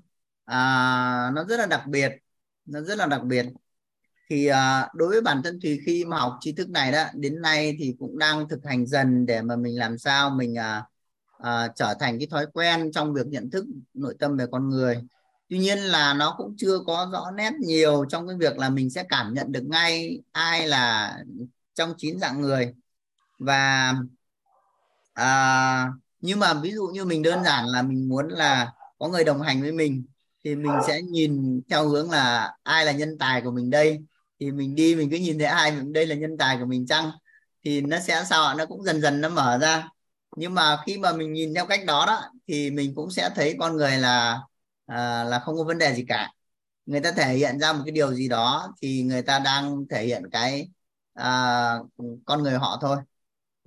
à, 0.45 1.31
nó 1.35 1.45
rất 1.45 1.57
là 1.57 1.67
đặc 1.67 1.83
biệt 1.87 2.13
nó 2.69 2.81
rất 2.81 2.99
là 2.99 3.07
đặc 3.07 3.25
biệt. 3.25 3.47
Thì 4.31 4.47
à, 4.47 4.89
đối 4.95 5.09
với 5.09 5.21
bản 5.21 5.43
thân 5.45 5.59
thì 5.63 5.81
khi 5.87 6.05
mà 6.05 6.19
học 6.19 6.37
tri 6.41 6.53
thức 6.53 6.71
này 6.71 6.93
đó 6.93 7.05
đến 7.15 7.43
nay 7.43 7.77
thì 7.79 7.95
cũng 7.99 8.19
đang 8.19 8.49
thực 8.49 8.65
hành 8.65 8.87
dần 8.87 9.27
để 9.27 9.43
mà 9.43 9.57
mình 9.57 9.79
làm 9.79 9.99
sao 9.99 10.31
mình 10.31 10.59
à, 10.59 10.85
à, 11.39 11.69
trở 11.77 11.95
thành 12.01 12.19
cái 12.19 12.29
thói 12.31 12.47
quen 12.53 12.93
trong 12.93 13.15
việc 13.15 13.27
nhận 13.27 13.51
thức 13.51 13.65
nội 13.95 14.15
tâm 14.19 14.37
về 14.37 14.47
con 14.53 14.69
người. 14.69 15.03
Tuy 15.49 15.59
nhiên 15.59 15.79
là 15.79 16.15
nó 16.15 16.35
cũng 16.39 16.55
chưa 16.59 16.79
có 16.87 17.09
rõ 17.13 17.31
nét 17.31 17.53
nhiều 17.61 18.05
trong 18.09 18.29
cái 18.29 18.37
việc 18.37 18.59
là 18.59 18.69
mình 18.69 18.91
sẽ 18.91 19.05
cảm 19.09 19.35
nhận 19.35 19.53
được 19.53 19.65
ngay 19.65 20.21
ai 20.33 20.69
là 20.69 21.17
trong 21.75 21.95
chín 21.97 22.19
dạng 22.19 22.41
người. 22.41 22.75
Và 23.39 23.95
à, 25.15 25.89
nhưng 26.21 26.39
mà 26.39 26.55
ví 26.55 26.73
dụ 26.73 26.87
như 26.87 27.05
mình 27.05 27.23
đơn 27.23 27.45
giản 27.45 27.67
là 27.67 27.83
mình 27.83 28.09
muốn 28.09 28.29
là 28.29 28.73
có 28.99 29.09
người 29.09 29.25
đồng 29.25 29.43
hành 29.43 29.63
với 29.63 29.73
mình 29.73 30.07
thì 30.45 30.55
mình 30.57 30.73
sẽ 30.87 31.03
nhìn 31.03 31.61
theo 31.71 31.89
hướng 31.89 32.11
là 32.11 32.53
ai 32.63 32.85
là 32.85 32.93
nhân 32.93 33.19
tài 33.19 33.43
của 33.43 33.51
mình 33.51 33.71
đây. 33.71 33.99
Thì 34.41 34.51
mình 34.53 34.75
đi 34.75 34.97
mình 34.97 35.11
cứ 35.11 35.17
nhìn 35.17 35.39
thấy 35.39 35.47
ai 35.47 35.73
mình 35.73 35.93
đây 35.93 36.07
là 36.07 36.15
nhân 36.15 36.39
tài 36.39 36.59
của 36.59 36.67
mình 36.67 36.87
chăng? 36.87 37.11
Thì 37.65 37.81
nó 37.81 37.99
sẽ 38.01 38.25
sao 38.31 38.55
nó 38.55 38.67
cũng 38.67 38.85
dần 38.85 39.01
dần 39.01 39.21
nó 39.21 39.29
mở 39.29 39.59
ra. 39.59 39.89
Nhưng 40.37 40.55
mà 40.55 40.83
khi 40.87 40.99
mà 40.99 41.13
mình 41.13 41.33
nhìn 41.33 41.55
theo 41.55 41.67
cách 41.67 41.81
đó 41.87 42.05
đó 42.07 42.23
thì 42.49 42.71
mình 42.71 42.95
cũng 42.95 43.11
sẽ 43.11 43.31
thấy 43.35 43.57
con 43.61 43.77
người 43.77 43.99
là 43.99 44.41
à, 44.87 45.25
là 45.25 45.39
không 45.39 45.57
có 45.57 45.65
vấn 45.65 45.79
đề 45.79 45.95
gì 45.95 46.05
cả. 46.09 46.33
Người 46.87 47.01
ta 47.01 47.13
thể 47.13 47.35
hiện 47.35 47.59
ra 47.61 47.73
một 47.73 47.83
cái 47.87 47.93
điều 47.93 48.15
gì 48.15 48.29
đó 48.29 48.75
thì 48.83 49.03
người 49.03 49.23
ta 49.23 49.39
đang 49.39 49.85
thể 49.91 50.05
hiện 50.07 50.23
cái 50.33 50.69
à, 51.15 51.25
con 52.27 52.43
người 52.43 52.55
họ 52.55 52.79
thôi 52.81 52.97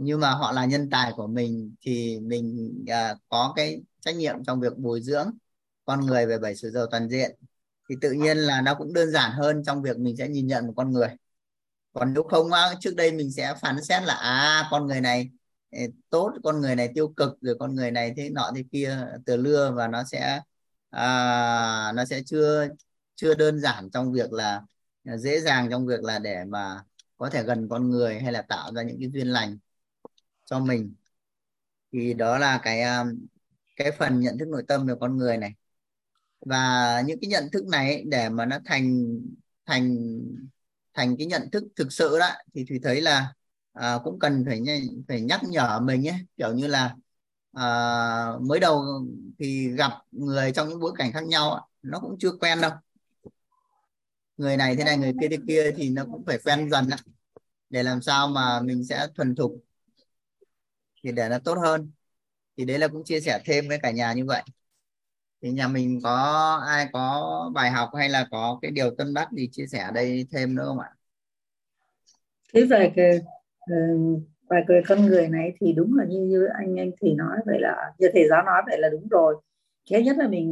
nhưng 0.04 0.20
mà 0.20 0.32
họ 0.32 0.52
là 0.52 0.66
nhân 0.66 0.90
tài 0.90 1.12
của 1.16 1.28
mình 1.28 1.76
thì 1.82 2.20
mình 2.20 2.76
à, 2.88 3.16
có 3.30 3.54
cái 3.56 3.82
trách 4.02 4.16
nhiệm 4.16 4.44
trong 4.44 4.60
việc 4.60 4.78
bồi 4.78 5.02
dưỡng 5.02 5.32
con 5.86 6.06
người 6.06 6.26
về 6.26 6.40
bảy 6.40 6.56
sự 6.56 6.70
giàu 6.70 6.86
toàn 6.92 7.10
diện. 7.10 7.36
Thì 7.90 7.96
tự 8.02 8.12
nhiên 8.12 8.38
là 8.38 8.62
nó 8.62 8.76
cũng 8.76 8.94
đơn 8.94 9.12
giản 9.12 9.32
hơn 9.32 9.64
trong 9.66 9.82
việc 9.82 9.98
mình 9.98 10.18
sẽ 10.18 10.28
nhìn 10.28 10.48
nhận 10.48 10.68
một 10.68 10.74
con 10.78 10.92
người. 10.92 11.08
Còn 11.94 12.14
nếu 12.14 12.24
không 12.24 12.50
trước 12.80 12.96
đây 12.96 13.12
mình 13.12 13.32
sẽ 13.32 13.56
phán 13.62 13.84
xét 13.84 14.04
là 14.04 14.14
à 14.14 14.68
con 14.72 14.88
người 14.88 15.02
này 15.02 15.30
ờ, 15.72 15.80
tốt 16.10 16.32
con 16.44 16.62
người 16.62 16.76
này 16.76 16.90
tiêu 16.96 17.14
cực 17.18 17.42
rồi 17.42 17.56
con 17.60 17.76
người 17.76 17.92
này 17.92 18.14
thế 18.18 18.30
nọ 18.30 18.52
thế 18.56 18.64
kia 18.72 19.08
từ 19.26 19.38
lưa 19.38 19.72
và 19.76 19.88
nó 19.88 20.04
sẽ 20.04 20.42
à, 20.90 21.92
nó 21.96 22.06
sẽ 22.06 22.22
chưa 22.26 22.68
chưa 23.16 23.36
đơn 23.36 23.60
giản 23.60 23.90
trong 23.94 24.12
việc 24.12 24.34
là 24.34 24.62
à, 25.06 25.18
dễ 25.18 25.40
dàng 25.40 25.68
trong 25.72 25.86
việc 25.86 26.04
là 26.04 26.20
để 26.20 26.44
mà 26.48 26.84
có 27.18 27.30
thể 27.30 27.44
gần 27.44 27.68
con 27.70 27.90
người 27.90 28.20
hay 28.20 28.32
là 28.32 28.42
tạo 28.42 28.74
ra 28.74 28.84
những 28.84 28.98
cái 29.00 29.10
duyên 29.14 29.28
lành 29.28 29.58
cho 30.52 30.60
mình. 30.60 30.96
Thì 31.94 32.14
đó 32.14 32.38
là 32.38 32.60
cái 32.64 32.82
à, 32.82 33.06
cái 33.76 33.92
phần 34.00 34.20
nhận 34.20 34.38
thức 34.40 34.48
nội 34.48 34.64
tâm 34.68 34.88
về 34.88 34.94
con 35.02 35.18
người 35.18 35.38
này. 35.38 35.54
Và 36.46 37.04
những 37.08 37.20
cái 37.22 37.30
nhận 37.30 37.50
thức 37.54 37.66
này 37.68 38.04
để 38.08 38.30
mà 38.30 38.46
nó 38.46 38.60
thành 38.66 39.18
thành 39.66 39.98
thành 40.94 41.18
cái 41.18 41.28
nhận 41.28 41.52
thức 41.52 41.64
thực 41.76 41.94
sự 41.94 42.20
đó 42.20 42.30
thì 42.54 42.66
thủy 42.70 42.80
thấy 42.84 43.02
là 43.02 43.34
à, 43.74 44.00
cũng 44.04 44.20
cần 44.20 44.44
phải 44.48 44.62
phải 45.08 45.22
nhắc 45.22 45.42
nhở 45.50 45.80
mình 45.80 46.08
ấy. 46.08 46.16
Kiểu 46.38 46.54
như 46.54 46.68
là 46.68 46.96
à, 47.54 47.66
mới 48.42 48.60
đầu 48.60 48.84
thì 49.40 49.70
gặp 49.72 49.92
người 50.12 50.52
trong 50.54 50.70
những 50.70 50.80
bối 50.80 50.94
cảnh 50.98 51.12
khác 51.14 51.24
nhau 51.24 51.70
nó 51.82 52.00
cũng 52.00 52.18
chưa 52.20 52.32
quen 52.42 52.62
đâu. 52.62 52.72
Người 54.38 54.58
này 54.58 54.76
thế 54.76 54.84
này 54.84 54.98
người 54.98 55.14
kia 55.22 55.28
thế 55.32 55.38
kia 55.48 55.72
thì 55.78 55.90
nó 55.90 56.06
cũng 56.12 56.26
phải 56.26 56.40
quen 56.46 56.70
dần 56.72 56.90
đó. 56.90 56.98
để 57.70 57.84
làm 57.84 58.02
sao 58.02 58.28
mà 58.28 58.62
mình 58.62 58.86
sẽ 58.86 59.08
thuần 59.16 59.36
thục 59.36 59.54
thì 61.04 61.12
để 61.12 61.30
nó 61.30 61.40
tốt 61.40 61.56
hơn. 61.62 61.92
Thì 62.58 62.66
đấy 62.66 62.80
là 62.80 62.88
cũng 62.88 63.04
chia 63.06 63.20
sẻ 63.22 63.42
thêm 63.46 63.68
với 63.68 63.80
cả 63.84 63.92
nhà 63.92 64.14
như 64.14 64.26
vậy. 64.26 64.44
Thì 65.42 65.52
nhà 65.52 65.68
mình 65.68 66.00
có 66.04 66.14
ai 66.68 66.88
có 66.94 67.52
bài 67.56 67.72
học 67.72 67.90
hay 67.98 68.10
là 68.10 68.28
có 68.32 68.60
cái 68.62 68.72
điều 68.72 68.96
tâm 68.98 69.14
đắc 69.14 69.28
gì 69.32 69.50
chia 69.52 69.68
sẻ 69.68 69.88
đây 69.94 70.28
thêm 70.32 70.56
nữa 70.56 70.66
không 70.68 70.80
ạ? 70.80 70.90
Thế 72.54 72.66
về 72.66 72.92
cái 72.96 73.20
ừ, 73.68 73.76
về 74.50 74.62
cái 74.68 74.82
con 74.88 75.06
người 75.06 75.28
này 75.28 75.54
thì 75.62 75.74
đúng 75.74 75.98
là 75.98 76.06
như, 76.06 76.20
như 76.22 76.46
anh 76.46 76.80
anh 76.80 76.92
thì 77.02 77.14
nói 77.14 77.38
vậy 77.46 77.58
là 77.62 77.76
như 78.00 78.08
thầy 78.14 78.28
giáo 78.30 78.44
nói 78.44 78.62
vậy 78.66 78.80
là 78.80 78.90
đúng 78.90 79.08
rồi. 79.08 79.42
Cái 79.90 80.04
nhất 80.04 80.18
là 80.18 80.28
mình 80.28 80.48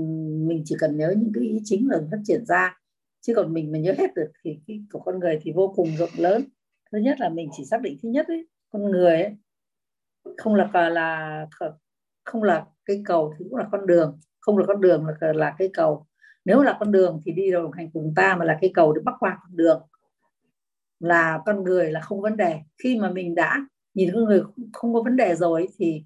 mình 0.48 0.62
chỉ 0.66 0.76
cần 0.80 0.98
nhớ 0.98 1.14
những 1.18 1.32
cái 1.36 1.44
ý 1.44 1.60
chính 1.66 1.90
là 1.90 1.98
phát 2.12 2.18
triển 2.26 2.46
ra. 2.46 2.80
Chứ 3.22 3.34
còn 3.36 3.54
mình 3.54 3.72
mà 3.72 3.80
nhớ 3.80 3.94
hết 3.98 4.14
được 4.16 4.32
thì 4.44 4.60
cái 4.68 4.80
của 4.92 5.00
con 5.00 5.20
người 5.20 5.40
thì 5.42 5.52
vô 5.52 5.74
cùng 5.76 5.96
rộng 5.98 6.10
lớn. 6.18 6.44
Thứ 6.92 6.98
nhất 6.98 7.20
là 7.20 7.30
mình 7.30 7.50
chỉ 7.58 7.66
xác 7.66 7.82
định 7.82 7.98
thứ 8.04 8.10
nhất 8.10 8.28
ấy 8.28 8.48
con 8.72 8.92
người 8.92 9.22
ấy 9.24 9.36
không 10.38 10.56
là 10.56 10.90
là 10.90 11.48
không 12.24 12.44
là 12.44 12.66
cái 12.86 13.02
cầu 13.06 13.34
thì 13.40 13.46
cũng 13.50 13.58
là 13.58 13.68
con 13.72 13.88
đường, 13.88 14.20
không 14.40 14.58
là 14.58 14.66
con 14.68 14.82
đường 14.82 15.06
là 15.22 15.34
là 15.34 15.56
cái 15.58 15.70
cầu. 15.74 16.06
Nếu 16.46 16.62
là 16.62 16.78
con 16.80 16.92
đường 16.92 17.22
thì 17.26 17.32
đi 17.32 17.52
đồng 17.52 17.72
hành 17.72 17.92
cùng 17.92 18.14
ta 18.16 18.36
mà 18.36 18.46
là 18.46 18.58
cái 18.62 18.72
cầu 18.74 18.94
để 18.94 19.02
bắc 19.06 19.14
qua 19.20 19.38
con 19.42 19.58
đường. 19.58 19.82
Là 21.00 21.40
con 21.46 21.64
người 21.64 21.92
là 21.92 22.02
không 22.02 22.22
vấn 22.22 22.38
đề. 22.38 22.60
Khi 22.84 23.00
mà 23.00 23.12
mình 23.12 23.36
đã 23.36 23.66
nhìn 23.94 24.10
con 24.14 24.24
người 24.24 24.42
không 24.74 24.94
có 24.94 25.04
vấn 25.04 25.16
đề 25.16 25.36
rồi 25.36 25.68
thì 25.78 26.04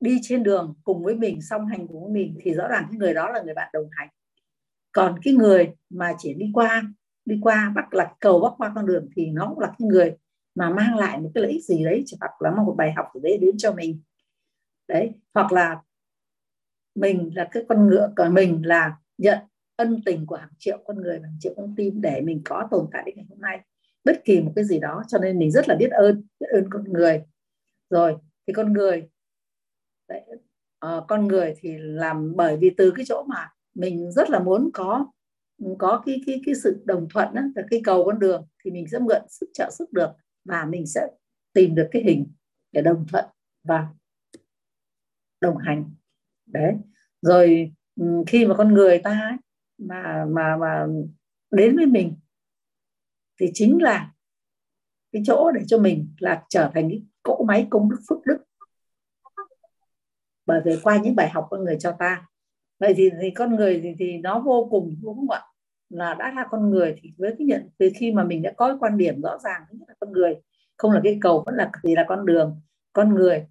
đi 0.00 0.18
trên 0.22 0.42
đường 0.42 0.74
cùng 0.84 1.04
với 1.04 1.14
mình, 1.14 1.42
song 1.42 1.66
hành 1.66 1.88
cùng 1.88 2.04
với 2.04 2.12
mình 2.12 2.38
thì 2.40 2.54
rõ 2.54 2.68
ràng 2.68 2.86
cái 2.90 2.98
người 2.98 3.14
đó 3.14 3.30
là 3.30 3.42
người 3.42 3.54
bạn 3.54 3.70
đồng 3.72 3.88
hành. 3.90 4.08
Còn 4.92 5.18
cái 5.22 5.34
người 5.34 5.70
mà 5.90 6.12
chỉ 6.18 6.34
đi 6.34 6.50
qua 6.54 6.82
đi 7.24 7.38
qua 7.42 7.72
bắt 7.76 7.94
là 7.94 8.12
cầu 8.20 8.40
bắc 8.40 8.52
qua 8.58 8.72
con 8.74 8.86
đường 8.86 9.08
thì 9.16 9.26
nó 9.26 9.46
cũng 9.48 9.58
là 9.58 9.66
cái 9.66 9.88
người 9.88 10.16
mà 10.54 10.70
mang 10.70 10.96
lại 10.96 11.18
một 11.20 11.30
cái 11.34 11.42
lợi 11.42 11.52
ích 11.52 11.64
gì 11.64 11.84
đấy 11.84 12.04
hoặc 12.20 12.42
là 12.42 12.50
một 12.50 12.74
bài 12.78 12.92
học 12.92 13.06
gì 13.14 13.20
đấy 13.22 13.38
đến 13.38 13.56
cho 13.58 13.72
mình. 13.72 14.00
Đấy 14.88 15.12
hoặc 15.34 15.52
là 15.52 15.80
mình 16.94 17.30
là 17.34 17.48
cái 17.50 17.62
con 17.68 17.88
ngựa 17.88 18.12
còn 18.16 18.34
mình 18.34 18.66
là 18.66 18.96
nhận 19.18 19.38
ân 19.76 20.00
tình 20.06 20.26
của 20.26 20.36
hàng 20.36 20.52
triệu 20.58 20.78
con 20.86 21.02
người 21.02 21.20
hàng 21.22 21.36
triệu 21.40 21.54
con 21.56 21.74
tim 21.76 22.00
để 22.00 22.20
mình 22.20 22.42
có 22.44 22.68
tồn 22.70 22.86
tại 22.92 23.02
đến 23.06 23.14
ngày 23.16 23.26
hôm 23.28 23.40
nay. 23.40 23.60
Bất 24.04 24.24
kỳ 24.24 24.40
một 24.40 24.52
cái 24.56 24.64
gì 24.64 24.80
đó 24.80 25.02
cho 25.08 25.18
nên 25.18 25.38
mình 25.38 25.50
rất 25.50 25.68
là 25.68 25.74
biết 25.74 25.90
ơn 25.90 26.24
biết 26.40 26.46
ơn 26.52 26.70
con 26.70 26.92
người. 26.92 27.22
Rồi 27.90 28.16
thì 28.46 28.52
con 28.52 28.72
người 28.72 29.08
đấy, 30.08 30.22
uh, 30.86 31.04
con 31.08 31.28
người 31.28 31.54
thì 31.58 31.78
làm 31.78 32.36
bởi 32.36 32.56
vì 32.56 32.70
từ 32.76 32.92
cái 32.96 33.04
chỗ 33.08 33.24
mà 33.28 33.48
mình 33.74 34.12
rất 34.12 34.30
là 34.30 34.38
muốn 34.38 34.70
có 34.74 35.06
có 35.78 36.02
cái 36.06 36.22
cái 36.26 36.40
cái 36.46 36.54
sự 36.54 36.82
đồng 36.84 37.08
thuận 37.14 37.34
đó, 37.34 37.42
cái 37.70 37.80
cầu 37.84 38.04
con 38.04 38.18
đường 38.18 38.46
thì 38.64 38.70
mình 38.70 38.86
sẽ 38.92 38.98
mượn 38.98 39.22
sức 39.28 39.46
trợ 39.54 39.70
sức 39.72 39.92
được 39.92 40.10
và 40.50 40.64
mình 40.64 40.86
sẽ 40.86 41.00
tìm 41.52 41.74
được 41.74 41.88
cái 41.90 42.02
hình 42.02 42.32
để 42.72 42.82
đồng 42.82 43.06
thuận 43.08 43.24
và 43.64 43.88
đồng 45.40 45.56
hành. 45.56 45.94
Đấy. 46.46 46.74
Rồi 47.22 47.72
ừ, 47.96 48.24
khi 48.26 48.46
mà 48.46 48.54
con 48.54 48.74
người 48.74 48.98
ta 48.98 49.38
mà 49.78 50.24
mà 50.28 50.56
mà 50.56 50.86
đến 51.50 51.76
với 51.76 51.86
mình 51.86 52.16
thì 53.40 53.50
chính 53.54 53.82
là 53.82 54.12
cái 55.12 55.22
chỗ 55.26 55.50
để 55.54 55.62
cho 55.66 55.78
mình 55.78 56.14
là 56.18 56.44
trở 56.48 56.70
thành 56.74 56.88
cái 56.88 57.02
cỗ 57.22 57.44
máy 57.44 57.66
công 57.70 57.90
đức 57.90 58.00
phước 58.08 58.18
đức. 58.26 58.44
Bởi 60.46 60.60
vì 60.64 60.72
qua 60.82 61.00
những 61.02 61.16
bài 61.16 61.30
học 61.30 61.46
con 61.50 61.64
người 61.64 61.76
cho 61.80 61.96
ta. 61.98 62.26
Vậy 62.78 62.94
thì, 62.96 63.10
thì 63.22 63.30
con 63.30 63.56
người 63.56 63.80
thì, 63.82 63.94
thì 63.98 64.18
nó 64.18 64.40
vô 64.40 64.68
cùng 64.70 64.96
đúng 65.02 65.16
không 65.16 65.30
ạ 65.30 65.42
là 65.90 66.14
đã 66.14 66.32
là 66.36 66.46
con 66.50 66.70
người 66.70 66.96
thì 67.02 67.12
với 67.18 67.34
cái 67.38 67.46
nhận 67.46 67.68
từ 67.78 67.90
khi 67.96 68.12
mà 68.12 68.24
mình 68.24 68.42
đã 68.42 68.52
có 68.56 68.76
quan 68.80 68.96
điểm 68.96 69.22
rõ 69.22 69.38
ràng 69.38 69.62
thứ 69.70 69.78
nhất 69.78 69.88
là 69.88 69.94
con 70.00 70.12
người 70.12 70.34
không 70.76 70.92
là 70.92 71.00
cái 71.04 71.18
cầu 71.20 71.42
vẫn 71.46 71.54
là 71.54 71.70
thì 71.82 71.94
là 71.94 72.04
con 72.08 72.26
đường 72.26 72.60
con 72.92 73.14
người. 73.14 73.46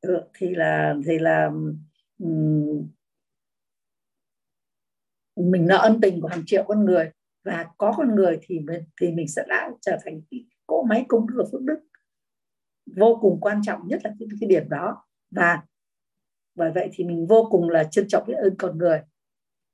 Ừ, 0.00 0.20
thì 0.34 0.54
là 0.54 0.94
thì 1.06 1.18
là 1.18 1.50
um, 2.18 2.88
mình 5.36 5.66
nợ 5.66 5.76
ân 5.76 6.00
tình 6.00 6.20
của 6.20 6.28
hàng 6.28 6.42
triệu 6.46 6.64
con 6.68 6.84
người 6.84 7.10
và 7.44 7.66
có 7.78 7.94
con 7.96 8.14
người 8.14 8.38
thì 8.42 8.60
mình, 8.60 8.82
thì 9.00 9.12
mình 9.12 9.28
sẽ 9.28 9.44
đã 9.48 9.70
trở 9.80 9.98
thành 10.04 10.20
cái 10.30 10.44
cỗ 10.66 10.82
máy 10.82 11.04
công 11.08 11.26
đức 11.26 11.44
phước 11.52 11.62
đức. 11.62 11.78
Vô 12.96 13.18
cùng 13.20 13.40
quan 13.40 13.60
trọng 13.62 13.88
nhất 13.88 14.00
là 14.04 14.12
cái, 14.18 14.28
cái 14.40 14.48
điểm 14.48 14.68
đó. 14.68 15.04
Và 15.30 15.62
bởi 16.54 16.72
vậy 16.72 16.90
thì 16.92 17.04
mình 17.04 17.26
vô 17.26 17.48
cùng 17.50 17.70
là 17.70 17.84
trân 17.84 18.08
trọng 18.08 18.26
biết 18.26 18.34
ơn 18.34 18.54
con 18.58 18.78
người 18.78 19.00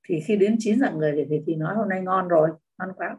thì 0.08 0.20
khi 0.26 0.36
đến 0.36 0.56
chín 0.58 0.80
dạng 0.80 0.98
người 0.98 1.26
thì, 1.30 1.42
thì 1.46 1.54
nói 1.54 1.74
hôm 1.74 1.88
nay 1.88 2.02
ngon 2.02 2.28
rồi 2.28 2.50
ngon 2.78 2.92
quá. 2.96 3.16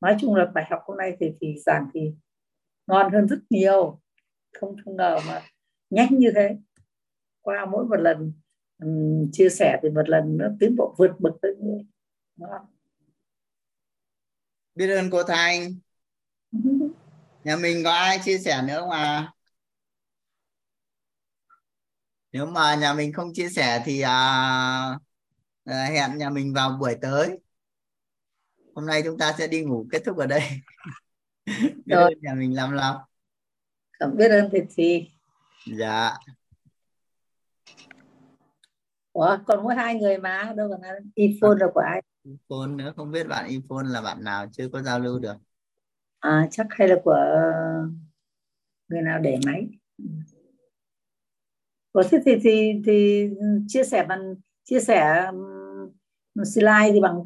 Nói 0.00 0.16
chung 0.20 0.34
là 0.34 0.44
bài 0.54 0.64
học 0.70 0.80
hôm 0.84 0.96
nay 0.96 1.16
thì 1.20 1.32
thì 1.40 1.54
giảng 1.66 1.88
thì 1.94 2.00
ngon 2.86 3.12
hơn 3.12 3.28
rất 3.28 3.38
nhiều. 3.50 4.00
Không 4.52 4.76
không 4.84 4.96
ngờ 4.96 5.18
mà 5.26 5.42
nhanh 5.90 6.18
như 6.18 6.32
thế. 6.34 6.56
Qua 7.40 7.66
mỗi 7.66 7.84
một 7.84 7.96
lần 7.96 8.32
um, 8.82 9.30
chia 9.32 9.48
sẻ 9.48 9.80
thì 9.82 9.90
một 9.90 10.08
lần 10.08 10.36
nó 10.38 10.46
tiến 10.60 10.76
bộ 10.76 10.94
vượt 10.98 11.10
bậc 11.18 11.32
tới 11.42 11.56
như 11.58 11.78
ngon. 12.36 12.62
Biết 14.74 14.88
ơn 14.94 15.10
cô 15.10 15.22
Thanh. 15.22 15.74
Nhà 17.44 17.56
mình 17.56 17.84
có 17.84 17.90
ai 17.90 18.18
chia 18.24 18.38
sẻ 18.38 18.62
nữa 18.66 18.80
không 18.80 18.90
à? 18.90 19.32
Nếu 22.32 22.46
mà 22.46 22.74
nhà 22.74 22.94
mình 22.94 23.12
không 23.12 23.32
chia 23.34 23.48
sẻ 23.48 23.82
thì 23.84 24.00
à, 24.00 24.98
à, 25.70 25.84
hẹn 25.84 26.18
nhà 26.18 26.30
mình 26.30 26.54
vào 26.54 26.76
buổi 26.80 26.94
tới. 27.02 27.38
Hôm 28.74 28.86
nay 28.86 29.02
chúng 29.04 29.18
ta 29.18 29.32
sẽ 29.38 29.46
đi 29.46 29.64
ngủ 29.64 29.86
kết 29.92 30.02
thúc 30.04 30.16
ở 30.16 30.26
đây. 30.26 30.42
Biết 31.86 31.94
ơn 31.96 32.12
nhà 32.20 32.34
mình 32.34 32.56
lắm 32.56 32.72
lắm. 32.72 32.96
Không 34.00 34.16
biết 34.16 34.28
ơn 34.28 34.48
thì 34.52 34.58
gì 34.68 35.10
dạ. 35.78 36.16
Ủa, 39.12 39.38
còn 39.46 39.62
mỗi 39.62 39.74
hai 39.74 39.94
người 39.94 40.18
mà 40.18 40.52
đâu 40.56 40.68
còn 40.70 40.80
iPhone 41.14 41.56
là 41.60 41.66
của 41.74 41.80
ai. 41.80 42.02
iPhone 42.24 42.66
nữa 42.66 42.92
không 42.96 43.12
biết 43.12 43.28
bạn 43.28 43.48
iPhone 43.48 43.84
là 43.86 44.02
bạn 44.02 44.24
nào 44.24 44.46
chưa 44.52 44.68
có 44.68 44.82
giao 44.82 45.00
lưu 45.00 45.18
được. 45.18 45.36
À 46.18 46.48
chắc 46.50 46.66
hay 46.70 46.88
là 46.88 46.96
của 47.04 47.18
người 48.88 49.02
nào 49.02 49.18
để 49.18 49.38
máy. 49.46 49.66
Có 51.92 52.02
thế 52.10 52.18
thì 52.24 52.32
thì 52.42 52.82
thì 52.86 53.28
chia 53.68 53.84
sẻ 53.84 54.06
bằng 54.08 54.34
chia 54.64 54.80
sẻ 54.80 55.30
slide 56.44 56.90
thì 56.92 57.00
bằng 57.00 57.22